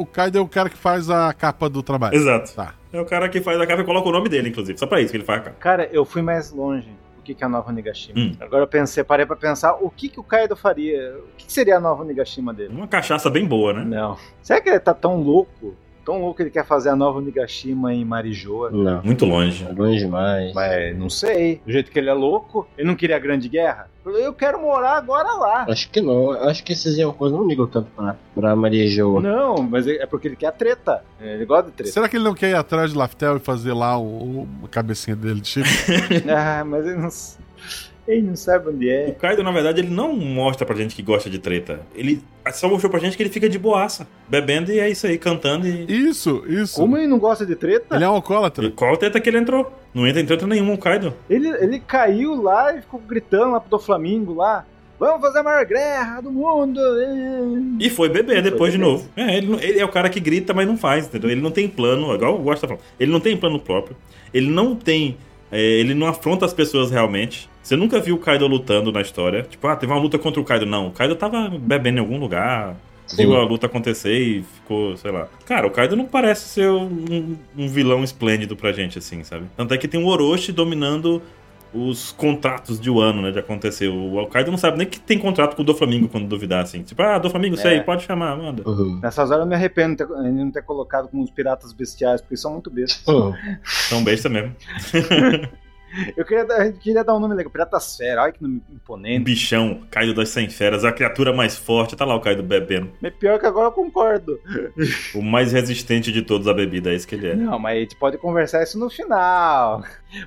o 0.00 0.06
Kaido 0.06 0.38
é 0.38 0.40
o 0.40 0.48
cara 0.48 0.70
que 0.70 0.76
faz 0.76 1.10
a 1.10 1.32
capa 1.32 1.68
do 1.68 1.82
trabalho. 1.82 2.14
Exato. 2.14 2.54
Tá. 2.54 2.74
É 2.92 3.00
o 3.00 3.04
cara 3.04 3.28
que 3.28 3.40
faz 3.40 3.60
a 3.60 3.66
capa 3.66 3.82
e 3.82 3.84
coloca 3.84 4.08
o 4.08 4.12
nome 4.12 4.28
dele, 4.28 4.48
inclusive. 4.48 4.78
Só 4.78 4.86
pra 4.86 5.00
isso 5.00 5.10
que 5.10 5.16
ele 5.16 5.24
faz 5.24 5.40
a 5.40 5.44
capa. 5.44 5.56
Cara, 5.60 5.88
eu 5.92 6.04
fui 6.04 6.22
mais 6.22 6.50
longe. 6.50 6.88
O 7.18 7.22
que 7.22 7.34
que 7.34 7.44
é 7.44 7.46
a 7.46 7.50
nova 7.50 7.70
Nigashima? 7.70 8.18
Hum. 8.18 8.32
Agora 8.40 8.62
eu 8.62 8.66
pensei, 8.66 9.04
parei 9.04 9.26
pra 9.26 9.36
pensar 9.36 9.74
o 9.74 9.90
que, 9.90 10.08
que 10.08 10.18
o 10.18 10.22
Kaido 10.22 10.56
faria. 10.56 11.16
O 11.18 11.36
que, 11.36 11.44
que 11.46 11.52
seria 11.52 11.76
a 11.76 11.80
nova 11.80 12.02
Nigashima 12.02 12.52
dele? 12.52 12.74
Uma 12.74 12.88
cachaça 12.88 13.28
bem 13.28 13.46
boa, 13.46 13.74
né? 13.74 13.84
Não. 13.84 14.16
Será 14.42 14.60
que 14.60 14.70
ele 14.70 14.80
tá 14.80 14.94
tão 14.94 15.20
louco? 15.20 15.76
Tão 16.10 16.20
louco 16.20 16.38
que 16.38 16.42
ele 16.42 16.50
quer 16.50 16.66
fazer 16.66 16.88
a 16.88 16.96
nova 16.96 17.20
Nigashima 17.20 17.94
em 17.94 18.04
Marijoa? 18.04 18.68
Não. 18.72 19.00
Muito 19.04 19.24
longe. 19.24 19.64
É 19.64 19.72
longe 19.72 19.98
demais. 20.00 20.52
Mas 20.52 20.98
não 20.98 21.08
sei. 21.08 21.60
Do 21.64 21.70
jeito 21.70 21.88
que 21.92 21.98
ele 22.00 22.10
é 22.10 22.12
louco, 22.12 22.66
ele 22.76 22.88
não 22.88 22.96
queria 22.96 23.14
a 23.14 23.18
grande 23.20 23.48
guerra? 23.48 23.88
Eu 24.04 24.32
quero 24.32 24.60
morar 24.60 24.96
agora 24.96 25.30
lá. 25.34 25.66
Acho 25.68 25.88
que 25.88 26.00
não. 26.00 26.32
Acho 26.32 26.64
que 26.64 26.72
esses 26.72 26.98
Yonkos 26.98 27.30
não 27.30 27.46
ligam 27.46 27.66
tanto 27.68 27.88
pra, 27.94 28.16
pra 28.34 28.56
Maria 28.56 28.88
Joa. 28.88 29.20
Não, 29.20 29.62
mas 29.62 29.86
é 29.86 30.04
porque 30.06 30.26
ele 30.26 30.34
quer 30.36 30.46
a 30.48 30.52
treta. 30.52 31.04
Ele 31.20 31.44
gosta 31.44 31.70
de 31.70 31.76
treta. 31.76 31.92
Será 31.92 32.08
que 32.08 32.16
ele 32.16 32.24
não 32.24 32.34
quer 32.34 32.50
ir 32.50 32.54
atrás 32.56 32.90
de 32.90 32.98
Laftel 32.98 33.36
e 33.36 33.40
fazer 33.40 33.72
lá 33.72 33.96
o, 33.96 34.02
o- 34.42 34.48
a 34.64 34.68
cabecinha 34.68 35.14
dele 35.14 35.40
de 35.40 35.46
chifre? 35.48 36.24
ah, 36.28 36.64
mas 36.64 36.86
ele 36.86 36.96
não, 36.96 37.08
ele 38.12 38.28
não 38.28 38.36
sabe 38.36 38.68
onde 38.68 38.86
O 38.86 38.90
é. 38.90 39.10
Kaido, 39.12 39.42
na 39.42 39.50
verdade, 39.50 39.80
ele 39.80 39.90
não 39.90 40.14
mostra 40.14 40.66
pra 40.66 40.76
gente 40.76 40.94
que 40.94 41.02
gosta 41.02 41.28
de 41.28 41.38
treta. 41.38 41.80
Ele 41.94 42.22
só 42.52 42.68
mostrou 42.68 42.90
pra 42.90 43.00
gente 43.00 43.16
que 43.16 43.22
ele 43.22 43.30
fica 43.30 43.48
de 43.48 43.58
boaça, 43.58 44.06
bebendo 44.28 44.72
e 44.72 44.78
é 44.78 44.88
isso 44.88 45.06
aí, 45.06 45.18
cantando 45.18 45.66
e. 45.66 45.84
Isso, 46.08 46.44
isso. 46.46 46.76
Como 46.76 46.96
ele 46.96 47.06
não 47.06 47.18
gosta 47.18 47.46
de 47.46 47.54
treta? 47.54 47.96
Ele 47.96 48.04
é 48.04 48.08
um 48.08 48.14
alcoólatra. 48.14 48.66
E 48.66 48.70
qual 48.70 48.96
treta 48.96 49.20
que 49.20 49.28
ele 49.28 49.38
entrou? 49.38 49.72
Não 49.94 50.06
entra 50.06 50.20
em 50.20 50.26
treta 50.26 50.46
nenhuma, 50.46 50.74
o 50.74 50.78
Kaido. 50.78 51.14
Ele, 51.28 51.48
ele 51.48 51.80
caiu 51.80 52.40
lá 52.40 52.74
e 52.76 52.80
ficou 52.80 53.00
gritando 53.00 53.52
lá 53.52 53.60
pro 53.60 53.78
Flamengo 53.78 54.34
lá. 54.34 54.64
Vamos 55.00 55.22
fazer 55.22 55.38
a 55.38 55.42
maior 55.42 55.64
guerra 55.64 56.20
do 56.20 56.30
mundo! 56.30 56.78
E 57.80 57.88
foi 57.88 58.10
beber 58.10 58.36
E 58.36 58.42
foi 58.42 58.50
depois 58.50 58.70
de 58.70 58.78
novo. 58.78 59.08
É, 59.16 59.38
ele, 59.38 59.54
ele 59.64 59.80
é 59.80 59.84
o 59.84 59.88
cara 59.88 60.10
que 60.10 60.20
grita, 60.20 60.52
mas 60.52 60.66
não 60.66 60.76
faz, 60.76 61.06
entendeu? 61.06 61.30
Ele 61.30 61.40
não 61.40 61.50
tem 61.50 61.66
plano, 61.66 62.14
igual 62.14 62.38
o 62.38 62.42
Gosta 62.42 62.68
falando. 62.68 62.82
Ele 63.00 63.10
não 63.10 63.18
tem 63.18 63.34
plano 63.34 63.58
próprio. 63.58 63.96
Ele 64.32 64.50
não 64.50 64.76
tem. 64.76 65.16
É, 65.50 65.60
ele 65.60 65.94
não 65.94 66.06
afronta 66.06 66.44
as 66.44 66.54
pessoas 66.54 66.90
realmente. 66.90 67.48
Você 67.62 67.76
nunca 67.76 68.00
viu 68.00 68.16
o 68.16 68.18
Kaido 68.18 68.46
lutando 68.46 68.90
na 68.90 69.00
história. 69.00 69.42
Tipo, 69.42 69.66
ah, 69.66 69.76
teve 69.76 69.92
uma 69.92 70.00
luta 70.00 70.18
contra 70.18 70.40
o 70.40 70.44
Kaido. 70.44 70.66
Não, 70.66 70.88
o 70.88 70.90
Kaido 70.90 71.14
tava 71.14 71.48
bebendo 71.48 71.98
em 71.98 72.00
algum 72.00 72.18
lugar. 72.18 72.76
Sim. 73.06 73.16
Viu 73.16 73.36
a 73.36 73.42
luta 73.42 73.66
acontecer 73.66 74.16
e 74.16 74.42
ficou, 74.42 74.96
sei 74.96 75.10
lá. 75.10 75.28
Cara, 75.44 75.66
o 75.66 75.70
Kaido 75.70 75.96
não 75.96 76.06
parece 76.06 76.48
ser 76.48 76.70
um, 76.70 77.36
um 77.58 77.68
vilão 77.68 78.04
esplêndido 78.04 78.54
pra 78.54 78.72
gente, 78.72 78.98
assim, 78.98 79.24
sabe? 79.24 79.46
Tanto 79.56 79.74
é 79.74 79.78
que 79.78 79.88
tem 79.88 80.00
o 80.00 80.06
Orochi 80.06 80.52
dominando 80.52 81.20
os 81.72 82.12
contratos 82.12 82.80
de 82.80 82.90
Wano, 82.90 83.22
né, 83.22 83.30
de 83.30 83.38
acontecer. 83.38 83.88
O 83.88 84.26
Kaido 84.26 84.50
não 84.50 84.58
sabe 84.58 84.78
nem 84.78 84.86
que 84.86 84.98
tem 84.98 85.18
contrato 85.18 85.54
com 85.56 85.62
o 85.62 85.64
Doflamingo 85.64 86.08
quando 86.08 86.26
duvidar, 86.26 86.62
assim. 86.64 86.82
Tipo, 86.82 87.02
ah, 87.02 87.18
Doflamingo, 87.18 87.56
sei, 87.56 87.76
É. 87.78 87.80
pode 87.82 88.02
chamar, 88.04 88.36
manda. 88.36 88.68
Uhum. 88.68 88.98
Nessas 89.02 89.30
horas 89.30 89.42
eu 89.44 89.48
me 89.48 89.54
arrependo 89.54 90.04
de 90.04 90.30
não 90.32 90.50
ter 90.50 90.62
colocado 90.62 91.08
como 91.08 91.22
os 91.22 91.30
piratas 91.30 91.72
bestiais, 91.72 92.20
porque 92.20 92.34
eles 92.34 92.42
são 92.42 92.52
muito 92.52 92.70
bestas. 92.70 93.06
Hum. 93.14 93.32
São 93.64 94.02
besta 94.04 94.28
mesmo. 94.28 94.54
Eu 96.16 96.24
queria, 96.24 96.72
queria 96.72 97.02
dar 97.02 97.16
um 97.16 97.18
nome 97.18 97.34
legal, 97.34 97.50
Piratasfera, 97.50 98.22
olha 98.22 98.30
que 98.30 98.40
nome 98.40 98.62
Um 98.70 98.74
imponente. 98.76 99.24
bichão, 99.24 99.80
Kaido 99.90 100.14
das 100.14 100.28
100 100.28 100.48
feras, 100.48 100.84
a 100.84 100.92
criatura 100.92 101.32
mais 101.32 101.56
forte. 101.58 101.96
Tá 101.96 102.04
lá 102.04 102.14
o 102.14 102.20
Kaido 102.20 102.44
bebendo. 102.44 102.92
Mas 103.02 103.12
pior 103.14 103.40
que 103.40 103.46
agora 103.46 103.66
eu 103.66 103.72
concordo. 103.72 104.38
O 105.16 105.20
mais 105.20 105.50
resistente 105.52 106.12
de 106.12 106.22
todos 106.22 106.46
a 106.46 106.54
bebida, 106.54 106.92
é 106.92 106.94
isso 106.94 107.08
que 107.08 107.16
ele 107.16 107.30
é. 107.30 107.34
Não, 107.34 107.58
mas 107.58 107.76
a 107.76 107.80
gente 107.80 107.96
pode 107.96 108.16
conversar 108.18 108.62
isso 108.62 108.78
no 108.78 108.88
final. 108.88 109.82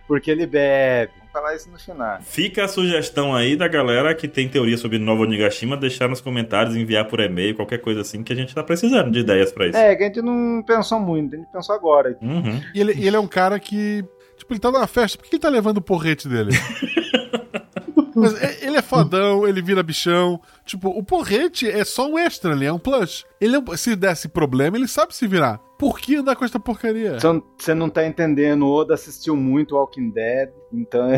Porque 0.06 0.30
ele 0.30 0.46
bebe. 0.46 1.14
Falar 1.34 1.56
isso 1.56 1.68
no 1.72 1.80
final. 1.80 2.22
Fica 2.22 2.64
a 2.64 2.68
sugestão 2.68 3.34
aí 3.36 3.56
da 3.56 3.68
galera 3.68 4.14
que 4.14 4.28
tem 4.28 4.48
teoria 4.48 4.78
sobre 4.78 5.00
Nova 5.00 5.24
Onigashima, 5.24 5.76
deixar 5.76 6.08
nos 6.08 6.22
comentários, 6.22 6.76
enviar 6.76 7.06
por 7.08 7.20
e-mail, 7.20 7.56
qualquer 7.56 7.80
coisa 7.80 8.02
assim, 8.02 8.22
que 8.24 8.32
a 8.32 8.36
gente 8.36 8.54
tá 8.54 8.64
precisando 8.64 9.10
de 9.10 9.20
ideias 9.22 9.52
pra 9.52 9.66
isso. 9.68 9.76
É, 9.78 9.96
que 9.96 10.04
a 10.04 10.06
gente 10.06 10.22
não 10.22 10.62
pensou 10.66 11.00
muito, 11.00 11.34
a 11.36 11.40
gente 11.40 11.52
pensou 11.52 11.74
agora. 11.74 12.16
Uhum. 12.22 12.62
E 12.76 12.80
ele, 12.80 12.92
ele 12.92 13.16
é 13.16 13.20
um 13.20 13.26
cara 13.28 13.60
que. 13.60 14.06
Tipo, 14.38 14.54
ele 14.54 14.60
tá 14.60 14.72
numa 14.72 14.86
festa, 14.86 15.18
por 15.18 15.28
que 15.28 15.36
ele 15.36 15.42
tá 15.42 15.50
levando 15.50 15.78
o 15.78 15.82
porrete 15.82 16.28
dele? 16.30 16.52
Mas 18.16 18.40
é- 18.42 18.66
ele 18.68 18.78
é 18.78 18.82
fodão, 18.82 19.48
ele 19.48 19.62
vira 19.62 19.82
bichão. 19.82 20.40
Tipo, 20.66 20.90
o 20.90 21.04
porrete 21.04 21.68
é 21.68 21.84
só 21.84 22.08
um 22.08 22.18
extra 22.20 22.52
ali, 22.52 22.66
é 22.66 22.72
um 22.72 22.78
plus. 22.78 23.26
Ele, 23.42 23.56
é 23.56 23.60
um- 23.60 23.76
se 23.78 23.96
desse 23.96 24.28
problema, 24.30 24.78
ele 24.78 24.88
sabe 24.88 25.16
se 25.16 25.28
virar. 25.28 25.60
Por 25.80 26.00
que 26.00 26.16
andar 26.16 26.36
com 26.36 26.46
essa 26.46 26.60
porcaria? 26.60 27.18
Você 27.58 27.74
não 27.74 27.90
tá 27.90 28.06
entendendo, 28.06 28.66
o 28.68 28.72
Oda 28.72 28.94
assistiu 28.94 29.36
muito 29.36 29.76
Walking 29.76 30.12
Dead, 30.12 30.50
então 30.74 31.10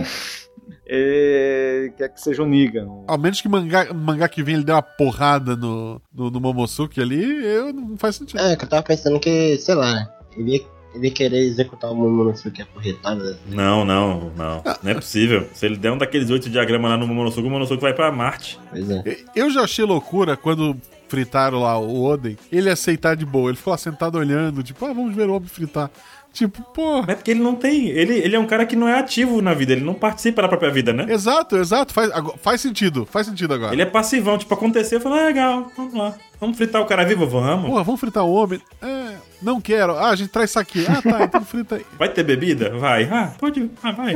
ele 0.86 1.91
quer 1.97 2.10
que 2.10 2.22
seja 2.22 2.43
o 2.43 2.45
Negan. 2.45 2.88
Ao 3.08 3.18
menos 3.18 3.41
que 3.41 3.47
mangá, 3.47 3.93
mangá 3.93 4.28
que 4.28 4.43
vem 4.43 4.56
ele 4.56 4.64
deu 4.64 4.76
uma 4.76 4.82
porrada 4.82 5.56
no, 5.56 6.01
no, 6.14 6.30
no 6.30 6.39
Momosuke 6.39 7.01
ali, 7.01 7.24
eu, 7.45 7.72
não 7.72 7.97
faz 7.97 8.18
sentido. 8.18 8.39
É, 8.39 8.56
que 8.56 8.66
eu 8.66 8.70
tava 8.70 8.84
pensando 8.84 9.20
que, 9.20 9.58
sei 9.58 9.76
lá, 9.76 10.08
ele 10.38 10.58
ia, 10.58 10.66
ele 10.93 11.08
ia 11.08 11.14
querer 11.14 11.39
executar 11.39 11.91
o 11.91 11.95
Momonosuke 11.95 12.62
aporretado. 12.62 13.38
Não, 13.47 13.86
não, 13.86 14.32
não. 14.36 14.64
Não 14.84 14.91
é 14.91 14.93
possível. 14.93 15.47
Se 15.53 15.66
ele 15.66 15.78
der 15.78 15.91
um 15.91 15.97
daqueles 15.97 16.30
oito 16.30 16.49
diagramas 16.49 16.91
lá 16.91 16.97
no 16.97 17.08
Momonosuke, 17.08 17.41
o 17.41 17.49
Momonosuke 17.49 17.82
vai 17.82 17.93
pra 17.93 18.12
Marte. 18.12 18.60
Pois 18.70 18.89
é. 18.89 19.03
Eu 19.36 19.49
já 19.49 19.62
achei 19.62 19.86
loucura 19.86 20.36
quando 20.36 20.76
fritaram 21.08 21.62
lá 21.62 21.78
o 21.78 22.03
Oden, 22.03 22.38
ele 22.51 22.70
aceitar 22.70 23.16
de 23.16 23.26
boa. 23.26 23.49
Ele 23.49 23.58
ficou 23.58 23.72
lá 23.72 23.78
sentado 23.78 24.18
olhando, 24.18 24.64
tipo, 24.64 24.84
ah, 24.86 24.93
vamos 24.93 25.16
ver 25.16 25.30
o 25.30 25.36
homem 25.36 25.47
fritar. 25.47 25.89
Tipo, 26.36 26.61
porra. 26.73 27.13
É 27.13 27.15
porque 27.15 27.31
ele 27.31 27.39
não 27.39 27.55
tem. 27.55 27.88
Ele, 27.88 28.13
ele 28.15 28.36
é 28.36 28.39
um 28.39 28.45
cara 28.45 28.65
que 28.65 28.75
não 28.75 28.89
é 28.89 28.99
ativo 28.99 29.41
na 29.41 29.53
vida, 29.53 29.71
ele 29.71 29.86
não 29.86 29.93
participa 29.93 30.41
da 30.41 30.49
própria 30.49 30.69
vida, 30.69 30.91
né? 30.91 31.05
Exato, 31.07 31.55
exato. 31.55 31.93
Faz, 31.93 32.11
faz 32.41 32.59
sentido, 32.59 33.07
faz 33.09 33.25
sentido 33.25 33.53
agora. 33.53 33.71
Ele 33.71 33.81
é 33.81 33.86
passivão, 33.86 34.38
tipo, 34.38 34.53
aconteceu, 34.53 34.97
eu 34.97 35.01
falo, 35.01 35.15
ah, 35.15 35.27
legal, 35.27 35.71
vamos 35.77 35.93
lá. 35.93 36.13
Vamos 36.38 36.57
fritar 36.57 36.81
o 36.81 36.86
cara 36.86 37.05
vivo? 37.05 37.25
Vamos. 37.25 37.69
Porra, 37.69 37.83
vamos 37.86 38.01
fritar 38.01 38.25
o 38.25 38.33
homem? 38.33 38.61
É, 38.81 39.15
não 39.41 39.61
quero. 39.61 39.93
Ah, 39.93 40.09
a 40.09 40.15
gente 40.17 40.29
traz 40.29 40.49
isso 40.49 40.59
aqui. 40.59 40.86
Ah, 40.86 41.01
tá, 41.01 41.23
então 41.23 41.45
frita 41.45 41.75
aí. 41.75 41.86
Vai 41.97 42.09
ter 42.09 42.23
bebida? 42.23 42.77
Vai. 42.77 43.05
Ah, 43.05 43.31
pode. 43.39 43.71
Ah, 43.81 43.93
vai. 43.93 44.13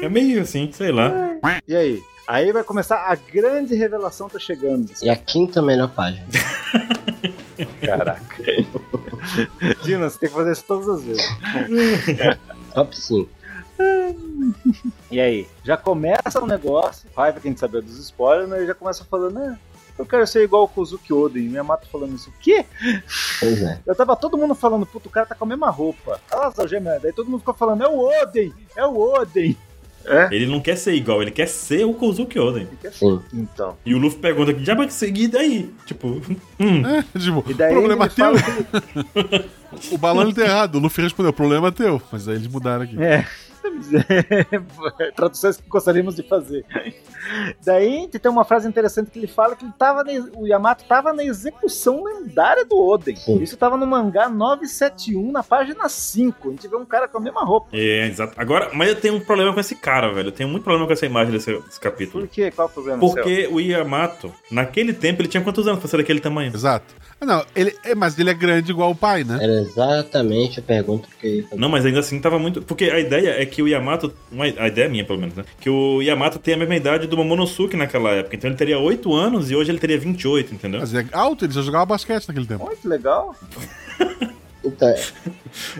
é 0.00 0.08
meio 0.08 0.42
assim, 0.42 0.70
sei 0.70 0.92
lá. 0.92 1.10
E 1.66 1.74
aí? 1.74 2.00
Aí 2.26 2.52
vai 2.52 2.62
começar 2.62 3.04
a 3.10 3.14
grande 3.16 3.74
revelação 3.74 4.28
tá 4.28 4.38
chegando. 4.38 4.90
E 5.02 5.10
a 5.10 5.16
quinta 5.16 5.60
melhor 5.60 5.88
página. 5.88 6.24
Caraca. 7.84 8.42
Dina, 9.82 10.10
você 10.10 10.18
tem 10.18 10.28
que 10.28 10.34
fazer 10.34 10.52
isso 10.52 10.64
todas 10.66 10.88
as 10.88 11.02
vezes. 11.02 11.24
Top 12.74 12.96
5. 12.96 13.28
E 15.10 15.20
aí? 15.20 15.48
Já 15.64 15.76
começa 15.76 16.42
o 16.42 16.46
negócio, 16.46 17.08
raiva 17.16 17.40
quem 17.40 17.56
saber 17.56 17.82
dos 17.82 17.98
spoilers, 17.98 18.48
né? 18.48 18.58
Ele 18.58 18.66
já 18.66 18.74
começa 18.74 19.04
falando, 19.04 19.34
né? 19.34 19.58
Eu 19.96 20.04
quero 20.04 20.26
ser 20.26 20.42
igual 20.42 20.64
o 20.64 20.68
Kozuki 20.68 21.12
Oden. 21.12 21.48
Minha 21.48 21.62
mata 21.62 21.86
falando 21.90 22.16
isso. 22.16 22.28
O 22.30 22.32
quê? 22.40 22.66
Pois 23.38 23.62
é. 23.62 23.80
Eu 23.86 23.94
tava 23.94 24.16
todo 24.16 24.36
mundo 24.36 24.54
falando, 24.54 24.84
puto, 24.84 25.08
o 25.08 25.12
cara 25.12 25.26
tá 25.26 25.36
com 25.36 25.44
a 25.44 25.48
mesma 25.48 25.70
roupa. 25.70 26.20
Olha 26.32 26.48
as 26.48 26.58
algemas. 26.58 27.00
Daí 27.00 27.12
todo 27.12 27.30
mundo 27.30 27.38
ficou 27.40 27.54
falando, 27.54 27.84
é 27.84 27.88
o 27.88 28.00
Oden! 28.00 28.52
É 28.76 28.84
o 28.84 28.98
Oden! 28.98 29.56
É? 30.06 30.28
Ele 30.32 30.46
não 30.46 30.60
quer 30.60 30.76
ser 30.76 30.94
igual, 30.94 31.22
ele 31.22 31.30
quer 31.30 31.46
ser 31.48 31.84
o 31.84 31.94
Kozuki 31.94 32.38
Oden. 32.38 32.68
Sim. 32.92 33.20
Então. 33.32 33.76
E 33.86 33.94
o 33.94 33.98
Luffy 33.98 34.18
pergunta, 34.18 34.52
que 34.52 34.62
diabo 34.62 34.82
é 34.82 34.86
que 34.86 34.92
seguir 34.92 35.28
daí? 35.28 35.70
Tipo, 35.86 36.20
hum, 36.60 36.82
É, 36.86 37.18
tipo, 37.18 37.44
E 37.48 37.54
daí 37.54 37.72
problema 37.72 38.04
ele 38.06 38.14
teu. 38.14 38.32
que- 38.34 39.44
O 39.94 39.98
balão 39.98 40.30
tá 40.32 40.42
errado. 40.42 40.76
O 40.76 40.78
Luffy 40.78 41.02
respondeu, 41.02 41.32
problema 41.32 41.72
teu. 41.72 42.00
Mas 42.12 42.28
aí 42.28 42.36
eles 42.36 42.46
mudaram 42.46 42.84
aqui. 42.84 42.96
É. 43.02 43.26
Traduções 45.16 45.56
que 45.56 45.68
gostaríamos 45.68 46.14
de 46.14 46.22
fazer. 46.22 46.64
Daí 47.64 48.08
tem 48.08 48.30
uma 48.30 48.44
frase 48.44 48.68
interessante 48.68 49.10
que 49.10 49.18
ele 49.18 49.26
fala 49.26 49.56
que 49.56 49.64
ele 49.64 49.72
tava 49.78 50.04
na- 50.04 50.12
o 50.36 50.46
Yamato 50.46 50.84
tava 50.84 51.12
na 51.12 51.24
execução 51.24 52.04
lendária 52.04 52.64
do 52.64 52.76
Oden. 52.78 53.16
Sim. 53.16 53.42
Isso 53.42 53.56
tava 53.56 53.76
no 53.76 53.86
mangá 53.86 54.28
971, 54.28 55.32
na 55.32 55.42
página 55.42 55.88
5. 55.88 56.48
A 56.48 56.50
gente 56.52 56.68
vê 56.68 56.76
um 56.76 56.84
cara 56.84 57.08
com 57.08 57.18
a 57.18 57.20
mesma 57.20 57.44
roupa. 57.44 57.68
é, 57.72 58.06
exato. 58.06 58.34
Agora, 58.36 58.70
mas 58.74 58.88
eu 58.88 58.96
tenho 58.96 59.14
um 59.14 59.20
problema 59.20 59.52
com 59.52 59.60
esse 59.60 59.74
cara, 59.74 60.12
velho. 60.12 60.28
Eu 60.28 60.32
tenho 60.32 60.48
muito 60.48 60.62
problema 60.64 60.86
com 60.86 60.92
essa 60.92 61.06
imagem 61.06 61.32
desse, 61.32 61.52
desse 61.60 61.80
capítulo. 61.80 62.26
Por 62.26 62.32
quê? 62.32 62.50
Qual 62.50 62.68
o 62.68 62.70
problema? 62.70 62.98
seu? 63.00 63.08
Porque 63.10 63.48
o 63.50 63.60
Yamato, 63.60 64.32
naquele 64.50 64.92
tempo, 64.92 65.22
ele 65.22 65.28
tinha 65.28 65.42
quantos 65.42 65.66
anos 65.66 65.80
pra 65.80 65.88
ser 65.88 65.96
daquele 65.98 66.20
tamanho? 66.20 66.52
Exato. 66.54 66.94
Ah, 67.20 67.26
não, 67.26 67.44
ele, 67.56 67.74
é, 67.84 67.94
mas 67.94 68.18
ele 68.18 68.28
é 68.28 68.34
grande 68.34 68.70
igual 68.70 68.90
o 68.90 68.94
pai, 68.94 69.24
né? 69.24 69.38
Era 69.40 69.52
exatamente 69.60 70.60
a 70.60 70.62
pergunta 70.62 71.08
que 71.20 71.26
eu 71.26 71.34
ia 71.36 71.42
fazer. 71.44 71.56
Não, 71.60 71.68
mas 71.68 71.86
ainda 71.86 72.00
assim 72.00 72.20
tava 72.20 72.38
muito. 72.38 72.60
Porque 72.62 72.84
a 72.86 72.98
ideia 73.00 73.40
é 73.40 73.46
que 73.46 73.62
o 73.62 73.68
Yamato. 73.68 74.12
uma- 74.30 74.44
A 74.44 74.68
ideia 74.68 74.86
é 74.86 74.88
minha, 74.88 75.04
pelo 75.04 75.18
menos, 75.20 75.34
né? 75.34 75.44
Que 75.60 75.70
o 75.70 76.02
Yamato 76.02 76.38
tem 76.38 76.54
a 76.54 76.56
mesma 76.56 76.74
idade 76.76 77.06
do 77.06 77.16
Momonosuke 77.16 77.76
naquela 77.76 78.10
época. 78.10 78.36
Então 78.36 78.50
ele 78.50 78.56
teria 78.56 78.78
8 78.78 79.14
anos 79.14 79.50
e 79.50 79.56
hoje 79.56 79.70
ele 79.70 79.78
teria 79.78 79.98
28, 79.98 80.54
entendeu? 80.54 80.80
Mas 80.80 80.92
é 80.94 81.06
alto, 81.12 81.44
ele 81.44 81.52
já 81.52 81.62
jogava 81.62 81.86
basquete 81.86 82.26
naquele 82.28 82.46
tempo. 82.46 82.64
Muito 82.64 82.88
legal. 82.88 83.34
Então, 84.66 84.88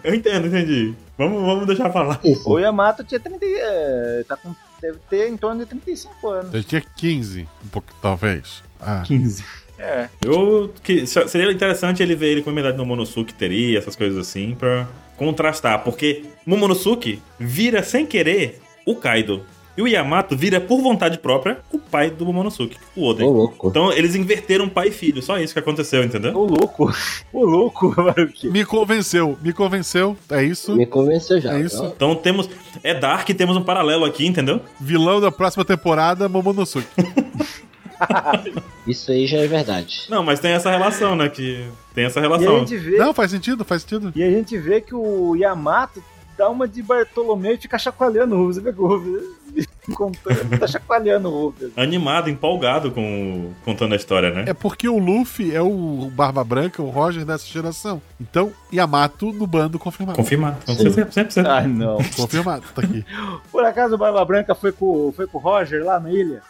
Eu 0.03 0.15
entendo, 0.15 0.47
entendi. 0.47 0.95
Vamos, 1.17 1.43
vamos 1.43 1.67
deixar 1.67 1.91
falar. 1.91 2.21
Isso. 2.23 2.47
O 2.47 2.59
Yamato 2.59 3.03
tinha 3.03 3.19
30. 3.19 3.39
é, 3.43 4.25
tá 4.29 4.37
com, 4.37 4.55
deve 4.79 4.99
ter 5.09 5.27
em 5.31 5.39
torno 5.39 5.61
de 5.61 5.67
35 5.71 6.29
anos. 6.29 6.53
Ele 6.53 6.63
tinha 6.65 6.83
15, 6.95 7.49
um 7.65 7.69
pouco, 7.69 7.89
talvez. 8.03 8.63
Ah. 8.79 9.03
15. 9.07 9.43
É. 9.79 10.09
Eu, 10.25 10.71
que, 10.83 11.07
se- 11.07 11.29
seria 11.29 11.51
interessante 11.51 12.03
ele 12.03 12.15
ver 12.15 12.29
ele 12.33 12.43
com 12.43 12.51
a 12.51 12.53
idade 12.53 12.77
no 12.77 12.85
Momonosuke 12.85 13.35
teria, 13.35 13.79
essas 13.79 13.97
coisas 13.97 14.19
assim, 14.19 14.55
pra 14.59 14.87
contrastar. 15.17 15.83
Porque 15.83 16.25
Momonosuke 16.47 17.21
vira 17.39 17.83
sem 17.83 18.07
querer 18.07 18.61
o 18.87 18.95
Kaido. 18.97 19.43
E 19.77 19.83
o 19.83 19.89
Yamato 19.89 20.37
vira 20.37 20.61
por 20.61 20.81
vontade 20.81 21.19
própria 21.19 21.59
o 21.73 21.81
pai 21.81 22.09
do 22.09 22.25
Momonosuke, 22.25 22.77
o 22.95 23.09
Oden. 23.09 23.27
Ô, 23.27 23.33
louco. 23.33 23.67
Então 23.69 23.93
eles 23.93 24.15
inverteram 24.15 24.69
pai 24.69 24.87
e 24.87 24.91
filho, 24.93 25.21
só 25.21 25.37
isso 25.41 25.53
que 25.53 25.59
aconteceu, 25.59 26.05
entendeu? 26.05 26.33
O 26.33 26.45
louco. 26.47 26.95
O 27.33 27.45
louco. 27.45 27.93
Me 28.45 28.65
convenceu, 28.65 29.37
me 29.43 29.53
convenceu. 29.53 30.17
É 30.31 30.45
isso. 30.45 30.77
Me 30.77 30.87
convenceu 30.87 31.41
já. 31.41 31.59
É 31.59 31.61
isso. 31.61 31.85
Então 31.87 32.15
temos. 32.15 32.49
É 32.85 32.95
Dark, 32.95 33.29
temos 33.31 33.57
um 33.57 33.65
paralelo 33.65 34.05
aqui, 34.05 34.25
entendeu? 34.25 34.61
Vilão 34.81 35.21
da 35.21 35.33
próxima 35.33 35.65
temporada, 35.65 36.29
Momonosuke. 36.29 36.87
Isso 38.87 39.11
aí 39.11 39.27
já 39.27 39.39
é 39.39 39.47
verdade. 39.47 40.03
Não, 40.09 40.23
mas 40.23 40.41
tem 40.41 40.53
essa 40.53 40.71
relação, 40.71 41.17
né? 41.17 41.29
Que 41.29 41.67
tem 41.95 42.05
essa 42.05 42.19
E 42.19 42.21
a 42.21 42.23
relação. 42.23 42.59
gente 42.61 42.77
vê. 42.77 42.97
Não, 42.99 43.15
faz 43.15 43.31
sentido, 43.31 43.65
faz 43.65 43.83
sentido. 43.83 44.13
E 44.15 44.23
a 44.23 44.31
gente 44.31 44.57
vê 44.59 44.81
que 44.81 44.95
o 44.95 45.35
Yamato 45.35 46.03
dá 46.37 46.49
uma 46.51 46.67
de 46.67 46.83
Bartolomeu 46.83 47.55
e 47.55 47.57
fica 47.57 47.79
chacoalhando 47.79 48.35
o 48.35 48.39
Rufus. 48.39 48.57
Você 48.57 48.73
que 48.73 49.91
o 49.91 49.95
contando, 49.95 50.59
tá 50.59 50.67
chacoalhando 50.67 51.29
o 51.29 51.47
Rufus. 51.47 51.71
Animado, 51.77 52.29
empolgado 52.29 52.91
com 52.91 53.53
contando 53.65 53.93
a 53.93 53.97
história, 53.97 54.31
né? 54.31 54.45
É 54.49 54.53
porque 54.55 54.89
o 54.89 54.99
Luffy 54.99 55.55
é 55.55 55.63
o 55.63 56.11
Barba 56.13 56.43
Branca, 56.43 56.83
o 56.83 56.91
Roger 56.91 57.25
dessa 57.25 57.47
geração. 57.47 58.03
Então, 58.21 58.53
Yamato 58.73 59.33
no 59.33 59.47
bando 59.47 59.79
confirmado. 59.79 60.17
Confirmado. 60.17 60.57
Sim. 60.67 60.91
100%. 60.91 61.47
Ah, 61.47 61.63
não. 61.67 61.99
Confirmado, 62.17 62.65
tá 62.75 62.83
aqui. 62.83 63.05
Por 63.51 63.65
acaso 63.65 63.95
o 63.95 63.99
Barba 63.99 64.25
Branca 64.25 64.55
foi 64.55 64.73
com, 64.73 65.13
foi 65.15 65.27
com 65.27 65.39
o 65.39 65.41
Roger 65.41 65.85
lá 65.85 66.01
na 66.01 66.11
ilha? 66.11 66.43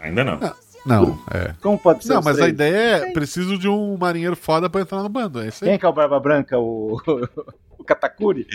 Ainda 0.00 0.24
não. 0.24 0.38
Não, 0.38 0.52
é. 1.32 1.54
Como 1.60 1.78
pode 1.78 2.04
ser? 2.04 2.14
Não, 2.14 2.22
mas 2.22 2.36
a 2.36 2.42
três? 2.42 2.52
ideia 2.52 2.76
é: 2.76 3.12
preciso 3.12 3.58
de 3.58 3.68
um 3.68 3.96
marinheiro 3.96 4.36
foda 4.36 4.68
pra 4.68 4.80
entrar 4.80 5.02
no 5.02 5.08
bando. 5.08 5.40
É 5.40 5.48
isso 5.48 5.64
aí. 5.64 5.70
Quem 5.70 5.78
que 5.78 5.86
é 5.86 5.88
o 5.88 5.92
Barba 5.92 6.18
Branca? 6.20 6.58
O, 6.58 7.00
o 7.78 7.84
Katakuri? 7.84 8.46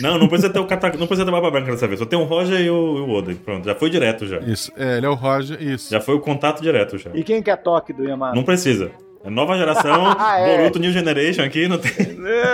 Não, 0.00 0.18
não 0.18 0.28
precisa 0.28 0.50
ter 0.52 0.58
o 0.58 0.66
cata... 0.66 0.88
não 0.90 1.06
precisa 1.06 1.24
ter 1.24 1.30
Barba 1.30 1.50
Branca 1.50 1.72
dessa 1.72 1.86
vez. 1.86 1.98
Só 1.98 2.06
tem 2.06 2.18
o 2.18 2.24
Roger 2.24 2.60
e 2.60 2.70
o, 2.70 2.98
e 2.98 3.00
o 3.00 3.10
Oden. 3.10 3.36
Pronto, 3.36 3.64
já 3.64 3.74
foi 3.74 3.90
direto 3.90 4.26
já. 4.26 4.38
Isso, 4.40 4.72
é, 4.76 4.98
ele 4.98 5.06
é 5.06 5.08
o 5.08 5.14
Roger, 5.14 5.60
isso. 5.62 5.90
Já 5.90 6.00
foi 6.00 6.14
o 6.14 6.20
contato 6.20 6.62
direto 6.62 6.98
já. 6.98 7.10
E 7.14 7.22
quem 7.22 7.42
que 7.42 7.50
é 7.50 7.52
a 7.52 7.56
Toque 7.56 7.92
do 7.92 8.04
Yamato? 8.04 8.36
Não 8.36 8.44
precisa. 8.44 8.90
É 9.24 9.30
nova 9.30 9.56
geração, 9.56 10.16
É. 10.36 10.56
Boruto 10.56 10.78
New 10.78 10.90
Generation 10.92 11.42
aqui, 11.42 11.68
não 11.68 11.78
tem. 11.78 11.92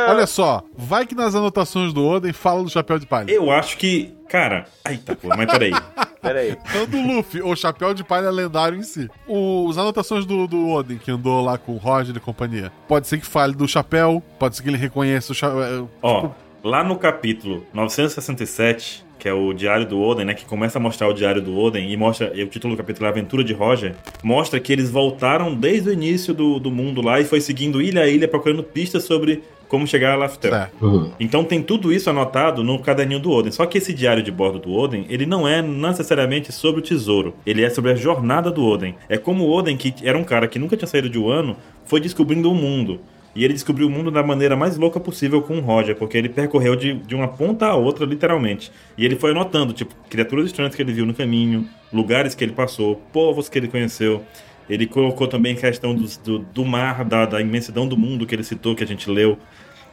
Olha 0.09 0.27
só, 0.27 0.63
vai 0.77 1.07
que 1.07 1.15
nas 1.15 1.35
anotações 1.35 1.93
do 1.93 2.07
Oden 2.07 2.33
fala 2.33 2.63
do 2.63 2.69
chapéu 2.69 2.99
de 2.99 3.07
palha. 3.07 3.31
Eu 3.31 3.51
acho 3.51 3.77
que. 3.79 4.15
Cara. 4.29 4.67
Eita, 4.89 5.17
pô, 5.17 5.29
mas 5.29 5.47
peraí. 5.51 5.73
Pera 6.21 6.41
aí. 6.41 6.57
Não 6.75 6.87
do 6.87 7.01
Luffy, 7.01 7.41
o 7.43 7.55
chapéu 7.57 7.95
de 7.95 8.03
palha 8.05 8.31
lendário 8.31 8.77
em 8.79 8.83
si. 8.83 9.09
O- 9.27 9.69
as 9.71 9.79
anotações 9.79 10.27
do, 10.27 10.47
do 10.47 10.69
Oden, 10.69 10.99
que 10.99 11.11
andou 11.11 11.43
lá 11.45 11.57
com 11.57 11.73
o 11.73 11.77
Roger 11.77 12.15
e 12.17 12.21
companhia. 12.21 12.71
Pode 12.87 13.07
ser 13.07 13.19
que 13.19 13.27
fale 13.27 13.55
do 13.55 13.67
chapéu, 13.69 14.23
pode 14.39 14.57
ser 14.57 14.63
que 14.63 14.69
ele 14.69 14.77
reconheça 14.77 15.33
o 15.33 15.35
chapéu. 15.35 15.89
Ó, 16.03 16.31
lá 16.63 16.83
no 16.85 16.97
capítulo 16.97 17.65
967, 17.73 19.05
que 19.19 19.29
é 19.29 19.33
o 19.33 19.53
diário 19.53 19.87
do 19.87 20.01
Oden, 20.01 20.25
né? 20.27 20.35
Que 20.35 20.45
começa 20.45 20.79
a 20.79 20.81
mostrar 20.81 21.09
o 21.09 21.13
diário 21.13 21.43
do 21.43 21.57
Oden 21.59 21.91
e 21.91 21.97
mostra. 21.97 22.31
E 22.35 22.43
o 22.43 22.49
título 22.49 22.75
do 22.75 22.77
capítulo 22.77 23.07
é 23.07 23.09
Aventura 23.11 23.43
de 23.43 23.53
Roger. 23.53 23.95
Mostra 24.23 24.61
que 24.61 24.73
eles 24.73 24.91
voltaram 24.91 25.55
desde 25.55 25.89
o 25.91 25.93
início 25.93 26.33
do, 26.35 26.59
do 26.61 26.71
mundo 26.71 27.01
lá 27.03 27.21
e 27.21 27.25
foi 27.25 27.41
seguindo 27.41 27.83
ilha 27.83 28.03
a 28.03 28.07
ilha 28.09 28.29
procurando 28.29 28.63
pistas 28.63 29.05
sobre 29.05 29.43
como 29.69 29.87
chegar 29.87 30.13
a 30.13 30.17
Laftel. 30.17 30.55
É. 30.55 30.71
Uhum. 30.81 31.13
Então 31.21 31.45
tem 31.45 31.63
tudo 31.63 31.93
isso 31.93 32.09
anotado 32.11 32.65
no 32.65 32.79
caderninho 32.79 33.21
do 33.21 33.31
Oden. 33.31 33.53
Só 33.53 33.67
que 33.67 33.79
esse 33.79 33.93
diário 33.93 34.23
de 34.23 34.33
bordo 34.33 34.59
do 34.59 34.73
Oden, 34.73 35.07
ele 35.09 35.27
não 35.27 35.47
é 35.47 35.63
necessariamente 35.63 36.51
sobre 36.53 36.81
o 36.81 36.83
tesouro. 36.83 37.35
Ele 37.47 37.63
é 37.63 37.71
sobre 37.71 37.93
a 37.93 37.95
jornada 37.95 38.51
do 38.51 38.65
Oden. 38.65 38.95
É 39.09 39.19
como 39.19 39.45
o 39.45 39.53
Oden, 39.53 39.77
que 39.77 39.95
era 40.03 40.17
um 40.17 40.25
cara 40.25 40.49
que 40.49 40.59
nunca 40.59 40.77
tinha 40.77 40.89
saído 40.89 41.09
de 41.09 41.19
Wano, 41.19 41.57
foi 41.85 42.01
descobrindo 42.01 42.51
o 42.51 42.55
mundo. 42.55 43.01
E 43.35 43.45
ele 43.45 43.55
descobriu 43.55 43.87
o 43.87 43.91
mundo 43.91 44.11
da 44.11 44.23
maneira 44.23 44.57
mais 44.57 44.77
louca 44.77 44.99
possível 44.99 45.41
com 45.43 45.59
o 45.59 45.61
Roger, 45.61 45.95
porque 45.95 46.19
ele 46.19 46.29
percorreu 46.29 46.75
de, 46.75 46.95
de 46.95 47.15
uma 47.15 47.29
ponta 47.29 47.67
a 47.67 47.77
outra, 47.77 48.05
literalmente. 48.05 48.73
E 48.97 49.05
ele 49.05 49.15
foi 49.15 49.31
anotando, 49.31 49.73
tipo, 49.73 49.95
criaturas 50.09 50.47
estranhas 50.47 50.75
que 50.75 50.83
ele 50.83 50.93
viu 50.93 51.07
no 51.07 51.15
caminho, 51.15 51.69
lugares 51.93 52.35
que 52.35 52.43
ele 52.43 52.53
passou, 52.53 52.97
povos 53.13 53.49
que 53.49 53.57
ele 53.59 53.69
conheceu. 53.69 54.25
Ele 54.69 54.87
colocou 54.87 55.27
também 55.27 55.55
a 55.55 55.57
questão 55.61 55.95
dos- 55.95 56.17
do, 56.19 56.39
do 56.41 56.65
mar, 56.65 57.05
da, 57.05 57.25
da 57.27 57.41
imensidão 57.41 57.87
do 57.89 57.97
mundo 57.97 58.27
que 58.27 58.35
ele 58.35 58.45
citou, 58.45 58.75
que 58.75 58.85
a 58.85 58.87
gente 58.87 59.11
leu. 59.11 59.39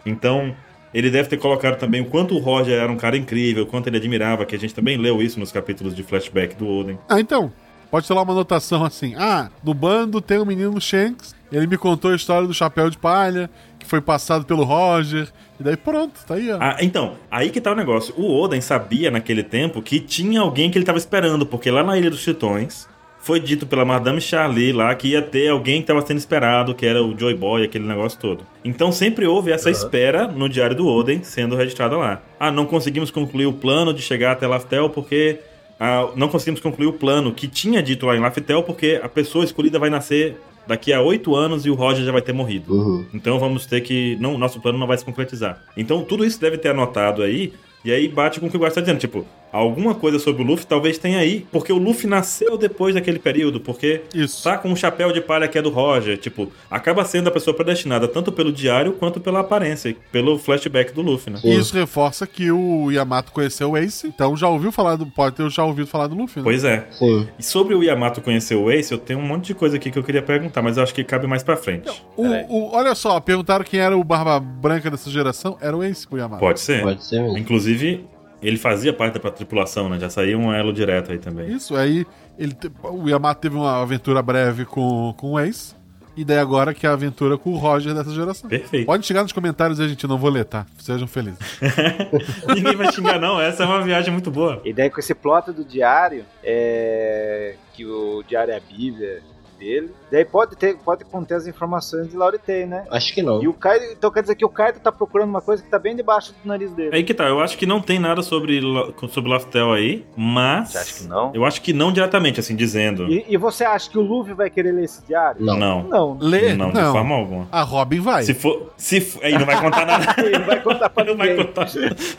Então, 0.06 0.56
ele 0.94 1.10
deve 1.10 1.30
ter 1.30 1.38
colocado 1.38 1.78
também 1.78 2.02
o 2.02 2.06
quanto 2.06 2.36
o 2.36 2.40
Roger 2.40 2.80
era 2.80 2.92
um 2.92 2.98
cara 2.98 3.18
incrível, 3.18 3.64
o 3.64 3.66
quanto 3.68 3.88
ele 3.88 3.98
admirava, 3.98 4.46
que 4.46 4.56
a 4.56 4.60
gente 4.60 4.74
também 4.74 4.98
leu 4.98 5.22
isso 5.22 5.40
nos 5.40 5.52
capítulos 5.52 5.96
de 5.96 6.04
flashback 6.04 6.56
do 6.56 6.68
Oden. 6.68 6.98
Ah, 7.10 7.20
então. 7.20 7.52
Pode 7.92 8.08
ser 8.08 8.14
lá 8.14 8.24
uma 8.24 8.34
anotação 8.34 8.84
assim: 8.84 9.14
ah, 9.16 9.50
no 9.64 9.74
bando 9.74 10.20
tem 10.20 10.40
um 10.40 10.44
menino 10.46 10.82
Shanks, 10.82 11.36
ele 11.52 11.68
me 11.68 11.78
contou 11.78 12.12
a 12.12 12.16
história 12.16 12.48
do 12.48 12.54
chapéu 12.54 12.90
de 12.90 12.98
palha, 12.98 13.50
que 13.80 13.86
foi 13.86 14.02
passado 14.02 14.44
pelo 14.44 14.64
Roger, 14.64 15.30
e 15.60 15.64
daí 15.64 15.78
pronto, 15.78 16.20
tá 16.28 16.34
aí, 16.34 16.52
ó. 16.52 16.58
Ah, 16.60 16.78
então, 16.82 17.14
aí 17.30 17.50
que 17.52 17.62
tá 17.62 17.72
o 17.72 17.76
negócio. 17.76 18.14
O 18.18 18.42
Oden 18.42 18.60
sabia 18.60 19.12
naquele 19.12 19.44
tempo 19.44 19.82
que 19.82 20.00
tinha 20.00 20.42
alguém 20.42 20.70
que 20.72 20.78
ele 20.78 20.84
tava 20.84 20.98
esperando, 20.98 21.46
porque 21.46 21.70
lá 21.72 21.84
na 21.84 21.98
Ilha 21.98 22.10
dos 22.10 22.24
Tritões 22.24 22.88
foi 23.26 23.40
dito 23.40 23.66
pela 23.66 23.84
Madame 23.84 24.22
Charlie 24.22 24.72
lá 24.72 24.94
que 24.94 25.08
ia 25.08 25.22
ter 25.22 25.50
alguém 25.50 25.82
que 25.82 25.88
tava 25.88 26.06
sendo 26.06 26.20
esperado, 26.20 26.76
que 26.76 26.86
era 26.86 27.04
o 27.04 27.18
Joy 27.18 27.34
Boy, 27.34 27.64
aquele 27.64 27.84
negócio 27.84 28.20
todo. 28.20 28.46
Então 28.64 28.92
sempre 28.92 29.26
houve 29.26 29.52
essa 29.52 29.72
espera 29.72 30.28
no 30.28 30.48
diário 30.48 30.76
do 30.76 30.88
Oden 30.88 31.24
sendo 31.24 31.56
registrada 31.56 31.98
lá. 31.98 32.22
Ah, 32.40 32.52
não 32.52 32.68
conseguimos 32.68 33.10
concluir 33.10 33.48
o 33.48 33.54
plano 33.54 33.96
de 33.96 34.02
chegar 34.04 34.34
até 34.34 34.46
Laftel 34.46 34.92
porque 34.92 35.40
ah, 35.80 36.10
não 36.16 36.28
conseguimos 36.28 36.62
concluir 36.62 36.86
o 36.86 36.94
plano 36.94 37.34
que 37.34 37.48
tinha 37.48 37.82
dito 37.82 38.06
lá 38.06 38.16
em 38.16 38.20
Laftel 38.20 38.62
porque 38.62 39.00
a 39.02 39.10
pessoa 39.10 39.44
escolhida 39.44 39.80
vai 39.80 39.90
nascer 39.90 40.38
daqui 40.68 40.94
a 40.94 41.02
oito 41.02 41.36
anos 41.36 41.66
e 41.66 41.72
o 41.72 41.74
Roger 41.74 42.06
já 42.06 42.12
vai 42.12 42.22
ter 42.22 42.32
morrido. 42.32 42.72
Uhum. 42.72 43.06
Então 43.12 43.40
vamos 43.40 43.66
ter 43.66 43.82
que. 43.82 44.16
Não, 44.20 44.38
nosso 44.38 44.62
plano 44.62 44.78
não 44.78 44.86
vai 44.86 45.00
se 45.00 45.06
concretizar. 45.06 45.64
Então 45.76 46.04
tudo 46.04 46.24
isso 46.24 46.40
deve 46.40 46.60
ter 46.60 46.70
anotado 46.70 47.24
aí. 47.24 47.54
E 47.84 47.92
aí 47.92 48.08
bate 48.08 48.40
com 48.40 48.46
o 48.46 48.50
que 48.52 48.56
o 48.56 48.60
Guarda 48.60 48.74
está 48.74 48.82
dizendo. 48.82 49.00
Tipo, 49.00 49.26
alguma 49.58 49.96
coisa 49.96 50.20
sobre 50.20 50.44
o 50.44 50.46
Luffy 50.46 50.66
talvez 50.66 50.98
tenha 50.98 51.20
aí. 51.20 51.46
Porque 51.52 51.72
o 51.72 51.78
Luffy 51.78 52.08
nasceu 52.10 52.58
depois 52.58 52.94
daquele 52.96 53.20
período. 53.20 53.60
Porque 53.60 54.02
Isso. 54.14 54.44
tá 54.44 54.58
com 54.58 54.72
o 54.72 54.76
chapéu 54.76 55.12
de 55.12 55.22
palha 55.22 55.48
que 55.48 55.58
é 55.58 55.62
do 55.62 55.70
Roger. 55.70 56.18
Tipo, 56.18 56.52
acaba 56.70 57.04
sendo 57.06 57.28
a 57.28 57.32
pessoa 57.32 57.54
predestinada 57.56 58.08
tanto 58.08 58.32
pelo 58.32 58.52
diário 58.52 58.94
quanto 58.94 59.20
pela 59.20 59.40
aparência. 59.40 59.96
Pelo 60.12 60.38
flashback 60.38 60.94
do 60.94 61.02
Luffy, 61.02 61.32
né? 61.34 61.40
Sim. 61.40 61.50
E 61.52 61.56
isso 61.60 61.74
reforça 61.76 62.26
que 62.28 62.52
o 62.52 62.92
Yamato 62.92 63.32
conheceu 63.32 63.72
o 63.72 63.78
Ace, 63.78 64.08
então 64.08 64.36
já 64.36 64.48
ouviu 64.50 64.72
falar 64.72 64.96
do. 64.96 65.06
Pode 65.06 65.36
ter 65.36 65.50
já 65.50 65.64
ouvido 65.64 65.88
falar 65.88 66.08
do 66.08 66.16
Luffy, 66.16 66.40
né? 66.40 66.44
Pois 66.44 66.64
é. 66.64 66.86
Sim. 66.92 67.28
E 67.40 67.44
sobre 67.44 67.76
o 67.76 67.84
Yamato 67.84 68.22
conhecer 68.22 68.56
o 68.56 68.70
Ace, 68.72 68.92
eu 68.92 68.98
tenho 68.98 69.20
um 69.20 69.24
monte 69.28 69.48
de 69.48 69.54
coisa 69.56 69.76
aqui 69.78 69.92
que 69.92 69.98
eu 70.00 70.04
queria 70.04 70.22
perguntar, 70.22 70.62
mas 70.62 70.78
eu 70.78 70.84
acho 70.84 70.94
que 70.94 71.04
cabe 71.04 71.28
mais 71.28 71.44
pra 71.44 71.56
frente. 71.56 71.90
O, 72.18 72.26
o- 72.26 72.72
olha 72.76 72.94
só, 72.96 73.20
perguntaram 73.20 73.64
quem 73.64 73.80
era 73.80 73.96
o 73.98 74.04
Barba 74.04 74.40
Branca 74.40 74.90
dessa 74.90 75.10
geração. 75.10 75.58
Era 75.62 75.76
o 75.76 75.84
Ace 75.84 76.08
com 76.08 76.16
o 76.16 76.20
Yamato. 76.20 76.40
Pode 76.40 76.60
ser. 76.60 76.82
Pode 76.82 77.04
ser 77.06 77.22
mesmo. 77.22 77.38
Inclusive, 77.38 78.06
ele 78.48 78.58
fazia 78.58 78.94
parte 78.94 79.20
da 79.20 79.32
tripulação, 79.32 79.90
né? 79.90 80.00
Já 80.00 80.10
saiu 80.10 80.40
um 80.40 80.54
elo 80.54 80.72
direto 80.72 81.12
aí 81.12 81.18
também. 81.18 81.52
Isso, 81.52 81.76
aí 81.76 82.06
ele 82.38 82.54
te- 82.54 82.72
o 82.84 83.08
Yamato 83.10 83.42
teve 83.42 83.56
uma 83.56 83.82
aventura 83.82 84.22
breve 84.22 84.66
com, 84.66 85.14
com 85.18 85.32
o 85.34 85.40
Ace. 85.40 85.74
E 86.18 86.24
daí 86.24 86.38
agora 86.38 86.74
que 86.74 86.88
é 86.88 86.90
a 86.90 86.94
aventura 86.94 87.38
com 87.38 87.52
o 87.52 87.58
Roger 87.58 87.94
dessa 87.94 88.10
geração. 88.12 88.50
Perfeito. 88.50 88.86
Pode 88.86 89.06
chegar 89.06 89.22
nos 89.22 89.34
comentários 89.34 89.82
aí, 89.82 89.90
gente, 89.90 90.08
não 90.08 90.18
vou 90.18 90.30
ler, 90.30 90.46
tá? 90.46 90.66
Sejam 90.80 91.08
felizes. 91.08 91.38
Ninguém 92.56 92.74
vai 92.76 92.90
xingar, 92.94 93.20
não. 93.20 93.40
Essa 93.40 93.64
é 93.64 93.66
uma 93.66 93.82
viagem 93.82 94.14
muito 94.14 94.32
boa. 94.32 94.62
E 94.64 94.72
daí 94.72 94.90
com 94.90 95.00
esse 95.02 95.14
plot 95.14 95.52
do 95.52 95.66
diário, 95.66 96.24
é... 96.42 97.56
que 97.74 97.86
o 97.86 98.24
diário 98.26 98.54
é 98.54 98.58
a 98.58 98.62
bíblia 98.62 99.22
dele, 99.58 99.92
daí 100.12 100.26
pode, 100.26 100.56
ter, 100.56 100.78
pode 100.78 101.04
conter 101.06 101.36
as 101.36 101.48
informações 101.48 102.10
de 102.10 102.16
Lauritei, 102.16 102.66
né? 102.66 102.86
Acho 102.92 103.14
que 103.14 103.22
não. 103.22 103.42
E 103.44 103.48
o 103.48 103.54
Kaido, 103.54 103.86
então 103.92 104.12
quer 104.12 104.22
dizer 104.22 104.36
que 104.36 104.46
o 104.46 104.50
Kaido 104.50 104.80
tá 104.80 104.92
procurando 104.92 105.30
uma 105.30 105.42
coisa 105.42 105.64
que 105.64 105.70
tá 105.70 105.80
bem 105.80 105.96
debaixo 105.96 106.34
do 106.34 106.48
nariz 106.48 106.72
dele. 106.72 106.90
Aí 106.94 107.04
que 107.04 107.14
tá, 107.14 107.26
eu 107.26 107.40
acho 107.40 107.58
que 107.58 107.66
não 107.66 107.82
tem 107.82 108.00
nada 108.00 108.22
sobre, 108.22 108.62
sobre 109.10 109.30
Laftel 109.30 109.74
aí, 109.74 110.06
mas. 110.16 110.70
Você 110.70 110.78
acha 110.78 110.94
que 110.96 111.04
não? 111.08 111.32
Eu 111.34 111.46
acho 111.46 111.62
que 111.62 111.74
não 111.74 111.92
diretamente, 111.92 112.40
assim, 112.40 112.56
dizendo. 112.56 113.08
E, 113.12 113.26
e 113.30 113.38
você 113.38 113.64
acha 113.64 113.90
que 113.90 113.98
o 113.98 114.02
Luffy 114.02 114.34
vai 114.34 114.50
querer 114.50 114.72
ler 114.72 114.86
esse 114.86 115.06
diário? 115.06 115.44
Não. 115.44 115.58
Não. 115.58 115.84
Não. 115.84 116.18
Ler? 116.20 116.56
Não, 116.56 116.72
de 116.72 116.82
forma 116.82 117.16
alguma. 117.16 117.48
A 117.52 117.62
Robin 117.62 118.00
vai. 118.00 118.24
Se 118.24 118.34
for. 118.34 118.74
Se 118.78 119.02
for 119.02 119.24
aí 119.24 119.34
não 119.38 119.46
vai 119.46 119.60
contar 119.62 119.86
nada. 119.86 120.16
Ele 120.22 120.38
não 120.38 120.46
vai 120.46 120.62
contar 120.62 120.90
pra 120.90 121.04
não 121.06 121.18
vai 121.18 121.30
ninguém. 121.30 121.46
contar 121.46 121.68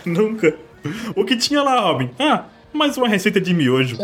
nunca. 0.05 0.55
O 1.15 1.25
que 1.25 1.37
tinha 1.37 1.63
lá, 1.63 1.81
Robin? 1.81 2.11
Ah, 2.19 2.45
mais 2.77 2.97
uma 2.97 3.09
receita 3.09 3.41
de 3.41 3.53
miojo. 3.55 3.97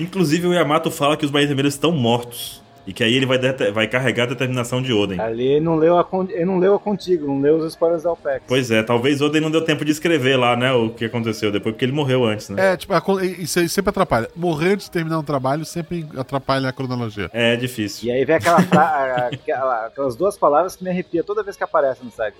Inclusive, 0.00 0.46
o 0.46 0.54
Yamato 0.54 0.90
fala 0.90 1.16
que 1.16 1.24
os 1.24 1.30
Vermelhos 1.48 1.74
estão 1.74 1.92
mortos. 1.92 2.61
E 2.86 2.92
que 2.92 3.04
aí 3.04 3.14
ele 3.14 3.26
vai, 3.26 3.38
vai 3.72 3.86
carregar 3.86 4.24
a 4.24 4.26
determinação 4.26 4.82
de 4.82 4.92
Oden. 4.92 5.20
Ali 5.20 5.46
ele 5.46 5.60
não 5.64 5.76
leu 5.76 5.98
a, 5.98 6.04
con- 6.04 6.26
ele 6.28 6.44
não 6.44 6.58
leu 6.58 6.74
a 6.74 6.78
contigo, 6.80 7.26
não 7.26 7.40
leu 7.40 7.56
os 7.58 7.66
spoilers 7.66 8.02
da 8.02 8.12
OPEX. 8.12 8.42
Pois 8.48 8.70
é, 8.70 8.82
talvez 8.82 9.20
Oden 9.20 9.40
não 9.40 9.50
deu 9.50 9.60
tempo 9.62 9.84
de 9.84 9.92
escrever 9.92 10.36
lá, 10.36 10.56
né, 10.56 10.72
o 10.72 10.90
que 10.90 11.04
aconteceu 11.04 11.52
depois, 11.52 11.74
porque 11.74 11.84
ele 11.84 11.92
morreu 11.92 12.24
antes, 12.24 12.48
né? 12.48 12.72
É, 12.72 12.76
tipo, 12.76 12.92
a 12.92 13.00
con- 13.00 13.20
isso 13.20 13.58
aí 13.60 13.68
sempre 13.68 13.90
atrapalha. 13.90 14.28
Morrer 14.34 14.72
antes 14.72 14.86
de 14.86 14.92
terminar 14.92 15.18
um 15.18 15.22
trabalho 15.22 15.64
sempre 15.64 16.04
atrapalha 16.16 16.68
a 16.68 16.72
cronologia. 16.72 17.30
É, 17.32 17.54
difícil. 17.56 18.08
E 18.08 18.12
aí 18.12 18.24
vem 18.24 18.36
aquela, 18.36 18.58
aquela- 19.32 19.86
aquelas 19.86 20.16
duas 20.16 20.36
palavras 20.36 20.76
que 20.76 20.82
me 20.84 20.90
arrepia 20.90 21.22
toda 21.22 21.42
vez 21.42 21.56
que 21.56 21.64
aparece 21.64 22.04
no 22.04 22.10
site. 22.10 22.36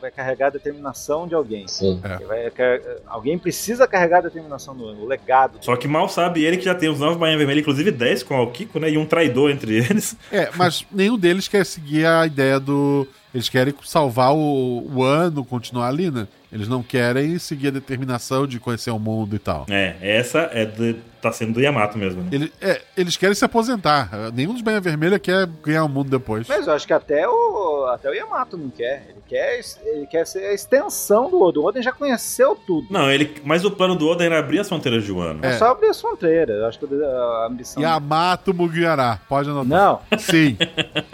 Vai 0.00 0.10
carregar 0.10 0.48
a 0.48 0.50
determinação 0.50 1.26
de 1.26 1.34
alguém. 1.34 1.66
Sim. 1.68 2.00
Vai 2.26 2.50
car- 2.50 2.80
alguém 3.06 3.38
precisa 3.38 3.86
carregar 3.86 4.18
a 4.18 4.22
determinação 4.22 4.74
do 4.76 4.84
o 4.84 5.06
legado. 5.06 5.58
Só 5.60 5.74
que 5.76 5.88
mal 5.88 6.08
sabe 6.08 6.44
ele 6.44 6.56
que 6.56 6.64
já 6.64 6.74
tem 6.74 6.88
os 6.88 6.98
nove 7.00 7.18
Bainha 7.18 7.36
Vermelha, 7.38 7.60
inclusive 7.60 7.90
10 7.90 8.22
com 8.22 8.34
o 8.34 8.38
Alkiko, 8.38 8.78
né? 8.78 8.90
E 8.90 8.98
um 8.98 9.06
traidor 9.06 9.50
entre 9.50 9.83
eles. 9.90 10.16
É, 10.30 10.50
mas 10.56 10.84
nenhum 10.90 11.18
deles 11.18 11.48
quer 11.48 11.64
seguir 11.64 12.06
a 12.06 12.26
ideia 12.26 12.58
do. 12.58 13.06
Eles 13.34 13.48
querem 13.48 13.74
salvar 13.84 14.32
o, 14.32 14.90
o 14.94 15.02
ano, 15.02 15.44
continuar 15.44 15.88
ali, 15.88 16.10
né? 16.10 16.28
Eles 16.54 16.68
não 16.68 16.84
querem 16.84 17.36
seguir 17.38 17.66
a 17.68 17.70
determinação 17.72 18.46
de 18.46 18.60
conhecer 18.60 18.92
o 18.92 18.98
mundo 18.98 19.34
e 19.34 19.38
tal. 19.40 19.66
É, 19.68 19.96
essa 20.00 20.48
é 20.52 20.64
de, 20.64 20.94
tá 21.20 21.32
sendo 21.32 21.54
do 21.54 21.60
Yamato 21.60 21.98
mesmo, 21.98 22.22
né? 22.22 22.28
Ele- 22.30 22.52
é, 22.62 22.80
eles 22.96 23.16
querem 23.16 23.34
se 23.34 23.44
aposentar. 23.44 24.08
Nenhum 24.32 24.52
dos 24.52 24.62
Banha 24.62 24.80
Vermelha 24.80 25.18
quer 25.18 25.46
ganhar 25.64 25.84
o 25.84 25.88
mundo 25.88 26.08
depois. 26.10 26.46
Mas 26.46 26.68
eu 26.68 26.72
acho 26.72 26.86
que 26.86 26.92
até 26.92 27.26
o, 27.28 27.86
até 27.92 28.08
o 28.08 28.14
Yamato 28.14 28.56
não 28.56 28.70
quer. 28.70 29.04
Ele 29.08 29.18
quer, 29.26 29.60
ele 29.84 30.06
quer 30.06 30.24
ser 30.28 30.44
a 30.46 30.52
extensão 30.54 31.28
do 31.28 31.42
Oden. 31.42 31.60
O 31.60 31.66
Oden 31.66 31.82
já 31.82 31.90
conheceu 31.90 32.54
tudo. 32.54 32.86
Não, 32.88 33.10
ele. 33.10 33.34
Mas 33.44 33.64
o 33.64 33.70
plano 33.72 33.96
do 33.96 34.06
Oden 34.06 34.26
era 34.26 34.38
abrir 34.38 34.60
as 34.60 34.68
fronteiras 34.68 35.02
de 35.02 35.10
Wano. 35.10 35.40
É 35.42 35.48
É. 35.48 35.52
só 35.58 35.72
abrir 35.72 35.88
as 35.88 36.00
fronteiras. 36.00 36.56
Eu 36.56 36.66
acho 36.66 36.78
que 36.78 36.84
a 36.84 37.46
ambição. 37.50 37.82
Yamato 37.82 38.54
Mugiwara. 38.54 39.20
Pode 39.28 39.50
anotar. 39.50 39.66
Não, 39.66 40.18
Sim. 40.20 40.56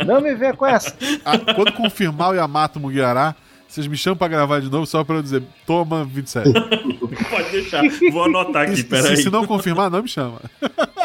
não 0.06 0.20
me 0.20 0.34
venha 0.34 0.52
com 0.54 0.66
essa. 0.66 0.94
Ah, 1.24 1.38
quando 1.54 1.72
confirmar 1.72 2.30
o 2.30 2.34
Yamato 2.34 2.78
Mugiwara, 2.78 3.34
vocês 3.70 3.86
me 3.86 3.96
chamam 3.96 4.16
pra 4.16 4.28
gravar 4.28 4.60
de 4.60 4.70
novo 4.70 4.84
só 4.86 5.04
pra 5.04 5.16
eu 5.16 5.22
dizer, 5.22 5.42
toma 5.66 6.04
27. 6.04 6.50
Pode 7.30 7.50
deixar. 7.50 7.82
Vou 8.12 8.24
anotar 8.24 8.64
aqui, 8.64 8.76
se, 8.76 8.84
peraí. 8.84 9.16
se 9.16 9.30
não 9.30 9.46
confirmar, 9.46 9.90
não 9.90 10.02
me 10.02 10.08
chama. 10.08 10.40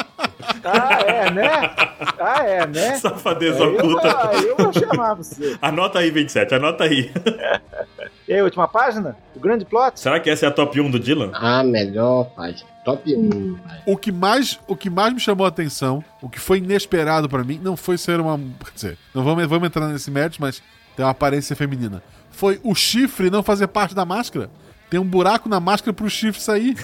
Ah, 0.67 0.99
é, 1.01 1.29
né? 1.31 1.49
Ah, 2.19 2.43
é, 2.43 2.65
né? 2.65 2.95
Safadeza 2.97 3.59
eu, 3.63 3.77
vou- 3.77 3.91
oculta. 3.91 4.29
aí 4.29 4.47
eu 4.47 4.55
vou 4.57 4.73
chamar 4.73 5.13
você. 5.13 5.55
Anota 5.61 5.99
aí, 5.99 6.09
27, 6.09 6.55
anota 6.55 6.83
aí. 6.85 7.11
E 8.27 8.33
aí, 8.33 8.41
última 8.41 8.67
página? 8.67 9.15
O 9.35 9.39
grande 9.39 9.63
plot? 9.63 9.99
Será 9.99 10.19
que 10.19 10.27
essa 10.29 10.45
é 10.45 10.49
a 10.49 10.51
top 10.51 10.79
1 10.81 10.89
do 10.89 10.99
Dylan? 10.99 11.29
A 11.33 11.63
melhor 11.63 12.25
página. 12.35 12.67
Top 12.83 13.15
1. 13.15 13.57
O 13.85 13.95
que 13.95 14.11
mais, 14.11 14.59
o 14.67 14.75
que 14.75 14.89
mais 14.89 15.13
me 15.13 15.19
chamou 15.19 15.45
a 15.45 15.49
atenção, 15.49 16.03
o 16.21 16.27
que 16.29 16.39
foi 16.39 16.57
inesperado 16.57 17.29
pra 17.29 17.43
mim, 17.43 17.59
não 17.61 17.77
foi 17.77 17.97
ser 17.97 18.19
uma. 18.19 18.35
Quer 18.37 18.71
dizer, 18.73 18.97
não 19.13 19.23
vamos, 19.23 19.45
vamos 19.47 19.67
entrar 19.67 19.87
nesse 19.87 20.09
mérito, 20.09 20.37
mas 20.39 20.61
tem 20.95 21.05
uma 21.05 21.11
aparência 21.11 21.55
feminina. 21.55 22.01
Foi 22.35 22.59
o 22.63 22.75
chifre 22.75 23.29
não 23.29 23.41
fazer 23.41 23.67
parte 23.67 23.95
da 23.95 24.03
máscara. 24.03 24.49
Tem 24.89 24.99
um 24.99 25.03
buraco 25.05 25.49
na 25.49 25.59
máscara 25.59 25.93
pro 25.93 26.09
chifre 26.09 26.39
sair. 26.41 26.75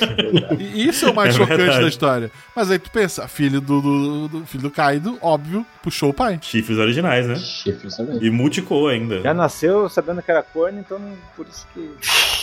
e 0.58 0.88
isso 0.88 1.06
é 1.06 1.10
o 1.10 1.14
mais 1.14 1.34
É 1.34 1.38
chocante 1.38 1.56
verdade. 1.58 1.82
da 1.82 1.88
história. 1.88 2.30
Mas 2.56 2.70
aí 2.70 2.78
tu 2.78 2.90
pensa, 2.90 3.28
filho 3.28 3.60
do, 3.60 3.80
do- 3.80 4.28
do- 4.28 4.46
filho 4.46 4.62
do 4.64 4.70
Kaido, 4.70 5.18
óbvio, 5.20 5.64
puxou 5.82 6.10
o 6.10 6.14
pai. 6.14 6.38
Chifres 6.42 6.78
originais, 6.78 7.26
né? 7.26 7.36
Chifres 7.36 7.96
também. 7.96 8.18
E 8.22 8.30
multicou 8.30 8.88
ainda. 8.88 9.20
Já 9.20 9.34
nasceu 9.34 9.88
sabendo 9.88 10.22
que 10.22 10.30
era 10.30 10.42
corno, 10.42 10.80
então 10.80 10.98
não- 10.98 11.16
por 11.36 11.46
isso 11.46 11.66
que. 11.74 11.90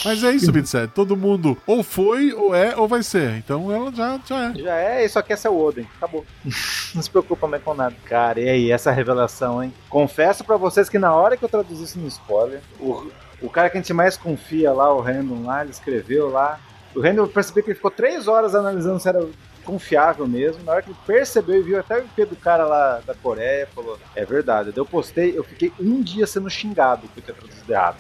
Mas 0.06 0.24
é 0.24 0.32
isso, 0.32 0.52
27. 0.52 0.92
Todo 0.94 1.18
mundo 1.18 1.58
ou 1.66 1.84
foi, 1.84 2.32
ou 2.34 2.54
é, 2.56 2.76
ou 2.78 2.88
vai 2.88 3.04
ser. 3.04 3.32
Então 3.38 3.72
ela 3.72 3.92
já, 3.92 4.20
já 4.26 4.50
é. 4.50 4.54
Já 4.56 4.76
é, 4.78 5.06
e 5.06 5.10
só 5.10 5.22
quer 5.22 5.38
ser 5.38 5.50
o 5.50 5.58
Oden. 5.58 5.88
Acabou. 5.98 6.26
não 6.96 7.02
se 7.02 7.10
preocupa 7.10 7.48
mais 7.48 7.62
com 7.64 7.74
nada. 7.74 7.96
Cara, 8.06 8.40
e 8.40 8.48
aí, 8.48 8.72
essa 8.72 8.92
revelação, 8.92 9.64
hein? 9.64 9.74
Confesso 9.90 10.44
pra 10.44 10.56
vocês 10.56 10.88
que 10.88 10.98
na 11.00 11.14
hora 11.14 11.36
que 11.36 11.44
eu 11.44 11.50
traduzi 11.50 11.84
isso 11.84 12.00
no 12.00 12.08
spoiler, 12.08 12.62
o, 12.80 13.08
o 13.42 13.50
cara 13.50 13.70
que 13.70 13.78
a 13.78 13.82
gente 13.82 13.94
mais 13.94 14.18
confia 14.18 14.72
lá, 14.72 14.94
o 14.94 15.00
Random 15.00 15.46
lá, 15.46 15.62
ele 15.62 15.72
escreveu 15.72 16.30
lá. 16.30 16.60
O 16.96 17.02
Random, 17.02 17.24
eu 17.24 17.28
percebi 17.28 17.62
que 17.62 17.70
ele 17.70 17.76
ficou 17.76 17.92
três 17.92 18.28
horas 18.28 18.56
analisando 18.56 19.00
se 19.00 19.08
era 19.08 19.26
confiável 19.70 20.28
mesmo. 20.28 20.64
Na 20.64 20.72
hora 20.72 20.82
que 20.82 20.90
ele 20.90 20.98
percebeu 21.06 21.60
e 21.60 21.64
viu 21.64 21.80
até 21.80 21.98
o 21.98 22.04
IP 22.04 22.26
do 22.26 22.36
cara 22.36 22.66
lá 22.66 23.02
da 23.06 23.14
Coreia, 23.14 23.68
falou: 23.74 24.00
É 24.16 24.26
verdade. 24.26 24.72
Eu 24.76 24.86
postei, 24.86 25.38
eu 25.38 25.44
fiquei 25.44 25.72
um 25.80 26.02
dia 26.02 26.26
sendo 26.26 26.50
xingado 26.50 27.08
por 27.14 27.22
ter 27.22 27.34
traduzido 27.34 27.72
errado. 27.72 27.98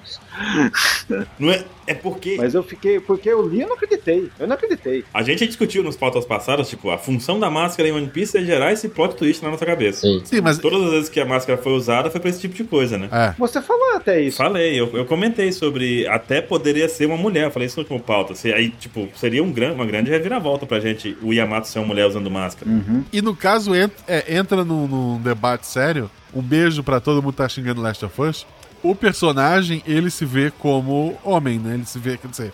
Não 1.37 1.51
é, 1.51 1.63
é 1.87 1.93
porque 1.93 2.35
Mas 2.37 2.53
eu 2.53 2.63
fiquei, 2.63 2.99
porque 2.99 3.29
eu 3.29 3.47
li, 3.47 3.61
eu 3.61 3.67
não 3.67 3.75
acreditei. 3.75 4.29
Eu 4.39 4.47
não 4.47 4.53
acreditei. 4.53 5.03
a 5.11 5.23
gente 5.23 5.45
discutiu 5.47 5.83
nos 5.83 5.97
pautas 5.97 6.23
passadas, 6.23 6.69
tipo, 6.69 6.89
a 6.91 6.97
função 6.97 7.39
da 7.39 7.49
máscara 7.49 7.89
em 7.89 7.91
One 7.91 8.07
Piece 8.07 8.37
é 8.37 8.41
gerar 8.41 8.71
esse 8.71 8.87
plot 8.89 9.15
twist 9.15 9.43
na 9.43 9.49
nossa 9.49 9.65
cabeça. 9.65 10.01
Sim. 10.01 10.21
Sim, 10.23 10.41
mas. 10.41 10.59
Todas 10.59 10.83
as 10.83 10.91
vezes 10.91 11.09
que 11.09 11.19
a 11.19 11.25
máscara 11.25 11.57
foi 11.57 11.73
usada 11.73 12.11
foi 12.11 12.19
pra 12.19 12.29
esse 12.29 12.39
tipo 12.39 12.53
de 12.53 12.63
coisa, 12.63 12.97
né? 12.97 13.09
É. 13.11 13.33
Você 13.37 13.61
falou 13.61 13.95
até 13.95 14.21
isso. 14.21 14.37
Falei, 14.37 14.79
eu, 14.79 14.89
eu 14.95 15.05
comentei 15.05 15.51
sobre 15.51 16.07
até 16.07 16.41
poderia 16.41 16.87
ser 16.87 17.05
uma 17.07 17.17
mulher, 17.17 17.45
eu 17.45 17.51
falei 17.51 17.65
isso 17.67 17.77
no 17.77 17.83
último 17.83 17.99
pauta. 17.99 18.35
Se, 18.35 18.53
aí, 18.53 18.69
tipo, 18.69 19.09
seria 19.15 19.43
um 19.43 19.51
gran, 19.51 19.73
uma 19.73 19.85
grande 19.85 20.11
reviravolta 20.11 20.65
pra 20.65 20.79
gente 20.79 21.17
o 21.21 21.33
Yamato 21.33 21.58
ser 21.67 21.79
uma 21.79 21.87
mulher 21.87 22.07
usando 22.07 22.29
máscara. 22.31 22.69
Uhum. 22.69 23.03
E 23.11 23.21
no 23.21 23.35
caso, 23.35 23.75
ent- 23.75 23.91
é, 24.07 24.35
entra 24.37 24.63
num, 24.63 24.87
num 24.87 25.21
debate 25.21 25.67
sério. 25.67 26.09
Um 26.33 26.41
beijo 26.41 26.83
pra 26.83 26.99
todo 26.99 27.21
mundo 27.21 27.33
que 27.33 27.37
tá 27.37 27.49
xingando 27.49 27.81
Last 27.81 28.05
of 28.05 28.21
Us. 28.21 28.45
O 28.81 28.95
personagem, 28.95 29.83
ele 29.85 30.09
se 30.09 30.23
vê 30.23 30.51
como 30.57 31.17
homem, 31.23 31.59
né? 31.59 31.73
Ele 31.73 31.85
se 31.85 31.99
vê, 31.99 32.17
quer 32.17 32.29
dizer... 32.29 32.53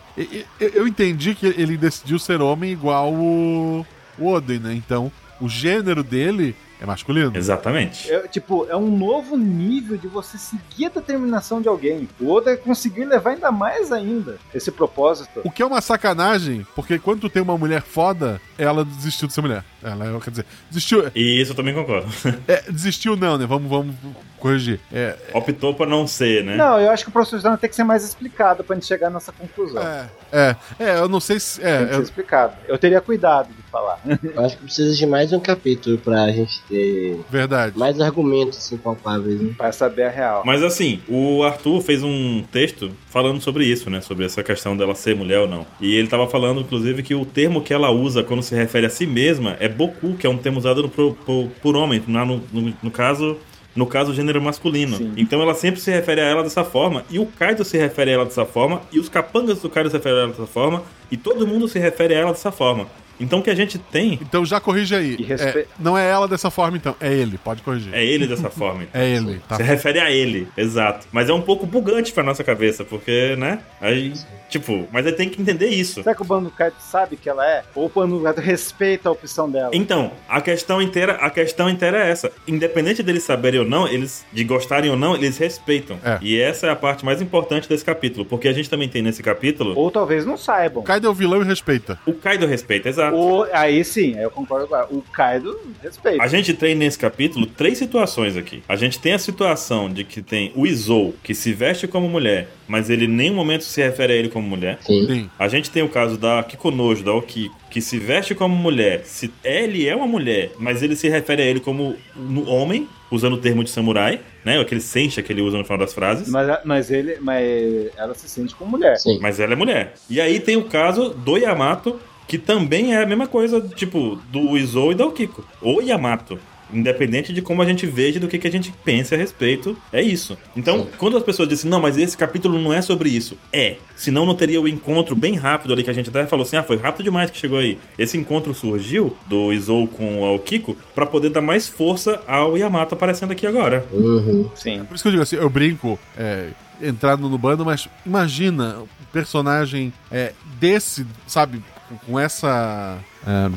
Eu 0.60 0.88
entendi 0.88 1.36
que 1.36 1.46
ele 1.46 1.78
decidiu 1.78 2.18
ser 2.18 2.42
homem 2.42 2.72
igual 2.72 3.14
o, 3.14 3.86
o 4.18 4.28
Oden, 4.34 4.60
né? 4.60 4.74
Então, 4.74 5.12
o 5.40 5.48
gênero 5.48 6.04
dele 6.04 6.56
é 6.80 6.86
masculino. 6.86 7.32
Exatamente. 7.36 8.12
É, 8.12 8.28
tipo, 8.28 8.66
é 8.70 8.76
um 8.76 8.96
novo 8.96 9.38
nível 9.38 9.98
de 9.98 10.08
você 10.08 10.38
seguir 10.38 10.88
a 10.88 10.90
determinação 10.90 11.62
de 11.62 11.68
alguém. 11.68 12.08
O 12.20 12.32
Oda 12.32 12.56
conseguiu 12.58 13.08
levar 13.08 13.32
ainda 13.32 13.52
mais 13.52 13.92
ainda 13.92 14.38
esse 14.54 14.72
propósito. 14.72 15.42
O 15.44 15.52
que 15.52 15.62
é 15.62 15.66
uma 15.66 15.82
sacanagem, 15.82 16.66
porque 16.76 17.00
quando 17.00 17.22
tu 17.22 17.30
tem 17.30 17.42
uma 17.42 17.58
mulher 17.58 17.82
foda, 17.82 18.42
ela 18.58 18.84
desistiu 18.84 19.28
de 19.28 19.34
ser 19.34 19.42
mulher. 19.42 19.64
Ela, 19.86 20.20
quer 20.20 20.30
dizer, 20.32 20.46
desistiu... 20.70 21.12
E 21.16 21.42
isso 21.42 21.52
eu 21.52 21.56
também 21.56 21.74
concordo. 21.74 22.08
É, 22.48 22.64
desistiu 22.72 23.16
não, 23.16 23.38
né? 23.38 23.46
Vamos, 23.46 23.70
vamos 23.70 23.96
corrigir. 24.40 24.80
É, 24.94 25.16
Optou 25.34 25.74
pra 25.74 25.86
não 25.86 26.06
ser, 26.06 26.44
né? 26.44 26.56
Não, 26.56 26.80
eu 26.80 26.92
acho 26.92 27.04
que 27.04 27.10
o 27.10 27.14
professor 27.14 27.58
tem 27.58 27.70
que 27.70 27.76
ser 27.76 27.84
mais 27.84 28.04
explicado 28.04 28.64
pra 28.64 28.76
gente 28.76 28.86
chegar 28.86 29.10
nessa 29.10 29.32
conclusão. 29.32 29.82
é, 29.82 30.06
é, 30.32 30.56
é, 30.80 30.98
eu 31.00 31.08
não 31.10 31.20
sei 31.20 31.40
se... 31.40 31.62
É, 31.64 31.78
Tem 31.78 31.86
que 31.88 31.94
ser 31.94 32.00
eu- 32.00 32.04
explicado. 32.04 32.54
Eu 32.68 32.78
teria 32.78 33.02
cuidado 33.02 33.48
de 33.48 33.62
falar. 33.72 34.00
Eu 34.24 34.46
acho 34.46 34.58
que 34.58 34.64
precisa 34.64 34.94
de 34.96 35.06
mais 35.06 35.32
um 35.34 35.40
capítulo 35.40 35.98
pra 35.98 36.28
gente 36.32 36.62
ter 36.70 37.20
verdade. 37.30 37.78
mais 37.78 38.00
argumentos 38.00 38.58
assim, 38.58 38.78
palpáveis. 38.78 39.42
Né? 39.42 39.54
pra 39.58 39.72
saber 39.72 40.04
a 40.04 40.10
real. 40.10 40.44
Mas 40.46 40.62
assim, 40.64 41.02
o 41.08 41.44
Arthur 41.44 41.82
fez 41.82 42.04
um 42.04 42.44
texto 42.52 42.92
falando 43.10 43.42
sobre 43.42 43.66
isso, 43.66 43.90
né? 43.90 44.02
Sobre 44.02 44.26
essa 44.26 44.44
questão 44.44 44.76
dela 44.78 44.94
ser 44.96 45.16
mulher 45.16 45.40
ou 45.40 45.48
não. 45.48 45.66
E 45.80 45.96
ele 45.96 46.08
tava 46.08 46.28
falando, 46.28 46.62
inclusive, 46.62 47.02
que 47.04 47.16
o 47.16 47.26
termo 47.26 47.62
que 47.62 47.74
ela 47.74 47.90
usa 47.92 48.24
quando 48.24 48.44
se 48.44 48.56
refere 48.56 48.86
a 48.86 48.90
si 48.90 49.06
mesma 49.08 49.56
é 49.60 49.68
boku, 49.76 50.16
que 50.16 50.26
é 50.26 50.30
um 50.30 50.38
termo 50.38 50.60
usado 50.60 50.88
por, 50.90 51.16
por, 51.16 51.50
por 51.62 51.76
homem, 51.76 52.02
no, 52.08 52.26
no, 52.26 52.74
no 52.82 52.92
caso. 52.92 53.38
No 53.76 53.86
caso, 53.86 54.14
gênero 54.14 54.42
masculino. 54.42 54.96
Sim. 54.96 55.14
Então 55.18 55.42
ela 55.42 55.54
sempre 55.54 55.82
se 55.82 55.92
refere 55.92 56.22
a 56.22 56.24
ela 56.24 56.44
dessa 56.44 56.64
forma. 56.64 57.04
E 57.10 57.20
o 57.20 57.26
Kaido 57.26 57.66
se 57.66 57.78
refere 57.78 58.12
a 58.12 58.14
ela 58.14 58.24
dessa 58.24 58.46
forma. 58.46 58.82
E 58.90 59.00
os 59.00 59.10
capangas 59.10 59.62
do 59.62 59.70
Kaido 59.70 59.90
se 59.90 59.98
referem 59.98 60.18
a 60.18 60.22
ela 60.22 60.32
dessa 60.32 60.48
forma. 60.48 60.82
E 61.12 61.18
todo 61.18 61.46
mundo 61.46 61.68
se 61.68 61.78
refere 61.78 62.16
a 62.16 62.20
ela 62.20 62.32
dessa 62.32 62.54
forma. 62.54 62.88
Então 63.20 63.40
o 63.40 63.44
que 63.44 63.50
a 63.50 63.56
gente 63.56 63.78
tem 63.78 64.14
Então 64.22 64.46
já 64.46 64.60
corrige 64.60 64.96
aí. 64.96 65.16
Respe- 65.16 65.60
É, 65.60 65.66
não 65.80 65.98
é 65.98 66.08
ela 66.10 66.28
dessa 66.28 66.50
forma, 66.50 66.78
então. 66.78 66.96
É 67.00 67.12
ele, 67.14 67.38
pode 67.38 67.62
corrigir. 67.62 67.94
é 67.94 68.04
ele 68.04 68.28
dessa 68.28 68.50
forma. 68.50 68.84
então. 68.84 68.96
É 69.02 69.10
ele, 69.16 69.42
tá. 69.48 69.56
Se 69.56 69.64
refere 69.64 70.00
a 70.00 70.10
ele, 70.12 70.48
exato. 70.58 71.08
Mas 71.12 71.30
é 71.30 71.34
um 71.34 71.42
pouco 71.42 71.66
bugante 71.66 72.12
pra 72.14 72.24
nossa 72.24 72.44
cabeça, 72.44 72.84
porque, 72.84 73.36
né? 73.38 73.60
Aí, 73.82 74.14
tipo, 74.50 74.88
mas 74.92 75.06
aí 75.06 75.12
tem 75.12 75.30
que 75.30 75.42
entender 75.42 75.68
isso. 75.68 76.02
Será 76.02 76.16
que 76.16 76.22
o 76.22 76.26
Bando 76.26 76.50
Kaido 76.50 76.76
sabe 76.80 77.18
que 77.18 77.30
ela 77.30 77.46
é? 77.48 77.64
Ou 77.76 77.86
o 77.88 77.90
Bando 77.90 78.20
Kaido 78.22 78.42
respeita 78.42 79.10
a 79.10 79.12
opção 79.12 79.50
dela? 79.50 79.72
Então, 79.74 80.12
a 80.28 80.42
questão 80.42 80.82
inteira, 80.82 81.14
a 81.14 81.30
questão 81.30 81.70
inteira 81.70 81.98
é 82.06 82.10
essa. 82.10 82.32
Independente 82.48 83.04
deles 83.04 83.24
saberem 83.24 83.60
ou 83.60 83.66
não, 83.66 83.88
eles 83.88 84.26
de 84.32 84.44
gostarem 84.44 84.90
ou 84.90 84.98
não, 84.98 85.16
eles 85.16 85.38
respeitam. 85.38 85.98
É. 86.04 86.18
E 86.22 86.40
essa 86.40 86.68
é 86.68 86.70
a 86.70 86.76
parte 86.76 87.04
mais 87.06 87.22
importante 87.22 87.68
desse 87.70 87.84
capítulo, 87.86 88.26
porque 88.26 88.48
a 88.48 88.54
gente 88.54 88.70
também 88.70 88.88
tem 88.90 89.02
nesse 89.02 89.22
capítulo 89.22 89.74
Ou 89.78 89.92
talvez 89.92 90.26
não 90.26 90.38
saibam. 90.38 90.82
O 90.82 90.86
Kaido 90.86 91.08
é 91.08 91.10
o 91.10 91.14
vilão 91.14 91.42
e 91.42 91.46
respeita. 91.46 92.00
o 92.06 92.14
Kaido 92.14 92.46
respeita, 92.48 92.90
exato. 92.90 93.05
Ou, 93.14 93.48
aí 93.52 93.84
sim, 93.84 94.18
eu 94.18 94.32
concordo 94.32 94.66
agora. 94.66 94.88
O 94.92 95.02
Kaido 95.02 95.60
respeita. 95.82 96.24
A 96.24 96.28
gente 96.28 96.54
tem 96.54 96.76
nesse 96.76 96.98
capítulo 96.98 97.46
três 97.46 97.78
situações 97.78 98.38
aqui. 98.38 98.64
A 98.68 98.76
gente 98.76 99.00
tem 99.00 99.14
a 99.14 99.20
situação 99.20 99.90
de 99.90 100.04
que 100.04 100.22
tem 100.22 100.52
o 100.56 100.66
Izou, 100.66 101.14
que 101.24 101.34
se 101.34 101.54
veste 101.54 101.88
como 101.88 102.08
mulher, 102.08 102.48
mas 102.68 102.90
ele 102.90 103.06
em 103.06 103.10
nenhum 103.10 103.36
momento 103.36 103.64
se 103.64 103.82
refere 103.82 104.14
a 104.14 104.16
ele 104.16 104.30
como 104.30 104.48
mulher. 104.48 104.80
Sim. 104.82 105.06
Sim. 105.06 105.30
A 105.38 105.48
gente 105.48 105.70
tem 105.70 105.84
o 105.84 105.90
caso 105.90 106.18
da 106.18 106.44
Kikonojo, 106.44 107.04
da 107.04 107.14
Okiko, 107.14 107.56
que 107.70 107.82
se 107.82 108.00
veste 108.00 108.34
como 108.34 108.56
mulher. 108.56 109.02
Se 109.04 109.32
ele 109.44 109.88
é 109.88 109.96
uma 109.96 110.08
mulher, 110.08 110.52
mas 110.58 110.82
ele 110.82 110.96
se 110.96 111.10
refere 111.10 111.42
a 111.42 111.46
ele 111.46 111.60
como 111.60 111.96
um 112.16 112.50
homem, 112.50 112.88
usando 113.12 113.34
o 113.34 113.38
termo 113.38 113.64
de 113.64 113.70
samurai, 113.70 114.20
né? 114.44 114.60
Aquele 114.60 114.82
sencha 114.82 115.22
que 115.22 115.32
ele 115.32 115.42
usa 115.42 115.58
no 115.58 115.64
final 115.64 115.78
das 115.78 115.94
frases. 115.94 116.30
Mas, 116.30 116.60
mas 116.64 116.92
ele, 116.92 117.18
mas 117.20 117.92
ela 117.98 118.14
se 118.14 118.28
sente 118.28 118.56
como 118.56 118.72
mulher. 118.72 118.98
Sim. 118.98 119.20
Mas 119.22 119.40
ela 119.40 119.54
é 119.54 119.56
mulher. 119.56 119.94
E 120.10 120.20
aí 120.20 120.40
tem 120.40 120.56
o 120.56 120.64
caso 120.64 121.10
do 121.10 121.38
Yamato, 121.38 122.00
que 122.28 122.38
também 122.38 122.96
é 122.96 123.04
a 123.04 123.06
mesma 123.06 123.28
coisa, 123.28 123.62
tipo, 123.62 124.20
do 124.32 124.58
Izou 124.58 124.92
e 124.92 124.96
da 124.96 125.06
Okiko. 125.06 125.46
O 125.62 125.82
Yamato. 125.82 126.40
Independente 126.74 127.32
de 127.32 127.44
como 127.44 127.62
a 127.62 127.66
gente 127.66 127.86
veja 127.86 128.18
e 128.18 128.20
do 128.20 128.28
que, 128.28 128.40
que 128.40 128.48
a 128.48 128.52
gente 128.52 128.74
pense 128.84 129.14
a 129.14 129.18
respeito, 129.18 129.78
é 129.94 130.02
isso. 130.02 130.36
Então, 130.58 130.88
quando 130.98 131.16
as 131.16 131.22
pessoas 131.22 131.48
dizem, 131.48 131.70
não, 131.70 131.80
mas 131.80 131.96
esse 131.96 132.18
capítulo 132.18 132.60
não 132.60 132.74
é 132.74 132.82
sobre 132.82 133.08
isso, 133.08 133.38
é. 133.54 133.78
Senão 133.96 134.26
não 134.26 134.34
teria 134.34 134.60
o 134.60 134.68
encontro 134.68 135.16
bem 135.16 135.36
rápido 135.36 135.74
ali 135.74 135.84
que 135.84 135.92
a 135.92 135.94
gente 135.94 136.10
até 136.10 136.26
falou 136.26 136.44
assim, 136.44 136.58
ah, 136.58 136.64
foi 136.64 136.78
rápido 136.78 137.04
demais 137.04 137.30
que 137.30 137.38
chegou 137.38 137.60
aí. 137.60 137.78
Esse 138.00 138.18
encontro 138.18 138.54
surgiu 138.54 139.16
do 139.28 139.54
Izou 139.54 139.88
com 139.88 140.22
o 140.22 140.26
Aokiko 140.26 140.76
para 140.96 141.06
poder 141.06 141.30
dar 141.30 141.42
mais 141.42 141.68
força 141.68 142.20
ao 142.28 142.58
Yamato 142.58 142.96
aparecendo 142.96 143.32
aqui 143.32 143.46
agora. 143.46 143.86
Uhum. 143.92 144.50
Sim. 144.56 144.84
Por 144.86 144.96
isso 144.96 145.04
que 145.04 145.08
eu 145.10 145.12
digo 145.12 145.24
assim, 145.24 145.36
eu 145.36 145.50
brinco, 145.50 146.00
é, 146.18 146.50
entrando 146.82 147.30
no 147.30 147.38
bando, 147.38 147.64
mas 147.64 147.88
imagina 148.04 148.80
um 148.80 149.06
personagem 149.14 149.94
é, 150.12 150.34
desse, 150.60 151.06
sabe, 151.28 151.62
com- 151.90 151.98
com 151.98 152.20
essa. 152.20 152.98
é, 153.26 153.50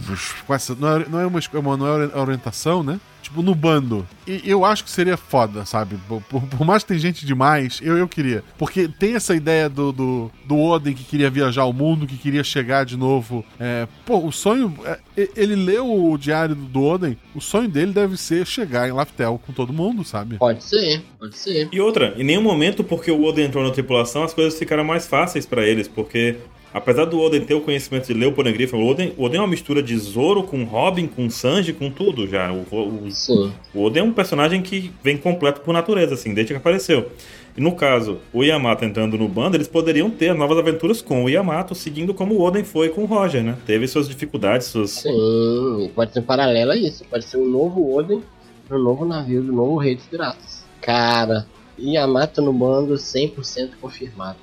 com 0.47 0.55
essa 0.55 0.75
não 0.75 0.89
é, 0.97 1.07
não 1.09 1.21
é 1.21 1.27
uma, 1.27 1.39
esco- 1.39 1.61
não 1.63 1.87
é 1.87 2.17
orientação, 2.19 2.83
né? 2.83 2.99
Tipo, 3.21 3.43
no 3.43 3.55
bando. 3.55 4.07
E 4.27 4.41
eu 4.49 4.65
acho 4.65 4.83
que 4.85 4.91
seria 4.91 5.17
foda, 5.17 5.67
sabe? 5.67 5.99
Por, 6.09 6.23
por- 6.23 6.65
mais 6.65 6.83
que 6.83 6.89
tem 6.91 6.99
gente 6.99 7.27
demais, 7.27 7.79
eu, 7.83 7.99
eu 7.99 8.09
queria. 8.09 8.43
Porque 8.57 8.89
tem 8.89 9.17
essa 9.17 9.35
ideia 9.35 9.69
do, 9.69 9.93
do, 9.93 10.31
do 10.47 10.57
Oden 10.59 10.95
que 10.95 11.05
queria 11.05 11.29
viajar 11.29 11.63
ao 11.63 11.73
mundo, 11.73 12.07
que 12.07 12.17
queria 12.17 12.43
chegar 12.43 12.87
de 12.87 12.97
novo. 12.97 13.45
É, 13.61 13.87
pô, 14.07 14.25
o 14.25 14.33
sonho. 14.33 14.73
é, 14.87 14.99
ele 15.37 15.55
leu 15.57 15.93
o 16.11 16.17
diário 16.17 16.55
do 16.55 16.83
Oden, 16.83 17.19
o 17.35 17.41
sonho 17.41 17.69
dele 17.69 17.93
deve 17.93 18.17
ser 18.17 18.47
chegar 18.47 18.89
em 18.89 18.93
Laftel 18.93 19.39
com 19.45 19.53
todo 19.53 19.73
mundo, 19.75 20.05
sabe? 20.05 20.39
Pode 20.39 20.65
ser, 20.65 21.03
pode 21.19 21.37
ser. 21.37 21.69
E 21.71 21.81
outra, 21.81 22.15
em 22.17 22.25
nenhum 22.25 22.43
momento, 22.43 22.83
porque 22.83 23.11
o 23.11 23.23
Oden 23.25 23.47
entrou 23.47 23.63
na 23.65 23.73
tripulação, 23.73 24.23
as 24.23 24.33
coisas 24.33 24.59
ficaram 24.59 24.85
mais 24.85 25.07
fáceis 25.07 25.45
pra 25.45 25.67
eles, 25.67 25.87
porque 25.87 26.37
apesar 26.73 27.05
do 27.05 27.21
Oden 27.21 27.41
ter 27.41 27.55
o 27.55 27.61
conhecimento 27.61 28.07
de 28.07 28.15
ler 28.15 28.27
o 28.27 28.33
Poneglyph, 28.33 28.73
o 28.73 28.87
Oden, 28.87 29.13
o 29.17 29.25
Oden 29.25 29.39
é 29.39 29.43
uma 29.43 29.49
mistura 29.49 29.83
de 29.83 29.97
Zoro 29.97 30.43
com 30.43 30.65
Robin, 30.65 31.07
com 31.07 31.29
Sanji, 31.31 31.73
com 31.73 31.91
tudo 31.91 32.27
já. 32.27 32.53
O, 32.53 32.63
o, 32.71 33.11
Sim. 33.11 33.53
o 33.75 33.83
Oden 33.83 34.03
é 34.03 34.05
um 34.05 34.13
personagem 34.13 34.63
que 34.63 34.93
vem 35.03 35.17
completo 35.17 35.61
por 35.61 35.73
natureza, 35.73 36.15
assim, 36.15 36.35
desde 36.35 36.53
que 36.53 36.59
apareceu. 36.59 37.11
E 37.57 37.61
no 37.61 37.75
caso, 37.75 38.19
o 38.33 38.45
Yamato 38.45 38.85
entrando 38.85 39.19
no 39.19 39.29
bando, 39.29 39.57
eles 39.57 39.67
poderiam 39.67 40.09
ter 40.09 40.33
novas 40.33 40.59
aventuras 40.59 41.03
com 41.03 41.25
o 41.25 41.29
Yamato, 41.29 41.75
seguindo 41.75 42.15
como 42.15 42.35
o 42.35 42.43
Oden 42.43 42.63
foi 42.63 42.89
com 42.89 43.03
o 43.03 43.07
Roger, 43.07 43.43
né? 43.43 43.57
Teve 43.67 43.89
suas 43.89 44.09
dificuldades, 44.09 44.69
suas. 44.69 44.91
Sim, 44.91 45.91
pode 45.95 46.13
ser 46.13 46.21
um 46.21 46.23
paralelo 46.23 46.71
a 46.71 46.77
isso. 46.77 47.05
Pode 47.11 47.25
ser 47.25 47.37
um 47.37 47.49
novo 47.49 47.93
Oden 47.97 48.23
no 48.71 48.79
novo 48.79 49.05
navio 49.05 49.43
do 49.43 49.53
novo 49.53 49.77
Rei 49.77 49.97
dos 49.97 50.05
Piratas. 50.05 50.65
Cara, 50.81 51.47
Yamato 51.77 52.41
no 52.41 52.53
bando 52.53 52.95
100% 52.95 53.71
confirmado. 53.81 54.39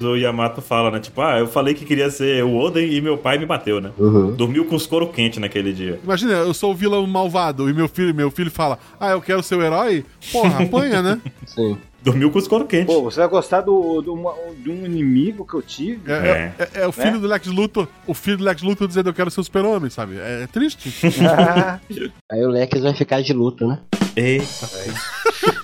O 0.00 0.16
Yamato 0.16 0.60
fala, 0.62 0.90
né? 0.90 1.00
Tipo, 1.00 1.20
ah, 1.22 1.38
eu 1.38 1.46
falei 1.46 1.74
que 1.74 1.84
queria 1.84 2.10
ser 2.10 2.44
o 2.44 2.56
Oden 2.56 2.92
e 2.92 3.00
meu 3.00 3.18
pai 3.18 3.38
me 3.38 3.46
bateu, 3.46 3.80
né? 3.80 3.90
Uhum. 3.98 4.34
Dormiu 4.34 4.64
com 4.64 4.76
os 4.76 4.86
couro 4.86 5.08
quente 5.08 5.40
naquele 5.40 5.72
dia. 5.72 5.98
Imagina, 6.04 6.32
eu 6.34 6.54
sou 6.54 6.72
o 6.72 6.74
vilão 6.74 7.06
malvado 7.06 7.68
e 7.68 7.72
meu 7.72 7.88
filho, 7.88 8.14
meu 8.14 8.30
filho 8.30 8.50
fala: 8.50 8.78
Ah, 9.00 9.10
eu 9.10 9.20
quero 9.20 9.42
ser 9.42 9.56
o 9.56 9.62
herói? 9.62 10.04
Porra, 10.30 10.62
apanha, 10.64 11.02
né? 11.02 11.20
Sim. 11.46 11.76
Dormiu 12.02 12.32
com 12.32 12.38
os 12.38 12.48
couro 12.48 12.64
quente. 12.66 12.86
Pô, 12.86 13.00
você 13.02 13.20
vai 13.20 13.28
gostar 13.28 13.60
do, 13.60 14.02
do 14.02 14.16
de 14.60 14.70
um 14.70 14.84
inimigo 14.84 15.46
que 15.46 15.54
eu 15.54 15.62
tive? 15.62 16.10
É, 16.10 16.52
é- 16.58 16.58
é- 16.58 16.70
é 16.82 16.86
o 16.88 16.90
filho 16.90 17.20
do 17.20 17.28
Lex 17.28 17.46
Luthor, 17.46 17.86
o 18.08 18.14
filho 18.14 18.38
do 18.38 18.44
Lex 18.44 18.60
Luthor 18.60 18.88
dizendo 18.88 19.08
eu 19.10 19.14
quero 19.14 19.30
ser 19.30 19.40
o 19.40 19.44
super-homem, 19.44 19.88
sabe? 19.88 20.16
É, 20.18 20.48
triste. 20.52 20.92
Ah, 21.24 21.78
Aí 22.30 22.44
o 22.44 22.48
Lex 22.50 22.80
vai 22.80 22.92
ficar 22.94 23.22
de 23.22 23.32
luto, 23.32 23.68
né? 23.68 23.78
Eita. 24.16 24.68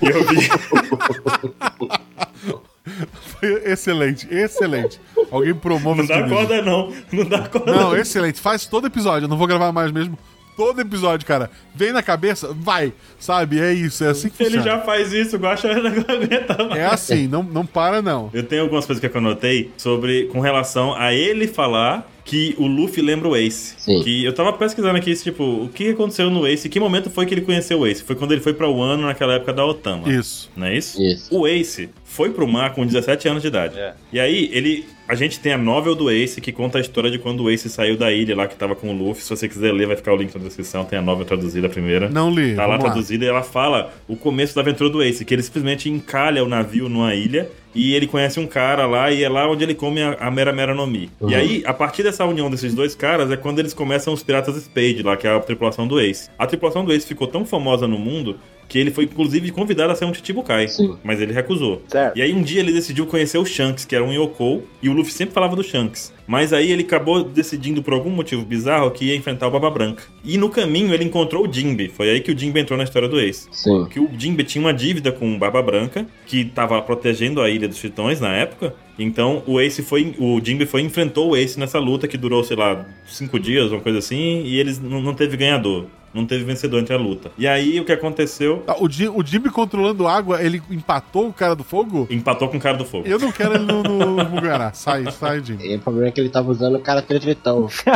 Eu 0.01 0.24
vi. 0.27 0.49
Foi 3.39 3.48
excelente, 3.65 4.27
excelente. 4.32 5.01
Alguém 5.31 5.55
promove 5.55 6.01
Não 6.01 6.06
dá 6.06 6.16
vídeo. 6.23 6.36
corda, 6.36 6.62
não. 6.62 6.93
Não 7.12 7.24
dá 7.24 7.48
corda. 7.48 7.73
Não, 7.73 7.97
excelente. 7.97 8.40
Faz 8.40 8.66
todo 8.66 8.86
episódio. 8.86 9.27
Eu 9.27 9.28
não 9.28 9.36
vou 9.39 9.47
gravar 9.47 9.73
mais 9.73 9.90
mesmo. 9.93 10.19
Todo 10.56 10.81
episódio, 10.81 11.24
cara. 11.24 11.48
Vem 11.73 11.93
na 11.93 12.02
cabeça, 12.02 12.52
vai. 12.52 12.93
Sabe? 13.19 13.60
É 13.60 13.73
isso. 13.73 14.02
É 14.02 14.09
assim 14.09 14.28
que 14.28 14.43
Ele 14.43 14.56
funciona. 14.56 14.78
já 14.78 14.85
faz 14.85 15.12
isso, 15.12 15.36
o 15.36 15.39
Guaxa 15.39 15.73
não 15.73 15.86
aguenta 15.89 16.65
mais. 16.65 16.81
É 16.81 16.86
assim, 16.86 17.28
não, 17.28 17.44
não 17.44 17.65
para, 17.65 18.02
não. 18.02 18.28
Eu 18.35 18.43
tenho 18.43 18.62
algumas 18.62 18.85
coisas 18.85 19.01
que 19.01 19.06
eu 19.06 19.20
anotei 19.20 19.70
sobre 19.77 20.24
com 20.32 20.40
relação 20.40 20.94
a 20.94 21.15
ele 21.15 21.47
falar 21.47 22.10
que 22.28 22.55
o 22.59 22.66
Luffy 22.66 23.02
lembra 23.02 23.26
o 23.26 23.34
Ace. 23.34 23.74
Sim. 23.78 24.02
Que 24.02 24.22
eu 24.22 24.34
tava 24.34 24.52
pesquisando 24.52 24.98
aqui, 24.98 25.14
tipo, 25.14 25.42
o 25.42 25.70
que 25.70 25.88
aconteceu 25.88 26.28
no 26.28 26.46
Ace? 26.46 26.68
Que 26.68 26.78
momento 26.78 27.09
foi 27.09 27.24
que 27.24 27.32
ele 27.32 27.40
conheceu 27.40 27.80
o 27.80 27.86
Ace? 27.86 28.05
Foi 28.05 28.14
quando 28.14 28.32
ele 28.32 28.42
foi 28.42 28.52
pra 28.52 28.68
Wano 28.68 29.06
naquela 29.06 29.32
época 29.32 29.50
da 29.50 29.64
Otama. 29.64 30.12
Isso. 30.12 30.50
Não 30.55 30.66
é 30.66 30.76
isso? 30.76 31.02
Isso. 31.02 31.34
O 31.34 31.46
Ace 31.48 31.88
foi 32.05 32.28
pro 32.28 32.46
mar 32.46 32.74
com 32.74 32.84
17 32.84 33.28
anos 33.28 33.40
de 33.40 33.48
idade. 33.48 33.78
É. 33.78 33.94
E 34.12 34.20
aí, 34.20 34.50
ele. 34.52 34.84
A 35.09 35.14
gente 35.14 35.40
tem 35.40 35.55
a 35.55 35.56
novel 35.56 35.94
do 35.94 36.10
Ace 36.10 36.38
que 36.38 36.52
conta 36.52 36.76
a 36.76 36.82
história 36.82 37.10
de 37.10 37.18
quando 37.18 37.44
o 37.44 37.50
Ace 37.50 37.70
saiu 37.70 37.96
da 37.96 38.12
ilha 38.12 38.36
lá 38.36 38.46
que 38.46 38.55
tava 38.55 38.74
com 38.74 38.90
o 38.90 38.92
Luffy. 38.92 39.24
Se 39.24 39.30
você 39.30 39.48
quiser 39.48 39.72
ler, 39.72 39.86
vai 39.86 39.96
ficar 39.96 40.12
o 40.12 40.16
link 40.16 40.34
na 40.34 40.44
descrição. 40.44 40.84
Tem 40.84 40.98
a 40.98 41.02
novel 41.02 41.24
traduzida 41.24 41.66
a 41.66 41.70
primeira. 41.70 42.10
Não 42.10 42.30
li. 42.30 42.55
Tá 42.55 42.66
lá 42.66 42.76
vamos 42.76 42.84
traduzida 42.84 43.24
e 43.24 43.28
ela 43.28 43.42
fala 43.42 43.94
o 44.06 44.14
começo 44.14 44.55
da 44.55 44.60
aventura 44.60 44.90
do 44.90 45.02
Ace, 45.02 45.24
que 45.24 45.32
ele 45.32 45.42
simplesmente 45.42 45.88
encalha 45.88 46.44
o 46.44 46.46
navio 46.46 46.90
numa 46.90 47.14
ilha 47.14 47.48
e 47.74 47.95
ele 47.95 48.07
conhece 48.07 48.40
um 48.40 48.47
cara 48.47 48.86
lá 48.86 49.11
e 49.11 49.23
é 49.23 49.28
lá 49.28 49.49
onde 49.49 49.65
ele 49.65 49.74
come 49.74 50.03
a, 50.03 50.15
a 50.15 50.31
Mera 50.31 50.53
Mera 50.53 50.74
no 50.74 50.86
Mi. 50.86 51.11
Uhum. 51.20 51.31
E 51.31 51.35
aí, 51.35 51.62
a 51.66 51.74
partir 51.74 52.03
dessa 52.03 52.24
união 52.24 52.51
desses 52.51 52.74
dois 52.74 52.95
caras, 52.95 53.31
é 53.31 53.36
quando 53.36 53.59
eles 53.59 53.74
começam 53.74 54.12
os 54.12 54.23
Piratas 54.23 54.57
Spade 54.57 55.03
lá, 55.03 55.16
que 55.16 55.27
é 55.27 55.35
a 55.35 55.40
tripulação 55.40 55.86
do 55.86 56.01
Ace. 56.01 56.31
A 56.39 56.47
tripulação 56.47 56.85
do 56.85 56.93
Ace 56.93 57.07
ficou 57.07 57.27
tão 57.27 57.45
famosa 57.45 57.86
no 57.86 57.99
mundo 57.99 58.39
que 58.69 58.78
ele 58.78 58.90
foi 58.90 59.05
inclusive 59.05 59.51
convidado 59.51 59.93
a 59.93 59.97
ser 59.97 60.05
um 60.05 60.12
Chichibukai, 60.12 60.69
Sim. 60.69 60.97
mas 61.03 61.20
ele 61.20 61.32
recusou. 61.32 61.82
Certo. 61.89 62.16
E 62.16 62.23
aí 62.23 62.32
um 62.32 62.43
dia 62.43 62.61
ele 62.61 62.73
decidiu 62.73 63.07
conhecer 63.07 63.39
o 63.39 63.47
Shanks, 63.47 63.85
que 63.85 63.95
era 63.97 64.05
um 64.05 64.12
Yoko, 64.12 64.62
e 64.82 64.89
o 64.89 64.93
Luffy 64.93 65.12
sempre 65.12 65.35
falava 65.35 65.57
do 65.57 65.62
Shanks. 65.62 66.12
Mas 66.27 66.53
aí 66.53 66.70
ele 66.70 66.82
acabou 66.82 67.24
decidindo 67.24 67.82
por 67.82 67.95
algum 67.95 68.11
motivo 68.11 68.45
bizarro 68.45 68.90
que 68.90 69.07
ia 69.07 69.16
enfrentar 69.16 69.49
o 69.49 69.51
Baba 69.51 69.70
Branca. 69.70 70.03
E 70.23 70.36
no 70.36 70.51
caminho 70.51 70.93
ele 70.93 71.05
encontrou 71.05 71.49
o 71.49 71.53
Jinbe. 71.53 71.89
Foi 71.89 72.11
aí 72.11 72.20
que 72.20 72.31
o 72.31 72.39
Jinbe 72.39 72.61
entrou 72.61 72.77
na 72.77 72.85
história 72.85 73.09
do 73.09 73.19
Ace 73.19 73.49
Sim. 73.51 73.86
que 73.90 73.99
o 73.99 74.11
Jinbe 74.16 74.45
tinha 74.45 74.62
uma 74.62 74.74
dívida 74.74 75.11
com 75.11 75.35
o 75.35 75.39
Barba 75.39 75.62
Branca, 75.62 76.07
que 76.27 76.40
estava 76.43 76.81
protegendo 76.82 77.40
a 77.40 77.49
Ilha 77.49 77.66
dos 77.66 77.78
Tritões 77.78 78.20
na 78.20 78.35
época. 78.35 78.74
Então 78.99 79.43
o 79.47 79.61
Ace 79.61 79.82
foi. 79.82 80.15
O 80.19 80.40
Jinbe 80.45 80.66
foi 80.66 80.82
enfrentou 80.82 81.31
o 81.31 81.36
Ace 81.36 81.59
nessa 81.59 81.78
luta 81.78 82.09
que 82.09 82.19
durou, 82.19 82.43
sei 82.45 82.57
lá, 82.57 82.85
cinco 83.07 83.39
dias, 83.39 83.70
uma 83.70 83.81
coisa 83.81 83.99
assim, 83.99 84.43
e 84.45 84.59
eles 84.59 84.78
não, 84.78 85.01
não 85.01 85.15
teve 85.15 85.36
ganhador. 85.36 85.86
Não 86.12 86.26
teve 86.26 86.44
vencedor 86.44 86.80
entre 86.80 86.94
a 86.94 86.98
luta. 86.98 87.30
E 87.36 87.47
aí 87.47 87.78
o 87.78 87.85
que 87.85 87.93
aconteceu? 87.93 88.62
Ah, 88.66 88.76
o, 88.78 88.89
Jim, 88.89 89.09
o 89.09 89.24
Jimmy 89.24 89.51
controlando 89.51 90.06
água, 90.06 90.43
ele 90.43 90.62
empatou 90.70 91.28
o 91.28 91.32
cara 91.32 91.55
do 91.55 91.64
fogo? 91.64 92.06
Empatou 92.10 92.48
com 92.48 92.56
o 92.56 92.60
cara 92.60 92.76
do 92.76 92.85
fogo. 92.85 93.06
Eu 93.06 93.18
não 93.18 93.30
quero 93.30 93.55
ele 93.55 93.64
no, 93.64 93.82
no, 93.82 94.16
no 94.16 94.24
Mugará. 94.30 94.72
Sai, 94.72 95.05
sai, 95.12 95.43
Jimmy. 95.44 95.66
E 95.66 95.76
o 95.76 95.80
problema 95.80 96.09
é 96.09 96.10
que 96.10 96.20
ele 96.20 96.30
tava 96.30 96.51
usando 96.51 96.76
o 96.76 96.80
cara 96.80 97.02
tretritão. 97.02 97.68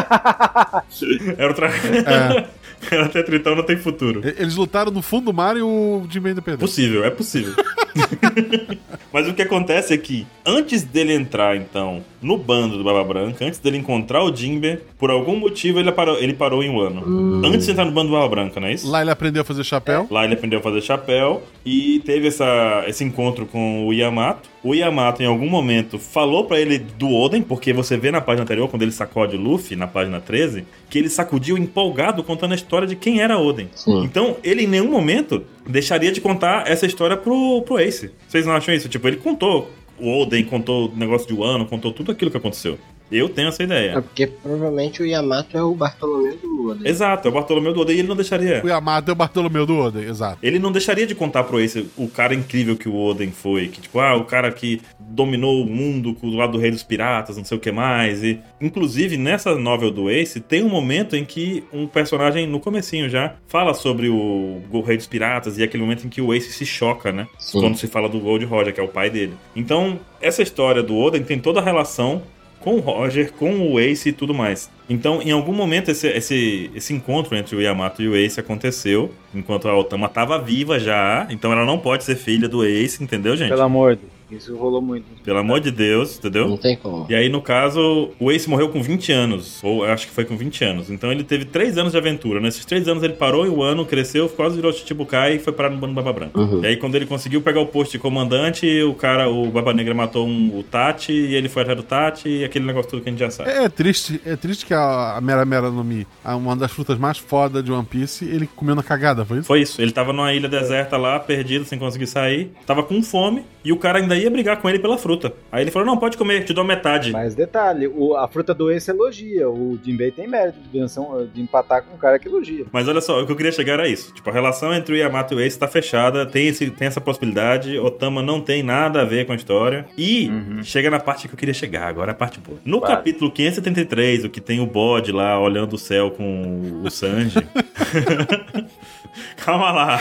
Era 1.38 1.48
outra. 1.48 1.68
É. 1.68 2.62
Era 2.90 3.06
até 3.06 3.22
Tritão 3.22 3.54
não 3.54 3.62
tem 3.62 3.76
futuro. 3.76 4.22
Eles 4.24 4.56
lutaram 4.56 4.90
no 4.90 5.02
fundo 5.02 5.26
do 5.26 5.32
mar 5.32 5.56
e 5.56 5.62
o 5.62 6.04
Jimmy 6.08 6.30
ainda 6.30 6.42
perdeu. 6.42 6.66
Possível, 6.66 7.04
é 7.04 7.10
possível. 7.10 7.54
Mas 9.12 9.28
o 9.28 9.34
que 9.34 9.42
acontece 9.42 9.92
é 9.92 9.98
que, 9.98 10.26
antes 10.44 10.82
dele 10.82 11.12
entrar, 11.12 11.56
então, 11.56 12.02
no 12.22 12.38
bando 12.38 12.78
do 12.78 12.84
Baba 12.84 13.04
Branca, 13.04 13.44
antes 13.44 13.58
dele 13.58 13.76
encontrar 13.76 14.22
o 14.22 14.34
Jinbe, 14.34 14.78
por 14.98 15.10
algum 15.10 15.36
motivo 15.36 15.78
ele 15.78 15.92
parou, 15.92 16.16
ele 16.18 16.32
parou 16.32 16.62
em 16.62 16.70
Wano. 16.70 17.44
Antes 17.44 17.66
de 17.66 17.72
entrar 17.72 17.84
no 17.84 17.92
bando 17.92 18.08
do 18.08 18.14
Baba 18.14 18.28
Branca, 18.28 18.58
não 18.58 18.68
é 18.68 18.72
isso? 18.72 18.90
Lá 18.90 19.02
ele 19.02 19.10
aprendeu 19.10 19.42
a 19.42 19.44
fazer 19.44 19.64
chapéu. 19.64 20.06
Lá 20.10 20.24
ele 20.24 20.34
aprendeu 20.34 20.60
a 20.60 20.62
fazer 20.62 20.80
chapéu 20.80 21.42
e 21.64 22.00
teve 22.04 22.28
essa, 22.28 22.84
esse 22.86 23.04
encontro 23.04 23.44
com 23.44 23.86
o 23.86 23.92
Yamato. 23.92 24.48
O 24.64 24.74
Yamato, 24.74 25.22
em 25.22 25.26
algum 25.26 25.48
momento, 25.48 25.98
falou 25.98 26.44
pra 26.44 26.58
ele 26.58 26.78
do 26.78 27.10
Oden, 27.10 27.42
porque 27.42 27.72
você 27.72 27.96
vê 27.96 28.10
na 28.12 28.20
página 28.20 28.44
anterior, 28.44 28.68
quando 28.68 28.82
ele 28.82 28.92
sacode 28.92 29.36
o 29.36 29.40
Luffy, 29.40 29.76
na 29.76 29.88
página 29.88 30.20
13, 30.20 30.64
que 30.88 30.98
ele 30.98 31.08
sacudiu 31.08 31.58
empolgado 31.58 32.22
contando 32.22 32.52
a 32.52 32.54
história 32.54 32.86
de 32.86 32.94
quem 32.94 33.20
era 33.20 33.38
Oden. 33.38 33.68
Sim. 33.74 34.04
Então, 34.04 34.36
ele 34.44 34.62
em 34.62 34.68
nenhum 34.68 34.88
momento 34.88 35.42
deixaria 35.66 36.12
de 36.12 36.20
contar 36.20 36.70
essa 36.70 36.86
história 36.86 37.16
pro, 37.16 37.62
pro 37.62 37.78
Ace. 37.78 38.10
Vocês 38.26 38.46
não 38.46 38.54
acham 38.54 38.74
isso? 38.74 38.88
Tipo, 38.88 39.08
ele 39.08 39.16
contou 39.16 39.70
o 39.98 40.20
Oden, 40.20 40.44
contou 40.44 40.88
o 40.88 40.96
negócio 40.96 41.28
de 41.28 41.34
Wano, 41.34 41.66
contou 41.66 41.92
tudo 41.92 42.10
aquilo 42.10 42.30
que 42.30 42.36
aconteceu. 42.36 42.78
Eu 43.12 43.28
tenho 43.28 43.48
essa 43.48 43.62
É 43.62 43.66
ideia. 43.66 43.92
porque 44.02 44.26
provavelmente 44.26 45.02
o 45.02 45.06
Yamato 45.06 45.56
é 45.56 45.62
o 45.62 45.74
Bartolomeu 45.74 46.36
do 46.38 46.70
Oden. 46.70 46.88
Exato, 46.88 47.28
é 47.28 47.30
o 47.30 47.34
Bartolomeu 47.34 47.72
do 47.72 47.80
Oden 47.80 47.96
e 47.96 47.98
ele 48.00 48.08
não 48.08 48.16
deixaria. 48.16 48.62
O 48.64 48.68
Yamato 48.68 49.10
é 49.10 49.12
o 49.12 49.16
Bartolomeu 49.16 49.66
do 49.66 49.76
Oden, 49.76 50.04
exato. 50.04 50.38
Ele 50.42 50.58
não 50.58 50.72
deixaria 50.72 51.06
de 51.06 51.14
contar 51.14 51.44
pro 51.44 51.60
Ace 51.60 51.88
o 51.96 52.08
cara 52.08 52.34
incrível 52.34 52.76
que 52.76 52.88
o 52.88 52.96
Oden 52.96 53.30
foi. 53.30 53.68
Que, 53.68 53.80
tipo, 53.80 54.00
ah, 54.00 54.16
o 54.16 54.24
cara 54.24 54.50
que 54.50 54.80
dominou 54.98 55.62
o 55.62 55.66
mundo 55.66 56.12
do 56.12 56.36
lado 56.36 56.52
do 56.52 56.58
Rei 56.58 56.70
dos 56.70 56.82
Piratas, 56.82 57.36
não 57.36 57.44
sei 57.44 57.56
o 57.58 57.60
que 57.60 57.70
mais. 57.70 58.22
E, 58.22 58.40
inclusive, 58.60 59.16
nessa 59.16 59.54
novel 59.56 59.90
do 59.90 60.08
Ace, 60.10 60.40
tem 60.40 60.62
um 60.64 60.68
momento 60.68 61.14
em 61.16 61.24
que 61.24 61.64
um 61.72 61.86
personagem, 61.86 62.46
no 62.46 62.60
comecinho 62.60 63.08
já, 63.08 63.34
fala 63.46 63.74
sobre 63.74 64.08
o, 64.08 64.60
o 64.70 64.80
Rei 64.80 64.96
dos 64.96 65.06
Piratas 65.06 65.58
e 65.58 65.62
aquele 65.62 65.82
momento 65.82 66.06
em 66.06 66.08
que 66.08 66.20
o 66.20 66.32
Ace 66.32 66.52
se 66.52 66.64
choca, 66.64 67.12
né? 67.12 67.26
Sim. 67.38 67.60
Quando 67.60 67.76
se 67.76 67.86
fala 67.86 68.08
do 68.08 68.18
Gold 68.20 68.44
Roger, 68.44 68.72
que 68.72 68.80
é 68.80 68.82
o 68.82 68.88
pai 68.88 69.10
dele. 69.10 69.34
Então, 69.54 69.98
essa 70.20 70.42
história 70.42 70.82
do 70.82 70.96
Oden 70.96 71.22
tem 71.22 71.38
toda 71.38 71.60
a 71.60 71.62
relação 71.62 72.22
com 72.62 72.76
o 72.76 72.80
Roger, 72.80 73.32
com 73.32 73.72
o 73.72 73.78
Ace 73.78 74.08
e 74.08 74.12
tudo 74.12 74.32
mais. 74.32 74.70
Então, 74.88 75.20
em 75.22 75.30
algum 75.30 75.52
momento, 75.52 75.90
esse, 75.90 76.06
esse, 76.08 76.70
esse 76.74 76.92
encontro 76.94 77.36
entre 77.36 77.56
o 77.56 77.60
Yamato 77.60 78.02
e 78.02 78.08
o 78.08 78.16
Ace 78.16 78.40
aconteceu, 78.40 79.12
enquanto 79.34 79.68
a 79.68 79.76
Otama 79.76 80.06
estava 80.06 80.38
viva 80.38 80.78
já, 80.78 81.26
então 81.30 81.52
ela 81.52 81.64
não 81.64 81.78
pode 81.78 82.04
ser 82.04 82.16
filha 82.16 82.48
do 82.48 82.64
Ace, 82.64 83.02
entendeu, 83.02 83.36
gente? 83.36 83.50
Pelo 83.50 83.62
amor 83.62 83.96
de 83.96 84.02
Isso 84.36 84.56
rolou 84.56 84.80
muito. 84.82 85.04
Pelo 85.24 85.38
amor 85.38 85.60
de 85.60 85.70
Deus, 85.70 86.18
entendeu? 86.18 86.48
Não 86.48 86.56
tem 86.56 86.76
como. 86.76 87.06
E 87.08 87.14
aí, 87.14 87.28
no 87.28 87.40
caso, 87.42 88.10
o 88.18 88.30
Ace 88.32 88.48
morreu 88.48 88.68
com 88.68 88.82
20 88.82 89.12
anos. 89.12 89.60
Ou 89.62 89.84
acho 89.84 90.06
que 90.06 90.12
foi 90.12 90.24
com 90.24 90.36
20 90.36 90.64
anos. 90.64 90.90
Então 90.90 91.10
ele 91.12 91.24
teve 91.24 91.44
3 91.44 91.78
anos 91.78 91.92
de 91.92 91.98
aventura. 91.98 92.40
Nesses 92.40 92.64
3 92.64 92.88
anos 92.88 93.02
ele 93.02 93.14
parou 93.14 93.46
em 93.46 93.50
um 93.50 93.62
ano, 93.62 93.84
cresceu, 93.84 94.28
quase 94.28 94.56
virou 94.56 94.72
Chichibukai 94.72 95.36
e 95.36 95.38
foi 95.38 95.52
parar 95.52 95.70
no 95.70 95.76
bando 95.78 95.94
Baba 95.94 96.12
Branca. 96.12 96.38
Uhum. 96.38 96.62
E 96.62 96.66
aí, 96.66 96.76
quando 96.76 96.94
ele 96.94 97.06
conseguiu 97.06 97.40
pegar 97.42 97.60
o 97.60 97.66
posto 97.66 97.92
de 97.92 97.98
comandante, 97.98 98.82
o 98.82 98.94
cara, 98.94 99.28
o 99.28 99.50
Baba 99.50 99.72
Negra 99.72 99.94
matou 99.94 100.26
um- 100.26 100.58
o 100.58 100.62
Tati, 100.62 101.12
e 101.12 101.34
ele 101.34 101.48
foi 101.48 101.62
atrás 101.62 101.76
do 101.78 101.84
Tati, 101.84 102.28
e 102.28 102.44
aquele 102.44 102.64
negócio 102.64 102.90
tudo 102.90 103.02
que 103.02 103.08
a 103.08 103.12
gente 103.12 103.20
já 103.20 103.30
sabe. 103.30 103.50
É, 103.50 103.64
é 103.64 103.68
triste, 103.68 104.20
é 104.24 104.36
triste 104.36 104.64
que 104.66 104.74
a, 104.74 105.16
a 105.16 105.20
Mera 105.20 105.44
Mera 105.44 105.70
no 105.70 105.82
Mi, 105.84 106.06
uma 106.24 106.56
das 106.56 106.70
frutas 106.70 106.98
mais 106.98 107.18
foda 107.18 107.62
de 107.62 107.70
One 107.72 107.84
Piece, 107.84 108.24
ele 108.24 108.48
comeu 108.54 108.74
na 108.74 108.82
cagada, 108.82 109.24
foi 109.24 109.38
isso? 109.38 109.46
Foi 109.46 109.60
isso. 109.60 109.80
Ele 109.82 109.92
tava 109.92 110.12
numa 110.12 110.32
ilha 110.32 110.48
deserta 110.48 110.96
lá, 110.96 111.18
perdido, 111.18 111.64
sem 111.64 111.78
conseguir 111.78 112.06
sair. 112.06 112.50
Tava 112.66 112.82
com 112.82 113.02
fome. 113.02 113.44
E 113.64 113.72
o 113.72 113.76
cara 113.76 113.98
ainda 114.00 114.16
ia 114.16 114.21
brigar 114.30 114.56
com 114.60 114.68
ele 114.68 114.78
pela 114.78 114.96
fruta. 114.98 115.32
Aí 115.50 115.62
ele 115.64 115.70
falou: 115.70 115.86
Não, 115.86 115.96
pode 115.96 116.16
comer, 116.16 116.44
te 116.44 116.52
dou 116.52 116.64
metade. 116.64 117.10
Mas 117.12 117.34
detalhe, 117.34 117.86
o- 117.88 118.16
a 118.16 118.26
fruta 118.28 118.52
do 118.54 118.70
Ace 118.70 118.90
elogia. 118.90 119.48
O 119.48 119.78
Jinbei 119.82 120.10
tem 120.10 120.26
mérito 120.28 120.58
de, 120.60 120.78
venção- 120.78 121.28
de 121.32 121.40
empatar 121.40 121.82
com 121.84 121.94
um 121.94 121.98
cara 121.98 122.18
que 122.18 122.28
elogia. 122.28 122.64
Mas 122.72 122.86
olha 122.88 123.00
só, 123.00 123.20
o 123.22 123.26
que 123.26 123.32
eu 123.32 123.36
queria 123.36 123.52
chegar 123.52 123.74
era 123.74 123.88
isso. 123.88 124.12
Tipo, 124.14 124.30
a 124.30 124.32
relação 124.32 124.72
entre 124.74 124.94
o 124.94 124.96
Yamato 124.96 125.34
e 125.34 125.36
o 125.36 125.40
Ace 125.40 125.58
tá 125.58 125.68
fechada, 125.68 126.24
tem, 126.26 126.48
esse, 126.48 126.70
tem 126.70 126.86
essa 126.88 127.00
possibilidade. 127.00 127.78
Otama 127.78 128.22
não 128.22 128.40
tem 128.40 128.62
nada 128.62 129.02
a 129.02 129.04
ver 129.04 129.26
com 129.26 129.32
a 129.32 129.36
história. 129.36 129.86
E 129.96 130.28
Uhum. 130.28 130.62
chega 130.62 130.90
na 130.90 131.00
parte 131.00 131.28
que 131.28 131.34
eu 131.34 131.38
queria 131.38 131.54
chegar, 131.54 131.86
agora 131.88 132.10
é 132.10 132.12
a 132.12 132.16
parte 132.16 132.38
boa. 132.40 132.58
No 132.64 132.78
Claro. 132.80 132.96
capítulo 132.96 133.30
573, 133.30 134.24
o 134.24 134.30
que 134.30 134.40
tem 134.40 134.60
o 134.60 134.66
bode 134.66 135.12
lá 135.12 135.38
olhando 135.40 135.74
o 135.74 135.78
céu 135.78 136.10
com 136.10 136.80
o 136.84 136.90
Sanji. 136.90 137.38
Calma 139.36 139.72
lá. 139.72 140.00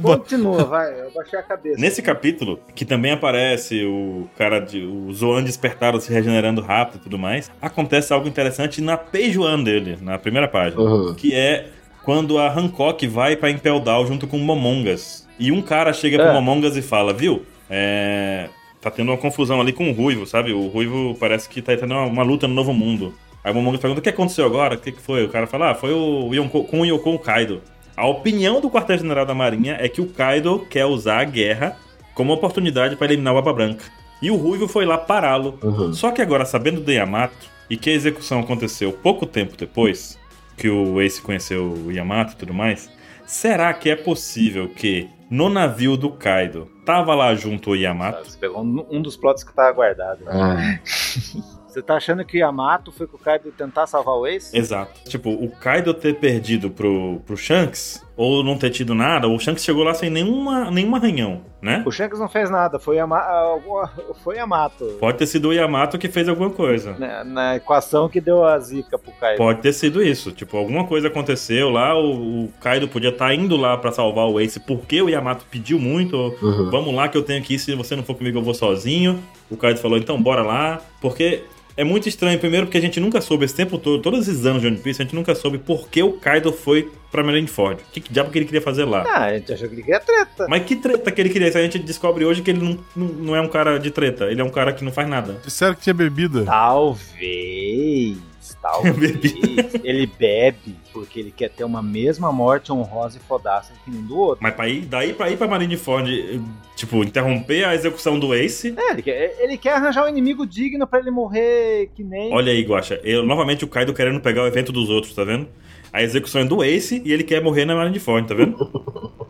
Continua, 0.00 0.64
vai. 0.64 1.00
Eu 1.00 1.10
baixei 1.12 1.38
a 1.38 1.42
cabeça. 1.42 1.80
Nesse 1.80 2.00
capítulo, 2.02 2.60
que 2.74 2.84
também 2.84 3.12
aparece 3.12 3.61
o 3.84 4.28
cara 4.36 4.58
de. 4.58 4.84
O 4.84 5.12
Zoan 5.12 5.42
despertado 5.42 6.00
se 6.00 6.12
regenerando 6.12 6.60
rápido 6.60 7.00
e 7.00 7.02
tudo 7.04 7.18
mais, 7.18 7.50
acontece 7.60 8.12
algo 8.12 8.28
interessante 8.28 8.80
na 8.80 8.96
page 8.96 9.38
one 9.38 9.64
dele, 9.64 9.98
na 10.00 10.18
primeira 10.18 10.48
página. 10.48 10.80
Uhum. 10.82 11.14
Que 11.14 11.34
é 11.34 11.68
quando 12.04 12.38
a 12.38 12.52
Hancock 12.52 13.06
vai 13.06 13.36
pra 13.36 13.50
Impel 13.50 13.80
Down 13.80 14.06
junto 14.06 14.26
com 14.26 14.36
o 14.36 14.40
Momongas. 14.40 15.28
E 15.38 15.52
um 15.52 15.62
cara 15.62 15.92
chega 15.92 16.18
pro 16.18 16.28
É. 16.28 16.32
Momongas 16.32 16.76
e 16.76 16.82
fala, 16.82 17.12
viu? 17.12 17.42
É. 17.70 18.48
Tá 18.80 18.90
tendo 18.90 19.10
uma 19.10 19.18
confusão 19.18 19.60
ali 19.60 19.72
com 19.72 19.88
o 19.88 19.92
Ruivo, 19.92 20.26
sabe? 20.26 20.52
O 20.52 20.66
Ruivo 20.66 21.16
parece 21.20 21.48
que 21.48 21.62
tá 21.62 21.76
tendo 21.76 21.94
uma, 21.94 22.04
uma 22.06 22.22
luta 22.22 22.48
no 22.48 22.54
Novo 22.54 22.72
Mundo. 22.72 23.14
Aí 23.44 23.52
o 23.52 23.54
Momongas 23.54 23.80
pergunta 23.80 24.00
o 24.00 24.02
que 24.02 24.08
aconteceu 24.08 24.44
agora? 24.44 24.74
O 24.74 24.78
que, 24.78 24.92
que 24.92 25.00
foi? 25.00 25.24
O 25.24 25.28
cara 25.28 25.46
fala, 25.46 25.70
ah, 25.70 25.74
foi 25.74 25.92
o 25.92 26.32
Yonko, 26.34 26.64
com 26.64 26.80
o 26.80 26.84
Yoko 26.84 27.18
Kaido. 27.18 27.62
A 27.96 28.06
opinião 28.06 28.60
do 28.60 28.70
quartel-general 28.70 29.26
da 29.26 29.34
Marinha 29.34 29.76
é 29.78 29.88
que 29.88 30.00
o 30.00 30.06
Kaido 30.06 30.66
quer 30.70 30.86
usar 30.86 31.20
a 31.20 31.24
guerra 31.24 31.76
como 32.14 32.32
oportunidade 32.32 32.96
para 32.96 33.06
eliminar 33.06 33.34
o 33.34 33.38
Aba 33.38 33.52
Branca. 33.52 33.84
E 34.20 34.30
o 34.30 34.36
Ruivo 34.36 34.68
foi 34.68 34.84
lá 34.84 34.96
pará-lo. 34.96 35.58
Uhum. 35.62 35.92
Só 35.92 36.10
que 36.12 36.22
agora, 36.22 36.44
sabendo 36.44 36.80
do 36.80 36.92
Yamato 36.92 37.50
e 37.68 37.76
que 37.76 37.90
a 37.90 37.94
execução 37.94 38.40
aconteceu 38.40 38.92
pouco 38.92 39.26
tempo 39.26 39.56
depois 39.56 40.18
que 40.56 40.68
o 40.68 41.00
Ace 41.00 41.20
conheceu 41.20 41.72
o 41.72 41.90
Yamato 41.90 42.34
e 42.34 42.36
tudo 42.36 42.54
mais, 42.54 42.90
será 43.26 43.72
que 43.74 43.90
é 43.90 43.96
possível 43.96 44.68
que 44.68 45.08
no 45.28 45.48
navio 45.48 45.96
do 45.96 46.10
Kaido 46.10 46.68
tava 46.84 47.14
lá 47.14 47.34
junto 47.34 47.70
o 47.70 47.76
Yamato? 47.76 48.30
Você 48.30 48.38
pegou 48.38 48.62
um, 48.62 49.02
dos 49.02 49.16
plots 49.16 49.42
que 49.42 49.52
tá 49.52 49.72
guardado. 49.72 50.24
Ah, 50.28 50.78
Você 51.72 51.80
tá 51.80 51.96
achando 51.96 52.22
que 52.22 52.36
o 52.36 52.40
Yamato 52.40 52.92
foi 52.92 53.06
com 53.06 53.16
o 53.16 53.18
Kaido 53.18 53.50
tentar 53.50 53.86
salvar 53.86 54.14
o 54.14 54.26
Ace? 54.26 54.54
Exato. 54.54 55.08
Tipo, 55.08 55.30
o 55.30 55.50
Kaido 55.50 55.94
ter 55.94 56.16
perdido 56.16 56.70
pro, 56.70 57.18
pro 57.24 57.34
Shanks, 57.34 58.04
ou 58.16 58.44
não 58.44 58.56
ter 58.58 58.70
tido 58.70 58.94
nada, 58.94 59.26
o 59.26 59.38
Shanks 59.38 59.64
chegou 59.64 59.82
lá 59.82 59.94
sem 59.94 60.10
nenhuma, 60.10 60.70
nenhum 60.70 60.94
arranhão, 60.94 61.40
né? 61.62 61.82
O 61.86 61.90
Shanks 61.90 62.18
não 62.18 62.28
fez 62.28 62.50
nada, 62.50 62.78
foi 62.78 62.98
alguma- 62.98 63.90
foi 64.22 64.36
Yamato. 64.36 64.84
Pode 65.00 65.18
ter 65.18 65.26
sido 65.26 65.48
o 65.48 65.52
Yamato 65.52 65.98
que 65.98 66.08
fez 66.08 66.28
alguma 66.28 66.50
coisa. 66.50 66.94
Na, 66.98 67.24
na 67.24 67.56
equação 67.56 68.08
que 68.08 68.20
deu 68.20 68.44
a 68.44 68.58
zica 68.58 68.98
pro 68.98 69.12
Kaido. 69.12 69.38
Pode 69.38 69.60
ter 69.60 69.72
sido 69.72 70.02
isso. 70.02 70.30
Tipo, 70.32 70.56
alguma 70.58 70.84
coisa 70.86 71.08
aconteceu 71.08 71.70
lá, 71.70 71.98
o, 71.98 72.44
o 72.44 72.48
Kaido 72.60 72.86
podia 72.88 73.10
estar 73.10 73.34
indo 73.34 73.56
lá 73.56 73.76
pra 73.78 73.90
salvar 73.92 74.26
o 74.28 74.38
Ace 74.38 74.60
porque 74.60 75.00
o 75.00 75.08
Yamato 75.08 75.44
pediu 75.50 75.78
muito. 75.78 76.16
ou, 76.16 76.32
Uhum. 76.42 76.70
Vamos 76.70 76.94
lá 76.94 77.08
que 77.08 77.16
eu 77.16 77.22
tenho 77.22 77.42
que 77.42 77.54
ir, 77.54 77.58
se 77.58 77.74
você 77.74 77.96
não 77.96 78.02
for 78.02 78.14
comigo 78.14 78.38
eu 78.38 78.42
vou 78.42 78.54
sozinho. 78.54 79.22
O 79.50 79.56
Kaido 79.56 79.80
falou, 79.80 79.96
então 79.98 80.20
bora 80.20 80.42
lá. 80.42 80.80
Porque 81.00 81.42
é 81.76 81.84
muito 81.84 82.08
estranho, 82.08 82.38
primeiro 82.38 82.66
porque 82.66 82.78
a 82.78 82.80
gente 82.80 83.00
nunca 83.00 83.20
soube 83.20 83.44
esse 83.44 83.54
tempo 83.54 83.78
todo, 83.78 84.00
todos 84.02 84.28
esses 84.28 84.44
anos 84.46 84.60
de 84.60 84.68
One 84.68 84.78
Piece, 84.78 85.00
a 85.00 85.04
gente 85.04 85.14
nunca 85.14 85.34
soube 85.34 85.58
por 85.58 85.88
que 85.88 86.02
o 86.02 86.12
Kaido 86.12 86.52
foi 86.52 86.90
pra 87.10 87.22
Marineford. 87.22 87.82
O 87.82 87.92
que, 87.92 88.00
que 88.00 88.12
diabo 88.12 88.30
que 88.30 88.38
ele 88.38 88.46
queria 88.46 88.62
fazer 88.62 88.84
lá? 88.84 89.04
Ah, 89.06 89.24
a 89.24 89.34
gente 89.34 89.52
achou 89.52 89.68
que 89.68 89.74
ele 89.74 89.82
queria 89.82 90.00
treta. 90.00 90.46
Mas 90.48 90.64
que 90.64 90.76
treta 90.76 91.10
que 91.10 91.20
ele 91.20 91.30
queria? 91.30 91.48
Isso 91.48 91.58
a 91.58 91.62
gente 91.62 91.78
descobre 91.78 92.24
hoje 92.24 92.42
que 92.42 92.50
ele 92.50 92.60
não, 92.60 92.78
não, 92.96 93.06
não 93.06 93.36
é 93.36 93.40
um 93.40 93.48
cara 93.48 93.78
de 93.78 93.90
treta, 93.90 94.24
ele 94.26 94.40
é 94.40 94.44
um 94.44 94.50
cara 94.50 94.72
que 94.72 94.84
não 94.84 94.92
faz 94.92 95.08
nada. 95.08 95.36
Disseram 95.44 95.74
que 95.74 95.82
tinha 95.82 95.94
bebida. 95.94 96.44
Talvez. 96.44 98.31
Talvez. 98.62 99.34
ele 99.82 100.06
bebe 100.06 100.76
porque 100.92 101.18
ele 101.18 101.32
quer 101.32 101.50
ter 101.50 101.64
uma 101.64 101.82
mesma 101.82 102.30
morte 102.30 102.72
honrosa 102.72 103.18
e 103.18 103.20
fodaça 103.20 103.72
que 103.84 103.90
nem 103.90 104.02
do 104.02 104.16
outro. 104.16 104.38
Mas 104.40 104.54
pra 104.54 104.68
ir, 104.68 104.82
daí 104.82 105.12
pra 105.12 105.28
ir 105.28 105.36
pra 105.36 105.48
Marineford, 105.48 106.40
tipo, 106.76 107.02
interromper 107.02 107.64
a 107.64 107.74
execução 107.74 108.18
do 108.20 108.32
Ace, 108.32 108.72
É, 108.76 108.92
ele 108.92 109.02
quer, 109.02 109.36
ele 109.40 109.58
quer 109.58 109.74
arranjar 109.74 110.04
um 110.04 110.08
inimigo 110.08 110.46
digno 110.46 110.86
pra 110.86 111.00
ele 111.00 111.10
morrer 111.10 111.90
que 111.94 112.04
nem. 112.04 112.32
Olha 112.32 112.52
aí. 112.52 112.64
Eu, 113.02 113.24
novamente 113.24 113.64
o 113.64 113.68
Kaido 113.68 113.92
querendo 113.92 114.20
pegar 114.20 114.44
o 114.44 114.46
evento 114.46 114.70
dos 114.70 114.88
outros, 114.88 115.12
tá 115.12 115.24
vendo? 115.24 115.48
A 115.92 116.02
execução 116.02 116.40
é 116.40 116.44
do 116.44 116.64
Ace 116.64 117.02
e 117.04 117.12
ele 117.12 117.22
quer 117.22 117.42
morrer 117.42 117.64
na 117.64 117.74
Marineford, 117.74 118.26
tá 118.26 118.34
vendo? 118.34 118.56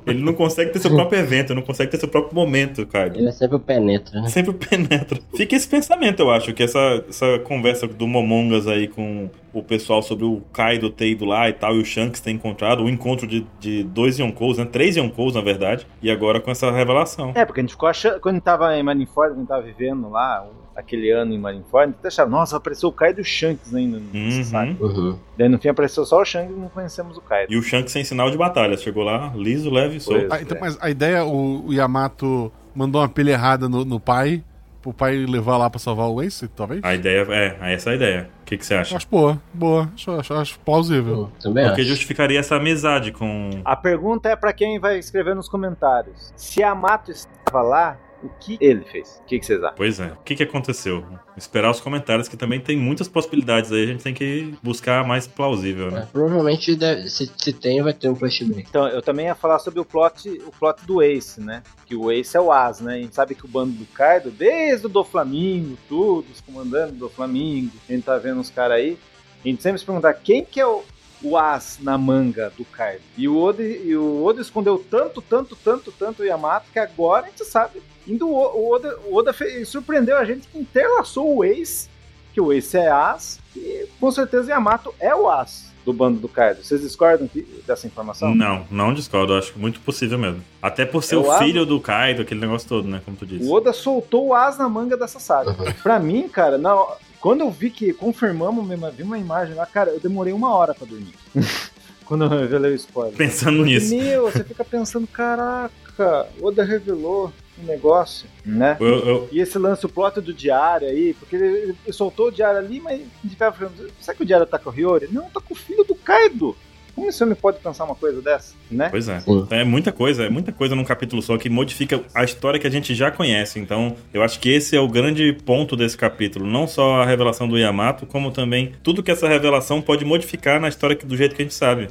Ele 0.07 0.23
não 0.23 0.33
consegue 0.33 0.73
ter 0.73 0.81
seu 0.81 0.91
próprio 0.91 1.21
evento, 1.21 1.55
não 1.55 1.63
consegue 1.63 1.91
ter 1.91 1.99
seu 1.99 2.09
próprio 2.09 2.35
momento, 2.35 2.85
Kaido. 2.87 3.19
ele 3.19 3.29
é 3.29 3.33
sempre 3.33 3.57
o 3.57 3.61
penetra, 3.61 4.21
né? 4.21 4.29
Sempre 4.29 4.53
penetra. 4.53 5.19
Fica 5.35 5.55
esse 5.55 5.67
pensamento, 5.67 6.21
eu 6.21 6.31
acho, 6.31 6.53
que 6.53 6.63
essa, 6.63 7.05
essa 7.09 7.39
conversa 7.41 7.87
do 7.87 8.07
Momongas 8.07 8.67
aí 8.67 8.89
com 8.89 9.31
o 9.53 9.63
pessoal 9.63 10.03
sobre 10.03 10.25
o 10.25 10.43
Kaido 10.53 10.91
ter 10.91 11.09
ido 11.09 11.25
lá 11.25 11.49
e 11.49 11.53
tal, 11.53 11.77
e 11.77 11.81
o 11.81 11.85
Shanks 11.85 12.21
ter 12.21 12.31
encontrado, 12.31 12.83
o 12.83 12.91
encontro 12.91 13.27
de, 13.27 13.47
de 13.61 13.85
dois 13.85 14.19
Yonkous, 14.19 14.59
né? 14.59 14.65
Três 14.65 14.97
Yonkous, 14.97 15.35
na 15.35 15.41
verdade, 15.41 15.87
e 16.03 16.11
agora 16.11 16.41
com 16.41 16.51
essa 16.51 16.71
revelação. 16.71 17.33
É, 17.35 17.45
porque 17.45 17.61
a 17.61 17.63
gente 17.63 17.73
ficou 17.73 17.89
achando. 17.89 18.21
Quando 18.21 18.35
a 18.35 18.37
gente 18.39 18.45
tava 18.45 18.77
em 18.77 18.83
Marineford, 18.83 19.35
quando 19.35 19.37
a 19.37 19.41
gente 19.41 19.49
tava 19.49 19.63
vivendo 19.63 20.09
lá, 20.09 20.47
aquele 20.77 21.11
ano 21.11 21.33
em 21.35 21.39
Marineford, 21.39 21.95
até 21.99 22.09
achava, 22.09 22.31
nossa, 22.31 22.57
apareceu 22.57 22.89
o 22.89 22.93
Kaido 22.93 23.21
e 23.21 23.23
o 23.23 23.25
Shanks 23.25 23.75
ainda. 23.75 23.99
Não 24.13 24.21
Uhum. 24.21 24.45
sabe? 24.45 24.77
Uhum. 24.81 25.19
Daí 25.37 25.49
no 25.49 25.59
fim 25.59 25.69
apareceu 25.69 26.05
só 26.05 26.21
o 26.21 26.25
Shanks 26.25 26.55
e 26.57 26.59
não 26.59 26.69
conhecemos 26.69 27.17
o 27.17 27.21
Kaido. 27.21 27.53
E 27.53 27.57
o 27.57 27.63
Shanks 27.63 27.93
sem 27.93 28.05
sinal 28.05 28.31
de 28.31 28.37
batalha. 28.37 28.77
Chegou 28.77 29.03
lá, 29.05 29.33
liso, 29.35 29.71
leve 29.71 29.97
e 29.97 30.01
solto. 30.01 30.27
Pois. 30.29 30.33
Ah, 30.33 30.43
então, 30.43 30.59
mas 30.61 30.79
a 30.81 30.89
ideia, 30.91 31.25
o, 31.25 31.67
o 31.67 31.73
Yamato 31.73 32.51
mandou 32.75 33.01
uma 33.01 33.09
pilha 33.09 33.33
errada 33.33 33.69
no, 33.69 33.85
no 33.85 34.01
pai, 34.01 34.43
pro 34.81 34.93
pai 34.93 35.27
levar 35.27 35.57
lá 35.59 35.69
pra 35.71 35.79
salvar 35.79 36.09
o 36.09 36.23
Ace, 36.23 36.49
talvez? 36.49 36.81
A 36.83 36.95
ideia 36.95 37.27
é, 37.31 37.75
essa 37.75 37.91
é 37.91 37.93
a 37.93 37.97
ideia. 37.97 38.31
O 38.41 38.45
que, 38.45 38.59
que 38.59 38.67
você 38.67 38.75
acha? 38.75 38.97
Acho 38.97 39.07
boa, 39.11 39.41
boa. 39.55 39.89
Acho, 39.95 40.11
acho, 40.13 40.35
acho 40.35 40.61
plausível. 40.61 41.31
Também 41.41 41.65
Porque 41.67 41.83
acho. 41.83 41.91
justificaria 41.91 42.39
essa 42.41 42.57
amizade 42.57 43.13
com. 43.13 43.51
A 43.65 43.77
pergunta 43.77 44.29
é 44.29 44.37
pra 44.37 44.53
quem 44.53 44.79
vai 44.81 44.99
escrever 44.99 45.35
nos 45.35 45.49
comentários. 45.49 46.33
Se 46.37 46.61
Yamato 46.61 47.11
estava 47.11 47.63
lá, 47.63 47.97
o 48.23 48.29
que 48.41 48.57
ele 48.61 48.83
fez? 48.85 49.21
O 49.23 49.27
que, 49.27 49.39
que 49.39 49.47
vocês 49.47 49.63
acham? 49.63 49.75
Pois 49.77 49.99
é. 50.01 50.07
O 50.13 50.17
que, 50.25 50.35
que 50.37 50.43
aconteceu? 50.43 51.05
Esperar 51.37 51.71
os 51.71 51.81
comentários, 51.81 52.29
que 52.29 52.37
também 52.37 52.61
tem 52.61 52.77
muitas 52.77 53.09
possibilidades 53.09 53.73
aí. 53.73 53.83
A 53.85 53.87
gente 53.87 54.05
tem 54.05 54.15
que 54.15 54.55
buscar 54.63 55.01
a 55.01 55.05
mais 55.05 55.27
plausível, 55.27 55.89
É, 55.89 55.91
né? 55.91 56.09
provavelmente, 56.13 56.77
deve- 56.77 57.09
se, 57.11 57.31
se 57.37 57.53
tem, 57.53 57.83
vai 57.83 57.93
ter 57.93 58.09
um 58.09 58.15
flashback. 58.15 58.67
Então, 58.69 58.87
eu 58.89 59.03
também 59.03 59.27
ia 59.27 59.35
falar 59.35 59.59
sobre 59.59 59.81
o 59.81 59.85
plot, 59.85 60.29
o 60.47 60.51
plot 60.59 60.85
do 60.87 61.03
Ace, 61.03 61.41
né? 61.41 61.63
Que 61.87 61.95
o 61.97 62.11
Ace 62.11 62.37
é 62.37 62.41
o 62.41 62.53
As, 62.53 62.81
né? 62.81 62.95
A 62.97 62.99
gente 62.99 63.15
sabe 63.15 63.35
que 63.35 63.45
o 63.45 63.49
bando 63.49 63.73
do 63.73 63.87
Kaido, 63.87 64.31
desde 64.31 64.87
o 64.87 64.89
do 64.89 65.03
Flamingo, 65.05 65.77
tudo, 65.89 66.27
os 66.33 66.41
comandantes 66.41 66.97
do 66.97 67.09
Flamingo, 67.09 67.73
a 67.89 67.93
gente 67.93 68.05
tá 68.05 68.17
vendo 68.19 68.41
os 68.41 68.51
caras 68.51 68.77
aí. 68.77 68.99
A 69.45 69.49
gente 69.49 69.63
sempre 69.63 69.79
se 69.81 69.85
perguntar 69.85 70.15
quem 70.15 70.45
que 70.45 70.61
é 70.61 70.67
o, 70.67 70.83
o 71.23 71.37
As 71.37 71.79
na 71.81 71.97
manga 71.99 72.53
do 72.57 72.65
Kaido. 72.65 73.03
E 73.17 73.27
o 73.29 73.37
Oda, 73.41 73.63
e 73.63 73.97
o 73.97 74.25
Oda 74.25 74.41
escondeu 74.41 74.79
tanto, 74.91 75.21
tanto, 75.23 75.57
tanto, 75.57 75.91
tanto 75.93 76.23
o 76.23 76.25
Yamato 76.25 76.67
que 76.73 76.79
agora 76.79 77.27
a 77.27 77.29
gente 77.31 77.45
sabe. 77.45 77.83
Indo 78.07 78.29
o, 78.29 78.73
Oda, 78.73 78.99
o 79.07 79.15
Oda 79.17 79.33
fez- 79.33 79.69
surpreendeu 79.69 80.17
a 80.19 80.25
gente 80.25 80.49
que 80.49 80.59
interlaçou 80.59 81.37
o 81.37 81.45
Ace, 81.45 81.89
que 82.35 82.41
o 82.41 82.53
Ace 82.53 82.77
é 82.77 82.89
As, 82.91 83.39
e 83.57 83.87
com 84.01 84.11
certeza 84.11 84.51
Yamato 84.51 84.95
é 84.99 85.15
o 85.15 85.29
As 85.31 85.71
do 85.85 85.93
bando 85.93 86.21
do 86.21 86.29
Kaido. 86.29 86.63
Vocês 86.63 86.81
discordam 86.81 87.27
que- 87.27 87.43
dessa 87.67 87.87
informação? 87.89 88.35
Não, 88.35 88.65
não 88.71 88.95
discordo. 88.95 89.35
Acho 89.35 89.53
muito 89.59 89.81
possível 89.81 90.17
mesmo. 90.17 90.41
Até 90.63 90.85
por 90.87 91.03
ser 91.03 91.17
É 91.17 91.19
o 91.19 91.29
o 91.29 91.39
filho 91.39 91.67
do 91.67 91.81
Kaido, 91.81 92.23
aquele 92.23 92.41
negócio 92.41 92.69
todo, 92.69 92.87
né? 92.87 93.01
Como 93.05 93.17
tu 93.17 93.27
disse. 93.27 93.45
O 93.45 93.53
Oda 93.53 93.73
soltou 93.73 94.29
o 94.29 94.35
as 94.35 94.57
na 94.59 94.69
manga 94.69 94.97
dessa 94.97 95.19
saga. 95.19 95.53
pra 95.83 95.99
mim, 95.99 96.29
cara, 96.29 96.57
na, 96.57 96.73
quando 97.21 97.41
eu 97.41 97.51
vi 97.51 97.69
que 97.69 97.93
confirmamos 97.93 98.65
mesmo, 98.65 98.89
vi 98.93 99.03
uma 99.03 99.19
imagem 99.19 99.55
lá, 99.57 99.67
cara, 99.67 99.91
eu 99.91 99.99
demorei 100.01 100.33
uma 100.33 100.55
hora 100.55 100.73
pra 100.73 100.87
dormir. 100.87 101.15
quando 102.07 102.25
eu 102.25 102.29
revelei 102.29 102.73
o 102.73 102.77
spoiler. 102.77 103.17
Pensando 103.17 103.65
nisso. 103.65 103.93
Meu, 103.95 104.31
você 104.31 104.45
fica 104.45 104.65
pensando, 104.65 105.07
caraca, 105.09 106.29
Oda 106.41 106.63
revelou 106.65 107.33
um 107.61 107.67
negócio, 107.67 108.27
né? 108.45 108.77
Eu, 108.81 108.87
eu- 109.07 109.29
E 109.33 109.41
esse 109.41 109.59
lance, 109.59 109.85
o 109.85 109.89
plot 109.89 110.21
do 110.21 110.33
diário 110.33 110.89
aí, 110.89 111.15
porque 111.15 111.37
ele, 111.37 111.75
ele 111.85 111.93
soltou 111.93 112.29
o 112.29 112.33
diário 112.33 112.59
ali, 112.59 112.81
mas 112.81 112.95
a 112.95 113.05
gente 113.23 113.31
ficava 113.31 113.55
falando, 113.57 113.91
será 114.01 114.17
que 114.17 114.23
o 114.23 114.27
diário 114.27 114.47
tá 114.47 114.59
com 114.59 114.71
o 114.71 114.75
Hiyori? 114.75 115.09
Não, 115.13 115.29
tá 115.31 115.41
com 115.41 115.55
o 115.55 115.57
filho 115.57 115.85
do 115.85 115.95
Kaido. 115.95 116.57
Como 116.95 117.09
esse 117.09 117.17
filme 117.17 117.35
pode 117.35 117.59
pensar 117.59 117.85
uma 117.85 117.95
coisa 117.95 118.21
dessa, 118.21 118.55
né? 118.71 118.89
Pois 118.91 119.09
é. 119.09 119.23
É 119.51 119.65
muita 119.65 119.91
coisa, 119.91 120.25
é 120.25 120.29
muita 120.29 120.53
coisa 120.53 120.75
num 120.75 120.85
capítulo 120.85 121.23
só 121.23 121.39
que 121.39 121.49
modifica 121.49 122.03
a 122.15 122.23
história 122.23 122.61
que 122.61 122.67
a 122.67 122.71
gente 122.71 122.95
já 122.95 123.11
conhece. 123.11 123.59
Então, 123.59 123.97
eu 124.13 124.23
acho 124.23 124.39
que 124.39 124.51
esse 124.51 124.77
é 124.77 124.81
o 124.81 124.87
grande 124.87 125.33
ponto 125.47 125.75
desse 125.75 125.97
capítulo. 125.97 126.45
Não 126.47 126.67
só 126.67 127.01
a 127.01 127.07
revelação 127.07 127.49
do 127.49 127.57
Yamato, 127.57 128.05
como 128.05 128.31
também 128.31 128.75
tudo 128.83 129.03
que 129.03 129.11
essa 129.11 129.27
revelação 129.27 129.81
pode 129.81 130.05
modificar 130.05 130.61
na 130.61 130.69
história 130.69 130.95
que- 130.95 131.07
do 131.07 131.17
jeito 131.17 131.35
que 131.35 131.41
a 131.41 131.45
gente 131.47 131.55
sabe. 131.55 131.89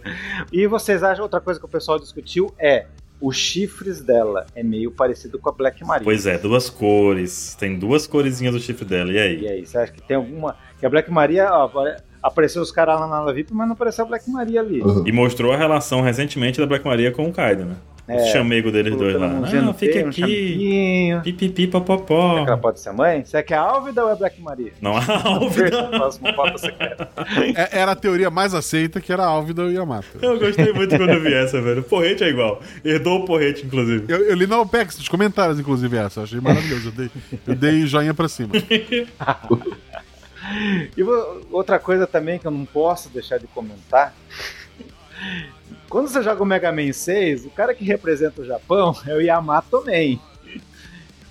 E 0.53 0.67
vocês 0.67 1.01
acham 1.01 1.23
outra 1.23 1.41
coisa 1.41 1.59
que 1.59 1.65
o 1.65 1.69
pessoal 1.69 1.97
discutiu 1.99 2.53
é 2.59 2.85
os 3.21 3.37
chifres 3.37 4.01
dela 4.01 4.45
é 4.55 4.63
meio 4.63 4.91
parecido 4.91 5.37
com 5.37 5.49
a 5.49 5.51
Black 5.51 5.85
Maria. 5.85 6.03
Pois 6.03 6.25
é, 6.25 6.37
duas 6.37 6.69
cores. 6.69 7.55
Tem 7.59 7.77
duas 7.77 8.07
coresinhas 8.07 8.53
do 8.53 8.59
chifre 8.59 8.83
dela. 8.85 9.11
E 9.11 9.15
E 9.15 9.19
aí? 9.19 9.47
aí, 9.47 9.65
você 9.65 9.77
acha 9.77 9.91
que 9.91 10.01
tem 10.01 10.17
alguma. 10.17 10.57
Que 10.79 10.85
a 10.85 10.89
Black 10.89 11.11
Maria, 11.11 11.49
ó, 11.53 11.69
apareceu 12.21 12.61
os 12.61 12.71
caras 12.71 12.99
lá 12.99 13.07
na 13.07 13.19
Nave 13.23 13.33
VIP, 13.33 13.53
mas 13.53 13.67
não 13.67 13.73
apareceu 13.73 14.05
a 14.05 14.07
Black 14.07 14.29
Maria 14.29 14.59
ali. 14.61 14.81
Uhum. 14.81 15.03
E 15.05 15.11
mostrou 15.11 15.51
a 15.51 15.57
relação 15.57 16.01
recentemente 16.01 16.59
da 16.59 16.65
Black 16.65 16.85
Maria 16.85 17.11
com 17.11 17.27
o 17.27 17.31
Kaido, 17.31 17.65
né? 17.65 17.75
É, 18.07 18.15
o 18.15 18.25
chamego 18.31 18.71
deles 18.71 18.95
dois 18.95 19.15
lá. 19.15 19.27
A 19.27 19.61
Não, 19.61 19.73
fica 19.73 20.03
um 20.03 20.09
aqui. 20.09 21.11
Pipipi, 21.23 21.65
Será 21.65 21.71
popopó. 21.79 22.43
que 22.43 22.49
ela 22.49 22.57
pode 22.57 22.79
ser 22.79 22.89
a 22.89 22.93
mãe? 22.93 23.23
Será 23.23 23.43
que 23.43 23.53
é 23.53 23.57
a 23.57 23.61
Álvida 23.61 24.03
ou 24.03 24.09
é 24.09 24.13
a 24.13 24.15
Black 24.15 24.41
Maria? 24.41 24.73
Não, 24.81 24.97
a 24.97 25.03
Álvida. 25.27 25.89
É- 27.55 27.79
era 27.79 27.91
a 27.91 27.95
teoria 27.95 28.29
mais 28.29 28.53
aceita, 28.53 28.99
que 28.99 29.13
era 29.13 29.23
a 29.23 29.27
Álvida 29.27 29.61
e 29.63 29.65
o 29.65 29.71
Yamato. 29.71 30.07
Eu 30.21 30.39
gostei 30.39 30.73
muito 30.73 30.97
quando 30.97 31.09
eu 31.11 31.21
vi 31.21 31.33
essa, 31.33 31.61
velho. 31.61 31.81
O 31.81 31.83
porrete 31.83 32.23
é 32.23 32.29
igual. 32.29 32.61
Herdou 32.83 33.19
o 33.19 33.25
porrete, 33.25 33.65
inclusive. 33.65 34.05
Eu, 34.07 34.25
eu 34.25 34.35
li 34.35 34.47
na 34.47 34.59
OPEX, 34.59 34.97
nos 34.97 35.07
comentários, 35.07 35.59
inclusive, 35.59 35.95
essa. 35.97 36.19
Eu 36.19 36.23
achei 36.23 36.39
maravilhoso. 36.41 36.87
Eu 36.89 36.91
dei, 36.91 37.11
eu 37.47 37.55
dei 37.55 37.85
joinha 37.85 38.13
pra 38.13 38.27
cima. 38.27 38.49
E 40.97 41.03
outra 41.51 41.79
coisa 41.79 42.05
também 42.07 42.37
que 42.39 42.45
eu 42.47 42.51
não 42.51 42.65
posso 42.65 43.09
deixar 43.09 43.37
de 43.37 43.47
comentar. 43.47 44.13
Quando 45.91 46.07
você 46.07 46.23
joga 46.23 46.41
o 46.41 46.45
Mega 46.45 46.71
Man 46.71 46.93
6, 46.93 47.47
o 47.47 47.49
cara 47.49 47.75
que 47.75 47.83
representa 47.83 48.41
o 48.41 48.45
Japão 48.45 48.95
é 49.05 49.13
o 49.13 49.19
Yamato 49.19 49.83
Man. 49.85 50.17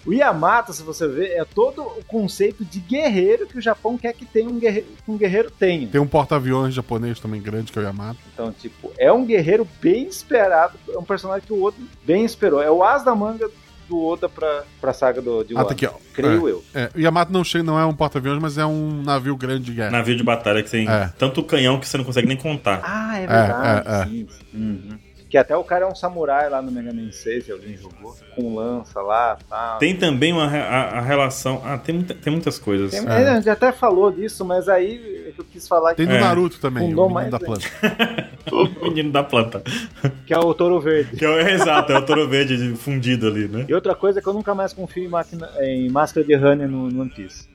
O 0.05 0.12
Yamato, 0.12 0.74
se 0.74 0.82
você 0.82 1.09
ver, 1.09 1.31
é 1.31 1.45
todo 1.47 1.82
o 1.82 2.05
conceito 2.05 2.62
de 2.62 2.78
guerreiro 2.78 3.47
que 3.47 3.57
o 3.57 3.61
Japão 3.61 3.97
quer 3.97 4.12
que 4.12 4.27
tenha 4.27 4.51
um 4.51 4.59
guerreiro, 4.59 4.87
um 5.09 5.16
guerreiro 5.16 5.51
tenha. 5.51 5.89
Tem 5.89 6.01
um 6.01 6.07
porta-aviões 6.07 6.74
japonês 6.74 7.19
também 7.19 7.41
grande, 7.41 7.73
que 7.73 7.78
é 7.78 7.82
o 7.82 7.85
Yamato. 7.87 8.19
Então, 8.35 8.53
tipo, 8.53 8.93
é 8.99 9.11
um 9.11 9.24
guerreiro 9.24 9.66
bem 9.81 10.07
esperado, 10.07 10.78
é 10.91 10.99
um 10.99 11.05
personagem 11.05 11.47
que 11.47 11.53
o 11.55 11.62
Oda 11.62 11.78
bem 12.05 12.24
esperou. 12.27 12.62
É 12.62 12.70
o 12.70 12.85
as 12.85 13.03
da 13.03 13.15
manga 13.15 13.51
do 13.91 14.03
Oda 14.03 14.29
pra, 14.29 14.62
pra 14.81 14.93
saga 14.93 15.21
do, 15.21 15.43
de 15.43 15.57
Ah, 15.57 15.65
tá 15.65 15.73
aqui, 15.73 15.85
ó. 15.85 15.93
Creio 16.15 16.49
eu. 16.49 16.65
É, 16.73 16.89
o 16.95 17.01
Yamato 17.01 17.33
não, 17.33 17.43
chega, 17.43 17.65
não 17.65 17.79
é 17.79 17.85
um 17.85 17.93
porta-aviões, 17.93 18.41
mas 18.41 18.57
é 18.57 18.65
um 18.65 19.03
navio 19.03 19.37
grande 19.37 19.65
de 19.65 19.73
guerra. 19.73 19.91
Navio 19.91 20.17
de 20.17 20.23
batalha 20.23 20.62
que 20.62 20.71
tem 20.71 20.89
É. 20.89 21.12
tanto 21.19 21.43
canhão 21.43 21.79
que 21.81 21.87
você 21.89 21.99
não 21.99 22.05
consegue 22.05 22.29
nem 22.29 22.37
contar. 22.37 22.81
Ah, 22.85 23.17
é 23.19 23.27
verdade. 23.27 23.89
é, 23.89 23.93
é. 24.01 24.05
sim, 24.05 24.27
sim. 24.31 24.45
Uhum. 24.59 24.99
Que 25.31 25.39
até 25.39 25.57
o 25.57 25.62
cara 25.62 25.85
é 25.85 25.89
um 25.89 25.94
samurai 25.94 26.51
lá 26.51 26.61
no 26.61 26.73
Mega 26.73 26.93
Man 26.93 27.12
6, 27.12 27.44
se 27.44 27.52
alguém 27.52 27.77
jogou, 27.77 28.16
com 28.35 28.57
lança 28.57 29.01
lá 29.01 29.39
tal. 29.48 29.78
Tem 29.78 29.97
também 29.97 30.32
uma, 30.32 30.44
a, 30.47 30.98
a 30.98 31.01
relação. 31.01 31.62
Ah, 31.65 31.78
tem, 31.78 31.94
muita- 31.94 32.15
tem 32.15 32.32
muitas 32.32 32.59
coisas. 32.59 32.90
Tem- 32.90 33.07
É. 33.09 33.28
A 33.28 33.35
gente 33.36 33.48
até 33.48 33.70
falou 33.70 34.11
disso, 34.11 34.44
mas 34.44 34.69
aí 34.69 35.28
é 35.28 35.31
que 35.31 35.40
eu 35.40 35.44
quis 35.44 35.69
falar 35.69 35.94
Tem 35.94 36.05
que, 36.05 36.12
no 36.12 36.19
É. 36.19 36.20
Naruto 36.20 36.59
também, 36.61 36.89
Fundou 36.90 37.07
o 37.07 37.09
menino 37.09 37.15
mais 37.15 37.31
da 37.31 37.39
planta. 37.39 38.31
O 38.51 38.85
menino 38.89 39.12
da 39.12 39.23
planta. 39.23 39.62
que 40.27 40.35
é 40.35 40.39
o 40.39 40.52
Touro 40.52 40.81
Verde. 40.81 41.16
Que 41.16 41.24
é, 41.24 41.28
o- 41.28 41.39
exato, 41.39 41.93
é 41.93 41.98
o 41.98 42.05
touro 42.05 42.27
verde 42.27 42.74
fundido 42.74 43.28
ali, 43.28 43.47
né? 43.47 43.66
E 43.69 43.74
outra 43.74 43.94
coisa 43.94 44.19
é 44.19 44.23
que 44.23 44.28
eu 44.28 44.32
nunca 44.32 44.55
mais 44.55 44.73
confio 44.73 45.05
em, 45.05 45.09
máquina, 45.09 45.48
em 45.61 45.89
Máscara 45.90 46.27
de 46.27 46.35
Honey 46.35 46.66
no, 46.66 46.90
no 46.90 47.02
One 47.02 47.11
Piece. 47.11 47.48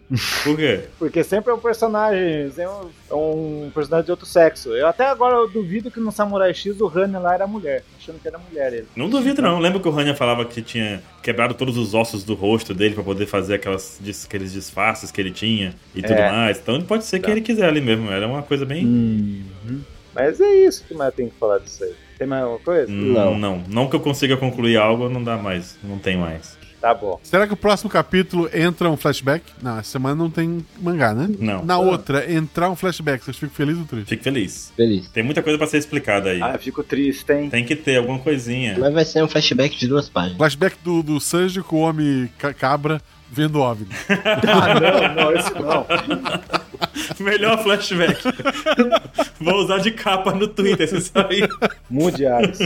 Por 0.43 0.55
quê? 0.55 0.81
Porque 0.99 1.23
sempre 1.23 1.51
é 1.51 1.53
um 1.55 1.59
personagem, 1.59 2.51
é 2.57 2.69
um, 2.69 2.89
é 3.09 3.13
um 3.15 3.71
personagem 3.73 4.05
de 4.05 4.11
outro 4.11 4.25
sexo. 4.25 4.69
Eu 4.75 4.87
até 4.87 5.05
agora 5.07 5.35
eu 5.35 5.49
duvido 5.49 5.89
que 5.89 5.99
no 5.99 6.11
Samurai 6.11 6.53
X 6.53 6.79
o 6.79 6.85
Honey 6.87 7.19
lá 7.19 7.33
era 7.33 7.47
mulher, 7.47 7.83
achando 7.97 8.19
que 8.19 8.27
era 8.27 8.37
mulher 8.37 8.71
ele. 8.71 8.87
Não 8.95 9.09
duvido, 9.09 9.41
não. 9.41 9.57
Lembra 9.59 9.79
que 9.79 9.87
o 9.87 9.91
Rania 9.91 10.13
falava 10.15 10.45
que 10.45 10.61
tinha 10.61 11.01
quebrado 11.23 11.55
todos 11.55 11.75
os 11.77 11.95
ossos 11.95 12.23
do 12.23 12.35
rosto 12.35 12.73
dele 12.73 12.93
pra 12.93 13.03
poder 13.03 13.25
fazer 13.25 13.55
aquelas, 13.55 13.99
aqueles 14.25 14.53
disfarces 14.53 15.11
que 15.11 15.19
ele 15.19 15.31
tinha 15.31 15.73
e 15.95 16.01
tudo 16.03 16.13
É. 16.13 16.31
mais. 16.31 16.59
Então 16.59 16.79
pode 16.83 17.03
ser 17.05 17.17
que 17.19 17.25
Tá. 17.25 17.31
ele 17.31 17.41
quiser 17.41 17.67
ali 17.67 17.81
mesmo. 17.81 18.11
Era 18.11 18.27
uma 18.27 18.43
coisa 18.43 18.63
bem. 18.65 18.85
Uhum. 18.85 19.81
Mas 20.13 20.39
é 20.39 20.53
isso 20.67 20.83
que 20.87 20.93
mais 20.93 21.13
tem 21.13 21.27
que 21.29 21.35
falar 21.39 21.57
disso 21.57 21.83
aí. 21.83 21.93
Tem 22.17 22.25
mais 22.27 22.43
alguma 22.43 22.59
coisa? 22.59 22.89
Não, 22.91 23.37
não. 23.37 23.63
Não 23.67 23.89
que 23.89 23.95
eu 23.95 23.99
consiga 23.99 24.37
concluir 24.37 24.77
algo, 24.77 25.09
não 25.09 25.21
dá 25.21 25.35
mais. 25.35 25.77
Não 25.83 25.97
tem 25.99 26.15
mais. 26.15 26.57
Tá 26.85 26.93
bom. 26.93 27.19
Será 27.23 27.47
que 27.47 27.53
o 27.53 27.57
próximo 27.57 27.89
capítulo 27.89 28.47
entra 28.53 28.91
um 28.91 28.95
flashback? 28.95 29.43
Não, 29.59 29.79
essa 29.79 29.89
semana 29.89 30.13
não 30.13 30.29
tem 30.29 30.63
mangá, 30.79 31.15
né? 31.15 31.27
Não. 31.39 31.65
Na 31.65 31.79
outra, 31.79 32.31
entrar 32.31 32.69
um 32.69 32.75
flashback. 32.75 33.25
Vocês 33.25 33.35
ficam 33.37 33.55
felizes 33.55 33.81
ou 33.81 33.87
tristes? 33.87 34.09
Fico 34.09 34.23
feliz. 34.23 34.71
Feliz. 34.75 35.07
Tem 35.09 35.23
muita 35.23 35.41
coisa 35.41 35.57
pra 35.57 35.65
ser 35.65 35.79
explicada 35.79 36.29
aí. 36.29 36.39
Ah, 36.43 36.51
eu 36.53 36.59
fico 36.59 36.83
triste, 36.83 37.33
hein? 37.33 37.49
Tem 37.49 37.65
que 37.65 37.75
ter 37.75 37.97
alguma 37.97 38.19
coisinha. 38.19 38.77
Mas 38.77 38.93
vai 38.93 39.03
ser 39.03 39.23
um 39.23 39.27
flashback 39.27 39.75
de 39.75 39.87
duas 39.87 40.07
páginas. 40.09 40.37
Flashback 40.37 40.77
do, 40.83 41.01
do 41.01 41.19
Sanji 41.19 41.63
com 41.63 41.77
o 41.77 41.79
homem 41.79 42.29
ca- 42.37 42.53
cabra 42.53 43.01
vendo 43.31 43.59
OVNI. 43.59 43.87
Ah, 44.47 44.79
não, 44.79 45.23
não, 45.23 45.31
esse 45.31 45.53
não. 45.53 45.85
Melhor 47.19 47.61
flashback. 47.63 48.21
Vou 49.39 49.55
usar 49.55 49.79
de 49.79 49.91
capa 49.91 50.31
no 50.33 50.47
Twitter, 50.47 50.87
você 50.87 51.01
sabe? 51.01 51.47
Mude 51.89 52.25
Ares. 52.25 52.59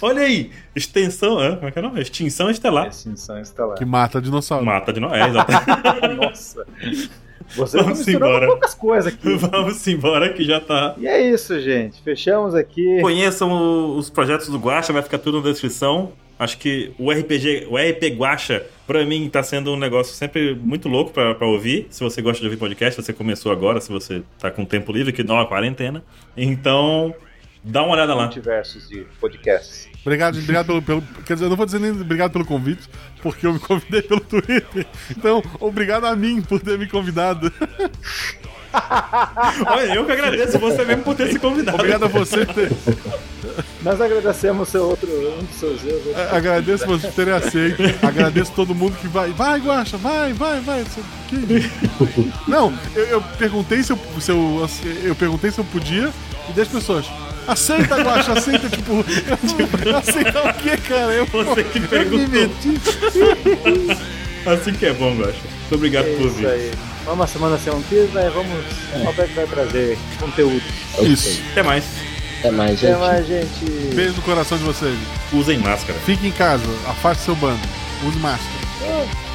Olha 0.00 0.22
aí, 0.22 0.50
extensão, 0.74 1.36
como 1.56 1.68
é 1.68 1.70
que 1.70 1.78
é 1.78 1.82
o 1.82 1.84
nome? 1.84 2.00
Extinção 2.00 2.50
estelar. 2.50 2.88
Extinção 2.88 3.40
estelar. 3.40 3.76
Que 3.76 3.84
mata 3.84 4.20
dinossauro. 4.20 4.64
Mata 4.64 4.92
de 4.92 5.00
novo. 5.00 5.14
É, 5.14 5.28
exatamente. 5.28 6.14
Nossa. 6.16 6.66
Você 7.56 7.76
Vamos 7.76 7.98
tá 7.98 8.04
misturando 8.04 8.26
embora. 8.26 8.46
poucas 8.46 8.74
coisas 8.74 9.12
aqui. 9.12 9.34
Vamos 9.36 9.86
embora 9.86 10.32
que 10.32 10.44
já 10.44 10.60
tá. 10.60 10.94
E 10.96 11.06
é 11.06 11.20
isso, 11.20 11.60
gente. 11.60 12.00
Fechamos 12.02 12.54
aqui. 12.54 13.00
Conheçam 13.00 13.96
os 13.96 14.08
projetos 14.08 14.48
do 14.48 14.58
Guacha, 14.58 14.92
vai 14.92 15.02
ficar 15.02 15.18
tudo 15.18 15.42
na 15.42 15.50
descrição. 15.50 16.12
Acho 16.42 16.58
que 16.58 16.92
o 16.98 17.12
RPG, 17.12 17.68
o 17.70 17.76
RP 17.76 18.16
Guacha, 18.16 18.66
pra 18.84 19.06
mim, 19.06 19.30
tá 19.30 19.44
sendo 19.44 19.72
um 19.72 19.76
negócio 19.76 20.12
sempre 20.12 20.56
muito 20.56 20.88
louco 20.88 21.12
pra, 21.12 21.36
pra 21.36 21.46
ouvir. 21.46 21.86
Se 21.88 22.02
você 22.02 22.20
gosta 22.20 22.40
de 22.40 22.46
ouvir 22.46 22.56
podcast, 22.56 23.00
você 23.00 23.12
começou 23.12 23.52
agora, 23.52 23.80
se 23.80 23.88
você 23.88 24.24
tá 24.40 24.50
com 24.50 24.64
tempo 24.64 24.90
livre, 24.90 25.12
que 25.12 25.22
não 25.22 25.40
é 25.40 25.46
quarentena. 25.46 26.02
Então, 26.36 27.14
dá 27.62 27.84
uma 27.84 27.92
olhada 27.92 28.12
lá. 28.12 28.24
Multiversos 28.24 28.88
de 28.88 29.06
podcasts. 29.20 29.88
Obrigado, 30.00 30.36
obrigado 30.36 30.66
pelo, 30.66 30.82
pelo. 30.82 31.02
Quer 31.24 31.34
dizer, 31.34 31.44
eu 31.44 31.50
não 31.50 31.56
vou 31.56 31.64
dizer 31.64 31.78
nem 31.78 31.92
obrigado 31.92 32.32
pelo 32.32 32.44
convite, 32.44 32.88
porque 33.22 33.46
eu 33.46 33.52
me 33.52 33.60
convidei 33.60 34.02
pelo 34.02 34.20
Twitter. 34.20 34.84
Então, 35.16 35.40
obrigado 35.60 36.06
a 36.06 36.16
mim 36.16 36.42
por 36.42 36.60
ter 36.60 36.76
me 36.76 36.88
convidado. 36.88 37.52
Olha, 39.66 39.94
eu 39.94 40.04
que 40.04 40.12
agradeço 40.12 40.58
você 40.58 40.84
mesmo 40.84 41.02
por 41.02 41.14
ter 41.14 41.30
se 41.32 41.38
convidado. 41.38 41.76
Obrigado 41.76 42.04
a 42.04 42.08
você 42.08 42.44
por 42.46 42.54
ter. 42.54 42.72
Nós 43.82 44.00
agradecemos 44.00 44.68
seu 44.68 44.84
outro, 44.88 45.08
um 45.10 45.44
dos 45.44 45.56
seus 45.56 45.84
erros. 45.84 46.16
a- 46.16 46.36
Agradeço 46.36 46.86
vocês 46.86 47.12
por 47.12 47.16
terem 47.16 47.34
aceito. 47.34 47.82
Agradeço 48.06 48.52
todo 48.52 48.74
mundo 48.74 48.96
que 49.00 49.08
vai. 49.08 49.30
Vai, 49.30 49.60
Guacha, 49.60 49.96
vai, 49.96 50.32
vai, 50.32 50.60
vai. 50.60 50.84
Você- 50.84 51.02
que- 51.28 51.70
Não, 52.48 52.72
eu, 52.94 53.04
eu 53.06 53.22
perguntei 53.38 53.82
se 53.82 53.92
eu, 53.92 53.98
se 54.20 54.30
eu. 54.30 54.68
Eu 55.04 55.14
perguntei 55.14 55.50
se 55.50 55.58
eu 55.58 55.64
podia 55.64 56.10
e 56.48 56.52
10 56.52 56.68
pessoas. 56.68 57.06
Aceita, 57.46 57.96
Guacha, 58.02 58.32
aceita, 58.34 58.68
tipo. 58.68 59.04
Aceitar 59.98 60.48
o 60.50 60.54
quê, 60.54 60.76
cara? 60.76 61.12
Eu, 61.12 61.26
Você 61.26 61.64
que 61.64 61.78
eu 61.78 61.82
me 61.82 61.88
perguntou. 61.88 62.28
meti. 62.28 62.80
Assim 64.46 64.72
que 64.72 64.86
é 64.86 64.92
bom, 64.92 65.14
Guacha. 65.16 65.32
Muito 65.60 65.74
obrigado 65.74 66.06
É 66.06 66.16
por 66.16 66.26
isso 66.26 66.36
vir. 66.36 66.46
aí. 66.46 66.70
Vamos 67.04 67.24
a 67.24 67.26
semana 67.26 67.58
sem 67.58 67.72
um 67.72 67.82
Kiss, 67.82 68.12
né? 68.14 68.30
Vamos. 68.32 68.64
O 68.94 69.04
Roberto 69.04 69.34
vai 69.34 69.46
trazer 69.46 69.98
conteúdo. 70.18 70.62
Isso. 71.02 71.42
Até 71.50 71.62
mais. 71.62 71.84
Até 72.38 72.50
mais, 72.50 72.78
gente. 72.78 72.92
Até 72.92 72.96
mais, 73.00 73.26
gente. 73.26 73.64
Beijo 73.94 74.14
no 74.14 74.22
coração 74.22 74.58
de 74.58 74.64
vocês. 74.64 74.98
Usem 75.32 75.58
máscara. 75.58 75.98
Fique 76.00 76.26
em 76.26 76.32
casa, 76.32 76.64
afaste 76.86 77.24
seu 77.24 77.34
bando. 77.36 77.60
Use 78.06 78.18
máscara. 78.18 78.52
Ah, 78.82 79.31